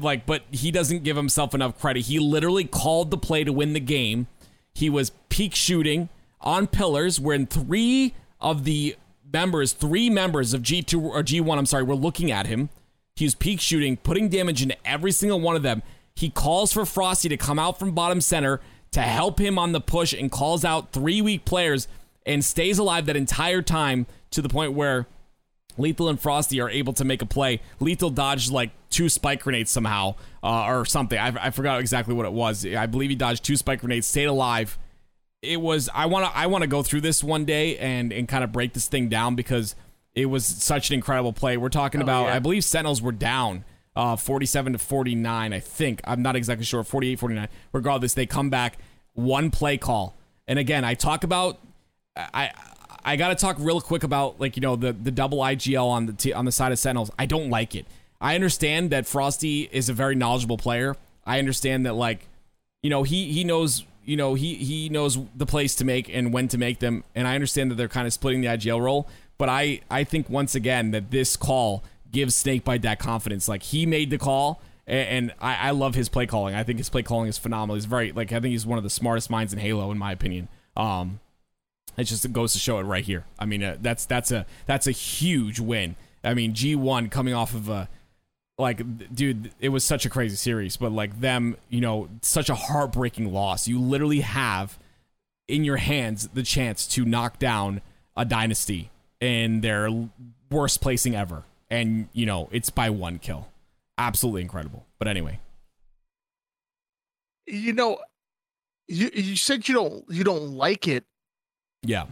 Like, 0.00 0.26
but 0.26 0.42
he 0.52 0.70
doesn't 0.70 1.02
give 1.02 1.16
himself 1.16 1.54
enough 1.54 1.78
credit. 1.78 2.02
He 2.02 2.18
literally 2.18 2.64
called 2.64 3.10
the 3.10 3.18
play 3.18 3.42
to 3.44 3.52
win 3.52 3.72
the 3.72 3.80
game. 3.80 4.26
He 4.74 4.88
was 4.88 5.10
peek 5.28 5.54
shooting 5.54 6.08
on 6.40 6.66
pillars 6.66 7.18
when 7.18 7.46
three 7.46 8.14
of 8.40 8.64
the 8.64 8.96
members, 9.32 9.72
three 9.72 10.08
members 10.10 10.54
of 10.54 10.62
G2 10.62 11.00
or 11.02 11.22
G1, 11.22 11.58
I'm 11.58 11.66
sorry, 11.66 11.82
were 11.82 11.94
looking 11.96 12.30
at 12.30 12.46
him. 12.46 12.68
He 13.16 13.24
was 13.24 13.34
peek 13.34 13.60
shooting, 13.60 13.96
putting 13.96 14.28
damage 14.28 14.62
into 14.62 14.76
every 14.86 15.12
single 15.12 15.40
one 15.40 15.56
of 15.56 15.62
them. 15.62 15.82
He 16.14 16.30
calls 16.30 16.72
for 16.72 16.84
Frosty 16.84 17.28
to 17.28 17.36
come 17.36 17.58
out 17.58 17.78
from 17.78 17.92
bottom 17.92 18.20
center 18.20 18.60
to 18.92 19.00
help 19.02 19.40
him 19.40 19.58
on 19.58 19.72
the 19.72 19.80
push 19.80 20.12
and 20.12 20.30
calls 20.30 20.64
out 20.64 20.92
three 20.92 21.20
weak 21.22 21.44
players 21.44 21.88
and 22.26 22.44
stays 22.44 22.78
alive 22.78 23.06
that 23.06 23.16
entire 23.16 23.62
time 23.62 24.06
to 24.30 24.42
the 24.42 24.48
point 24.48 24.74
where 24.74 25.06
Lethul 25.78 26.10
and 26.10 26.20
Frosty 26.20 26.60
are 26.60 26.68
able 26.68 26.92
to 26.92 27.04
make 27.04 27.22
a 27.22 27.26
play. 27.26 27.60
Lethul 27.80 28.14
dodged 28.14 28.50
like 28.52 28.70
two 28.90 29.08
spike 29.08 29.42
grenades 29.42 29.70
somehow 29.70 30.14
uh, 30.42 30.66
or 30.66 30.84
something. 30.84 31.18
I, 31.18 31.46
I 31.46 31.50
forgot 31.50 31.80
exactly 31.80 32.14
what 32.14 32.26
it 32.26 32.32
was. 32.32 32.66
I 32.66 32.84
believe 32.86 33.08
he 33.10 33.16
dodged 33.16 33.42
two 33.44 33.56
spike 33.56 33.80
grenades, 33.80 34.06
stayed 34.06 34.26
alive. 34.26 34.78
It 35.40 35.60
was 35.60 35.88
I 35.92 36.06
want 36.06 36.26
to 36.30 36.36
I 36.38 36.46
want 36.46 36.62
to 36.62 36.68
go 36.68 36.82
through 36.82 37.00
this 37.00 37.24
one 37.24 37.44
day 37.46 37.76
and 37.78 38.12
and 38.12 38.28
kind 38.28 38.44
of 38.44 38.52
break 38.52 38.74
this 38.74 38.86
thing 38.86 39.08
down 39.08 39.34
because 39.34 39.74
it 40.14 40.26
was 40.26 40.44
such 40.44 40.90
an 40.90 40.94
incredible 40.94 41.32
play. 41.32 41.56
We're 41.56 41.70
talking 41.70 42.00
Oh, 42.02 42.04
about, 42.04 42.26
yeah. 42.26 42.34
I 42.34 42.38
believe 42.38 42.62
Sentinels 42.64 43.00
were 43.02 43.10
down 43.12 43.64
uh, 43.94 44.16
47 44.16 44.74
to 44.74 44.78
49, 44.78 45.52
I 45.52 45.60
think. 45.60 46.00
I'm 46.04 46.22
not 46.22 46.36
exactly 46.36 46.64
sure, 46.64 46.82
48, 46.82 47.18
49. 47.18 47.48
Regardless, 47.72 48.14
they 48.14 48.26
come 48.26 48.50
back, 48.50 48.78
one 49.14 49.50
play 49.50 49.76
call. 49.76 50.16
And 50.46 50.58
again, 50.58 50.84
I 50.84 50.94
talk 50.94 51.24
about, 51.24 51.58
I, 52.16 52.50
I 53.04 53.16
got 53.16 53.28
to 53.28 53.34
talk 53.34 53.56
real 53.58 53.80
quick 53.80 54.02
about 54.02 54.40
like, 54.40 54.56
you 54.56 54.62
know, 54.62 54.76
the, 54.76 54.92
the 54.92 55.10
double 55.10 55.38
IGL 55.38 55.86
on 55.86 56.06
the, 56.06 56.12
t- 56.12 56.32
on 56.32 56.44
the 56.44 56.52
side 56.52 56.72
of 56.72 56.78
Sentinels. 56.78 57.10
I 57.18 57.26
don't 57.26 57.50
like 57.50 57.74
it. 57.74 57.86
I 58.20 58.34
understand 58.34 58.90
that 58.90 59.06
Frosty 59.06 59.68
is 59.72 59.88
a 59.88 59.92
very 59.92 60.14
knowledgeable 60.14 60.58
player. 60.58 60.96
I 61.26 61.38
understand 61.38 61.86
that 61.86 61.94
like, 61.94 62.28
you 62.82 62.90
know, 62.90 63.02
he, 63.02 63.32
he 63.32 63.44
knows 63.44 63.84
you 64.04 64.16
know 64.16 64.34
he 64.34 64.54
he 64.54 64.88
knows 64.88 65.18
the 65.36 65.46
plays 65.46 65.76
to 65.76 65.84
make 65.84 66.08
and 66.12 66.32
when 66.32 66.48
to 66.48 66.58
make 66.58 66.80
them 66.80 67.04
and 67.14 67.28
i 67.28 67.34
understand 67.34 67.70
that 67.70 67.76
they're 67.76 67.88
kind 67.88 68.06
of 68.06 68.12
splitting 68.12 68.40
the 68.40 68.48
igl 68.48 68.80
role 68.80 69.08
but 69.38 69.48
i 69.48 69.80
i 69.90 70.02
think 70.04 70.28
once 70.28 70.54
again 70.54 70.90
that 70.90 71.10
this 71.10 71.36
call 71.36 71.84
gives 72.12 72.36
snakebite 72.36 72.82
that 72.82 72.98
confidence. 72.98 73.48
Like 73.48 73.62
he 73.62 73.86
made 73.86 74.10
the 74.10 74.18
call 74.18 74.62
and, 74.86 75.08
and 75.08 75.34
I, 75.40 75.68
I 75.68 75.70
love 75.70 75.94
his 75.94 76.08
play 76.08 76.26
calling. 76.26 76.54
I 76.54 76.62
think 76.62 76.78
his 76.78 76.88
play 76.88 77.02
calling 77.02 77.28
is 77.28 77.38
phenomenal. 77.38 77.74
He's 77.74 77.86
very 77.86 78.12
like 78.12 78.32
i 78.32 78.40
think 78.40 78.52
he's 78.52 78.66
one 78.66 78.78
of 78.78 78.84
the 78.84 78.90
smartest 78.90 79.30
minds 79.30 79.52
in 79.52 79.58
halo 79.58 79.90
in 79.90 79.98
my 79.98 80.12
opinion. 80.12 80.48
Um 80.76 81.20
it 81.96 82.04
just 82.04 82.30
goes 82.32 82.52
to 82.54 82.58
show 82.58 82.78
it 82.78 82.84
right 82.84 83.04
here. 83.04 83.24
I 83.38 83.46
mean 83.46 83.62
uh, 83.62 83.76
that's 83.80 84.04
that's 84.06 84.30
a 84.30 84.46
that's 84.66 84.86
a 84.86 84.92
huge 84.92 85.60
win. 85.60 85.96
I 86.22 86.34
mean 86.34 86.54
g1 86.54 87.10
coming 87.10 87.34
off 87.34 87.54
of 87.54 87.68
a 87.68 87.88
like 88.58 89.14
dude 89.14 89.50
it 89.60 89.70
was 89.70 89.82
such 89.82 90.04
a 90.04 90.10
crazy 90.10 90.36
series 90.36 90.76
but 90.76 90.92
like 90.92 91.20
them 91.20 91.56
you 91.68 91.80
know 91.80 92.08
such 92.20 92.48
a 92.50 92.54
heartbreaking 92.54 93.32
loss. 93.32 93.66
You 93.66 93.80
literally 93.80 94.20
have 94.20 94.78
in 95.48 95.64
your 95.64 95.78
hands 95.78 96.28
the 96.28 96.42
chance 96.42 96.86
to 96.86 97.04
knock 97.04 97.38
down 97.38 97.80
a 98.16 98.24
dynasty 98.24 98.90
in 99.20 99.60
their 99.60 99.88
worst 100.50 100.80
placing 100.80 101.14
ever 101.14 101.44
and 101.72 102.08
you 102.12 102.26
know 102.26 102.48
it's 102.52 102.70
by 102.70 102.88
one 102.90 103.18
kill 103.18 103.48
absolutely 103.98 104.42
incredible 104.42 104.84
but 104.98 105.08
anyway 105.08 105.38
You 107.46 107.72
know, 107.72 107.98
you 108.88 109.10
you 109.12 109.36
said 109.36 109.68
you 109.68 109.74
don't 109.74 110.04
you 110.08 110.22
don't 110.24 110.54
like 110.54 110.86
it. 110.86 111.04
yeah 111.82 112.06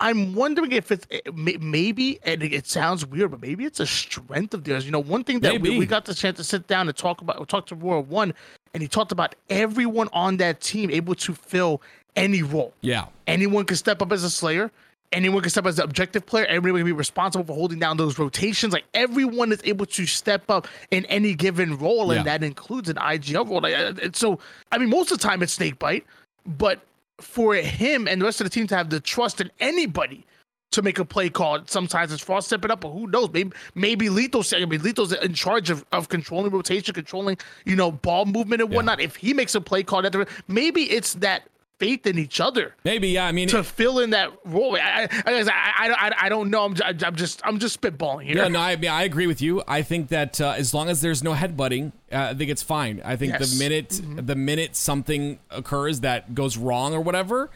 I'm 0.00 0.34
wondering 0.34 0.72
if 0.72 0.90
it's 0.90 1.06
eh, 1.12 1.20
maybe, 1.32 2.18
and 2.24 2.42
it 2.42 2.66
sounds 2.66 3.06
weird, 3.06 3.30
but 3.30 3.40
maybe 3.40 3.64
it's 3.64 3.78
a 3.78 3.86
strength 3.86 4.52
of 4.52 4.64
theirs. 4.64 4.84
You 4.84 4.90
know, 4.90 4.98
one 4.98 5.22
thing 5.22 5.38
that 5.40 5.60
we, 5.60 5.78
we 5.78 5.86
got 5.86 6.04
the 6.06 6.14
chance 6.14 6.38
to 6.38 6.44
sit 6.44 6.66
down 6.66 6.88
and 6.88 6.96
talk 6.96 7.20
about, 7.20 7.48
talk 7.48 7.66
to 7.66 7.76
Royal 7.76 8.02
One, 8.02 8.34
and 8.74 8.82
he 8.82 8.88
talked 8.88 9.12
about 9.12 9.36
everyone 9.48 10.08
on 10.12 10.38
that 10.38 10.60
team 10.60 10.90
able 10.90 11.14
to 11.14 11.34
fill 11.34 11.80
any 12.16 12.42
role. 12.42 12.74
yeah 12.80 13.06
Anyone 13.28 13.64
can 13.64 13.76
step 13.76 14.02
up 14.02 14.10
as 14.10 14.24
a 14.24 14.30
Slayer. 14.30 14.72
Anyone 15.12 15.42
can 15.42 15.50
step 15.50 15.64
up 15.64 15.68
as 15.68 15.78
an 15.78 15.84
objective 15.84 16.24
player. 16.26 16.46
Everyone 16.46 16.80
can 16.80 16.86
be 16.86 16.92
responsible 16.92 17.44
for 17.44 17.54
holding 17.54 17.78
down 17.78 17.96
those 17.96 18.18
rotations. 18.18 18.72
Like 18.72 18.84
everyone 18.94 19.52
is 19.52 19.60
able 19.64 19.86
to 19.86 20.06
step 20.06 20.44
up 20.50 20.66
in 20.90 21.04
any 21.06 21.34
given 21.34 21.76
role, 21.78 22.10
and 22.10 22.18
Yeah. 22.24 22.38
that 22.38 22.44
includes 22.44 22.88
an 22.88 22.96
IGL 22.96 23.44
role. 23.48 23.60
Like, 23.60 23.74
uh, 23.74 23.92
and 24.02 24.16
so, 24.16 24.38
I 24.70 24.78
mean, 24.78 24.90
most 24.90 25.12
of 25.12 25.18
the 25.18 25.22
time 25.26 25.42
it's 25.42 25.52
Snakebite, 25.58 26.04
but 26.46 26.80
for 27.20 27.54
him 27.54 28.08
and 28.08 28.20
the 28.20 28.24
rest 28.24 28.40
of 28.40 28.44
the 28.46 28.50
team 28.50 28.66
to 28.68 28.76
have 28.76 28.90
the 28.90 29.00
trust 29.00 29.40
in 29.40 29.50
anybody 29.60 30.24
to 30.72 30.80
make 30.80 30.98
a 30.98 31.04
play 31.04 31.28
call, 31.28 31.60
sometimes 31.66 32.10
it's 32.12 32.22
Frost 32.24 32.46
stepping 32.46 32.70
up, 32.70 32.80
but 32.80 32.88
who 32.90 33.06
knows? 33.06 33.28
Maybe 33.30 33.52
maybe 33.74 34.08
Leto's 34.08 34.52
I 34.54 34.64
mean, 34.64 34.82
Leto's 34.82 35.12
in 35.12 35.34
charge 35.34 35.68
of, 35.68 35.84
of 35.92 36.08
controlling 36.08 36.50
rotation, 36.50 36.94
controlling 36.94 37.36
you 37.66 37.76
know 37.76 37.92
ball 37.92 38.24
movement 38.24 38.62
and 38.62 38.70
Yeah. 38.70 38.76
whatnot. 38.76 38.98
If 39.00 39.16
he 39.16 39.34
makes 39.34 39.54
a 39.54 39.60
play 39.60 39.82
call, 39.82 40.00
that 40.02 40.28
maybe 40.48 40.90
it's 40.90 41.12
that 41.14 41.42
faith 41.82 42.06
in 42.06 42.18
each 42.18 42.38
other 42.40 42.74
maybe 42.84 43.08
yeah 43.08 43.26
i 43.26 43.32
mean 43.32 43.48
to 43.48 43.64
fill 43.64 43.98
in 43.98 44.10
that 44.10 44.30
role. 44.44 44.76
I 44.76 45.08
I, 45.10 45.32
I, 45.32 45.42
I, 45.42 45.92
I, 46.08 46.12
I 46.22 46.28
don't 46.28 46.50
know. 46.50 46.64
I'm, 46.64 46.76
I'm 46.84 47.16
just 47.16 47.40
I'm 47.44 47.58
just 47.58 47.80
spitballing 47.80 48.24
here. 48.24 48.36
Yeah, 48.36 48.48
no, 48.48 48.60
I, 48.60 48.76
mean, 48.76 48.90
I 48.90 49.02
agree 49.02 49.26
with 49.26 49.40
you. 49.40 49.62
I 49.66 49.82
think 49.82 50.08
that 50.08 50.40
uh, 50.40 50.54
as 50.56 50.72
long 50.74 50.88
as 50.88 51.00
there's 51.00 51.22
no 51.22 51.32
headbutting, 51.34 51.92
uh, 52.12 52.30
I 52.30 52.34
think 52.34 52.50
it's 52.50 52.62
fine. 52.62 53.00
I 53.04 53.16
think 53.16 53.32
Yes. 53.32 53.52
the 53.52 53.58
minute 53.58 54.00
the 54.26 54.34
minute 54.36 54.76
something 54.76 55.38
occurs 55.50 56.00
that 56.00 56.34
goes 56.34 56.56
wrong 56.56 56.94
or 56.94 57.00
whatever, 57.00 57.50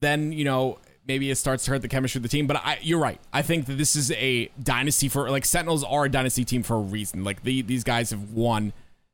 then 0.00 0.32
you 0.32 0.44
know 0.44 0.78
maybe 1.06 1.30
it 1.30 1.36
starts 1.36 1.64
to 1.64 1.70
hurt 1.72 1.82
the 1.82 1.88
chemistry 1.88 2.18
of 2.18 2.22
the 2.22 2.28
team. 2.28 2.46
But 2.46 2.56
I, 2.58 2.78
you're 2.82 2.98
right. 2.98 3.20
I 3.32 3.42
think 3.42 3.66
that 3.66 3.78
this 3.78 3.96
is 3.96 4.10
a 4.12 4.50
dynasty 4.62 5.08
for 5.08 5.30
like 5.30 5.44
Sentinels 5.44 5.84
are 5.84 6.04
a 6.04 6.10
dynasty 6.10 6.44
team 6.44 6.62
for 6.62 6.76
a 6.76 6.80
reason. 6.80 7.24
Like 7.24 7.42
the, 7.42 7.62
these 7.62 7.84
guys 7.84 8.10
have 8.10 8.32
won 8.32 8.72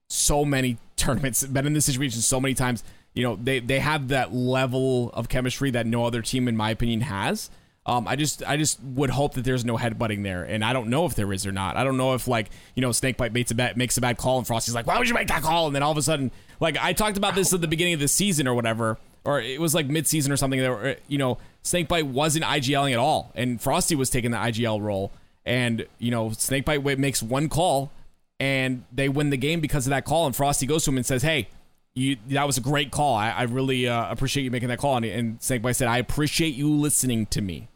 so 0.09 0.44
many 0.44 0.78
tournaments, 0.96 1.44
been 1.44 1.66
in 1.66 1.72
this 1.72 1.86
situation 1.86 2.20
so 2.20 2.40
many 2.40 2.55
times. 2.55 2.82
You 3.14 3.22
know, 3.24 3.36
they 3.36 3.60
they 3.60 3.78
have 3.78 4.08
that 4.08 4.32
level 4.32 5.10
of 5.10 5.28
chemistry 5.28 5.70
that 5.72 5.86
no 5.86 6.06
other 6.06 6.22
team, 6.22 6.48
in 6.48 6.56
my 6.56 6.70
opinion, 6.70 7.02
has. 7.02 7.50
Um, 7.84 8.06
I 8.06 8.14
just 8.14 8.44
I 8.44 8.56
just 8.56 8.80
would 8.80 9.10
hope 9.10 9.34
that 9.34 9.44
there's 9.44 9.64
no 9.64 9.76
headbutting 9.76 10.22
there, 10.22 10.44
and 10.44 10.64
I 10.64 10.72
don't 10.72 10.88
know 10.88 11.04
if 11.04 11.16
there 11.16 11.32
is 11.32 11.44
or 11.44 11.50
not. 11.50 11.76
I 11.76 11.82
don't 11.82 11.96
know 11.96 12.14
if 12.14 12.28
like 12.28 12.50
you 12.76 12.80
know 12.80 12.92
Snakebite 12.92 13.32
makes 13.32 13.50
a 13.50 13.56
bad 13.56 13.76
makes 13.76 13.96
a 13.96 14.00
bad 14.00 14.18
call, 14.18 14.38
and 14.38 14.46
Frosty's 14.46 14.74
like, 14.74 14.86
why 14.86 14.98
would 14.98 15.08
you 15.08 15.14
make 15.14 15.28
that 15.28 15.42
call? 15.42 15.66
And 15.66 15.74
then 15.74 15.82
all 15.82 15.90
of 15.90 15.98
a 15.98 16.02
sudden, 16.02 16.30
like 16.60 16.76
I 16.80 16.92
talked 16.92 17.16
about 17.16 17.34
this 17.34 17.52
at 17.52 17.60
the 17.60 17.66
beginning 17.66 17.94
of 17.94 18.00
the 18.00 18.06
season 18.06 18.46
or 18.46 18.54
whatever, 18.54 18.98
or 19.24 19.40
it 19.40 19.60
was 19.60 19.74
like 19.74 19.88
mid 19.88 20.06
season 20.06 20.30
or 20.30 20.36
something. 20.36 20.60
That 20.60 21.00
you 21.08 21.18
know 21.18 21.38
Snakebite 21.62 22.06
wasn't 22.06 22.44
IGLing 22.44 22.92
at 22.92 22.98
all, 22.98 23.32
and 23.34 23.60
Frosty 23.60 23.96
was 23.96 24.10
taking 24.10 24.30
the 24.30 24.38
IGL 24.38 24.80
role, 24.80 25.10
and 25.44 25.84
you 25.98 26.12
know 26.12 26.30
Snakebite 26.30 26.98
makes 27.00 27.20
one 27.20 27.48
call, 27.48 27.90
and 28.38 28.84
they 28.92 29.08
win 29.08 29.30
the 29.30 29.36
game 29.36 29.60
because 29.60 29.86
of 29.86 29.90
that 29.90 30.04
call, 30.04 30.26
and 30.26 30.36
Frosty 30.36 30.66
goes 30.66 30.84
to 30.84 30.90
him 30.90 30.96
and 30.96 31.06
says, 31.06 31.22
hey. 31.22 31.48
You, 31.95 32.16
that 32.28 32.47
was 32.47 32.57
a 32.57 32.62
great 32.62 32.90
call. 32.90 33.14
I, 33.14 33.30
I 33.30 33.43
really 33.43 33.86
uh, 33.86 34.11
appreciate 34.11 34.45
you 34.45 34.51
making 34.51 34.68
that 34.68 34.78
call. 34.78 34.97
And, 34.97 35.05
and 35.05 35.43
Snakebite 35.43 35.76
said, 35.76 35.88
"I 35.88 35.99
appreciate 35.99 36.55
you 36.55 36.70
listening 36.70 37.26
to 37.26 37.43
me." 37.43 37.68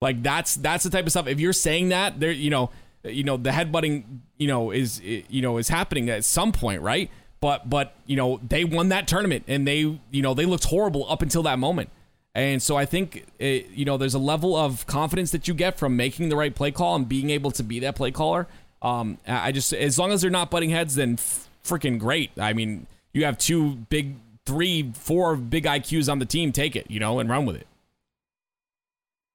Like 0.00 0.22
that's 0.22 0.54
that's 0.56 0.84
the 0.84 0.90
type 0.90 1.06
of 1.06 1.10
stuff. 1.10 1.26
If 1.26 1.40
you're 1.40 1.52
saying 1.52 1.88
that, 1.88 2.20
there, 2.20 2.30
you 2.30 2.50
know, 2.50 2.70
you 3.04 3.24
know, 3.24 3.36
the 3.36 3.50
headbutting, 3.50 4.04
you 4.36 4.46
know, 4.46 4.70
is 4.70 5.00
you 5.00 5.42
know 5.42 5.58
is 5.58 5.68
happening 5.68 6.10
at 6.10 6.24
some 6.24 6.52
point, 6.52 6.82
right? 6.82 7.10
But 7.40 7.68
but 7.68 7.94
you 8.06 8.16
know, 8.16 8.40
they 8.46 8.64
won 8.64 8.90
that 8.90 9.08
tournament, 9.08 9.44
and 9.48 9.66
they 9.66 9.78
you 9.78 10.22
know 10.22 10.34
they 10.34 10.44
looked 10.44 10.64
horrible 10.64 11.10
up 11.10 11.22
until 11.22 11.42
that 11.44 11.58
moment. 11.58 11.90
And 12.34 12.62
so 12.62 12.76
I 12.76 12.84
think 12.84 13.26
it, 13.38 13.70
you 13.70 13.84
know 13.84 13.96
there's 13.96 14.14
a 14.14 14.18
level 14.20 14.54
of 14.54 14.86
confidence 14.86 15.30
that 15.32 15.48
you 15.48 15.54
get 15.54 15.78
from 15.78 15.96
making 15.96 16.28
the 16.28 16.36
right 16.36 16.54
play 16.54 16.70
call 16.70 16.94
and 16.94 17.08
being 17.08 17.30
able 17.30 17.50
to 17.52 17.62
be 17.62 17.80
that 17.80 17.96
play 17.96 18.10
caller. 18.10 18.46
Um, 18.82 19.18
I 19.26 19.48
I 19.48 19.52
just 19.52 19.72
as 19.72 19.98
long 19.98 20.12
as 20.12 20.22
they're 20.22 20.30
not 20.30 20.50
butting 20.50 20.70
heads, 20.70 20.94
then 20.94 21.16
freaking 21.64 21.98
great. 21.98 22.30
I 22.38 22.52
mean, 22.52 22.86
you 23.12 23.24
have 23.24 23.38
two 23.38 23.76
big, 23.90 24.16
three, 24.46 24.92
four 24.94 25.36
big 25.36 25.64
IQs 25.64 26.10
on 26.10 26.18
the 26.18 26.26
team. 26.26 26.52
Take 26.52 26.76
it, 26.76 26.90
you 26.90 27.00
know, 27.00 27.18
and 27.18 27.28
run 27.28 27.46
with 27.46 27.56
it. 27.56 27.66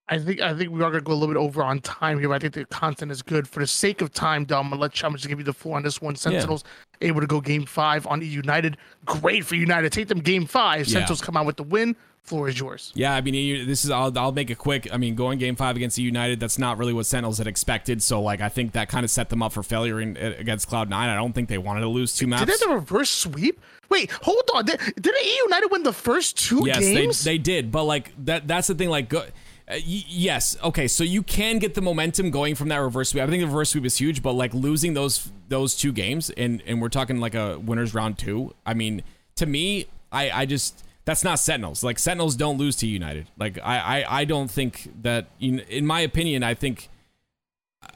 I 0.09 0.19
think 0.19 0.41
I 0.41 0.53
think 0.53 0.71
we 0.71 0.81
are 0.83 0.91
gonna 0.91 1.01
go 1.01 1.13
a 1.13 1.15
little 1.15 1.33
bit 1.33 1.39
over 1.39 1.63
on 1.63 1.79
time 1.79 2.19
here. 2.19 2.27
but 2.27 2.35
I 2.35 2.39
think 2.39 2.53
the 2.53 2.65
content 2.65 3.11
is 3.11 3.21
good. 3.21 3.47
For 3.47 3.61
the 3.61 3.67
sake 3.67 4.01
of 4.01 4.11
time, 4.13 4.43
Dom, 4.43 4.69
gonna 4.69 4.81
let 4.81 5.01
I'm 5.03 5.13
just 5.13 5.27
give 5.27 5.39
you 5.39 5.45
the 5.45 5.53
floor 5.53 5.77
on 5.77 5.83
this 5.83 6.01
one. 6.01 6.15
Sentinels 6.15 6.63
able 7.01 7.21
to 7.21 7.27
go 7.27 7.39
game 7.39 7.65
five 7.65 8.05
on 8.07 8.21
E 8.21 8.25
United. 8.25 8.77
Great 9.05 9.45
for 9.45 9.55
United. 9.55 9.91
Take 9.93 10.09
them 10.09 10.19
game 10.19 10.45
five. 10.45 10.87
Yeah. 10.87 10.93
Sentinels 10.93 11.21
come 11.21 11.37
out 11.37 11.45
with 11.45 11.55
the 11.55 11.63
win. 11.63 11.95
Floor 12.23 12.47
is 12.47 12.57
yours. 12.57 12.93
Yeah, 12.95 13.13
I 13.13 13.19
mean, 13.19 13.33
you- 13.33 13.65
this 13.65 13.83
is. 13.83 13.91
I'll, 13.91 14.17
I'll 14.17 14.31
make 14.31 14.49
it 14.49 14.57
quick. 14.57 14.87
I 14.93 14.97
mean, 14.97 15.13
going 15.13 15.39
game 15.39 15.57
five 15.57 15.75
against 15.75 15.97
the 15.97 16.03
United, 16.03 16.39
that's 16.39 16.57
not 16.57 16.77
really 16.77 16.93
what 16.93 17.05
Sentinels 17.05 17.37
had 17.37 17.47
expected. 17.47 18.01
So, 18.01 18.21
like, 18.21 18.39
I 18.39 18.47
think 18.47 18.71
that 18.73 18.87
kind 18.87 19.03
of 19.03 19.11
set 19.11 19.29
them 19.29 19.43
up 19.43 19.51
for 19.51 19.61
failure 19.61 19.99
in, 19.99 20.15
against 20.15 20.69
Cloud 20.69 20.89
Nine. 20.89 21.09
I 21.09 21.15
don't 21.15 21.33
think 21.33 21.49
they 21.49 21.57
wanted 21.57 21.81
to 21.81 21.89
lose 21.89 22.15
two 22.15 22.25
maps. 22.25 22.45
Did 22.45 22.59
they 22.61 22.65
have 22.65 22.71
a 22.71 22.75
reverse 22.75 23.09
sweep? 23.09 23.59
Wait, 23.89 24.09
hold 24.09 24.49
on. 24.55 24.63
Did, 24.63 24.79
did 25.01 25.13
E 25.21 25.37
United 25.43 25.67
win 25.69 25.83
the 25.83 25.91
first 25.91 26.37
two 26.37 26.63
yes, 26.65 26.79
games? 26.79 27.23
they 27.25 27.33
they 27.33 27.37
did, 27.37 27.71
but 27.73 27.83
like 27.83 28.13
that 28.25 28.47
that's 28.47 28.67
the 28.67 28.75
thing. 28.75 28.89
Like, 28.89 29.09
go, 29.09 29.19
uh, 29.19 29.25
y- 29.67 29.79
yes, 30.07 30.55
okay, 30.63 30.87
so 30.87 31.03
you 31.03 31.23
can 31.23 31.59
get 31.59 31.73
the 31.73 31.81
momentum 31.81 32.31
going 32.31 32.55
from 32.55 32.69
that 32.69 32.77
reverse 32.77 33.09
sweep. 33.09 33.23
I 33.23 33.27
think 33.27 33.41
the 33.41 33.47
reverse 33.47 33.71
sweep 33.71 33.83
is 33.85 33.97
huge, 33.97 34.23
but 34.23 34.31
like 34.31 34.53
losing 34.53 34.93
those 34.93 35.29
those 35.49 35.75
two 35.75 35.91
games, 35.91 36.29
and 36.29 36.63
and 36.65 36.81
we're 36.81 36.87
talking 36.89 37.19
like 37.19 37.35
a 37.35 37.59
winners 37.59 37.93
round 37.93 38.17
two. 38.17 38.55
I 38.65 38.73
mean, 38.73 39.03
to 39.35 39.45
me, 39.45 39.87
I 40.09 40.31
I 40.31 40.45
just 40.45 40.85
that's 41.05 41.23
not 41.23 41.39
Sentinels. 41.39 41.83
Like 41.83 41.99
Sentinels 41.99 42.35
don't 42.35 42.57
lose 42.57 42.75
to 42.77 42.87
United. 42.87 43.29
Like 43.37 43.59
I 43.63 43.77
I, 44.03 44.19
I 44.21 44.25
don't 44.25 44.49
think 44.49 44.91
that 45.01 45.27
in, 45.39 45.59
in 45.59 45.85
my 45.85 46.01
opinion, 46.01 46.43
I 46.43 46.53
think 46.53 46.89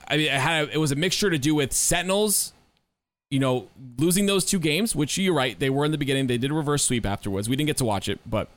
I 0.07 0.17
mean, 0.17 0.27
it 0.27 0.31
had 0.31 0.65
a, 0.65 0.73
it 0.73 0.77
was 0.77 0.91
a 0.91 0.95
mixture 0.95 1.29
to 1.29 1.37
do 1.37 1.55
with 1.55 1.73
Sentinels 1.73 2.53
you 3.29 3.39
know, 3.39 3.67
losing 3.97 4.25
those 4.25 4.45
two 4.45 4.59
games, 4.59 4.95
which 4.95 5.17
you're 5.17 5.33
right, 5.33 5.59
they 5.59 5.69
were 5.69 5.85
in 5.85 5.91
the 5.91 5.97
beginning. 5.97 6.27
They 6.27 6.37
did 6.37 6.51
a 6.51 6.53
reverse 6.53 6.85
sweep 6.85 7.05
afterwards. 7.05 7.49
We 7.49 7.55
didn't 7.55 7.67
get 7.67 7.77
to 7.77 7.85
watch 7.85 8.07
it, 8.07 8.19
but 8.25 8.47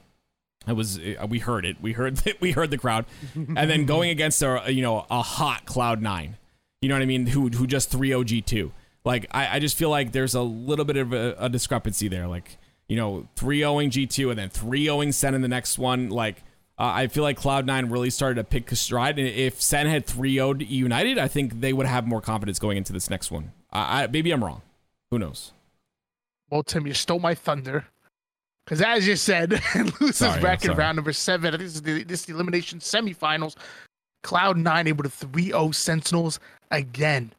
it 0.66 0.74
was 0.74 0.98
uh, 0.98 1.26
we 1.28 1.40
heard 1.40 1.64
it. 1.64 1.80
We 1.80 1.92
heard 1.92 2.22
we 2.40 2.52
heard 2.52 2.70
the 2.70 2.78
crowd, 2.78 3.06
and 3.34 3.56
then 3.56 3.86
going 3.86 4.10
against 4.10 4.42
a 4.42 4.62
you 4.68 4.82
know 4.82 5.06
a 5.10 5.22
hot 5.22 5.64
Cloud 5.64 6.00
Nine, 6.00 6.36
you 6.80 6.88
know 6.88 6.94
what 6.94 7.02
I 7.02 7.06
mean? 7.06 7.26
Who 7.26 7.48
who 7.48 7.66
just 7.66 7.90
three 7.90 8.12
OG 8.12 8.46
two? 8.46 8.72
Like 9.04 9.26
I, 9.30 9.56
I 9.56 9.58
just 9.58 9.76
feel 9.76 9.90
like 9.90 10.12
there's 10.12 10.34
a 10.34 10.42
little 10.42 10.84
bit 10.84 10.96
of 10.96 11.12
a, 11.12 11.34
a 11.38 11.48
discrepancy 11.48 12.08
there. 12.08 12.28
Like 12.28 12.58
you 12.90 12.96
know 12.96 13.28
three 13.36 13.62
owing 13.62 13.88
G 13.90 14.04
two 14.06 14.30
and 14.30 14.38
then 14.38 14.50
three 14.50 14.88
owing 14.88 15.12
Sen 15.12 15.34
in 15.34 15.42
the 15.42 15.48
next 15.48 15.78
one. 15.78 16.10
Like 16.10 16.42
uh, 16.76 16.90
I 16.92 17.06
feel 17.06 17.22
like 17.22 17.36
Cloud 17.36 17.64
Nine 17.64 17.88
really 17.88 18.10
started 18.10 18.34
to 18.34 18.44
pick 18.44 18.70
a 18.72 18.76
stride. 18.76 19.16
And 19.18 19.28
if 19.28 19.62
Sen 19.62 19.86
had 19.86 20.06
three 20.06 20.40
owed 20.40 20.60
United, 20.62 21.16
I 21.16 21.28
think 21.28 21.60
they 21.60 21.72
would 21.72 21.86
have 21.86 22.06
more 22.06 22.20
confidence 22.20 22.58
going 22.58 22.76
into 22.76 22.92
this 22.92 23.08
next 23.08 23.30
one. 23.30 23.52
I, 23.72 24.02
I 24.02 24.06
maybe 24.08 24.32
I'm 24.32 24.42
wrong. 24.42 24.62
Who 25.12 25.20
knows? 25.20 25.52
Well, 26.50 26.64
Tim, 26.64 26.84
you 26.84 26.94
stole 26.94 27.20
my 27.20 27.34
thunder. 27.34 27.86
Because 28.64 28.82
as 28.82 29.06
you 29.06 29.14
said, 29.14 29.62
loses 30.00 30.16
Sorry, 30.16 30.40
bracket 30.40 30.66
sorry. 30.66 30.78
round 30.78 30.96
number 30.96 31.12
seven. 31.12 31.54
I 31.54 31.58
think 31.58 31.68
this 31.68 31.76
is 31.76 31.82
the, 31.82 32.02
this 32.02 32.20
is 32.20 32.26
the 32.26 32.34
elimination 32.34 32.80
semifinals. 32.80 33.54
Cloud9 34.24 34.86
able 34.86 35.04
to 35.04 35.10
3 35.10 35.44
0 35.44 35.70
Sentinels 35.70 36.40
again. 36.70 37.32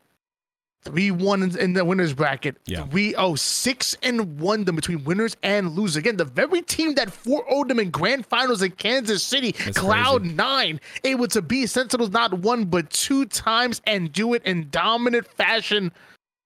3 0.84 1.11
1 1.11 1.57
in 1.57 1.73
the 1.73 1.86
winners 1.86 2.13
bracket. 2.13 2.57
Yeah. 2.65 2.86
3 2.88 3.11
0, 3.11 3.36
6 3.36 3.97
and 4.01 4.39
1 4.39 4.63
them 4.65 4.75
between 4.75 5.03
winners 5.03 5.38
and 5.43 5.71
losers. 5.71 5.97
Again, 5.97 6.17
the 6.17 6.25
very 6.25 6.61
team 6.61 6.95
that 6.95 7.11
4 7.11 7.45
0 7.49 7.63
them 7.65 7.79
in 7.79 7.91
grand 7.91 8.25
finals 8.25 8.61
in 8.61 8.71
Kansas 8.71 9.23
City, 9.23 9.51
That's 9.51 9.77
Cloud9, 9.77 10.79
able 11.03 11.27
to 11.27 11.41
beat 11.41 11.67
Sentinels 11.67 12.09
not 12.09 12.34
one 12.34 12.65
but 12.65 12.89
two 12.89 13.25
times 13.25 13.82
and 13.86 14.11
do 14.11 14.34
it 14.34 14.43
in 14.43 14.69
dominant 14.69 15.27
fashion. 15.27 15.91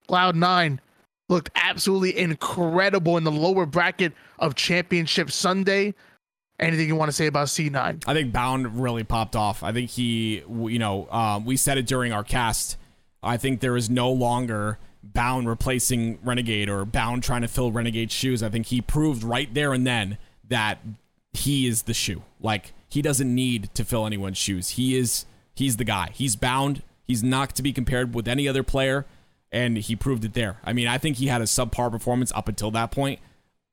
Cloud9 0.09 0.79
looked 1.29 1.49
absolutely 1.55 2.17
incredible 2.17 3.17
in 3.17 3.23
the 3.23 3.31
lower 3.31 3.65
bracket 3.65 4.13
of 4.37 4.55
Championship 4.55 5.31
Sunday. 5.31 5.93
Anything 6.59 6.87
you 6.87 6.95
want 6.95 7.09
to 7.09 7.13
say 7.15 7.25
about 7.27 7.47
C9? 7.47 8.03
I 8.07 8.13
think 8.13 8.31
Bound 8.31 8.79
really 8.81 9.03
popped 9.03 9.35
off. 9.35 9.61
I 9.61 9.73
think 9.73 9.89
he, 9.89 10.41
you 10.47 10.79
know, 10.79 11.09
um, 11.11 11.45
we 11.45 11.57
said 11.57 11.77
it 11.77 11.85
during 11.85 12.13
our 12.13 12.23
cast. 12.23 12.77
I 13.25 13.37
think 13.37 13.59
there 13.59 13.75
is 13.75 13.89
no 13.89 14.11
longer 14.11 14.77
Bound 15.03 15.47
replacing 15.47 16.19
Renegade 16.23 16.69
or 16.69 16.83
Bound 16.85 17.23
trying 17.23 17.41
to 17.41 17.47
fill 17.47 17.71
Renegade's 17.71 18.13
shoes. 18.13 18.41
I 18.41 18.49
think 18.49 18.67
he 18.67 18.81
proved 18.81 19.23
right 19.23 19.53
there 19.53 19.73
and 19.73 19.85
then 19.85 20.17
that 20.47 20.79
he 21.33 21.67
is 21.67 21.83
the 21.83 21.93
shoe. 21.93 22.23
Like 22.39 22.73
he 22.87 23.01
doesn't 23.01 23.33
need 23.33 23.69
to 23.75 23.83
fill 23.83 24.05
anyone's 24.05 24.37
shoes. 24.37 24.69
He 24.71 24.97
is 24.97 25.25
he's 25.53 25.77
the 25.77 25.83
guy. 25.83 26.09
He's 26.13 26.35
Bound. 26.35 26.81
He's 27.03 27.23
not 27.23 27.55
to 27.55 27.63
be 27.63 27.71
compared 27.71 28.15
with 28.15 28.27
any 28.27 28.47
other 28.47 28.63
player, 28.63 29.05
and 29.51 29.77
he 29.77 29.95
proved 29.95 30.25
it 30.25 30.33
there. 30.33 30.57
I 30.63 30.73
mean, 30.73 30.87
I 30.87 30.97
think 30.97 31.17
he 31.17 31.27
had 31.27 31.41
a 31.41 31.45
subpar 31.45 31.91
performance 31.91 32.31
up 32.33 32.47
until 32.47 32.71
that 32.71 32.89
point, 32.89 33.19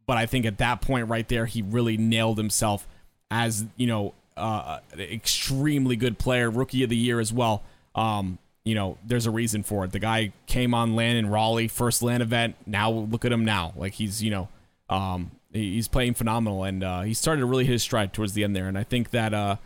but 0.07 0.19
I 0.19 0.27
think 0.27 0.45
at 0.45 0.59
that 0.59 0.83
point 0.83 1.09
right 1.09 1.27
there, 1.29 1.47
he 1.47 1.63
really 1.63 1.97
nailed 1.97 2.37
himself 2.37 2.87
as 3.31 3.65
you 3.77 3.87
know 3.87 4.15
uh, 4.37 4.81
extremely 4.99 5.97
good 5.97 6.19
player, 6.19 6.51
rookie 6.51 6.83
of 6.83 6.91
the 6.91 6.97
year 6.97 7.21
as 7.21 7.33
well. 7.33 7.63
Um, 7.95 8.39
you 8.65 8.75
know, 8.75 8.99
there's 9.05 9.27
a 9.27 9.31
reason 9.31 9.63
for 9.63 9.85
it. 9.85 9.93
The 9.93 9.99
guy 9.99 10.33
came 10.47 10.75
on 10.75 10.95
LAN 10.95 11.17
in 11.17 11.29
Raleigh, 11.29 11.69
first 11.69 12.03
LAN 12.03 12.23
event. 12.23 12.57
Now 12.67 12.91
look 12.91 13.25
at 13.25 13.33
him 13.33 13.45
now. 13.45 13.73
Like 13.77 13.95
he's, 13.95 14.23
you 14.23 14.31
know, 14.31 14.49
um, 14.89 15.33
he's 15.53 15.89
playing 15.89 16.15
phenomenal, 16.15 16.65
and 16.65 16.85
uh, 16.85 17.03
he 17.03 17.15
started 17.15 17.41
to 17.41 17.47
really 17.47 17.65
hit 17.65 17.73
his 17.73 17.83
stride 17.83 18.13
towards 18.13 18.35
the 18.35 18.45
end 18.45 18.55
there. 18.55 18.69
And 18.69 18.79
I 18.79 18.85
think 18.85 19.11
that, 19.11 19.35
uh, 19.35 19.57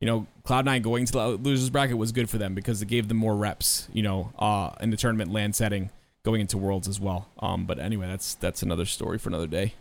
you 0.00 0.06
know, 0.06 0.26
Cloud9 0.44 0.82
going 0.82 1.06
to 1.06 1.12
the 1.12 1.26
losers 1.28 1.70
bracket 1.70 1.98
was 1.98 2.12
good 2.12 2.30
for 2.30 2.38
them 2.38 2.54
because 2.54 2.80
it 2.82 2.86
gave 2.86 3.08
them 3.08 3.16
more 3.16 3.34
reps, 3.36 3.88
you 3.92 4.02
know, 4.02 4.32
uh, 4.38 4.70
in 4.80 4.90
the 4.90 4.96
tournament 4.96 5.32
LAN 5.32 5.52
setting 5.52 5.90
going 6.22 6.40
into 6.40 6.56
Worlds 6.56 6.88
as 6.88 7.00
well. 7.00 7.28
Um, 7.40 7.66
but 7.66 7.78
anyway, 7.78 8.06
that's 8.06 8.34
that's 8.34 8.62
another 8.62 8.84
story 8.84 9.18
for 9.18 9.30
another 9.30 9.46
day 9.46 9.74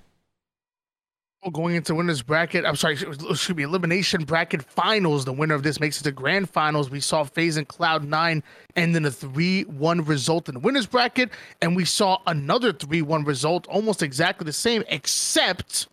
going 1.52 1.76
into 1.76 1.96
winners 1.96 2.22
bracket. 2.22 2.66
I'm 2.66 2.76
sorry, 2.76 2.98
should 3.36 3.56
be 3.56 3.64
elimination 3.64 4.24
bracket 4.24 4.64
finals. 4.64 5.26
The 5.26 5.34
winner 5.34 5.56
of 5.56 5.64
this 5.64 5.80
makes 5.80 6.00
it 6.00 6.04
to 6.04 6.12
grand 6.12 6.50
finals. 6.50 6.90
We 6.90 7.00
saw 7.00 7.24
FaZe 7.24 7.58
and 7.58 7.68
Cloud 7.68 8.04
Nine 8.04 8.44
and 8.76 8.96
then 8.96 9.06
a 9.06 9.12
three-one 9.12 10.06
result 10.06 10.48
in 10.50 10.56
the 10.56 10.60
winners 10.60 10.86
bracket, 10.86 11.30
and 11.62 11.76
we 11.76 11.86
saw 11.86 12.20
another 12.28 12.74
three-one 12.74 13.24
result, 13.24 13.68
almost 13.68 14.02
exactly 14.02 14.46
the 14.46 14.54
same, 14.54 14.84
except 14.88 15.88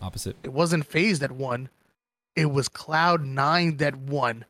opposite. 0.00 0.36
It 0.42 0.52
wasn't 0.52 0.86
FaZe 0.86 1.18
that 1.20 1.32
won. 1.32 1.68
It 2.34 2.46
was 2.46 2.68
Cloud 2.68 3.24
Nine 3.24 3.76
that 3.76 3.96
won. 3.96 4.44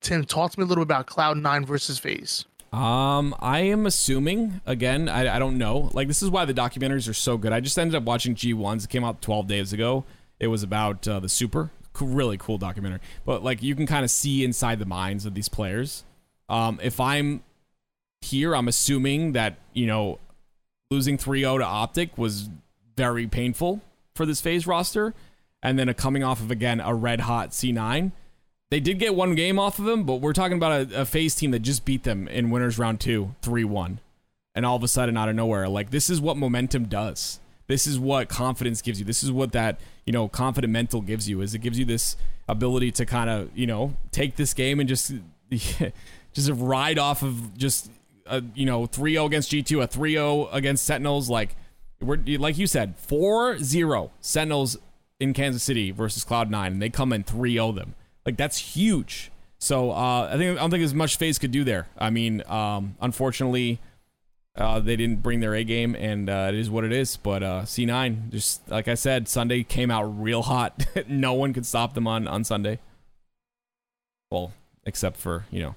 Tim, 0.00 0.24
talk 0.24 0.52
to 0.52 0.58
me 0.58 0.64
a 0.64 0.66
little 0.66 0.84
bit 0.84 0.94
about 0.94 1.06
Cloud 1.06 1.36
Nine 1.36 1.66
versus 1.66 1.98
FaZe. 1.98 2.46
Um, 2.72 3.34
I 3.40 3.60
am 3.60 3.84
assuming 3.84 4.60
again. 4.64 5.08
I, 5.08 5.36
I 5.36 5.38
don't 5.38 5.58
know. 5.58 5.90
Like 5.92 6.06
this 6.08 6.22
is 6.22 6.30
why 6.30 6.44
the 6.44 6.54
documentaries 6.54 7.08
are 7.08 7.14
so 7.14 7.36
good. 7.36 7.52
I 7.52 7.60
just 7.60 7.78
ended 7.78 7.96
up 7.96 8.04
watching 8.04 8.34
G 8.34 8.54
ones. 8.54 8.84
It 8.84 8.90
came 8.90 9.04
out 9.04 9.20
12 9.22 9.48
days 9.48 9.72
ago. 9.72 10.04
It 10.38 10.46
was 10.46 10.62
about 10.62 11.06
uh, 11.08 11.20
the 11.20 11.28
Super. 11.28 11.70
Really 12.00 12.38
cool 12.38 12.56
documentary. 12.56 13.00
But 13.26 13.42
like 13.42 13.62
you 13.62 13.74
can 13.74 13.86
kind 13.86 14.04
of 14.04 14.10
see 14.10 14.44
inside 14.44 14.78
the 14.78 14.86
minds 14.86 15.26
of 15.26 15.34
these 15.34 15.48
players. 15.48 16.04
Um, 16.48 16.78
if 16.82 16.98
I'm 16.98 17.42
here, 18.22 18.54
I'm 18.54 18.68
assuming 18.68 19.32
that 19.32 19.56
you 19.74 19.86
know 19.86 20.18
losing 20.90 21.18
3-0 21.18 21.58
to 21.58 21.64
Optic 21.64 22.16
was 22.16 22.48
very 22.96 23.26
painful 23.26 23.80
for 24.14 24.24
this 24.24 24.40
FaZe 24.40 24.66
roster, 24.66 25.12
and 25.62 25.78
then 25.78 25.88
a 25.88 25.94
coming 25.94 26.22
off 26.22 26.40
of 26.40 26.50
again 26.50 26.80
a 26.80 26.94
red 26.94 27.20
hot 27.20 27.50
C9 27.50 28.12
they 28.70 28.80
did 28.80 28.98
get 28.98 29.16
one 29.16 29.34
game 29.34 29.58
off 29.58 29.78
of 29.78 29.84
them, 29.84 30.04
but 30.04 30.16
we're 30.16 30.32
talking 30.32 30.56
about 30.56 30.92
a, 30.92 31.02
a 31.02 31.04
FaZe 31.04 31.34
team 31.34 31.50
that 31.50 31.58
just 31.60 31.84
beat 31.84 32.04
them 32.04 32.28
in 32.28 32.50
winners 32.50 32.78
round 32.78 33.00
two, 33.00 33.34
3 33.42 33.64
1. 33.64 33.98
And 34.54 34.66
all 34.66 34.76
of 34.76 34.82
a 34.82 34.88
sudden, 34.88 35.16
out 35.16 35.28
of 35.28 35.34
nowhere, 35.34 35.68
like 35.68 35.90
this 35.90 36.08
is 36.08 36.20
what 36.20 36.36
momentum 36.36 36.86
does. 36.86 37.40
This 37.66 37.86
is 37.86 37.98
what 37.98 38.28
confidence 38.28 38.82
gives 38.82 38.98
you. 38.98 39.04
This 39.04 39.22
is 39.22 39.30
what 39.30 39.52
that, 39.52 39.78
you 40.04 40.12
know, 40.12 40.28
confident 40.28 40.72
mental 40.72 41.00
gives 41.00 41.28
you, 41.28 41.40
is 41.40 41.54
it 41.54 41.60
gives 41.60 41.78
you 41.78 41.84
this 41.84 42.16
ability 42.48 42.90
to 42.92 43.06
kind 43.06 43.30
of, 43.30 43.50
you 43.56 43.66
know, 43.66 43.94
take 44.10 44.36
this 44.36 44.54
game 44.54 44.80
and 44.80 44.88
just, 44.88 45.12
just 46.32 46.50
ride 46.52 46.98
off 46.98 47.22
of 47.22 47.56
just, 47.56 47.90
a, 48.26 48.42
you 48.54 48.66
know, 48.66 48.86
3 48.86 49.12
0 49.12 49.26
against 49.26 49.50
G2, 49.50 49.82
a 49.82 49.86
3 49.86 50.12
0 50.12 50.48
against 50.52 50.84
Sentinels. 50.84 51.28
Like, 51.28 51.56
we're, 52.00 52.18
like 52.38 52.58
you 52.58 52.66
said, 52.66 52.96
4 52.96 53.58
0 53.58 54.10
Sentinels 54.20 54.76
in 55.18 55.32
Kansas 55.32 55.62
City 55.62 55.90
versus 55.90 56.24
Cloud9, 56.24 56.66
and 56.66 56.82
they 56.82 56.90
come 56.90 57.12
and 57.12 57.26
3 57.26 57.52
0 57.54 57.72
them 57.72 57.94
like 58.30 58.36
that's 58.36 58.58
huge. 58.58 59.32
So 59.58 59.90
uh, 59.90 60.30
I 60.32 60.38
think 60.38 60.56
I 60.56 60.60
don't 60.60 60.70
think 60.70 60.84
as 60.84 60.94
much 60.94 61.18
FaZe 61.18 61.38
could 61.38 61.50
do 61.50 61.64
there. 61.64 61.88
I 61.98 62.10
mean, 62.10 62.42
um, 62.46 62.96
unfortunately, 63.00 63.80
uh, 64.56 64.78
they 64.78 64.96
didn't 64.96 65.22
bring 65.22 65.40
their 65.40 65.54
A 65.54 65.64
game, 65.64 65.94
and 65.96 66.30
uh, 66.30 66.46
it 66.48 66.54
is 66.54 66.70
what 66.70 66.84
it 66.84 66.92
is. 66.92 67.16
But 67.16 67.42
uh, 67.42 67.62
C9, 67.62 68.30
just 68.30 68.68
like 68.70 68.88
I 68.88 68.94
said, 68.94 69.28
Sunday 69.28 69.64
came 69.64 69.90
out 69.90 70.04
real 70.04 70.42
hot. 70.42 70.86
no 71.08 71.34
one 71.34 71.52
could 71.52 71.66
stop 71.66 71.94
them 71.94 72.06
on 72.06 72.28
on 72.28 72.44
Sunday. 72.44 72.78
Well, 74.30 74.52
except 74.86 75.16
for 75.16 75.46
you 75.50 75.60
know 75.60 75.74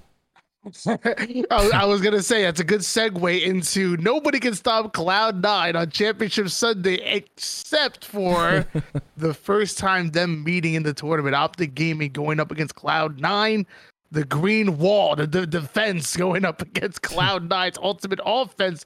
I 0.65 1.85
was 1.85 1.99
gonna 2.01 2.23
say 2.23 2.43
that's 2.43 2.61
a 2.61 2.63
good 2.63 2.79
segue 2.81 3.43
into 3.43 3.97
nobody 3.97 4.39
can 4.39 4.53
stop 4.53 4.93
Cloud 4.93 5.41
Nine 5.41 5.75
on 5.75 5.89
Championship 5.89 6.49
Sunday 6.49 6.95
except 7.03 8.05
for 8.05 8.65
the 9.17 9.33
first 9.33 9.77
time 9.77 10.11
them 10.11 10.41
meeting 10.43 10.75
in 10.75 10.83
the 10.83 10.93
tournament. 10.93 11.35
Optic 11.35 11.75
Gaming 11.75 12.11
going 12.13 12.39
up 12.39 12.49
against 12.49 12.75
Cloud 12.75 13.19
Nine, 13.19 13.67
the 14.11 14.23
Green 14.23 14.77
Wall, 14.77 15.17
the, 15.17 15.27
the 15.27 15.45
defense 15.45 16.15
going 16.15 16.45
up 16.45 16.61
against 16.61 17.01
Cloud 17.01 17.49
Nine's 17.49 17.77
ultimate 17.77 18.21
offense, 18.25 18.85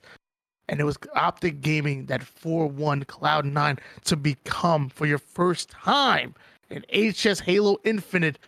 and 0.67 0.79
it 0.79 0.83
was 0.83 0.97
Optic 1.13 1.61
Gaming 1.61 2.07
that 2.07 2.23
four 2.23 2.65
one 2.65 3.03
Cloud 3.03 3.45
Nine 3.45 3.77
to 4.05 4.15
become 4.15 4.89
for 4.89 5.05
your 5.05 5.19
first 5.19 5.69
time 5.69 6.33
in 6.71 6.83
HCS 6.91 7.41
Halo 7.41 7.77
Infinite 7.83 8.39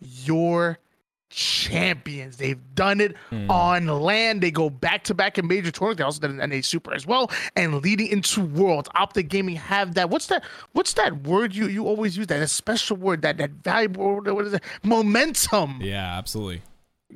your 0.00 0.78
champions. 1.30 2.36
They've 2.36 2.58
done 2.74 3.00
it 3.00 3.14
mm. 3.30 3.48
on 3.48 3.86
LAN. 3.86 4.40
They 4.40 4.50
go 4.50 4.68
back 4.68 5.04
to 5.04 5.14
back 5.14 5.38
in 5.38 5.46
major 5.46 5.70
tournaments. 5.70 5.98
They 5.98 6.04
also 6.04 6.20
did 6.20 6.38
an 6.38 6.50
NA 6.50 6.60
Super 6.60 6.92
as 6.92 7.06
well. 7.06 7.30
And 7.56 7.82
leading 7.82 8.08
into 8.08 8.44
Worlds, 8.44 8.88
Optic 8.94 9.28
Gaming 9.28 9.56
have 9.56 9.94
that. 9.94 10.10
What's 10.10 10.26
that? 10.26 10.44
What's 10.72 10.92
that 10.94 11.22
word 11.22 11.54
you 11.54 11.68
you 11.68 11.86
always 11.86 12.16
use? 12.16 12.26
That 12.26 12.42
a 12.42 12.48
special 12.48 12.96
word. 12.96 13.22
That 13.22 13.38
that 13.38 13.50
valuable. 13.50 14.20
What 14.20 14.44
is 14.44 14.52
it? 14.52 14.62
Momentum. 14.82 15.78
Yeah, 15.80 16.18
absolutely. 16.18 16.62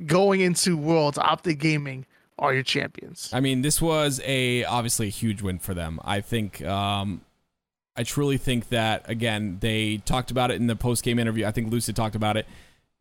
Going 0.07 0.41
into 0.41 0.77
Worlds, 0.77 1.19
Optic 1.19 1.59
Gaming 1.59 2.07
are 2.39 2.55
your 2.55 2.63
champions. 2.63 3.31
I 3.33 3.41
mean, 3.41 3.63
this 3.63 3.83
was 3.83 4.21
a 4.25 4.65
obviously 4.65 5.09
a 5.09 5.11
huge 5.11 5.43
win 5.43 5.59
for 5.59 5.75
them. 5.75 6.01
I 6.03 6.21
think. 6.21 6.65
um 6.65 7.21
I 7.97 8.03
truly 8.03 8.39
think 8.39 8.71
that 8.71 9.09
again 9.09 9.59
they 9.61 9.99
talked 9.99 10.33
about 10.33 10.51
it 10.51 10.57
in 10.57 10.67
the 10.67 10.75
post 10.75 11.05
game 11.05 11.21
interview. 11.21 11.47
I 11.47 11.53
think 11.53 11.71
Lucid 11.71 11.95
talked 11.95 12.17
about 12.17 12.37
it 12.37 12.45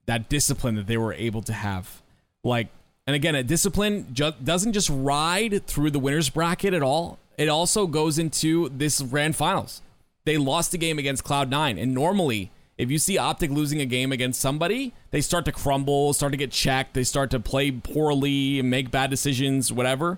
that 0.06 0.30
discipline 0.30 0.76
that 0.76 0.88
they 0.88 0.97
were 0.97 1.14
able 1.14 1.41
to 1.43 1.54
have. 1.54 2.01
Like, 2.43 2.68
and 3.08 3.16
again, 3.16 3.36
a 3.36 3.43
discipline 3.43 4.08
ju- 4.14 4.34
doesn't 4.43 4.74
just 4.74 4.89
ride 4.89 5.66
through 5.68 5.91
the 5.91 5.99
winners 5.99 6.30
bracket 6.30 6.74
at 6.74 6.84
all. 6.84 7.20
It 7.38 7.49
also 7.49 7.88
goes 7.88 8.20
into 8.20 8.70
this 8.70 9.01
grand 9.01 9.36
finals. 9.36 9.82
They 10.26 10.38
lost 10.38 10.74
a 10.74 10.78
game 10.78 10.99
against 10.99 11.24
Cloud9, 11.24 11.82
and 11.82 11.93
normally, 11.93 12.51
if 12.78 12.89
you 12.89 12.97
see 12.97 13.18
Optic 13.18 13.51
losing 13.51 13.82
a 13.82 13.86
game 13.86 14.12
against 14.12 14.39
somebody, 14.39 14.93
they 15.12 15.22
start 15.22 15.45
to 15.45 15.51
crumble, 15.51 16.14
start 16.14 16.32
to 16.32 16.38
get 16.38 16.51
checked, 16.51 16.93
they 16.93 17.04
start 17.04 17.30
to 17.32 17.39
play 17.39 17.72
poorly, 17.72 18.62
make 18.62 18.89
bad 18.89 19.10
decisions, 19.10 19.72
whatever. 19.72 20.18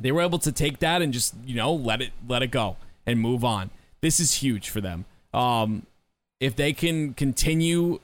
They 0.00 0.12
were 0.12 0.22
able 0.22 0.38
to 0.40 0.52
take 0.52 0.78
that 0.78 1.02
and 1.02 1.12
just 1.12 1.34
you 1.44 1.54
know 1.56 1.72
let 1.72 2.00
it 2.00 2.12
let 2.28 2.42
it 2.42 2.50
go 2.50 2.76
and 3.04 3.20
move 3.20 3.44
on. 3.44 3.70
This 4.00 4.20
is 4.20 4.34
huge 4.34 4.70
for 4.70 4.80
them. 4.80 5.04
Um, 5.34 5.86
if 6.40 6.54
they 6.54 6.72
can 6.72 7.14
continue 7.14 8.00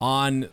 on 0.00 0.48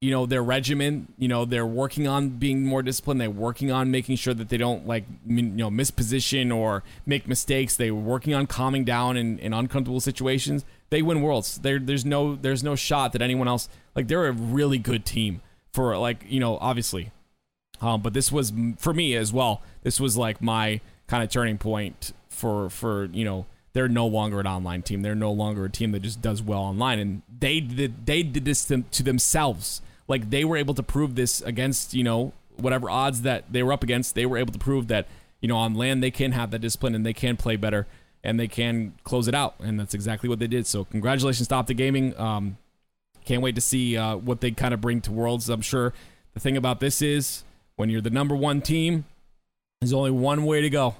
you 0.00 0.10
know 0.10 0.26
their 0.26 0.42
regimen. 0.42 1.08
You 1.16 1.28
know 1.28 1.44
they're 1.44 1.66
working 1.66 2.06
on 2.06 2.30
being 2.30 2.66
more 2.66 2.82
disciplined. 2.82 3.20
They're 3.20 3.30
working 3.30 3.72
on 3.72 3.90
making 3.90 4.16
sure 4.16 4.34
that 4.34 4.50
they 4.50 4.58
don't 4.58 4.86
like 4.86 5.04
you 5.26 5.42
know 5.42 5.70
misposition 5.70 6.54
or 6.54 6.82
make 7.06 7.26
mistakes. 7.26 7.76
They're 7.76 7.94
working 7.94 8.34
on 8.34 8.46
calming 8.46 8.84
down 8.84 9.16
in, 9.16 9.38
in 9.38 9.54
uncomfortable 9.54 10.00
situations. 10.00 10.64
They 10.90 11.00
win 11.00 11.22
worlds. 11.22 11.58
There 11.58 11.78
there's 11.78 12.04
no 12.04 12.34
there's 12.34 12.62
no 12.62 12.74
shot 12.74 13.12
that 13.12 13.22
anyone 13.22 13.48
else 13.48 13.68
like 13.94 14.08
they're 14.08 14.26
a 14.26 14.32
really 14.32 14.78
good 14.78 15.06
team 15.06 15.40
for 15.72 15.96
like 15.96 16.24
you 16.28 16.40
know 16.40 16.58
obviously. 16.60 17.10
Um 17.80 18.02
but 18.02 18.12
this 18.12 18.30
was 18.30 18.52
for 18.78 18.92
me 18.92 19.16
as 19.16 19.32
well 19.32 19.62
this 19.82 19.98
was 19.98 20.16
like 20.16 20.42
my 20.42 20.80
kind 21.06 21.22
of 21.22 21.30
turning 21.30 21.58
point 21.58 22.12
for 22.28 22.68
for 22.68 23.06
you 23.06 23.24
know 23.24 23.46
they're 23.74 23.88
no 23.88 24.06
longer 24.06 24.40
an 24.40 24.46
online 24.46 24.82
team. 24.82 25.02
They're 25.02 25.14
no 25.14 25.32
longer 25.32 25.64
a 25.64 25.70
team 25.70 25.92
that 25.92 26.00
just 26.00 26.22
does 26.22 26.40
well 26.40 26.60
online. 26.60 26.98
And 26.98 27.22
they 27.38 27.60
did 27.60 28.06
they 28.06 28.22
did 28.22 28.44
this 28.44 28.64
to, 28.66 29.02
themselves 29.02 29.82
like 30.08 30.30
they 30.30 30.44
were 30.44 30.56
able 30.56 30.74
to 30.74 30.82
prove 30.82 31.16
this 31.16 31.42
against 31.42 31.92
you 31.92 32.04
know 32.04 32.32
whatever 32.56 32.88
odds 32.88 33.22
that 33.22 33.52
they 33.52 33.62
were 33.62 33.72
up 33.72 33.82
against. 33.82 34.14
They 34.14 34.26
were 34.26 34.38
able 34.38 34.52
to 34.52 34.58
prove 34.58 34.88
that 34.88 35.06
you 35.40 35.48
know 35.48 35.56
on 35.56 35.74
LAN 35.74 36.00
they 36.00 36.10
can 36.10 36.32
have 36.32 36.50
that 36.52 36.60
discipline 36.60 36.94
and 36.94 37.04
they 37.04 37.12
can 37.12 37.36
play 37.36 37.56
better 37.56 37.86
and 38.22 38.40
they 38.40 38.48
can 38.48 38.94
close 39.04 39.28
it 39.28 39.34
out, 39.34 39.54
and 39.60 39.78
that's 39.78 39.92
exactly 39.92 40.30
what 40.30 40.38
they 40.38 40.46
did. 40.46 40.66
So 40.66 40.84
congratulations 40.86 41.46
to 41.48 41.54
Optic 41.56 41.76
Gaming. 41.76 42.18
Um, 42.18 42.56
can't 43.26 43.42
wait 43.42 43.54
to 43.54 43.60
see 43.60 43.98
uh, 43.98 44.16
what 44.16 44.40
they 44.40 44.50
kind 44.50 44.72
of 44.72 44.80
bring 44.80 45.02
to 45.02 45.12
Worlds. 45.12 45.50
I'm 45.50 45.60
sure 45.60 45.92
the 46.32 46.40
thing 46.40 46.56
about 46.56 46.80
this 46.80 47.02
is 47.02 47.44
when 47.76 47.90
you're 47.90 48.00
the 48.00 48.10
number 48.10 48.34
one 48.34 48.62
team, 48.62 49.04
there's 49.80 49.92
only 49.92 50.10
one 50.10 50.44
way 50.44 50.62
to 50.62 50.70
go. 50.70 50.94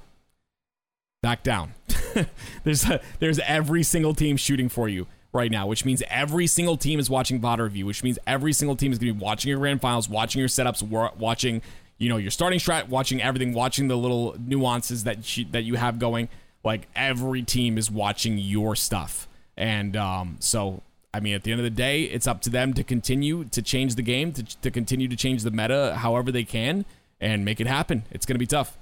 Back 1.25 1.43
down. 1.43 1.73
there's 2.65 2.85
a, 2.85 3.01
there's 3.19 3.39
every 3.39 3.83
single 3.83 4.13
team 4.13 4.37
shooting 4.37 4.69
for 4.69 4.91
you 4.91 5.07
right 5.33 5.51
now, 5.51 5.67
which 5.67 5.83
means 5.83 6.03
every 6.11 6.47
single 6.47 6.77
team 6.77 7.01
is 7.01 7.09
watching 7.09 7.41
VOD 7.41 7.61
review, 7.61 7.87
which 7.87 8.05
means 8.05 8.19
every 8.27 8.53
single 8.53 8.77
team 8.77 8.93
is 8.93 8.99
going 8.99 9.09
to 9.09 9.15
be 9.15 9.25
watching 9.25 9.49
your 9.49 9.59
grand 9.59 9.81
finals, 9.81 10.07
watching 10.07 10.39
your 10.41 10.51
setups, 10.51 10.83
watching 11.17 11.63
you 11.97 12.11
know 12.11 12.19
your 12.19 12.31
starting 12.31 12.59
strat, 12.59 12.89
watching 12.89 13.23
everything, 13.23 13.55
watching 13.55 13.89
the 13.89 13.97
little 13.97 14.37
nuances 14.39 15.05
that 15.05 15.35
you, 15.35 15.47
that 15.53 15.63
you 15.63 15.77
have 15.77 15.99
going. 15.99 16.29
Like 16.63 16.89
every 16.95 17.41
team 17.41 17.79
is 17.79 17.91
watching 17.91 18.37
your 18.37 18.77
stuff, 18.77 19.27
and 19.57 19.97
um, 19.97 20.37
so 20.41 20.83
I 21.15 21.21
mean, 21.21 21.35
at 21.35 21.43
the 21.45 21.53
end 21.53 21.61
of 21.61 21.65
the 21.65 21.71
day, 21.71 22.03
it's 22.03 22.27
up 22.27 22.43
to 22.43 22.51
them 22.51 22.75
to 22.75 22.85
continue 22.85 23.45
to 23.45 23.63
change 23.63 23.95
the 23.95 24.03
game, 24.03 24.31
to, 24.35 24.43
to 24.61 24.71
continue 24.71 25.09
to 25.09 25.17
change 25.17 25.43
the 25.43 25.51
meta 25.51 25.95
however 25.97 26.31
they 26.31 26.45
can, 26.45 26.85
and 27.19 27.47
make 27.47 27.63
it 27.63 27.67
happen. 27.67 28.03
It's 28.11 28.27
going 28.27 28.35
to 28.35 28.39
be 28.39 28.47
tough. 28.47 28.77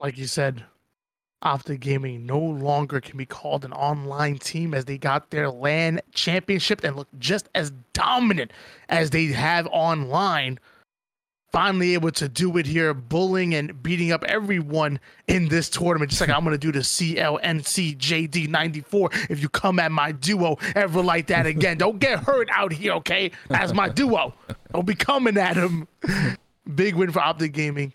Like 0.00 0.16
you 0.16 0.26
said, 0.26 0.64
Optic 1.42 1.80
Gaming 1.80 2.26
no 2.26 2.38
longer 2.38 3.00
can 3.00 3.16
be 3.16 3.26
called 3.26 3.64
an 3.64 3.72
online 3.72 4.38
team 4.38 4.74
as 4.74 4.86
they 4.86 4.98
got 4.98 5.30
their 5.30 5.50
LAN 5.50 6.00
championship 6.12 6.84
and 6.84 6.96
look 6.96 7.08
just 7.18 7.48
as 7.54 7.72
dominant 7.92 8.52
as 8.88 9.10
they 9.10 9.26
have 9.26 9.66
online 9.68 10.58
finally 11.52 11.94
able 11.94 12.10
to 12.12 12.28
do 12.28 12.56
it 12.56 12.66
here, 12.66 12.94
bullying 12.94 13.52
and 13.54 13.82
beating 13.82 14.12
up 14.12 14.22
everyone 14.24 15.00
in 15.26 15.48
this 15.48 15.68
tournament, 15.68 16.10
just 16.10 16.20
like 16.20 16.30
I'm 16.30 16.44
going 16.44 16.54
to 16.54 16.58
do 16.58 16.70
to 16.72 16.78
CLNCJD94 16.78 19.30
if 19.30 19.42
you 19.42 19.48
come 19.48 19.80
at 19.80 19.90
my 19.90 20.12
duo 20.12 20.58
ever 20.76 21.02
like 21.02 21.26
that 21.28 21.46
again. 21.46 21.78
Don't 21.78 21.98
get 21.98 22.18
hurt 22.20 22.48
out 22.52 22.72
here, 22.72 22.92
okay? 22.94 23.30
That's 23.48 23.74
my 23.74 23.88
duo. 23.88 24.34
Don't 24.72 24.86
be 24.86 24.94
coming 24.94 25.36
at 25.36 25.56
him. 25.56 25.88
Big 26.74 26.94
win 26.94 27.10
for 27.10 27.20
Optic 27.20 27.52
Gaming. 27.52 27.92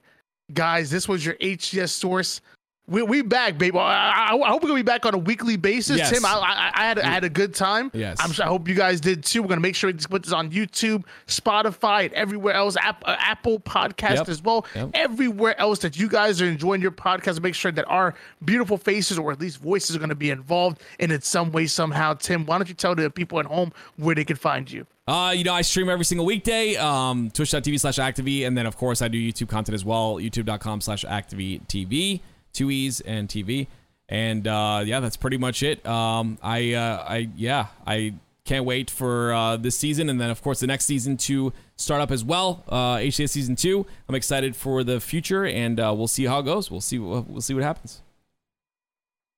Guys, 0.54 0.92
this 0.92 1.08
was 1.08 1.26
your 1.26 1.36
HCS 1.36 1.90
source 1.90 2.40
we 2.88 3.02
we 3.02 3.22
back, 3.24 3.58
baby. 3.58 3.78
I, 3.78 4.28
I, 4.32 4.48
hope 4.48 4.62
we're 4.62 4.70
gonna 4.70 4.76
be 4.76 4.84
back 4.84 5.08
on 5.08 5.16
a 5.16 5.18
weekly 5.18 5.58
basis. 5.58 5.98
Yes. 5.98 6.12
Tim, 6.12 6.24
I, 6.24 6.34
I, 6.34 6.72
I, 6.74 6.86
had 6.86 7.00
I 7.00 7.08
had 7.08 7.24
a 7.24 7.30
good 7.30 7.56
time. 7.56 7.90
Yes, 7.94 8.18
I'm, 8.20 8.32
I 8.44 8.48
hope 8.48 8.68
you 8.68 8.76
guys 8.76 9.02
did 9.02 9.24
too. 9.24 9.42
We're 9.42 9.50
gonna 9.50 9.62
make 9.62 9.76
sure 9.76 9.92
we 9.92 9.98
put 9.98 10.24
this 10.24 10.34
on 10.34 10.52
YouTube, 10.52 11.04
Spotify, 11.26 12.06
and 12.06 12.14
everywhere 12.14 12.54
else. 12.54 12.78
App, 12.78 13.04
uh, 13.08 13.16
Apple 13.18 13.60
Podcast 13.60 14.16
yep. 14.16 14.30
as 14.30 14.44
well. 14.44 14.68
Yep. 14.76 14.92
Everywhere 14.94 15.60
else 15.60 15.80
that 15.80 15.98
you 15.98 16.08
guys 16.08 16.42
are 16.42 16.46
enjoying 16.46 16.82
your 16.82 16.92
podcast. 16.92 17.42
Make 17.42 17.56
sure 17.56 17.72
that 17.72 17.86
our 17.86 18.14
beautiful 18.44 18.78
faces, 18.78 19.18
or 19.18 19.32
at 19.32 19.40
least 19.40 19.58
voices, 19.58 19.96
are 19.96 20.00
gonna 20.00 20.14
be 20.14 20.30
involved 20.30 20.80
in 21.00 21.10
it 21.10 21.24
some 21.24 21.52
way 21.52 21.66
somehow. 21.66 22.14
Tim, 22.14 22.46
why 22.46 22.60
don't 22.60 22.70
you 22.70 22.76
tell 22.76 22.94
the 22.94 23.10
people 23.10 23.40
at 23.40 23.48
home 23.48 23.72
where 23.98 24.14
they 24.14 24.26
can 24.26 24.38
find 24.38 24.70
you? 24.70 24.86
Uh, 25.08 25.34
you 25.36 25.44
know, 25.44 25.54
I 25.54 25.62
stream 25.62 25.88
every 25.88 26.06
single 26.06 26.26
weekday, 26.26 26.76
um, 26.78 27.30
twitch.tv 27.30 27.80
slash 27.80 27.98
Activee, 27.98 28.46
and 28.48 28.58
then, 28.58 28.66
of 28.66 28.76
course, 28.76 29.04
I 29.04 29.08
do 29.08 29.20
YouTube 29.20 29.50
content 29.50 29.76
as 29.76 29.86
well, 29.86 30.16
youtube.com 30.16 30.82
slash 30.82 31.06
Activee 31.06 31.62
TV 31.68 32.22
two 32.56 32.72
E's 32.72 33.02
and 33.02 33.28
TV. 33.30 33.68
And 34.08 34.48
uh, 34.48 34.84
yeah, 34.86 35.00
that's 35.00 35.18
pretty 35.18 35.38
much 35.38 35.64
it. 35.64 35.86
Um, 35.86 36.38
I, 36.42 36.74
uh, 36.74 37.06
I, 37.08 37.30
yeah, 37.36 37.68
I 37.88 38.14
can't 38.46 38.66
wait 38.66 38.90
for 38.92 39.34
uh, 39.34 39.58
this 39.58 39.78
season, 39.78 40.10
and 40.10 40.22
then 40.22 40.30
of 40.30 40.42
course 40.42 40.60
the 40.60 40.68
next 40.68 40.86
season 40.86 41.18
to 41.18 41.52
start 41.76 42.02
up 42.02 42.12
as 42.12 42.24
well. 42.24 42.64
Uh, 42.70 42.98
HCS 42.98 43.32
season 43.32 43.56
two. 43.56 43.86
I'm 44.08 44.16
excited 44.16 44.56
for 44.56 44.84
the 44.84 45.00
future, 45.00 45.46
and 45.46 45.80
uh, 45.80 45.94
we'll 45.98 46.08
see 46.08 46.26
how 46.26 46.40
it 46.40 46.44
goes. 46.44 46.72
We'll 46.72 46.82
see. 46.82 47.00
We'll 47.00 47.42
see 47.42 47.54
what 47.54 47.64
happens. 47.64 48.02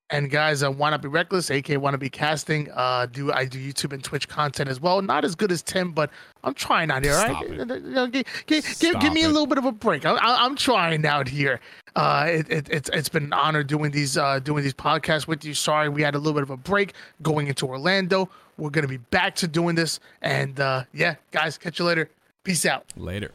And 0.09 0.29
guys, 0.29 0.63
I 0.63 0.69
wanna 0.69 0.97
be 0.97 1.09
reckless, 1.09 1.51
aka 1.51 1.75
wanna 1.75 1.97
be 1.97 2.09
casting. 2.09 2.69
Uh, 2.73 3.07
do 3.07 3.31
I 3.33 3.43
do 3.43 3.59
YouTube 3.59 3.91
and 3.91 4.01
Twitch 4.01 4.29
content 4.29 4.69
as 4.69 4.79
well? 4.79 5.01
Not 5.01 5.25
as 5.25 5.35
good 5.35 5.51
as 5.51 5.61
Tim, 5.61 5.91
but 5.91 6.09
I'm 6.45 6.53
trying 6.53 6.91
out 6.91 7.03
here. 7.03 7.13
Stop 7.13 7.41
right? 7.41 7.51
It. 7.51 8.27
Give, 8.45 8.79
give, 8.79 8.99
give, 9.01 9.11
me 9.11 9.23
a 9.23 9.27
little 9.27 9.47
bit 9.47 9.57
of 9.57 9.65
a 9.65 9.71
break. 9.71 10.05
I, 10.05 10.13
I, 10.13 10.45
I'm 10.45 10.55
trying 10.55 11.05
out 11.05 11.27
here. 11.27 11.59
Uh, 11.97 12.27
it, 12.29 12.49
it, 12.51 12.69
it's 12.69 12.89
it's 12.93 13.09
been 13.09 13.23
an 13.23 13.33
honor 13.33 13.63
doing 13.63 13.89
these 13.89 14.19
uh, 14.19 14.37
doing 14.37 14.61
these 14.63 14.73
podcasts 14.73 15.27
with 15.27 15.43
you. 15.43 15.55
Sorry, 15.55 15.89
we 15.89 16.03
had 16.03 16.13
a 16.13 16.19
little 16.19 16.35
bit 16.35 16.43
of 16.43 16.51
a 16.51 16.57
break 16.57 16.93
going 17.23 17.47
into 17.47 17.65
Orlando. 17.65 18.29
We're 18.55 18.69
gonna 18.69 18.87
be 18.87 18.97
back 18.97 19.33
to 19.37 19.47
doing 19.47 19.73
this, 19.73 19.99
and 20.21 20.59
uh, 20.59 20.83
yeah, 20.93 21.15
guys, 21.31 21.57
catch 21.57 21.79
you 21.79 21.85
later. 21.85 22.07
Peace 22.43 22.67
out. 22.67 22.85
Later. 22.95 23.31